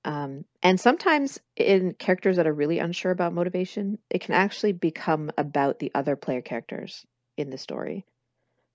um, 0.05 0.45
and 0.63 0.81
sometimes 0.81 1.39
in 1.57 1.93
characters 1.95 2.37
that 2.37 2.47
are 2.47 2.53
really 2.53 2.79
unsure 2.79 3.13
about 3.13 3.33
motivation 3.33 3.99
it 4.11 4.21
can 4.21 4.35
actually 4.35 4.73
become 4.73 5.31
about 5.37 5.79
the 5.79 5.91
other 5.95 6.17
player 6.17 6.41
characters 6.41 7.07
in 7.37 7.51
the 7.51 7.59
story 7.59 8.05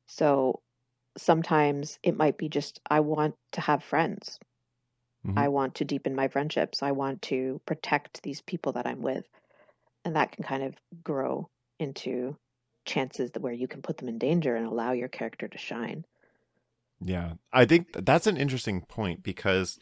so 0.07 0.61
sometimes 1.17 1.99
it 2.03 2.17
might 2.17 2.37
be 2.37 2.49
just 2.49 2.79
i 2.89 2.99
want 2.99 3.35
to 3.51 3.61
have 3.61 3.83
friends 3.83 4.39
Mhm. 5.25 5.37
I 5.37 5.47
want 5.47 5.75
to 5.75 5.85
deepen 5.85 6.15
my 6.15 6.27
friendships. 6.27 6.83
I 6.83 6.91
want 6.91 7.21
to 7.23 7.61
protect 7.65 8.21
these 8.23 8.41
people 8.41 8.73
that 8.73 8.85
I'm 8.85 9.01
with. 9.01 9.27
And 10.03 10.15
that 10.15 10.31
can 10.31 10.43
kind 10.43 10.63
of 10.63 10.75
grow 11.03 11.49
into 11.79 12.37
chances 12.85 13.31
that 13.31 13.41
where 13.41 13.53
you 13.53 13.67
can 13.67 13.81
put 13.81 13.97
them 13.97 14.07
in 14.07 14.19
danger 14.19 14.55
and 14.55 14.67
allow 14.67 14.91
your 14.91 15.07
character 15.07 15.47
to 15.47 15.57
shine. 15.57 16.05
Yeah, 17.01 17.33
I 17.51 17.65
think 17.65 17.87
that's 18.05 18.27
an 18.27 18.37
interesting 18.37 18.81
point 18.81 19.23
because 19.23 19.79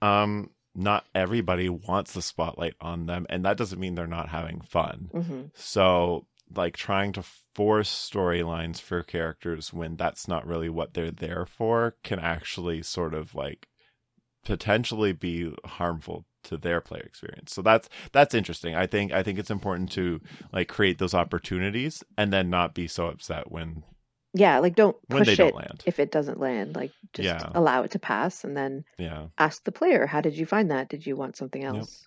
um, 0.00 0.50
not 0.74 1.06
everybody 1.14 1.68
wants 1.68 2.12
the 2.12 2.22
spotlight 2.22 2.74
on 2.80 3.06
them, 3.06 3.26
and 3.30 3.44
that 3.44 3.56
doesn't 3.56 3.80
mean 3.80 3.94
they're 3.94 4.06
not 4.06 4.28
having 4.28 4.60
fun. 4.60 5.10
hmm 5.12 5.42
So, 5.54 6.26
like 6.54 6.76
trying 6.76 7.12
to 7.14 7.24
force 7.54 7.90
storylines 7.90 8.80
for 8.80 9.02
characters 9.02 9.72
when 9.72 9.96
that's 9.96 10.28
not 10.28 10.46
really 10.46 10.68
what 10.68 10.94
they're 10.94 11.10
there 11.10 11.46
for 11.46 11.96
can 12.02 12.18
actually 12.18 12.82
sort 12.82 13.14
of 13.14 13.34
like 13.34 13.68
potentially 14.44 15.12
be 15.12 15.52
harmful 15.64 16.26
to 16.44 16.56
their 16.58 16.80
player 16.80 17.02
experience. 17.02 17.54
So 17.54 17.62
that's 17.62 17.88
that's 18.12 18.34
interesting. 18.34 18.74
I 18.74 18.86
think 18.86 19.12
I 19.12 19.22
think 19.22 19.38
it's 19.38 19.50
important 19.50 19.90
to 19.92 20.20
like 20.52 20.68
create 20.68 20.98
those 20.98 21.14
opportunities 21.14 22.04
and 22.18 22.32
then 22.32 22.50
not 22.50 22.74
be 22.74 22.86
so 22.86 23.06
upset 23.08 23.50
when 23.50 23.82
Yeah, 24.34 24.58
like 24.58 24.74
don't 24.74 24.96
when 25.06 25.20
push 25.20 25.28
they 25.28 25.32
it 25.34 25.36
don't 25.36 25.54
land. 25.54 25.82
if 25.86 25.98
it 25.98 26.10
doesn't 26.10 26.40
land. 26.40 26.74
Like 26.74 26.92
just 27.12 27.26
Yeah. 27.28 27.50
allow 27.54 27.84
it 27.84 27.92
to 27.92 27.98
pass 27.98 28.44
and 28.44 28.56
then 28.56 28.84
yeah. 28.98 29.28
ask 29.38 29.64
the 29.64 29.72
player, 29.72 30.06
how 30.06 30.20
did 30.20 30.36
you 30.36 30.44
find 30.44 30.70
that? 30.70 30.88
Did 30.88 31.06
you 31.06 31.16
want 31.16 31.36
something 31.36 31.64
else? 31.64 32.06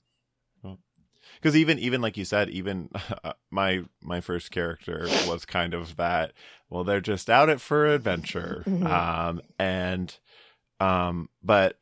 because 1.42 1.56
even 1.56 1.78
even 1.80 2.02
like 2.02 2.18
you 2.18 2.26
said 2.26 2.50
even 2.50 2.90
my 3.52 3.84
my 4.02 4.22
first 4.22 4.52
character 4.52 5.10
was 5.28 5.46
kind 5.46 5.74
of 5.74 5.96
that 5.98 6.34
well 6.70 6.84
they're 6.84 7.02
just 7.02 7.30
out 7.30 7.50
it 7.50 7.62
for 7.62 7.86
adventure 7.86 8.64
Mhm. 8.68 8.86
um 8.86 9.42
and 9.60 10.18
um 10.80 11.30
but 11.44 11.78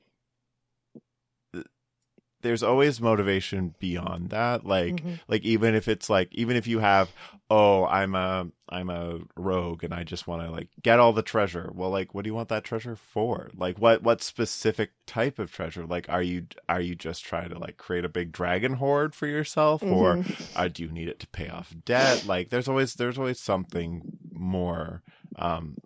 there's 2.46 2.64
always 2.64 3.02
motivation 3.02 3.74
beyond 3.80 4.30
that. 4.30 4.66
Like 4.66 4.96
Mhm. 5.04 5.20
like 5.28 5.42
even 5.44 5.74
if 5.76 5.88
it's 5.88 6.10
like 6.10 6.30
even 6.34 6.56
if 6.56 6.68
you 6.68 6.80
have 6.80 7.10
oh 7.50 7.86
i'm 7.86 8.16
a 8.16 8.48
i'm 8.70 8.90
a 8.90 9.20
rogue 9.38 9.84
and 9.84 9.94
i 9.94 10.04
just 10.04 10.26
want 10.28 10.42
to 10.42 10.50
like 10.50 10.68
get 10.82 11.00
all 11.00 11.14
the 11.14 11.22
treasure. 11.22 11.70
Well 11.74 11.90
like 11.90 12.14
what 12.14 12.24
do 12.24 12.30
you 12.30 12.34
want 12.36 12.50
that 12.50 12.64
treasure 12.64 12.96
for? 12.96 13.50
Like 13.56 13.78
what 13.80 14.02
what 14.04 14.22
specific 14.22 14.92
type 15.06 15.40
of 15.40 15.52
treasure? 15.52 15.86
Like 15.86 16.08
are 16.10 16.22
you 16.24 16.48
are 16.70 16.82
you 16.82 16.96
just 16.96 17.24
trying 17.26 17.50
to 17.50 17.60
like 17.60 17.78
create 17.78 18.06
a 18.06 18.10
big 18.10 18.32
dragon 18.32 18.74
hoard 18.74 19.14
for 19.16 19.28
yourself? 19.28 19.82
Or 19.84 20.18
Mhm. 20.18 20.26
uh, 20.56 20.68
do 20.68 20.84
you 20.84 20.92
need 20.92 21.08
it 21.08 21.20
to 21.22 21.28
pay 21.28 21.50
off 21.50 21.76
debt? 21.86 22.24
Like 22.26 22.50
there's 22.50 22.68
always 22.68 22.94
there's 22.96 23.18
always 23.18 23.40
something 23.42 24.04
more 24.32 25.02
um 25.38 25.78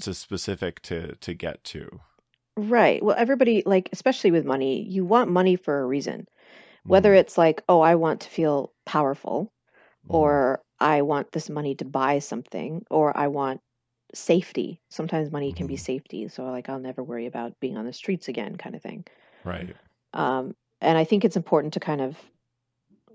to 0.00 0.14
specific 0.14 0.80
to 0.82 1.14
to 1.16 1.34
get 1.34 1.62
to 1.64 2.00
Right. 2.56 3.02
Well, 3.02 3.16
everybody, 3.16 3.62
like, 3.64 3.88
especially 3.92 4.30
with 4.30 4.44
money, 4.44 4.82
you 4.88 5.04
want 5.04 5.30
money 5.30 5.56
for 5.56 5.80
a 5.80 5.86
reason. 5.86 6.26
Whether 6.88 7.14
Mhm, 7.14 7.14
it's 7.14 7.38
like, 7.38 7.62
oh, 7.68 7.80
I 7.80 7.96
want 7.96 8.22
to 8.22 8.30
feel 8.30 8.72
powerful, 8.86 9.52
mhm, 10.04 10.40
or 10.40 10.62
I 10.80 11.02
want 11.02 11.32
this 11.32 11.50
money 11.50 11.74
to 11.76 11.84
buy 11.86 12.20
something, 12.20 12.84
or 12.90 13.16
I 13.16 13.28
want 13.28 13.62
safety. 14.14 14.82
Sometimes 14.90 15.32
money 15.32 15.52
can 15.52 15.66
be 15.68 15.76
Mhm. 15.76 15.78
safety. 15.78 16.28
So, 16.28 16.44
like, 16.46 16.68
I'll 16.70 16.80
never 16.80 17.02
worry 17.04 17.26
about 17.26 17.60
being 17.60 17.76
on 17.78 17.86
the 17.86 17.94
streets 17.94 18.28
again, 18.28 18.56
kind 18.56 18.76
of 18.76 18.82
thing. 18.82 19.06
right 19.44 19.76
Um, 20.12 20.56
and 20.80 20.96
I 20.98 21.04
think 21.04 21.24
it's 21.24 21.36
important 21.36 21.74
to 21.74 21.80
kind 21.80 22.00
of, 22.00 22.18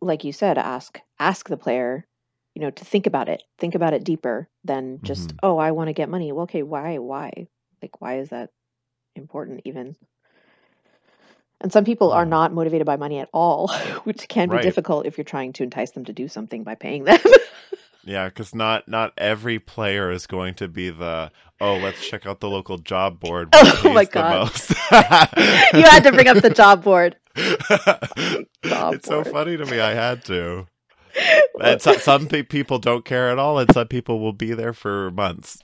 like 0.01 0.23
you 0.23 0.33
said, 0.33 0.57
ask 0.57 1.01
ask 1.19 1.49
the 1.49 1.57
player, 1.57 2.07
you 2.55 2.61
know, 2.61 2.71
to 2.71 2.85
think 2.85 3.07
about 3.07 3.29
it, 3.29 3.43
think 3.59 3.75
about 3.75 3.93
it 3.93 4.03
deeper 4.03 4.49
than 4.63 5.01
just, 5.03 5.33
Mhm. 5.33 5.39
oh, 5.43 5.57
I 5.57 5.71
want 5.71 5.89
to 5.89 5.93
get 5.93 6.09
money. 6.09 6.31
Well, 6.31 6.43
okay, 6.43 6.63
why, 6.63 6.97
why, 6.99 7.47
like, 7.81 8.01
why 8.01 8.19
is 8.19 8.29
that 8.29 8.51
important 9.15 9.61
even? 9.65 9.95
And 11.61 11.71
some 11.71 11.85
people 11.85 12.11
are 12.11 12.25
not 12.25 12.53
motivated 12.53 12.85
by 12.85 12.97
money 12.97 13.19
at 13.19 13.29
all, 13.33 13.69
which 14.03 14.27
can 14.27 14.49
be 14.49 14.55
Right. 14.55 14.63
difficult 14.63 15.05
if 15.05 15.17
you're 15.17 15.25
trying 15.25 15.53
to 15.53 15.63
entice 15.63 15.91
them 15.91 16.05
to 16.05 16.13
do 16.13 16.27
something 16.27 16.63
by 16.63 16.75
paying 16.75 17.03
them. 17.05 17.19
Yeah, 18.07 18.25
because 18.29 18.53
not 18.53 18.87
not 18.87 19.13
every 19.17 19.57
player 19.57 20.11
is 20.11 20.27
going 20.27 20.53
to 20.55 20.67
be 20.67 20.91
the 20.91 21.31
oh 21.59 21.77
let's 21.77 22.07
check 22.07 22.27
out 22.27 22.39
the 22.39 22.47
local 22.47 22.77
job 22.77 23.19
board. 23.19 23.49
Oh 23.55 23.91
my 23.95 24.05
God. 24.05 24.51
you 25.73 25.81
had 25.81 26.01
to 26.03 26.11
bring 26.11 26.27
up 26.27 26.37
the 26.37 26.51
job 26.51 26.83
board. 26.83 27.15
Job 27.35 28.93
it's 28.93 29.07
so 29.07 29.23
funny 29.23 29.57
to 29.57 29.65
me. 29.65 29.79
I 29.79 29.95
had 29.95 30.23
to. 30.25 30.67
And 31.59 31.81
so, 31.81 31.93
some 31.93 32.27
pe- 32.27 32.43
people 32.43 32.77
don't 32.77 33.05
care 33.05 33.31
at 33.31 33.39
all, 33.39 33.57
and 33.57 33.73
some 33.73 33.87
people 33.87 34.19
will 34.19 34.33
be 34.33 34.53
there 34.53 34.73
for 34.73 35.09
months. 35.09 35.57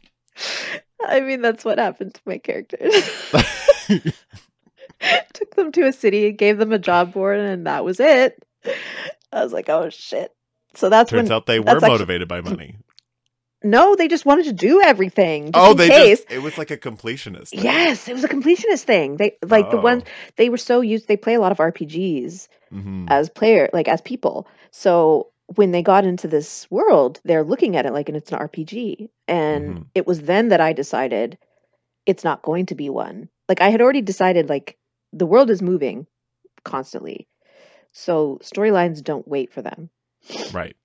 I 1.05 1.19
mean, 1.21 1.41
that's 1.41 1.63
what 1.65 1.79
happened 1.79 2.13
to 2.15 2.21
my 2.25 2.37
characters. 2.37 2.93
Took 5.33 5.55
them 5.55 5.71
to 5.73 5.87
a 5.87 5.93
city, 5.93 6.31
gave 6.31 6.57
them 6.57 6.71
a 6.71 6.79
job 6.79 7.13
board, 7.13 7.39
and 7.39 7.65
that 7.65 7.83
was 7.83 7.99
it. 7.99 8.41
I 9.33 9.43
was 9.43 9.51
like, 9.53 9.69
oh 9.69 9.89
shit. 9.89 10.31
So 10.75 10.89
that's 10.89 11.09
Turns 11.09 11.29
when 11.29 11.35
out 11.35 11.45
they 11.47 11.59
were 11.59 11.65
that's 11.65 11.77
actually- 11.77 11.89
motivated 11.89 12.27
by 12.27 12.41
money. 12.41 12.77
no, 13.63 13.95
they 13.95 14.07
just 14.07 14.25
wanted 14.25 14.45
to 14.45 14.53
do 14.53 14.81
everything. 14.81 15.51
Oh, 15.55 15.73
they 15.73 15.89
case. 15.89 16.19
just 16.19 16.31
it 16.31 16.41
was 16.43 16.57
like 16.57 16.69
a 16.71 16.77
completionist. 16.77 17.49
thing. 17.49 17.63
Yes, 17.63 18.07
it 18.07 18.13
was 18.13 18.23
a 18.23 18.29
completionist 18.29 18.83
thing. 18.83 19.17
They 19.17 19.37
like 19.45 19.71
the 19.71 19.77
Oh. 19.77 19.81
one 19.81 20.03
they 20.35 20.49
were 20.49 20.57
so 20.57 20.81
used. 20.81 21.07
They 21.07 21.17
play 21.17 21.33
a 21.33 21.39
lot 21.41 21.51
of 21.51 21.57
RPGs 21.57 22.47
Mhm. 22.71 23.07
as 23.09 23.29
player, 23.29 23.69
like 23.73 23.87
as 23.87 24.01
people. 24.01 24.47
So 24.69 25.30
when 25.55 25.71
they 25.71 25.81
got 25.81 26.05
into 26.05 26.27
this 26.27 26.69
world, 26.69 27.19
they're 27.23 27.43
looking 27.43 27.75
at 27.75 27.85
it 27.85 27.93
like 27.93 28.09
and 28.09 28.17
it's 28.17 28.31
an 28.31 28.39
RPG. 28.39 29.09
And 29.27 29.75
Mhm. 29.75 29.85
it 29.95 30.07
was 30.07 30.21
then 30.21 30.49
that 30.49 30.61
I 30.61 30.73
decided 30.73 31.37
it's 32.05 32.23
not 32.23 32.41
going 32.41 32.67
to 32.67 32.75
be 32.75 32.89
one. 32.89 33.29
Like 33.49 33.61
I 33.61 33.69
had 33.69 33.81
already 33.81 34.01
decided 34.01 34.49
like 34.49 34.77
the 35.13 35.25
world 35.25 35.49
is 35.49 35.61
moving 35.61 36.07
constantly. 36.63 37.27
So 37.91 38.39
storylines 38.41 39.03
don't 39.03 39.27
wait 39.27 39.51
for 39.51 39.61
them, 39.61 39.89
Right. 40.53 40.75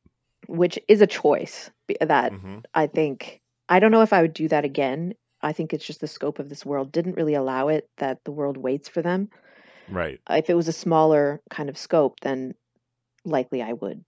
which 0.49 0.79
is 0.89 1.01
a 1.01 1.07
choice 1.07 1.71
that 2.01 2.33
hmm 2.33 2.59
I 2.75 2.87
think 2.89 3.41
I 3.69 3.79
don't 3.81 3.93
know 3.93 4.03
if 4.03 4.13
I 4.13 4.23
would 4.23 4.35
do 4.35 4.49
that 4.49 4.65
again. 4.65 5.15
I 5.43 5.53
think 5.53 5.73
it's 5.73 5.87
just 5.87 6.01
the 6.01 6.09
scope 6.09 6.39
of 6.39 6.49
this 6.49 6.67
world 6.67 6.93
didn't 6.93 7.17
really 7.17 7.35
allow 7.35 7.69
it 7.69 7.89
that 7.99 8.25
the 8.25 8.33
world 8.33 8.57
waits 8.57 8.89
for 8.89 9.03
them. 9.03 9.29
Right. 9.89 10.21
If 10.29 10.51
it 10.51 10.55
was 10.55 10.69
a 10.69 10.73
smaller 10.73 11.41
kind 11.51 11.69
of 11.69 11.79
scope, 11.79 12.21
then 12.21 12.55
likely 13.25 13.63
I 13.63 13.73
would 13.73 14.05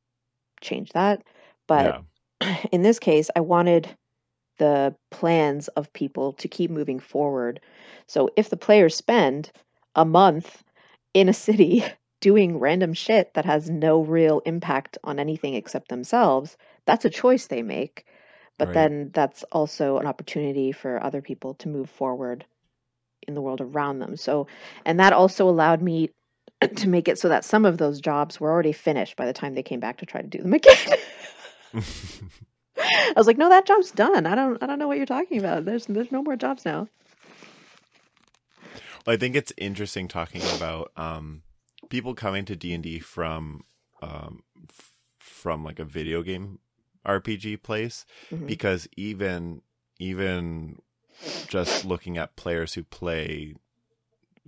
change 0.61 0.91
that. 0.93 1.23
But 1.67 1.97
yeah. 1.97 2.01
in 2.73 2.83
this 2.83 2.99
case, 2.99 3.31
I 3.37 3.41
wanted 3.41 3.89
the 4.59 4.95
plans 5.11 5.69
of 5.69 5.93
people 5.93 6.33
to 6.35 6.49
keep 6.49 6.71
moving 6.71 6.99
forward. 7.01 7.61
So 8.07 8.31
if 8.37 8.51
the 8.51 8.57
players 8.57 8.95
spend 8.95 9.51
a 9.95 10.05
month 10.05 10.63
in 11.15 11.29
a 11.29 11.35
city 11.35 11.85
doing 12.21 12.59
random 12.59 12.95
shit 12.95 13.35
that 13.35 13.45
has 13.45 13.71
no 13.71 14.01
real 14.03 14.41
impact 14.45 14.99
on 15.05 15.19
anything 15.19 15.55
except 15.55 15.89
themselves, 15.89 16.57
that's 16.87 17.05
a 17.05 17.11
choice 17.11 17.47
they 17.47 17.63
make. 17.63 18.07
But 18.59 18.69
Right. 18.69 18.75
then 18.75 19.11
that's 19.15 19.45
also 19.53 19.99
an 19.99 20.07
opportunity 20.07 20.73
for 20.73 21.03
other 21.03 21.23
people 21.23 21.55
to 21.55 21.69
move 21.69 21.89
forward 21.89 22.45
in 23.29 23.35
the 23.35 23.43
world 23.43 23.61
around 23.61 24.01
them. 24.01 24.17
So, 24.17 24.47
and 24.85 24.99
that 25.01 25.13
also 25.13 25.49
allowed 25.49 25.83
me 25.83 26.11
to 26.61 26.89
make 26.89 27.09
it 27.09 27.19
so 27.19 27.29
that 27.29 27.45
some 27.45 27.65
of 27.65 27.79
those 27.79 28.01
jobs 28.01 28.41
were 28.41 28.51
already 28.51 28.73
finished 28.73 29.17
by 29.17 29.27
the 29.27 29.33
time 29.33 29.55
they 29.55 29.63
came 29.63 29.81
back 29.81 29.99
to 29.99 30.07
try 30.07 30.21
to 30.21 30.27
do 30.27 30.39
them 30.39 30.53
again. 30.55 30.77
I 32.81 33.13
was 33.17 33.27
like, 33.27 33.39
no, 33.39 33.49
that 33.49 33.67
job's 33.67 33.91
done. 33.91 34.27
I 34.27 34.35
don't 34.35 34.63
I 34.63 34.67
don't 34.67 34.79
know 34.79 34.87
what 34.89 34.97
you're 34.97 35.07
talking 35.07 35.39
about. 35.39 35.65
There's 35.65 35.87
there's 35.87 36.13
no 36.13 36.23
more 36.23 36.37
jobs 36.37 36.65
now. 36.65 36.89
Well, 39.07 39.15
I 39.15 39.17
think 39.17 39.37
it's 39.37 39.53
interesting 39.57 40.09
talking 40.09 40.43
about 40.57 40.93
um, 40.97 41.43
people 41.89 42.15
coming 42.15 42.45
to 42.47 42.57
D 42.57 42.73
and 42.73 42.83
D 42.83 42.99
from 42.99 43.65
um, 44.03 44.43
f- 44.69 44.93
from 45.19 45.65
like 45.65 45.79
a 45.79 45.85
video 45.85 46.23
game 46.23 46.59
RPG 47.07 47.63
place 47.63 48.05
Mhm. 48.33 48.47
because 48.47 48.89
even 48.97 49.63
even 49.99 50.81
just 51.49 51.85
looking 51.85 52.17
at 52.19 52.37
players 52.37 52.75
who 52.75 52.85
play 52.85 53.55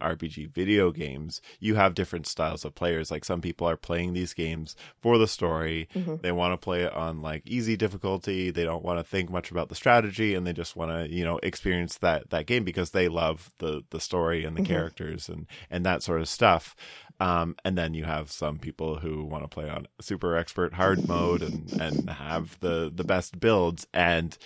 RPG 0.01 0.47
video 0.53 0.91
games, 0.91 1.41
you 1.61 1.75
have 1.77 1.95
different 1.95 2.27
styles 2.27 2.65
of 2.65 2.75
players. 2.75 3.11
Like 3.11 3.25
some 3.25 3.41
people 3.41 3.69
are 3.69 3.77
playing 3.77 4.13
these 4.13 4.35
games 4.35 4.75
for 5.01 5.19
the 5.19 5.29
story. 5.29 5.89
Mhm. 5.95 6.23
They 6.23 6.33
want 6.33 6.53
to 6.53 6.57
play 6.65 6.83
it 6.83 6.93
on 6.93 7.23
like 7.23 7.43
easy 7.47 7.77
difficulty. 7.77 8.51
They 8.51 8.65
don't 8.65 8.85
want 8.85 8.99
to 8.99 9.05
think 9.05 9.31
much 9.31 9.51
about 9.51 9.69
the 9.69 9.75
strategy 9.75 10.35
and 10.35 10.47
they 10.47 10.53
just 10.53 10.77
want 10.77 10.91
to, 10.91 11.15
you 11.15 11.25
know, 11.25 11.39
experience 11.43 11.99
that 11.99 12.31
that 12.31 12.47
game 12.47 12.65
because 12.65 12.91
they 12.91 13.09
love 13.09 13.51
the 13.59 13.83
the 13.91 14.01
story 14.01 14.45
and 14.45 14.57
the 14.57 14.63
Mhm. 14.63 14.67
characters 14.67 15.29
and 15.29 15.47
and 15.71 15.85
that 15.87 16.03
sort 16.03 16.21
of 16.21 16.29
stuff. 16.29 16.75
Um, 17.21 17.55
and 17.67 17.77
then 17.77 17.93
you 17.93 18.05
have 18.05 18.31
some 18.31 18.59
people 18.59 18.97
who 18.97 19.25
want 19.25 19.45
to 19.45 19.49
play 19.49 19.69
on 19.69 19.87
super 20.01 20.35
expert 20.37 20.73
hard 20.73 21.07
mode 21.07 21.43
and, 21.43 21.71
and 21.79 22.09
have 22.09 22.59
the, 22.61 22.91
the 22.93 23.05
best 23.05 23.39
builds. 23.39 23.87
And 23.93 24.39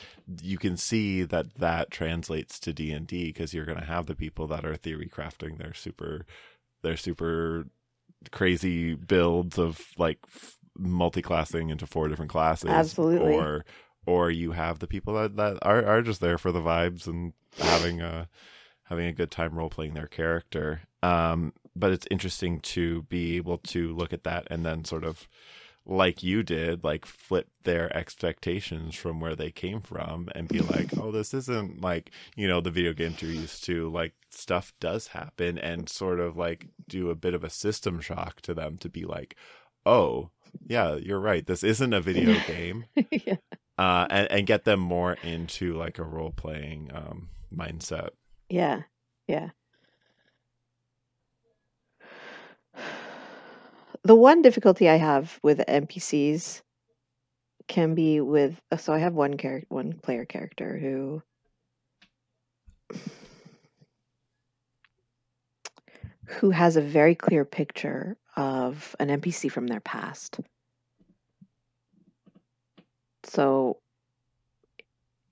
you 0.42 0.58
can 0.58 0.76
see 0.76 1.22
that 1.22 1.54
that 1.54 1.92
translates 1.92 2.58
to 2.58 2.72
D 2.72 2.90
and 2.90 3.06
D 3.06 3.26
because 3.26 3.54
you're 3.54 3.64
going 3.64 3.78
to 3.78 3.84
have 3.84 4.06
the 4.06 4.16
people 4.16 4.48
that 4.48 4.64
are 4.64 4.74
theory 4.74 5.08
crafting 5.08 5.56
their 5.56 5.72
super, 5.72 6.26
their 6.82 6.96
super 6.96 7.66
crazy 8.32 8.94
builds 8.94 9.56
of 9.56 9.80
like 9.96 10.18
f- 10.26 10.58
multi-classing 10.76 11.70
into 11.70 11.86
four 11.86 12.08
different 12.08 12.32
classes. 12.32 12.70
Absolutely. 12.70 13.34
Or, 13.34 13.64
or 14.04 14.32
you 14.32 14.50
have 14.50 14.80
the 14.80 14.88
people 14.88 15.14
that, 15.14 15.36
that 15.36 15.58
are, 15.62 15.84
are 15.84 16.02
just 16.02 16.20
there 16.20 16.38
for 16.38 16.50
the 16.50 16.60
vibes 16.60 17.06
and 17.06 17.34
having 17.56 18.00
a, 18.00 18.28
having 18.84 19.06
a 19.06 19.12
good 19.12 19.30
time 19.30 19.54
role 19.54 19.70
playing 19.70 19.94
their 19.94 20.06
character. 20.06 20.82
Um, 21.02 21.52
but 21.76 21.92
it's 21.92 22.06
interesting 22.10 22.60
to 22.60 23.02
be 23.02 23.36
able 23.36 23.58
to 23.58 23.94
look 23.94 24.12
at 24.12 24.24
that 24.24 24.46
and 24.50 24.64
then 24.64 24.84
sort 24.84 25.04
of 25.04 25.28
like 25.86 26.22
you 26.22 26.42
did, 26.42 26.82
like 26.82 27.04
flip 27.04 27.48
their 27.64 27.94
expectations 27.94 28.94
from 28.94 29.20
where 29.20 29.36
they 29.36 29.50
came 29.50 29.80
from 29.80 30.28
and 30.34 30.48
be 30.48 30.60
like, 30.60 30.96
oh, 30.98 31.10
this 31.10 31.34
isn't 31.34 31.82
like, 31.82 32.10
you 32.36 32.48
know, 32.48 32.60
the 32.60 32.70
video 32.70 32.92
games 32.92 33.20
you're 33.20 33.30
used 33.30 33.64
to. 33.64 33.90
Like 33.90 34.14
stuff 34.30 34.72
does 34.80 35.08
happen 35.08 35.58
and 35.58 35.88
sort 35.88 36.20
of 36.20 36.36
like 36.36 36.68
do 36.88 37.10
a 37.10 37.14
bit 37.14 37.34
of 37.34 37.44
a 37.44 37.50
system 37.50 38.00
shock 38.00 38.40
to 38.42 38.54
them 38.54 38.78
to 38.78 38.88
be 38.88 39.04
like, 39.04 39.36
oh, 39.84 40.30
yeah, 40.66 40.94
you're 40.94 41.20
right. 41.20 41.46
This 41.46 41.62
isn't 41.62 41.92
a 41.92 42.00
video 42.00 42.34
game. 42.46 42.86
yeah. 43.10 43.36
Uh, 43.76 44.06
and, 44.08 44.30
and 44.30 44.46
get 44.46 44.64
them 44.64 44.80
more 44.80 45.14
into 45.22 45.74
like 45.74 45.98
a 45.98 46.04
role 46.04 46.30
playing 46.30 46.90
um, 46.94 47.28
mindset. 47.54 48.10
Yeah. 48.48 48.82
Yeah. 49.26 49.50
The 54.02 54.14
one 54.14 54.42
difficulty 54.42 54.88
I 54.88 54.96
have 54.96 55.38
with 55.42 55.58
NPCs 55.66 56.62
can 57.68 57.94
be 57.94 58.20
with 58.20 58.60
uh, 58.70 58.76
so 58.76 58.92
I 58.92 58.98
have 58.98 59.14
one 59.14 59.36
character 59.36 59.66
one 59.70 59.94
player 59.94 60.26
character 60.26 60.76
who 60.78 61.22
who 66.26 66.50
has 66.50 66.76
a 66.76 66.82
very 66.82 67.14
clear 67.14 67.44
picture 67.44 68.16
of 68.36 68.94
an 68.98 69.08
NPC 69.08 69.50
from 69.50 69.66
their 69.66 69.80
past. 69.80 70.40
So 73.24 73.78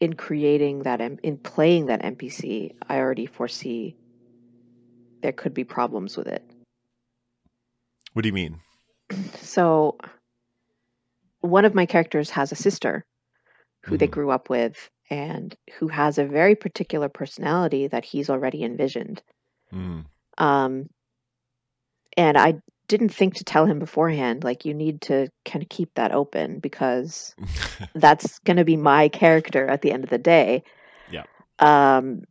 in 0.02 0.14
creating 0.14 0.82
that 0.82 1.00
in 1.00 1.38
playing 1.38 1.86
that 1.86 2.02
NPC, 2.02 2.72
I 2.88 2.98
already 2.98 3.24
foresee 3.24 3.94
there 5.22 5.30
could 5.30 5.54
be 5.54 5.62
problems 5.62 6.16
with 6.16 6.26
it. 6.26 6.42
What 8.12 8.22
do 8.22 8.28
you 8.28 8.32
mean? 8.32 8.58
So 9.36 9.96
one 11.40 11.64
of 11.64 11.76
my 11.76 11.86
characters 11.86 12.30
has 12.30 12.50
a 12.50 12.56
sister 12.56 13.04
who 13.84 13.96
they 13.96 14.08
Mhm. 14.08 14.10
grew 14.10 14.30
up 14.32 14.50
with 14.50 14.90
and 15.08 15.54
who 15.74 15.86
has 15.86 16.18
a 16.18 16.24
very 16.24 16.56
particular 16.56 17.08
personality 17.08 17.86
that 17.86 18.04
he's 18.04 18.28
already 18.28 18.64
envisioned. 18.64 19.22
Mm. 19.72 20.06
Um, 20.36 20.90
and 22.16 22.36
I 22.36 22.60
didn't 22.92 23.08
think 23.14 23.34
to 23.36 23.44
tell 23.44 23.64
him 23.66 23.78
beforehand, 23.78 24.44
like, 24.44 24.64
you 24.66 24.74
need 24.74 25.00
to 25.02 25.28
kind 25.46 25.62
of 25.62 25.68
keep 25.70 25.94
that 25.94 26.12
open 26.12 26.58
because 26.60 27.34
that's 27.94 28.38
going 28.40 28.58
to 28.58 28.64
be 28.64 28.76
my 28.76 29.08
character 29.08 29.66
at 29.66 29.80
the 29.82 29.90
end 29.92 30.04
of 30.04 30.10
the 30.10 30.18
day. 30.18 30.62
Yeah. 31.10 31.24
Um, 31.58 32.24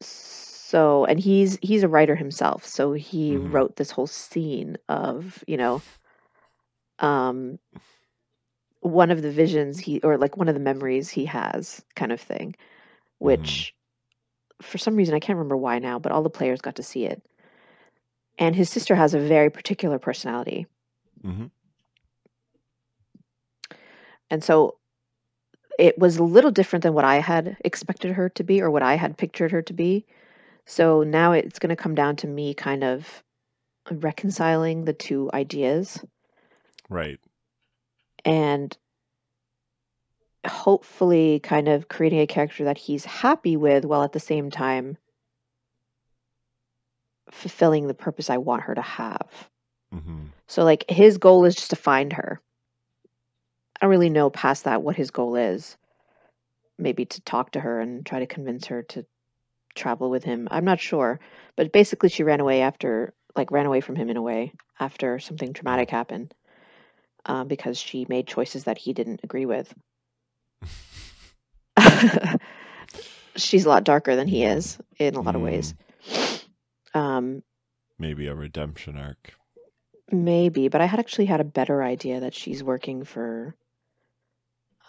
so, 0.00 1.04
and 1.04 1.20
he's 1.20 1.56
he's 1.62 1.84
a 1.84 1.88
writer 1.88 2.16
himself, 2.16 2.66
so 2.66 2.92
he 2.92 3.36
Mhm. 3.36 3.52
wrote 3.52 3.76
this 3.76 3.92
whole 3.92 4.08
scene 4.08 4.76
of, 4.88 5.44
you 5.46 5.56
know, 5.56 5.82
um, 6.98 7.58
one 8.80 9.10
of 9.10 9.22
the 9.22 9.30
visions 9.30 9.78
he 9.78 10.00
or 10.00 10.18
like 10.18 10.36
one 10.36 10.48
of 10.48 10.54
the 10.54 10.60
memories 10.60 11.10
he 11.10 11.24
has, 11.26 11.84
kind 11.96 12.12
of 12.12 12.20
thing, 12.20 12.54
which 13.18 13.74
for 14.62 14.78
some 14.78 14.96
reason 14.96 15.14
I 15.14 15.20
can't 15.20 15.36
remember 15.38 15.56
why 15.56 15.78
now, 15.78 15.98
but 15.98 16.12
all 16.12 16.22
the 16.22 16.30
players 16.30 16.60
got 16.60 16.76
to 16.76 16.82
see 16.82 17.06
it. 17.06 17.22
And 18.38 18.56
his 18.56 18.68
sister 18.70 18.94
has 18.94 19.14
a 19.14 19.20
very 19.20 19.50
particular 19.50 19.98
personality. 19.98 20.66
Mhm. 21.22 21.50
And 24.30 24.42
so 24.42 24.78
it 25.78 25.98
was 25.98 26.16
a 26.16 26.24
little 26.24 26.50
different 26.50 26.82
than 26.82 26.94
what 26.94 27.04
I 27.04 27.16
had 27.16 27.56
expected 27.64 28.12
her 28.12 28.28
to 28.30 28.44
be 28.44 28.60
or 28.60 28.70
what 28.70 28.82
I 28.82 28.94
had 28.94 29.16
pictured 29.16 29.52
her 29.52 29.62
to 29.62 29.72
be. 29.72 30.04
So 30.66 31.02
now 31.02 31.32
it's 31.32 31.58
going 31.58 31.70
to 31.70 31.82
come 31.82 31.94
down 31.94 32.16
to 32.16 32.26
me 32.26 32.54
kind 32.54 32.82
of 32.84 33.22
reconciling 33.90 34.84
the 34.84 34.92
two 34.94 35.30
ideas 35.34 36.04
Right. 36.88 37.20
and 38.24 38.76
hopefully 40.46 41.40
kind 41.40 41.68
of 41.68 41.88
creating 41.88 42.20
a 42.20 42.26
character 42.26 42.64
that 42.64 42.78
he's 42.78 43.04
happy 43.04 43.56
with 43.56 43.84
while 43.84 44.02
at 44.02 44.12
the 44.12 44.20
same 44.20 44.50
time 44.50 44.96
fulfilling 47.34 47.86
the 47.86 47.94
purpose 47.94 48.30
I 48.30 48.38
want 48.38 48.62
her 48.62 48.74
to 48.74 48.82
have. 48.82 49.48
hmm 49.92 50.26
So 50.46 50.64
like 50.64 50.84
his 50.88 51.18
goal 51.18 51.44
is 51.44 51.54
just 51.56 51.70
to 51.70 51.76
find 51.76 52.12
her. 52.12 52.40
I 53.76 53.84
don't 53.84 53.90
really 53.90 54.10
know 54.10 54.30
past 54.30 54.64
that 54.64 54.82
what 54.82 54.96
his 54.96 55.10
goal 55.10 55.36
is. 55.36 55.76
Maybe 56.78 57.04
to 57.06 57.20
talk 57.22 57.52
to 57.52 57.60
her 57.60 57.80
and 57.80 58.06
try 58.06 58.20
to 58.20 58.26
convince 58.26 58.66
her 58.66 58.82
to 58.82 59.04
travel 59.74 60.10
with 60.10 60.24
him. 60.24 60.48
I'm 60.50 60.64
not 60.64 60.80
sure, 60.80 61.20
but 61.56 61.72
basically 61.72 62.08
she 62.08 62.22
ran 62.22 62.40
away 62.40 62.62
after 62.62 63.12
like 63.36 63.50
ran 63.50 63.66
away 63.66 63.80
from 63.80 63.96
him 63.96 64.08
in 64.10 64.16
a 64.16 64.22
way 64.22 64.52
after 64.78 65.18
something 65.18 65.52
traumatic 65.52 65.90
happened. 65.90 66.32
Um, 67.26 67.48
because 67.48 67.78
she 67.78 68.06
made 68.08 68.26
choices 68.26 68.64
that 68.64 68.76
he 68.76 68.92
didn't 68.92 69.20
agree 69.24 69.46
with. 69.46 69.74
She's 73.36 73.64
a 73.64 73.68
lot 73.68 73.84
darker 73.84 74.14
than 74.14 74.28
he 74.28 74.44
is 74.44 74.78
in 74.98 75.14
a 75.14 75.20
lot 75.22 75.34
of 75.34 75.40
ways. 75.40 75.74
Um, 76.94 77.42
Maybe 77.98 78.26
a 78.28 78.34
redemption 78.34 78.96
arc. 78.96 79.34
Maybe, 80.10 80.68
but 80.68 80.80
I 80.80 80.86
had 80.86 81.00
actually 81.00 81.26
had 81.26 81.40
a 81.40 81.44
better 81.44 81.82
idea 81.82 82.20
that 82.20 82.34
she's 82.34 82.62
working 82.62 83.04
for, 83.04 83.56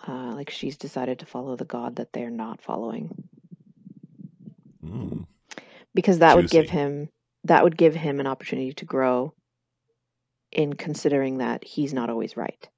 uh, 0.08 0.34
like 0.36 0.50
she's 0.50 0.78
decided 0.78 1.20
to 1.20 1.26
follow 1.26 1.56
the 1.56 1.66
god 1.66 1.96
that 1.98 2.14
they're 2.14 2.30
not 2.30 2.62
following, 2.62 3.28
Mm. 4.84 5.26
because 5.96 6.20
that 6.20 6.36
would 6.36 6.50
give 6.50 6.70
him 6.70 7.10
that 7.44 7.64
would 7.64 7.78
give 7.78 7.96
him 7.96 8.20
an 8.20 8.28
opportunity 8.28 8.74
to 8.74 8.86
grow. 8.86 9.34
In 10.52 10.74
considering 10.74 11.40
that 11.40 11.64
he's 11.66 11.94
not 11.94 12.10
always 12.10 12.38
right, 12.38 12.70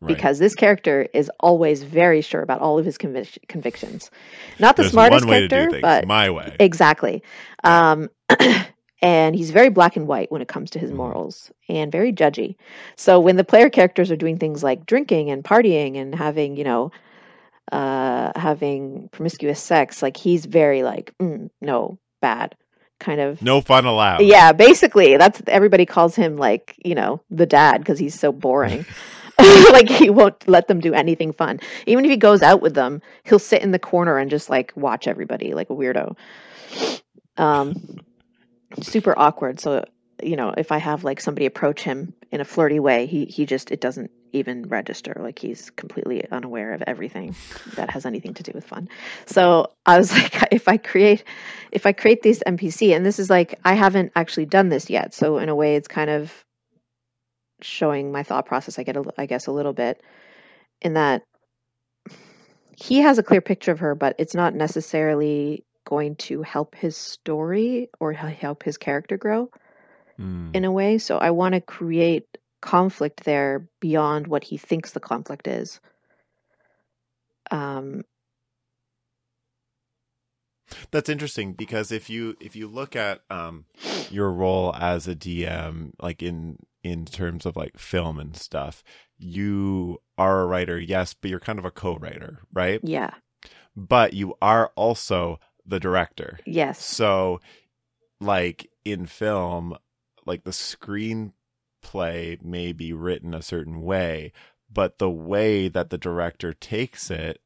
Right. 0.00 0.14
because 0.14 0.38
this 0.38 0.54
character 0.54 1.06
is 1.14 1.30
always 1.40 1.82
very 1.82 2.20
sure 2.20 2.42
about 2.42 2.60
all 2.60 2.78
of 2.78 2.84
his 2.84 2.98
convic- 2.98 3.38
convictions. 3.48 4.10
Not 4.58 4.76
the 4.76 4.82
There's 4.82 4.92
smartest 4.92 5.24
one 5.24 5.30
way 5.30 5.40
to 5.42 5.48
character, 5.48 5.70
things 5.70 5.82
but 5.82 6.06
my 6.06 6.28
way. 6.28 6.54
Exactly. 6.60 7.22
Um, 7.64 8.10
and 9.02 9.34
he's 9.34 9.50
very 9.52 9.70
black 9.70 9.96
and 9.96 10.06
white 10.06 10.30
when 10.30 10.42
it 10.42 10.48
comes 10.48 10.70
to 10.72 10.78
his 10.78 10.90
Mhm. 10.90 10.96
morals 10.96 11.50
and 11.70 11.90
very 11.90 12.12
judgy. 12.12 12.56
So 12.96 13.18
when 13.20 13.36
the 13.36 13.44
player 13.44 13.70
characters 13.70 14.10
are 14.10 14.16
doing 14.16 14.36
things 14.38 14.62
like 14.62 14.84
drinking 14.84 15.30
and 15.30 15.42
partying 15.42 15.96
and 15.96 16.14
having, 16.14 16.56
you 16.56 16.64
know, 16.64 16.90
uh, 17.72 18.32
having 18.36 19.08
promiscuous 19.12 19.60
sex, 19.60 20.02
like 20.02 20.16
he's 20.16 20.44
very 20.46 20.82
like, 20.82 21.12
mm, 21.20 21.48
no, 21.60 21.98
bad 22.20 22.54
kind 23.00 23.20
of. 23.20 23.40
no 23.42 23.60
fun 23.60 23.84
allowed. 23.86 24.20
Yeah, 24.22 24.52
basically, 24.52 25.16
that's 25.16 25.42
everybody 25.46 25.84
calls 25.86 26.14
him 26.16 26.36
like, 26.36 26.74
you 26.84 26.94
know, 26.94 27.20
the 27.30 27.46
dad 27.46 27.78
because 27.78 27.98
he's 27.98 28.18
so 28.18 28.30
boring. 28.30 28.84
like 29.72 29.88
he 29.88 30.10
won't 30.10 30.48
let 30.48 30.68
them 30.68 30.80
do 30.80 30.94
anything 30.94 31.32
fun. 31.32 31.60
Even 31.86 32.04
if 32.04 32.10
he 32.10 32.16
goes 32.16 32.42
out 32.42 32.62
with 32.62 32.74
them, 32.74 33.02
he'll 33.24 33.38
sit 33.38 33.62
in 33.62 33.70
the 33.70 33.78
corner 33.78 34.18
and 34.18 34.30
just 34.30 34.48
like 34.48 34.72
watch 34.76 35.06
everybody 35.06 35.54
like 35.54 35.70
a 35.70 35.74
weirdo. 35.74 36.16
Um 37.36 38.00
super 38.82 39.14
awkward. 39.16 39.60
So, 39.60 39.84
you 40.22 40.36
know, 40.36 40.54
if 40.56 40.72
I 40.72 40.78
have 40.78 41.04
like 41.04 41.20
somebody 41.20 41.46
approach 41.46 41.82
him 41.82 42.14
in 42.30 42.40
a 42.40 42.44
flirty 42.44 42.80
way, 42.80 43.06
he 43.06 43.26
he 43.26 43.46
just 43.46 43.70
it 43.70 43.80
doesn't 43.80 44.10
even 44.32 44.68
register. 44.68 45.16
Like 45.18 45.38
he's 45.38 45.70
completely 45.70 46.28
unaware 46.30 46.72
of 46.72 46.82
everything 46.86 47.34
that 47.74 47.90
has 47.90 48.06
anything 48.06 48.34
to 48.34 48.42
do 48.42 48.52
with 48.54 48.64
fun. 48.64 48.88
So 49.26 49.72
I 49.84 49.98
was 49.98 50.12
like, 50.16 50.52
if 50.52 50.68
I 50.68 50.76
create 50.76 51.24
if 51.72 51.86
I 51.86 51.92
create 51.92 52.22
this 52.22 52.42
NPC, 52.46 52.94
and 52.94 53.04
this 53.04 53.18
is 53.18 53.30
like 53.30 53.58
I 53.64 53.74
haven't 53.74 54.12
actually 54.16 54.46
done 54.46 54.68
this 54.68 54.88
yet. 54.88 55.14
So 55.14 55.38
in 55.38 55.48
a 55.48 55.54
way, 55.54 55.76
it's 55.76 55.88
kind 55.88 56.10
of 56.10 56.45
showing 57.62 58.12
my 58.12 58.22
thought 58.22 58.46
process. 58.46 58.78
I 58.78 58.82
get, 58.82 58.96
a, 58.96 59.04
I 59.18 59.26
guess, 59.26 59.46
a 59.46 59.52
little 59.52 59.72
bit 59.72 60.02
in 60.82 60.94
that 60.94 61.22
he 62.76 63.00
has 63.00 63.18
a 63.18 63.22
clear 63.22 63.40
picture 63.40 63.72
of 63.72 63.80
her, 63.80 63.94
but 63.94 64.16
it's 64.18 64.34
not 64.34 64.54
necessarily 64.54 65.64
going 65.84 66.16
to 66.16 66.42
help 66.42 66.74
his 66.74 66.96
story 66.96 67.88
or 68.00 68.12
help 68.12 68.62
his 68.62 68.76
character 68.76 69.16
grow 69.16 69.50
Mm. 70.18 70.54
in 70.54 70.64
a 70.64 70.72
way. 70.72 70.98
So 70.98 71.18
I 71.18 71.30
want 71.30 71.54
to 71.54 71.60
create 71.60 72.26
conflict 72.60 73.24
there 73.24 73.68
beyond 73.80 74.26
what 74.26 74.44
he 74.44 74.56
thinks 74.56 74.92
the 74.92 75.00
conflict 75.00 75.46
is. 75.46 75.80
Um, 77.50 78.02
That's 80.90 81.08
interesting 81.08 81.52
because 81.52 81.92
if 81.92 82.10
you 82.10 82.36
if 82.40 82.56
you 82.56 82.66
look 82.66 82.96
at 82.96 83.20
um 83.30 83.66
your 84.10 84.30
role 84.32 84.74
as 84.74 85.06
a 85.06 85.14
DM 85.14 85.92
like 86.00 86.22
in 86.22 86.58
in 86.82 87.04
terms 87.04 87.46
of 87.46 87.56
like 87.56 87.78
film 87.78 88.18
and 88.18 88.36
stuff, 88.36 88.82
you 89.18 90.00
are 90.18 90.42
a 90.42 90.46
writer, 90.46 90.78
yes, 90.78 91.14
but 91.14 91.30
you're 91.30 91.40
kind 91.40 91.58
of 91.58 91.64
a 91.64 91.70
co-writer, 91.70 92.40
right? 92.52 92.80
yeah. 92.82 93.10
But 93.76 94.14
you 94.14 94.34
are 94.40 94.72
also 94.74 95.38
the 95.66 95.80
director. 95.80 96.38
Yes. 96.46 96.82
So 96.82 97.40
like 98.20 98.70
in 98.84 99.06
film, 99.06 99.76
like 100.24 100.44
the 100.44 100.50
screenplay 100.52 101.32
may 102.42 102.72
be 102.72 102.92
written 102.92 103.34
a 103.34 103.42
certain 103.42 103.82
way, 103.82 104.32
but 104.72 104.98
the 104.98 105.10
way 105.10 105.68
that 105.68 105.90
the 105.90 105.98
director 105.98 106.52
takes 106.52 107.10
it 107.10 107.40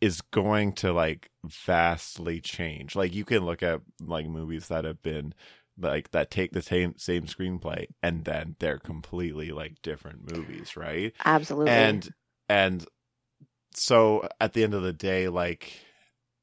is 0.00 0.20
going 0.20 0.72
to 0.72 0.92
like 0.92 1.30
vastly 1.44 2.40
change. 2.40 2.94
Like 2.94 3.14
you 3.14 3.24
can 3.24 3.44
look 3.44 3.62
at 3.62 3.80
like 4.00 4.26
movies 4.28 4.68
that 4.68 4.84
have 4.84 5.02
been 5.02 5.34
like 5.80 6.10
that 6.10 6.30
take 6.30 6.52
the 6.52 6.62
same 6.62 6.94
same 6.98 7.24
screenplay 7.24 7.86
and 8.02 8.24
then 8.24 8.56
they're 8.58 8.78
completely 8.78 9.50
like 9.50 9.80
different 9.82 10.32
movies, 10.32 10.76
right? 10.76 11.12
Absolutely. 11.24 11.72
and 11.72 12.08
and 12.48 12.86
so 13.74 14.28
at 14.40 14.52
the 14.52 14.64
end 14.64 14.74
of 14.74 14.82
the 14.82 14.92
day 14.92 15.28
like 15.28 15.80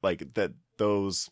like 0.02 0.34
that 0.36 0.53
those 0.77 1.30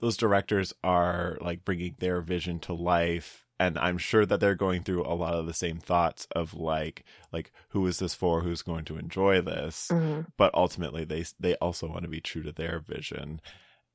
those 0.00 0.16
directors 0.16 0.72
are 0.84 1.38
like 1.40 1.64
bringing 1.64 1.96
their 1.98 2.20
vision 2.20 2.60
to 2.60 2.72
life 2.72 3.44
and 3.58 3.78
i'm 3.78 3.98
sure 3.98 4.24
that 4.26 4.40
they're 4.40 4.54
going 4.54 4.82
through 4.82 5.02
a 5.04 5.14
lot 5.14 5.34
of 5.34 5.46
the 5.46 5.52
same 5.54 5.78
thoughts 5.78 6.26
of 6.32 6.54
like 6.54 7.04
like 7.32 7.52
who 7.70 7.86
is 7.86 7.98
this 7.98 8.14
for 8.14 8.40
who's 8.42 8.62
going 8.62 8.84
to 8.84 8.96
enjoy 8.98 9.40
this 9.40 9.88
Mhm. 9.92 10.26
but 10.36 10.54
ultimately 10.54 11.04
they 11.04 11.24
they 11.40 11.54
also 11.56 11.88
want 11.88 12.02
to 12.02 12.08
be 12.08 12.20
true 12.20 12.42
to 12.42 12.52
their 12.52 12.80
vision 12.80 13.40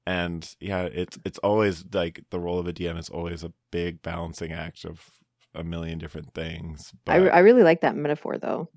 and 0.05 0.55
yeah 0.59 0.83
it's 0.83 1.17
it's 1.25 1.37
always 1.39 1.85
like 1.93 2.23
the 2.29 2.39
role 2.39 2.59
of 2.59 2.67
a 2.67 2.73
dm 2.73 2.97
is 2.99 3.09
always 3.09 3.43
a 3.43 3.53
big 3.71 4.01
balancing 4.01 4.51
act 4.51 4.83
of 4.85 5.09
a 5.55 5.63
million 5.63 5.97
different 5.99 6.33
things 6.33 6.91
I, 7.07 7.19
but 7.19 7.33
I 7.33 7.39
really 7.39 7.63
like 7.63 7.81
that 7.81 7.95
metaphor 7.95 8.37
though. 8.39 8.69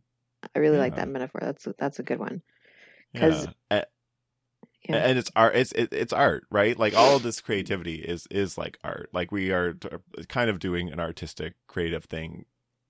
I 0.54 0.58
really 0.58 0.76
like 0.78 0.94
that 0.96 1.08
metaphor. 1.08 1.40
That's 1.42 1.66
that's 1.78 1.98
a 1.98 2.02
good 2.02 2.18
one. 2.18 2.42
'cause- 3.14 3.46
yeah. 3.70 3.84
Yeah. 4.88 4.96
and 4.96 5.18
it's 5.18 5.30
art 5.34 5.56
it's 5.56 5.72
it, 5.72 5.92
it's 5.92 6.12
art 6.12 6.44
right 6.50 6.78
like 6.78 6.94
all 6.94 7.16
of 7.16 7.22
this 7.24 7.40
creativity 7.40 7.96
is 7.96 8.26
is 8.30 8.56
like 8.56 8.78
art 8.84 9.08
like 9.12 9.32
we 9.32 9.50
are 9.50 9.74
kind 10.28 10.48
of 10.48 10.60
doing 10.60 10.92
an 10.92 11.00
artistic 11.00 11.54
creative 11.66 12.04
thing 12.04 12.44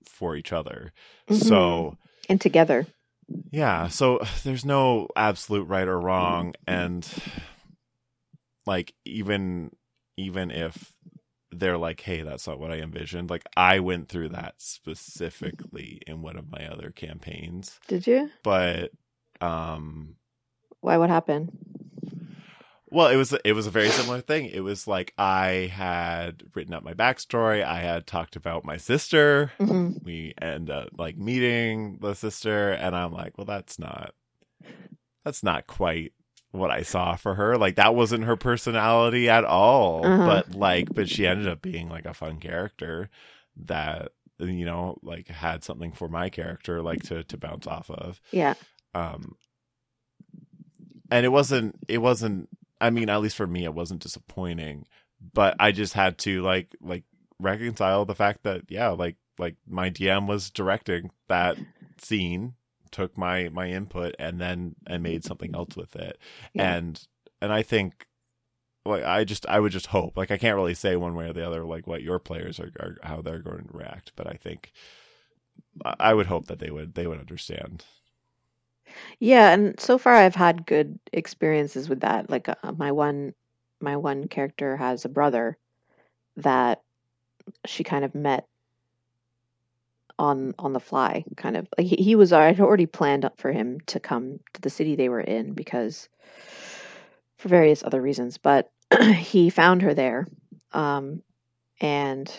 for 0.05 0.35
each 0.35 0.53
other 0.53 0.91
so 1.31 1.97
and 2.29 2.39
together. 2.39 2.85
yeah 3.51 3.87
so 3.87 4.19
there's 4.43 4.63
no 4.65 5.07
absolute 5.15 5.67
right 5.67 5.87
or 5.87 5.99
wrong 5.99 6.53
and 6.67 7.09
like 8.67 8.93
even 9.05 9.71
even 10.17 10.51
if 10.51 10.93
they're 11.51 11.77
like, 11.77 12.01
"Hey, 12.01 12.21
that's 12.21 12.45
not 12.47 12.59
what 12.59 12.71
I 12.71 12.79
envisioned." 12.79 13.29
Like 13.29 13.43
I 13.55 13.79
went 13.79 14.09
through 14.09 14.29
that 14.29 14.55
specifically 14.57 16.01
in 16.05 16.21
one 16.21 16.37
of 16.37 16.51
my 16.51 16.67
other 16.67 16.91
campaigns. 16.91 17.79
Did 17.87 18.05
you? 18.05 18.29
But 18.43 18.91
um 19.39 20.15
why 20.81 20.97
what 20.97 21.09
happened? 21.09 21.51
Well, 22.89 23.07
it 23.07 23.17
was 23.17 23.33
it 23.43 23.51
was 23.51 23.67
a 23.67 23.71
very 23.71 23.89
similar 23.89 24.21
thing. 24.21 24.45
It 24.45 24.61
was 24.61 24.87
like 24.87 25.13
I 25.17 25.69
had 25.73 26.43
written 26.55 26.73
up 26.73 26.83
my 26.83 26.93
backstory. 26.93 27.63
I 27.63 27.79
had 27.79 28.07
talked 28.07 28.37
about 28.37 28.63
my 28.63 28.77
sister. 28.77 29.51
Mm-hmm. 29.59 30.05
We 30.05 30.33
end 30.41 30.69
up 30.69 30.89
like 30.97 31.17
meeting 31.17 31.97
the 31.99 32.13
sister, 32.13 32.71
and 32.71 32.95
I'm 32.95 33.11
like, 33.11 33.37
well, 33.37 33.45
that's 33.45 33.77
not 33.77 34.13
that's 35.25 35.43
not 35.43 35.67
quite 35.67 36.13
what 36.51 36.71
I 36.71 36.83
saw 36.83 37.15
for 37.15 37.35
her. 37.35 37.57
Like 37.57 37.75
that 37.75 37.93
wasn't 37.93 38.23
her 38.23 38.37
personality 38.37 39.29
at 39.29 39.43
all. 39.43 40.05
Uh-huh. 40.05 40.25
But 40.25 40.55
like, 40.55 40.93
but 40.93 41.09
she 41.09 41.27
ended 41.27 41.49
up 41.49 41.61
being 41.61 41.89
like 41.89 42.05
a 42.05 42.13
fun 42.13 42.39
character 42.39 43.09
that 43.65 44.11
you 44.39 44.65
know 44.65 44.97
like 45.01 45.27
had 45.27 45.63
something 45.63 45.91
for 45.91 46.07
my 46.07 46.29
character 46.29 46.81
like 46.81 47.03
to 47.03 47.23
to 47.25 47.37
bounce 47.37 47.67
off 47.67 47.89
of. 47.89 48.21
Yeah. 48.31 48.53
Um, 48.93 49.35
and 51.11 51.25
it 51.25 51.29
wasn't 51.29 51.75
it 51.87 51.99
wasn't 51.99 52.49
i 52.81 52.89
mean 52.89 53.09
at 53.09 53.21
least 53.21 53.35
for 53.35 53.47
me 53.47 53.63
it 53.63 53.73
wasn't 53.73 54.01
disappointing 54.01 54.85
but 55.33 55.55
i 55.59 55.71
just 55.71 55.93
had 55.93 56.17
to 56.17 56.41
like 56.41 56.75
like 56.81 57.03
reconcile 57.39 58.05
the 58.05 58.15
fact 58.15 58.43
that 58.43 58.61
yeah 58.69 58.89
like 58.89 59.15
like 59.39 59.55
my 59.67 59.89
dm 59.89 60.27
was 60.27 60.49
directing 60.49 61.09
that 61.27 61.57
scene 61.99 62.53
took 62.91 63.17
my 63.17 63.49
my 63.49 63.67
input 63.69 64.15
and 64.19 64.39
then 64.39 64.75
and 64.87 65.03
made 65.03 65.23
something 65.23 65.53
else 65.55 65.75
with 65.75 65.95
it 65.95 66.17
Yeah. 66.53 66.75
and 66.75 67.07
and 67.41 67.51
i 67.53 67.61
think 67.63 68.05
like 68.85 69.03
i 69.03 69.23
just 69.23 69.45
i 69.47 69.59
would 69.59 69.71
just 69.73 69.87
hope 69.87 70.15
like 70.17 70.31
i 70.31 70.37
can't 70.37 70.55
really 70.55 70.73
say 70.73 70.95
one 70.95 71.13
way 71.15 71.27
or 71.29 71.33
the 71.33 71.45
other 71.45 71.65
like 71.65 71.85
what 71.85 72.01
your 72.01 72.19
players 72.19 72.59
are, 72.59 72.71
are 72.79 72.95
how 73.03 73.21
they're 73.21 73.39
going 73.39 73.67
to 73.67 73.77
react 73.77 74.13
but 74.15 74.25
i 74.27 74.33
think 74.41 74.71
I- 75.85 75.95
i 75.99 76.13
would 76.13 76.27
hope 76.27 76.47
that 76.47 76.59
they 76.59 76.71
would 76.71 76.93
they 76.95 77.05
would 77.07 77.19
understand 77.19 77.83
Yeah, 79.19 79.51
and 79.53 79.79
so 79.79 79.97
far 79.97 80.15
I've 80.15 80.35
had 80.35 80.65
good 80.65 80.99
experiences 81.13 81.89
with 81.89 82.01
that. 82.01 82.29
Like 82.29 82.49
uh, 82.49 82.55
my 82.77 82.91
one 82.91 83.33
my 83.81 83.95
one 83.97 84.27
character 84.27 84.75
has 84.77 85.05
a 85.05 85.09
brother 85.09 85.57
that 86.37 86.81
she 87.65 87.83
kind 87.83 88.05
of 88.05 88.15
met 88.15 88.47
on 90.19 90.53
on 90.59 90.73
the 90.73 90.79
fly, 90.79 91.23
kind 91.35 91.57
of. 91.57 91.67
Like 91.77 91.87
he, 91.87 91.95
he 91.97 92.15
was 92.15 92.33
I 92.33 92.45
had 92.47 92.59
already 92.59 92.85
planned 92.85 93.29
for 93.37 93.51
him 93.51 93.79
to 93.87 93.99
come 93.99 94.39
to 94.53 94.61
the 94.61 94.69
city 94.69 94.95
they 94.95 95.09
were 95.09 95.21
in 95.21 95.53
because 95.53 96.09
for 97.37 97.49
various 97.49 97.83
other 97.83 98.01
reasons, 98.01 98.37
but 98.37 98.71
he 99.17 99.49
found 99.49 99.81
her 99.81 99.93
there 99.93 100.27
um 100.73 101.21
and 101.81 102.31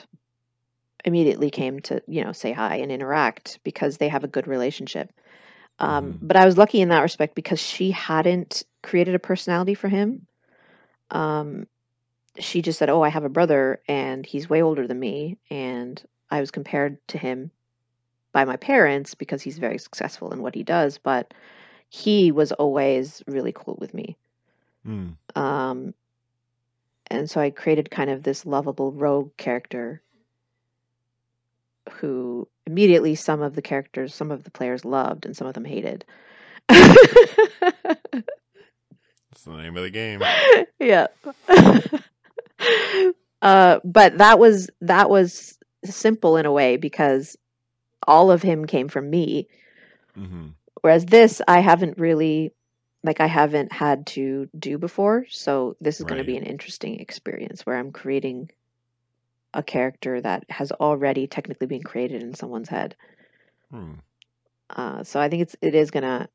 immediately 1.05 1.51
came 1.51 1.80
to, 1.80 2.02
you 2.06 2.24
know, 2.24 2.32
say 2.32 2.52
hi 2.52 2.76
and 2.76 2.93
interact 2.93 3.59
because 3.64 3.97
they 3.97 4.09
have 4.09 4.24
a 4.24 4.28
good 4.28 4.47
relationship. 4.47 5.12
Um, 5.78 6.14
Mhm. 6.14 6.18
But 6.22 6.36
I 6.36 6.44
was 6.44 6.59
lucky 6.59 6.80
in 6.80 6.88
that 6.88 7.02
respect 7.02 7.34
because 7.34 7.60
she 7.60 7.90
hadn't 7.90 8.64
created 8.82 9.14
a 9.14 9.20
personality 9.20 9.74
for 9.74 9.88
him. 9.88 10.26
Um, 11.10 11.66
she 12.38 12.62
just 12.62 12.78
said, 12.78 12.90
"Oh, 12.90 13.02
I 13.02 13.09
have 13.09 13.24
a 13.24 13.28
brother, 13.28 13.80
and 13.88 14.24
he's 14.24 14.48
way 14.50 14.62
older 14.62 14.86
than 14.86 14.98
me." 14.98 15.38
And 15.50 16.02
I 16.30 16.40
was 16.40 16.50
compared 16.50 16.98
to 17.09 17.18
him 17.18 17.50
by 18.32 18.44
my 18.44 18.56
parents 18.56 19.14
because 19.14 19.42
he's 19.42 19.59
very 19.59 19.78
successful 19.78 20.32
in 20.32 20.42
what 20.42 20.55
he 20.55 20.62
does. 20.62 20.98
But 20.98 21.34
he 21.88 22.32
was 22.32 22.52
always 22.52 23.22
really 23.26 23.52
cool 23.52 23.76
with 23.80 23.94
me. 23.94 24.16
Hmm. 24.84 25.10
Um, 25.34 25.94
and 27.10 27.30
so 27.30 27.40
I 27.40 27.50
created 27.50 27.90
kind 27.90 28.10
of 28.10 28.22
this 28.22 28.44
lovable 28.44 28.92
rogue 28.92 29.36
character 29.36 30.02
who 31.93 32.48
immediately 32.66 33.15
some 33.15 33.43
of 33.43 33.55
the 33.55 33.62
characters, 33.62 34.15
some 34.15 34.31
of 34.31 34.44
the 34.44 34.51
players 34.51 34.85
loved, 34.85 35.27
and 35.27 35.36
some 35.36 35.47
of 35.47 35.55
them 35.55 35.65
hated. 35.65 36.05
That's 36.69 36.94
the 39.44 39.56
name 39.56 39.77
of 39.77 39.82
the 39.82 39.90
game. 39.90 40.23
yeah. 40.81 41.06
uh, 43.43 43.81
but 43.85 44.19
that 44.19 44.39
was 44.39 44.70
that 44.81 45.10
was 45.10 45.59
simple 45.85 46.36
in 46.36 46.47
a 46.47 46.52
way 46.52 46.77
because 46.77 47.36
all 48.06 48.31
of 48.31 48.43
him 48.43 48.66
came 48.66 48.89
from 48.89 49.10
me. 49.10 49.48
hmm 50.15 50.48
Whereas 50.81 51.06
this, 51.06 51.43
I 51.48 51.59
haven't 51.59 51.98
really, 51.98 52.52
like, 53.02 53.20
I 53.20 53.27
haven't 53.27 53.73
had 53.73 54.06
to 54.09 54.48
do 54.56 54.78
before. 54.78 55.27
So 55.28 55.77
this 55.81 55.98
is 55.98 56.05
going 56.05 56.19
to 56.19 56.24
be 56.24 56.36
an 56.36 56.44
interesting 56.44 57.01
experience 57.01 57.66
where 57.66 57.77
I'm 57.77 57.90
creating 57.90 58.52
a 59.55 59.62
character 59.62 60.20
that 60.20 60.45
has 60.51 60.73
already 60.73 61.27
technically 61.27 61.66
been 61.66 61.83
created 61.83 62.23
in 62.23 62.35
someone's 62.35 62.69
head. 62.69 62.95
Hmm. 63.70 63.95
Uh, 64.70 65.03
so 65.05 65.19
I 65.20 65.29
think 65.29 65.43
it's 65.43 65.57
it 65.62 65.75
is 65.75 65.91
gonna 65.91 66.29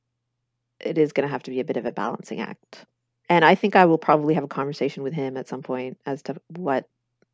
it 0.80 0.98
is 0.98 1.14
gonna 1.14 1.28
have 1.28 1.44
to 1.44 1.52
be 1.52 1.60
a 1.60 1.64
bit 1.66 1.78
of 1.78 1.86
a 1.86 1.92
balancing 1.92 2.40
act. 2.42 2.86
And 3.30 3.46
I 3.46 3.56
think 3.56 3.76
I 3.76 3.86
will 3.86 3.98
probably 3.98 4.34
have 4.34 4.44
a 4.44 4.48
conversation 4.50 5.04
with 5.04 5.14
him 5.14 5.38
at 5.38 5.48
some 5.48 5.62
point 5.62 5.98
as 6.06 6.22
to 6.24 6.36
what, 6.50 6.88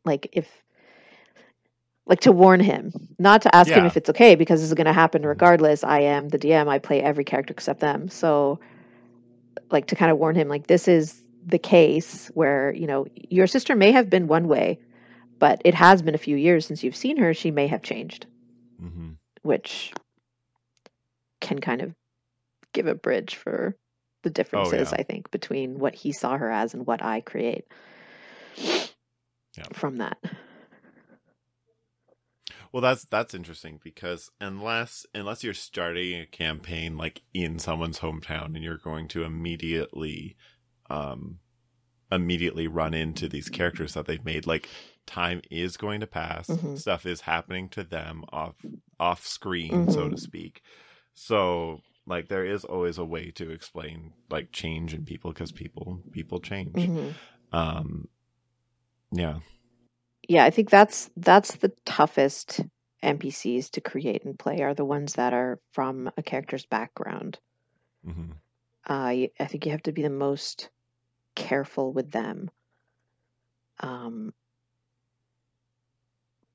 like, 0.06 0.30
if. 0.34 0.48
Like 2.06 2.22
to 2.22 2.32
warn 2.32 2.60
him, 2.60 2.92
not 3.20 3.44
to 3.44 3.56
ask 3.56 3.70
him 3.78 3.86
if 3.86 3.96
it's 3.96 4.10
okay, 4.10 4.34
because 4.34 4.62
this 4.62 4.70
is 4.70 4.74
going 4.74 4.88
to 4.88 4.94
happen 4.94 5.22
Mhm. 5.22 5.28
regardless. 5.28 5.84
I 5.84 6.00
am 6.00 6.30
the 6.30 6.40
DM. 6.40 6.68
I 6.68 6.80
play 6.80 7.04
every 7.04 7.24
character 7.24 7.52
except 7.52 7.82
them. 7.82 8.10
So, 8.10 8.60
like 9.70 9.86
to 9.88 9.96
kind 9.96 10.12
of 10.12 10.18
warn 10.18 10.36
him, 10.36 10.48
like 10.48 10.66
this 10.66 10.88
is 10.88 11.22
the 11.46 11.60
case 11.60 12.30
where 12.34 12.74
you 12.74 12.88
know 12.88 13.06
your 13.30 13.46
sister 13.46 13.76
may 13.76 13.92
have 13.92 14.10
been 14.10 14.28
one 14.28 14.48
way, 14.48 14.80
but 15.40 15.61
it 15.66 15.74
has 15.74 16.02
been 16.02 16.16
a 16.16 16.20
few 16.20 16.36
years 16.36 16.66
since 16.66 16.84
you've 16.84 16.95
seen 16.95 17.18
her. 17.18 17.34
She 17.34 17.52
may 17.52 17.68
have 17.68 17.82
changed, 17.82 18.26
hmm 18.80 19.11
which 19.41 19.94
can 21.41 21.60
kind 21.60 21.82
of 21.82 21.94
give 22.74 22.88
a 22.88 22.95
bridge 22.95 23.36
for 23.36 23.76
the 24.24 24.30
differences. 24.30 24.91
yeah. 24.91 24.98
I 24.99 25.03
think 25.03 25.32
between 25.32 25.80
what 25.80 25.95
he 25.95 26.11
saw 26.11 26.38
her 26.38 26.52
as 26.52 26.74
and 26.74 26.86
what 26.86 27.02
I 27.03 27.22
create 27.22 27.66
Yeah. 29.57 29.66
from 29.74 29.98
that. 29.98 30.18
Well, 32.72 32.82
that's 32.82 33.06
that's 33.06 33.34
interesting 33.34 33.80
because 33.84 34.30
unless 34.40 35.06
unless 35.16 35.44
you're 35.44 35.53
starting 35.56 36.20
a 36.22 36.26
campaign 36.28 36.98
like 36.98 37.22
in 37.34 37.57
someone's 37.57 37.99
hometown 37.99 38.48
and 38.56 38.64
you're 38.64 38.78
going 38.78 39.07
to 39.10 39.24
immediately, 39.24 40.36
um, 40.90 41.40
immediately 42.11 42.68
run 42.68 42.94
into 42.94 43.28
these 43.28 43.49
characters 43.49 43.94
that 43.95 44.06
they've 44.06 44.24
made, 44.24 44.45
like 44.45 44.70
time 45.10 45.41
is 45.52 45.77
going 45.77 46.02
to 46.02 46.07
pass, 46.07 46.49
Mhm. 46.49 46.76
stuff 46.76 47.06
is 47.06 47.22
happening 47.22 47.69
to 47.72 47.84
them 47.84 48.26
off 48.31 48.56
off 48.99 49.26
screen, 49.26 49.90
so 49.90 50.10
to 50.10 50.18
Mhm. 50.18 50.19
speak. 50.19 50.61
So 51.15 51.84
like 52.07 52.30
there 52.30 52.45
is 52.45 52.65
always 52.65 52.98
a 52.99 53.06
way 53.06 53.31
to 53.34 53.52
explain 53.52 54.14
like 54.30 54.52
change 54.53 54.94
in 54.94 55.03
people 55.03 55.31
because 55.34 55.52
people 55.53 56.03
people 56.14 56.40
change. 56.41 56.91
Mhm. 56.91 57.19
Um, 57.53 58.10
yeah. 59.11 59.40
Yeah, 60.30 60.45
I 60.45 60.49
think 60.49 60.69
that's 60.69 61.10
that's 61.18 61.57
the 61.57 61.73
toughest 61.86 62.61
NPCs 63.03 63.69
to 63.72 63.81
create 63.81 64.23
and 64.23 64.40
play 64.40 64.61
are 64.61 64.73
the 64.73 64.86
ones 64.86 65.15
that 65.15 65.34
are 65.34 65.60
from 65.73 66.10
a 66.15 66.23
character's 66.23 66.65
background. 66.65 67.40
hmm 68.06 68.31
uh, 68.90 68.94
I 69.40 69.45
think 69.48 69.65
you 69.65 69.72
have 69.72 69.84
to 69.84 69.94
be 69.94 70.02
the 70.02 70.10
most 70.10 70.69
careful 71.36 71.94
with 71.94 72.11
them. 72.11 72.52
Um, 73.81 74.34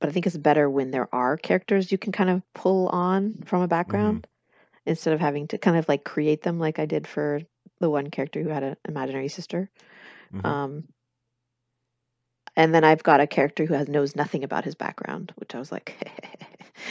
but 0.04 0.10
I 0.10 0.12
think 0.12 0.26
it's 0.26 0.36
better 0.36 0.68
when 0.68 0.90
there 0.90 1.08
are 1.14 1.38
characters 1.38 1.90
you 1.90 1.96
can 1.96 2.12
kind 2.12 2.28
of 2.28 2.42
pull 2.52 2.88
on 2.88 3.36
from 3.46 3.62
a 3.62 3.66
background 3.66 4.26
instead 4.84 5.14
of 5.14 5.20
having 5.20 5.48
to 5.48 5.56
kind 5.56 5.78
of 5.78 5.88
like 5.88 6.04
create 6.04 6.42
them 6.42 6.58
like 6.58 6.78
I 6.78 6.84
did 6.84 7.06
for 7.06 7.40
the 7.80 7.88
one 7.88 8.10
character 8.10 8.42
who 8.42 8.50
had 8.50 8.62
an 8.62 8.76
imaginary 8.86 9.28
sister. 9.28 9.70
Mhm. 10.30 10.44
Um, 10.44 10.84
and 12.54 12.74
then 12.74 12.84
I've 12.84 13.02
got 13.02 13.20
a 13.20 13.26
character 13.26 13.64
who 13.64 13.72
has 13.72 13.88
knows 13.88 14.14
nothing 14.14 14.44
about 14.44 14.66
his 14.66 14.74
background, 14.74 15.32
which 15.36 15.54
I 15.54 15.58
was 15.58 15.72
like, 15.72 15.96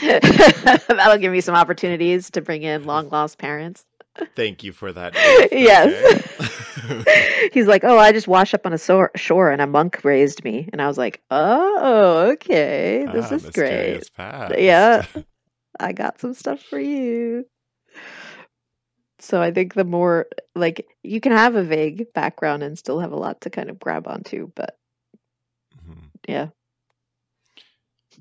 that'll 0.00 1.18
give 1.18 1.30
me 1.30 1.40
some 1.40 1.54
opportunities 1.54 2.30
to 2.30 2.40
bring 2.40 2.64
in 2.64 2.82
long 2.82 3.10
lost 3.10 3.38
parents. 3.38 3.84
Thank 4.36 4.62
you 4.64 4.72
for 4.72 4.92
that. 4.92 5.14
Yes. 5.50 7.50
He's 7.52 7.66
like, 7.66 7.84
"Oh, 7.84 7.98
I 7.98 8.12
just 8.12 8.28
washed 8.28 8.54
up 8.54 8.66
on 8.66 8.72
a 8.72 8.78
sor- 8.78 9.10
shore 9.16 9.50
and 9.50 9.60
a 9.60 9.66
monk 9.66 10.04
raised 10.04 10.44
me." 10.44 10.68
And 10.72 10.80
I 10.82 10.86
was 10.86 10.98
like, 10.98 11.22
"Oh, 11.30 12.30
okay. 12.32 13.06
This 13.12 13.32
Ah, 13.32 13.34
is 13.34 13.50
great. 13.50 14.10
past. 14.16 14.58
Yeah. 14.58 15.04
I 15.80 15.92
got 15.92 16.20
some 16.20 16.34
stuff 16.34 16.60
for 16.62 16.78
you." 16.78 17.46
So 19.18 19.40
I 19.40 19.50
think 19.52 19.74
the 19.74 19.84
more 19.84 20.26
like 20.54 20.86
you 21.02 21.20
can 21.20 21.32
have 21.32 21.54
a 21.54 21.62
vague 21.64 22.12
background 22.12 22.62
and 22.62 22.78
still 22.78 23.00
have 23.00 23.12
a 23.12 23.16
lot 23.16 23.40
to 23.42 23.50
kind 23.50 23.70
of 23.70 23.78
grab 23.80 24.06
onto, 24.06 24.50
but 24.54 24.76
Mhm. 25.76 26.10
yeah. 26.28 26.48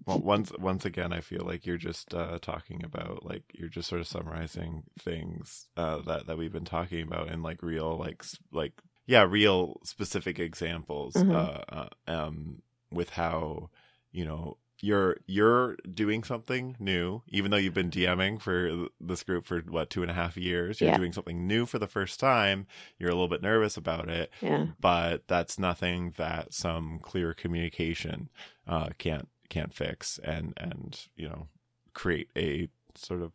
Well, 0.05 0.19
once 0.19 0.51
once 0.59 0.85
again, 0.85 1.13
I 1.13 1.21
feel 1.21 1.43
like 1.45 1.65
you're 1.65 1.77
just 1.77 2.13
uh, 2.13 2.39
talking 2.41 2.83
about 2.83 3.25
like 3.25 3.43
you're 3.53 3.69
just 3.69 3.89
sort 3.89 4.01
of 4.01 4.07
summarizing 4.07 4.83
things 4.99 5.67
uh, 5.77 5.99
that 6.03 6.27
that 6.27 6.37
we've 6.37 6.51
been 6.53 6.65
talking 6.65 7.01
about 7.01 7.29
in 7.29 7.41
like 7.43 7.61
real 7.63 7.97
like 7.97 8.23
like 8.51 8.73
yeah 9.05 9.23
real 9.23 9.79
specific 9.83 10.39
examples. 10.39 11.13
Mhm. 11.15 11.33
Uh, 11.35 11.63
uh, 11.69 11.89
um, 12.07 12.61
with 12.91 13.11
how 13.11 13.69
you 14.11 14.25
know 14.25 14.57
you're 14.81 15.17
you're 15.27 15.77
doing 15.93 16.23
something 16.23 16.75
new 16.77 17.21
even 17.29 17.49
though 17.51 17.57
you've 17.57 17.73
been 17.73 17.89
dming 17.89 18.41
for 18.41 18.87
this 18.99 19.23
group 19.23 19.45
for 19.45 19.61
what 19.61 19.89
two 19.89 20.01
and 20.01 20.11
a 20.11 20.13
half 20.13 20.35
years 20.35 20.81
you're 20.81 20.89
Yeah. 20.89 20.97
doing 20.97 21.13
something 21.13 21.47
new 21.47 21.65
for 21.65 21.79
the 21.79 21.87
first 21.87 22.19
time 22.19 22.67
you're 22.99 23.09
a 23.09 23.13
little 23.13 23.29
bit 23.29 23.41
nervous 23.41 23.77
about 23.77 24.09
it 24.09 24.29
Yeah. 24.41 24.67
but 24.81 25.25
that's 25.27 25.57
nothing 25.57 26.13
that 26.17 26.53
some 26.53 26.99
clear 26.99 27.33
communication 27.33 28.29
uh, 28.67 28.89
can't 28.97 29.29
can't 29.49 29.73
fix 29.73 30.19
and 30.23 30.53
and 30.57 31.07
you 31.15 31.27
know 31.29 31.47
create 31.93 32.29
a 32.37 32.67
sort 32.95 33.21
of 33.21 33.31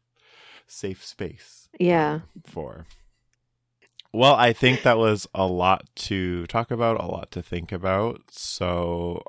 safe 0.67 1.05
space 1.05 1.69
Yeah. 1.79 2.21
for. 2.45 2.87
Well, 4.13 4.35
I 4.35 4.53
think 4.53 4.83
that 4.83 4.97
was 4.99 5.27
a 5.35 5.47
lot 5.47 5.85
to 5.97 6.47
talk 6.47 6.71
about, 6.71 6.99
a 7.01 7.07
lot 7.07 7.31
to 7.33 7.43
think 7.43 7.73
about. 7.73 8.23
So 8.31 9.23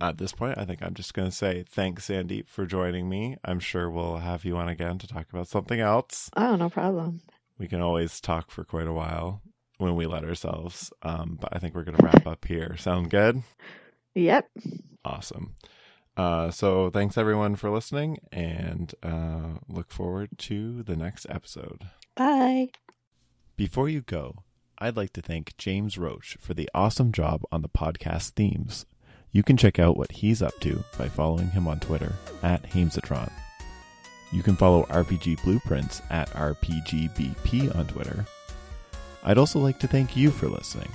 at 0.00 0.18
this 0.18 0.32
point, 0.32 0.58
I 0.58 0.64
think 0.64 0.82
I'm 0.82 0.94
just 0.94 1.14
going 1.14 1.28
to 1.30 1.34
say 1.34 1.64
thanks, 1.68 2.08
Sandeep, 2.08 2.48
for 2.48 2.66
joining 2.66 3.08
me. 3.08 3.36
I'm 3.44 3.60
sure 3.60 3.88
we'll 3.88 4.16
have 4.16 4.44
you 4.44 4.56
on 4.56 4.68
again 4.68 4.98
to 4.98 5.06
talk 5.06 5.26
about 5.32 5.46
something 5.48 5.78
else. 5.80 6.30
Oh, 6.36 6.56
no 6.56 6.68
problem. 6.68 7.20
We 7.58 7.68
can 7.68 7.80
always 7.80 8.20
talk 8.20 8.50
for 8.50 8.64
quite 8.64 8.88
a 8.88 8.92
while 8.92 9.40
when 9.78 9.94
we 9.94 10.06
let 10.06 10.24
ourselves. 10.24 10.92
Um, 11.02 11.38
but 11.40 11.54
I 11.54 11.58
think 11.60 11.74
we're 11.74 11.84
going 11.84 11.96
to 11.98 12.04
wrap 12.04 12.26
up 12.26 12.44
here. 12.44 12.76
Sound 12.76 13.10
good? 13.10 13.42
Yep. 14.14 14.48
Awesome. 15.04 15.54
Uh, 16.18 16.50
so 16.50 16.90
thanks 16.90 17.16
everyone 17.16 17.54
for 17.54 17.70
listening 17.70 18.18
and 18.32 18.92
uh, 19.04 19.60
look 19.68 19.92
forward 19.92 20.30
to 20.36 20.82
the 20.82 20.96
next 20.96 21.26
episode. 21.30 21.86
Bye. 22.16 22.70
Before 23.56 23.88
you 23.88 24.00
go, 24.00 24.42
I'd 24.78 24.96
like 24.96 25.12
to 25.12 25.22
thank 25.22 25.56
James 25.56 25.96
Roach 25.96 26.36
for 26.40 26.54
the 26.54 26.68
awesome 26.74 27.12
job 27.12 27.42
on 27.52 27.62
the 27.62 27.68
podcast 27.68 28.30
themes. 28.30 28.84
You 29.30 29.44
can 29.44 29.56
check 29.56 29.78
out 29.78 29.96
what 29.96 30.10
he's 30.10 30.42
up 30.42 30.58
to 30.60 30.82
by 30.98 31.08
following 31.08 31.50
him 31.50 31.68
on 31.68 31.78
Twitter 31.78 32.12
at 32.42 32.64
Hamesatron. 32.64 33.30
You 34.32 34.42
can 34.42 34.56
follow 34.56 34.86
RPG 34.86 35.44
Blueprints 35.44 36.02
at 36.10 36.30
RPGBP 36.30 37.76
on 37.76 37.86
Twitter. 37.86 38.26
I'd 39.22 39.38
also 39.38 39.60
like 39.60 39.78
to 39.80 39.86
thank 39.86 40.16
you 40.16 40.32
for 40.32 40.48
listening. 40.48 40.90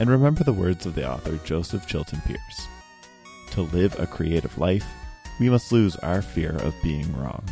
And 0.00 0.10
remember 0.10 0.42
the 0.42 0.52
words 0.52 0.86
of 0.86 0.96
the 0.96 1.08
author 1.08 1.38
Joseph 1.44 1.86
Chilton 1.86 2.20
Pearce 2.22 2.66
To 3.52 3.62
live 3.62 3.98
a 3.98 4.06
creative 4.06 4.56
life, 4.58 4.86
we 5.40 5.50
must 5.50 5.72
lose 5.72 5.96
our 5.96 6.22
fear 6.22 6.56
of 6.58 6.80
being 6.82 7.12
wrong. 7.16 7.42